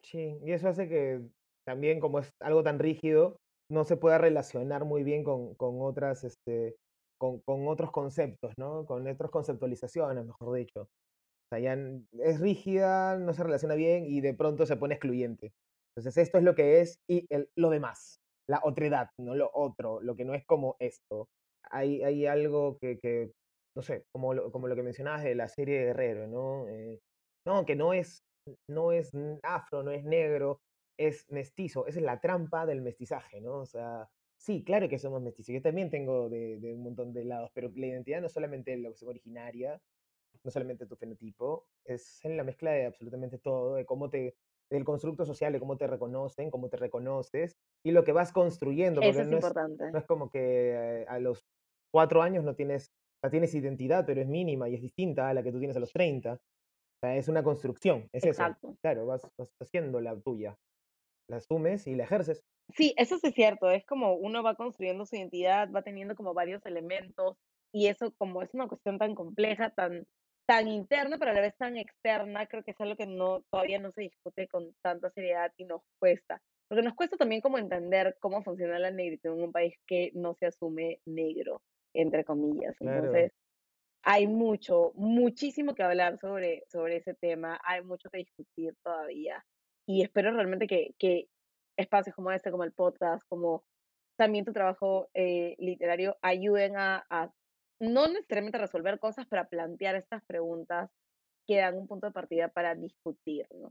sí, 0.04 0.40
y 0.44 0.52
eso 0.54 0.70
hace 0.70 0.88
que 0.88 1.22
también, 1.66 2.00
como 2.00 2.20
es 2.20 2.32
algo 2.40 2.64
tan 2.64 2.80
rígido, 2.80 3.38
no 3.70 3.84
se 3.84 3.98
pueda 3.98 4.18
relacionar 4.18 4.86
muy 4.86 5.04
bien 5.04 5.24
con, 5.24 5.54
con 5.56 5.82
otras, 5.82 6.24
este, 6.24 6.76
con, 7.20 7.42
con 7.42 7.68
otros 7.68 7.92
conceptos, 7.92 8.54
¿no? 8.58 8.86
Con 8.86 9.06
otras 9.08 9.30
conceptualizaciones, 9.32 10.26
mejor 10.26 10.56
dicho. 10.56 10.88
O 11.52 11.56
sea, 11.56 11.60
ya 11.60 11.78
es 12.24 12.40
rígida, 12.42 13.18
no 13.18 13.34
se 13.34 13.44
relaciona 13.44 13.76
bien 13.76 14.06
y 14.06 14.22
de 14.22 14.34
pronto 14.34 14.66
se 14.66 14.76
pone 14.78 14.96
excluyente. 14.96 15.52
Entonces, 15.96 16.18
esto 16.22 16.38
es 16.38 16.44
lo 16.44 16.56
que 16.56 16.82
es 16.82 17.00
y 17.08 17.26
el- 17.30 17.50
lo 17.56 17.70
demás, 17.70 18.20
la 18.50 18.60
otredad, 18.64 19.10
no 19.20 19.34
lo 19.36 19.50
otro, 19.54 20.02
lo 20.02 20.16
que 20.16 20.26
no 20.26 20.34
es 20.36 20.46
como 20.46 20.76
esto. 20.80 21.30
Hay, 21.72 22.04
hay 22.04 22.26
algo 22.26 22.78
que, 22.80 23.00
que, 23.02 23.32
no 23.76 23.82
sé, 23.82 24.04
como 24.12 24.34
lo, 24.34 24.52
como 24.52 24.68
lo 24.68 24.76
que 24.76 24.84
mencionabas 24.84 25.24
de 25.24 25.36
la 25.36 25.48
serie 25.48 25.80
de 25.80 25.86
Guerrero, 25.86 26.28
¿no? 26.28 26.68
Eh, 26.68 27.00
no, 27.46 27.66
que 27.66 27.76
no 27.76 27.94
es, 27.94 28.20
no 28.70 28.92
es 28.92 29.12
afro, 29.44 29.84
no 29.84 29.92
es 29.92 30.04
negro, 30.04 30.60
es 31.00 31.24
mestizo. 31.30 31.88
Esa 31.88 32.00
es 32.00 32.06
la 32.06 32.20
trampa 32.20 32.66
del 32.66 32.82
mestizaje, 32.82 33.42
¿no? 33.42 33.60
O 33.60 33.66
sea, 33.66 34.08
sí, 34.40 34.64
claro 34.64 34.90
que 34.90 35.00
somos 35.00 35.22
mestizos. 35.22 35.54
Yo 35.56 35.62
también 35.62 35.90
tengo 35.90 36.30
de, 36.30 36.58
de 36.60 36.74
un 36.74 36.84
montón 36.84 37.14
de 37.14 37.26
lados, 37.26 37.52
pero 37.54 37.72
la 37.76 37.88
identidad 37.88 38.22
no 38.22 38.28
es 38.28 38.34
solamente 38.34 38.76
la 38.78 38.90
opción 38.90 39.10
originaria, 39.10 39.80
no 40.44 40.52
solamente 40.52 40.86
tu 40.86 40.96
fenotipo, 40.96 41.68
es 41.86 42.24
en 42.24 42.38
la 42.38 42.44
mezcla 42.44 42.72
de 42.72 42.86
absolutamente 42.86 43.38
todo, 43.38 43.76
de 43.76 43.86
cómo 43.86 44.10
te, 44.10 44.36
del 44.70 44.84
constructo 44.84 45.26
social, 45.26 45.54
de 45.54 45.60
cómo 45.60 45.78
te 45.78 45.88
reconocen, 45.88 46.52
cómo 46.52 46.70
te 46.70 46.78
reconoces 46.78 47.58
y 47.86 47.92
lo 47.92 48.04
que 48.04 48.12
vas 48.12 48.32
construyendo, 48.32 49.02
Eso 49.02 49.10
porque 49.10 49.22
es 49.22 49.28
no 49.28 49.38
es, 49.38 49.44
importante. 49.44 49.92
no 49.92 50.00
es 50.00 50.06
como 50.06 50.30
que 50.30 50.42
eh, 50.42 51.06
a 51.08 51.20
los 51.20 51.46
cuatro 51.92 52.22
años 52.22 52.44
no 52.44 52.56
tienes, 52.56 52.92
o 53.18 53.20
sea, 53.22 53.30
tienes 53.32 53.54
identidad, 53.56 54.06
pero 54.06 54.22
es 54.22 54.28
mínima 54.28 54.70
y 54.70 54.76
es 54.76 54.82
distinta 54.82 55.30
a 55.30 55.34
la 55.34 55.44
que 55.44 55.52
tú 55.52 55.60
tienes 55.60 55.78
a 55.78 55.80
los 55.80 55.94
30. 55.94 56.34
O 56.34 57.00
sea, 57.00 57.16
es 57.16 57.28
una 57.28 57.44
construcción, 57.44 58.10
es 58.12 58.24
eso. 58.24 58.30
Exacto. 58.30 58.76
Claro, 58.82 59.06
vas, 59.06 59.22
vas 59.38 59.50
haciendo 59.62 60.02
la 60.02 60.20
tuya, 60.20 60.58
la 61.30 61.38
asumes 61.38 61.88
y 61.88 61.96
la 61.96 62.04
ejerces. 62.04 62.44
Sí, 62.76 62.94
eso 62.98 63.18
sí 63.20 63.28
es 63.28 63.34
cierto, 63.34 63.70
es 63.70 63.86
como 63.86 64.16
uno 64.16 64.44
va 64.44 64.56
construyendo 64.56 65.06
su 65.06 65.16
identidad, 65.16 65.72
va 65.72 65.84
teniendo 65.84 66.16
como 66.16 66.34
varios 66.34 66.66
elementos 66.66 67.38
y 67.72 67.88
eso 67.88 68.14
como 68.18 68.42
es 68.42 68.54
una 68.54 68.68
cuestión 68.68 68.98
tan 68.98 69.16
compleja, 69.16 69.70
tan, 69.70 70.06
tan 70.48 70.68
interna, 70.68 71.18
pero 71.18 71.32
a 71.32 71.34
la 71.34 71.42
vez 71.42 71.56
tan 71.58 71.76
externa, 71.78 72.48
creo 72.48 72.64
que 72.64 72.72
es 72.72 72.82
algo 72.82 72.96
que 72.96 73.06
no, 73.06 73.44
todavía 73.52 73.80
no 73.80 73.92
se 73.92 74.02
discute 74.02 74.48
con 74.48 74.74
tanta 74.82 75.12
seriedad 75.12 75.52
y 75.58 75.66
nos 75.66 75.82
cuesta, 76.00 76.42
porque 76.68 76.84
nos 76.84 76.96
cuesta 76.96 77.18
también 77.18 77.42
como 77.42 77.58
entender 77.58 78.16
cómo 78.20 78.42
funciona 78.44 78.80
la 78.80 78.90
negritud 78.90 79.34
en 79.34 79.44
un 79.44 79.52
país 79.52 79.76
que 79.86 80.12
no 80.16 80.36
se 80.36 80.48
asume 80.48 81.02
negro, 81.06 81.62
entre 81.94 82.24
comillas. 82.24 82.76
Claro. 82.78 82.98
Entonces, 82.98 83.34
hay 84.04 84.26
mucho, 84.26 84.94
muchísimo 84.96 85.76
que 85.76 85.84
hablar 85.84 86.18
sobre, 86.20 86.64
sobre 86.70 86.98
ese 86.98 87.14
tema, 87.14 87.60
hay 87.66 87.84
mucho 87.84 88.10
que 88.10 88.20
discutir 88.20 88.74
todavía 88.82 89.46
y 89.86 90.02
espero 90.02 90.32
realmente 90.32 90.66
que, 90.66 90.96
que 90.98 91.28
espacios 91.78 92.16
como 92.16 92.32
este, 92.32 92.52
como 92.52 92.64
el 92.64 92.72
podcast, 92.72 93.22
como 93.28 93.66
también 94.18 94.46
tu 94.46 94.54
trabajo 94.54 95.10
eh, 95.14 95.56
literario 95.60 96.18
ayuden 96.22 96.78
a, 96.78 97.06
a 97.10 97.32
no 97.80 98.08
necesariamente 98.08 98.58
resolver 98.60 99.00
cosas, 99.00 99.28
pero 99.30 99.48
plantear 99.50 99.96
estas 99.96 100.24
preguntas 100.26 100.90
que 101.48 101.58
dan 101.58 101.78
un 101.78 101.88
punto 101.88 102.08
de 102.08 102.14
partida 102.14 102.50
para 102.50 102.76
discutir, 102.76 103.48
¿no? 103.54 103.70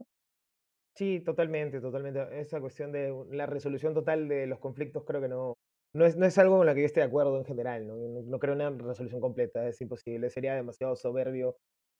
Sí, 0.95 1.19
totalmente, 1.21 1.79
totalmente. 1.79 2.39
Esa 2.39 2.59
cuestión 2.59 2.91
de 2.91 3.13
la 3.29 3.45
resolución 3.45 3.93
total 3.93 4.27
de 4.27 4.47
los 4.47 4.59
conflictos 4.59 5.03
creo 5.05 5.21
que 5.21 5.27
no, 5.27 5.53
no 5.93 6.05
es, 6.05 6.17
no 6.17 6.25
es 6.25 6.37
algo 6.39 6.57
con 6.57 6.65
lo 6.65 6.73
que 6.73 6.81
yo 6.81 6.85
esté 6.87 7.01
de 7.01 7.05
acuerdo 7.05 7.37
en 7.37 7.45
general, 7.45 7.87
¿no? 7.87 7.95
No, 7.97 8.21
no 8.23 8.39
creo 8.39 8.55
una 8.55 8.71
resolución 8.71 9.21
completa, 9.21 9.67
es 9.67 9.79
imposible, 9.79 10.29
sería 10.31 10.55
demasiado 10.55 10.95
soberbio 10.95 11.57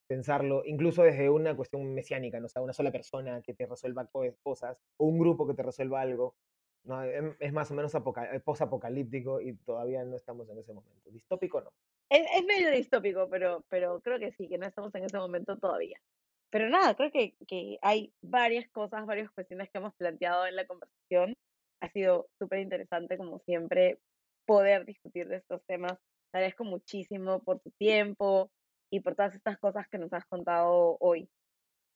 pensarlo, 0.07 0.63
incluso 0.65 1.03
desde 1.03 1.29
una 1.29 1.55
cuestión 1.55 1.93
mesiánica, 1.93 2.39
¿no? 2.39 2.47
O 2.47 2.49
sea, 2.49 2.61
una 2.63 2.73
sola 2.73 2.91
persona 2.91 3.41
que 3.43 3.53
te 3.53 3.67
resuelva 3.67 4.07
co- 4.07 4.23
cosas, 4.41 4.77
o 4.97 5.05
un 5.05 5.19
grupo 5.19 5.45
que 5.47 5.53
te 5.53 5.63
resuelva 5.63 6.01
algo, 6.01 6.35
¿no? 6.83 7.03
Em- 7.03 7.35
Es 7.39 7.53
más 7.53 7.69
o 7.71 7.75
menos 7.75 7.93
eh, 7.93 8.39
posapocalíptico 8.43 9.41
y 9.41 9.57
todavía 9.57 10.03
no 10.05 10.15
estamos 10.15 10.49
en 10.49 10.57
ese 10.59 10.73
momento. 10.73 11.11
Distópico 11.11 11.61
no. 11.61 11.71
Es, 12.09 12.25
es 12.35 12.45
medio 12.45 12.71
distópico, 12.71 13.27
pero, 13.29 13.63
pero 13.69 13.99
creo 14.01 14.19
que 14.19 14.31
sí, 14.33 14.47
que 14.47 14.57
no 14.57 14.67
estamos 14.67 14.93
en 14.95 15.05
ese 15.05 15.17
momento 15.17 15.57
todavía. 15.57 15.99
Pero 16.49 16.69
nada, 16.69 16.95
creo 16.95 17.11
que, 17.11 17.35
que 17.47 17.77
hay 17.81 18.13
varias 18.21 18.69
cosas, 18.69 19.05
varias 19.05 19.29
cuestiones 19.31 19.69
que 19.69 19.79
hemos 19.79 19.93
planteado 19.95 20.47
en 20.47 20.55
la 20.55 20.65
conversación. 20.65 21.33
Ha 21.81 21.89
sido 21.91 22.27
súper 22.39 22.59
interesante, 22.59 23.17
como 23.17 23.39
siempre, 23.39 23.99
poder 24.45 24.85
discutir 24.85 25.27
de 25.27 25.37
estos 25.37 25.61
temas. 25.65 25.93
Te 26.31 26.39
agradezco 26.39 26.63
muchísimo 26.63 27.43
por 27.43 27.59
tu 27.59 27.71
tiempo 27.71 28.49
y 28.89 29.01
por 29.01 29.15
todas 29.15 29.35
estas 29.35 29.57
cosas 29.59 29.87
que 29.89 29.97
nos 29.97 30.11
has 30.13 30.25
contado 30.25 30.97
hoy. 30.99 31.29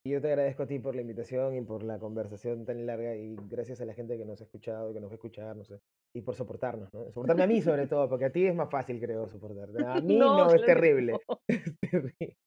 Yo 0.04 0.20
te 0.20 0.30
agradezco 0.30 0.64
a 0.64 0.68
ti 0.68 0.80
por 0.80 0.96
la 0.96 1.02
invitación 1.02 1.56
y 1.56 1.62
por 1.62 1.84
la 1.84 2.00
conversación 2.00 2.66
tan 2.66 2.86
larga 2.86 3.16
y 3.16 3.36
gracias 3.50 3.82
a 3.82 3.86
la 3.86 3.94
gente 3.94 4.18
que 4.18 4.26
nos 4.26 4.42
ha 4.42 4.46
escuchado 4.46 4.90
y 4.90 4.94
que 4.94 5.00
nos 5.00 5.10
va 5.10 5.14
a 5.14 5.16
escuchar, 5.16 5.56
no 5.56 5.64
sé, 5.64 5.80
y 6.14 6.22
por 6.22 6.36
soportarnos, 6.36 6.94
¿no? 6.94 7.06
Soportarme 7.12 7.44
a 7.44 7.48
mí 7.48 7.62
sobre 7.62 7.88
todo, 7.88 8.10
porque 8.10 8.26
a 8.26 8.32
ti 8.32 8.46
es 8.48 8.56
más 8.56 8.70
fácil, 8.70 9.00
creo, 9.00 9.28
soportarte. 9.28 9.86
A 9.86 9.96
mí 10.02 10.18
no, 10.18 10.38
No, 10.38 10.54
es 10.54 10.66
terrible. 10.66 11.14
no. 11.14 11.40
Es 11.48 11.78
terrible. 11.80 12.38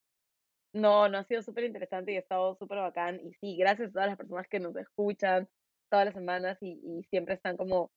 No, 0.75 1.09
no 1.09 1.19
ha 1.19 1.25
sido 1.25 1.43
súper 1.43 1.65
interesante 1.65 2.13
y 2.13 2.17
ha 2.17 2.21
estado 2.21 2.57
súper 2.57 2.79
bacán. 2.79 3.21
Y 3.25 3.33
sí, 3.35 3.57
gracias 3.57 3.91
a 3.91 3.93
todas 3.93 4.09
las 4.09 4.17
personas 4.17 4.47
que 4.49 4.61
nos 4.61 4.75
escuchan 4.77 5.49
todas 5.91 6.07
las 6.07 6.15
semanas 6.15 6.59
y, 6.61 6.81
y 6.85 7.05
siempre 7.05 7.35
están 7.35 7.57
como 7.57 7.93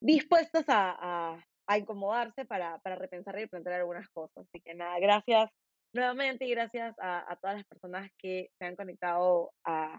dispuestos 0.00 0.64
a, 0.68 1.32
a, 1.34 1.44
a 1.68 1.78
incomodarse 1.78 2.44
para, 2.44 2.78
para 2.80 2.96
repensar 2.96 3.38
y 3.40 3.46
plantear 3.48 3.80
algunas 3.80 4.08
cosas. 4.10 4.46
Así 4.48 4.60
que 4.60 4.74
nada, 4.74 4.98
gracias 5.00 5.50
nuevamente 5.92 6.44
y 6.46 6.50
gracias 6.50 6.94
a, 7.00 7.30
a 7.30 7.36
todas 7.36 7.56
las 7.56 7.66
personas 7.66 8.10
que 8.18 8.50
se 8.58 8.66
han 8.66 8.76
conectado 8.76 9.52
a, 9.64 9.98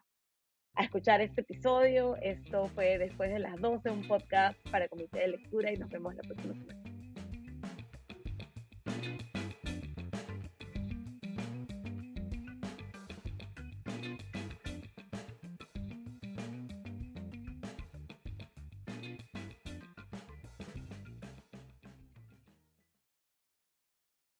a 0.78 0.84
escuchar 0.84 1.21
este 1.21 1.41
episodio. 1.41 2.15
Esto 2.21 2.67
fue 2.67 2.97
Después 2.97 3.32
de 3.32 3.39
las 3.39 3.59
12, 3.59 3.89
un 3.89 4.07
podcast 4.07 4.57
para 4.69 4.88
Comité 4.88 5.19
de 5.19 5.28
Lectura 5.30 5.73
y 5.73 5.78
nos 5.78 5.89
vemos 5.89 6.15
la 6.15 6.21
próxima 6.21 6.53
semana. 6.53 6.96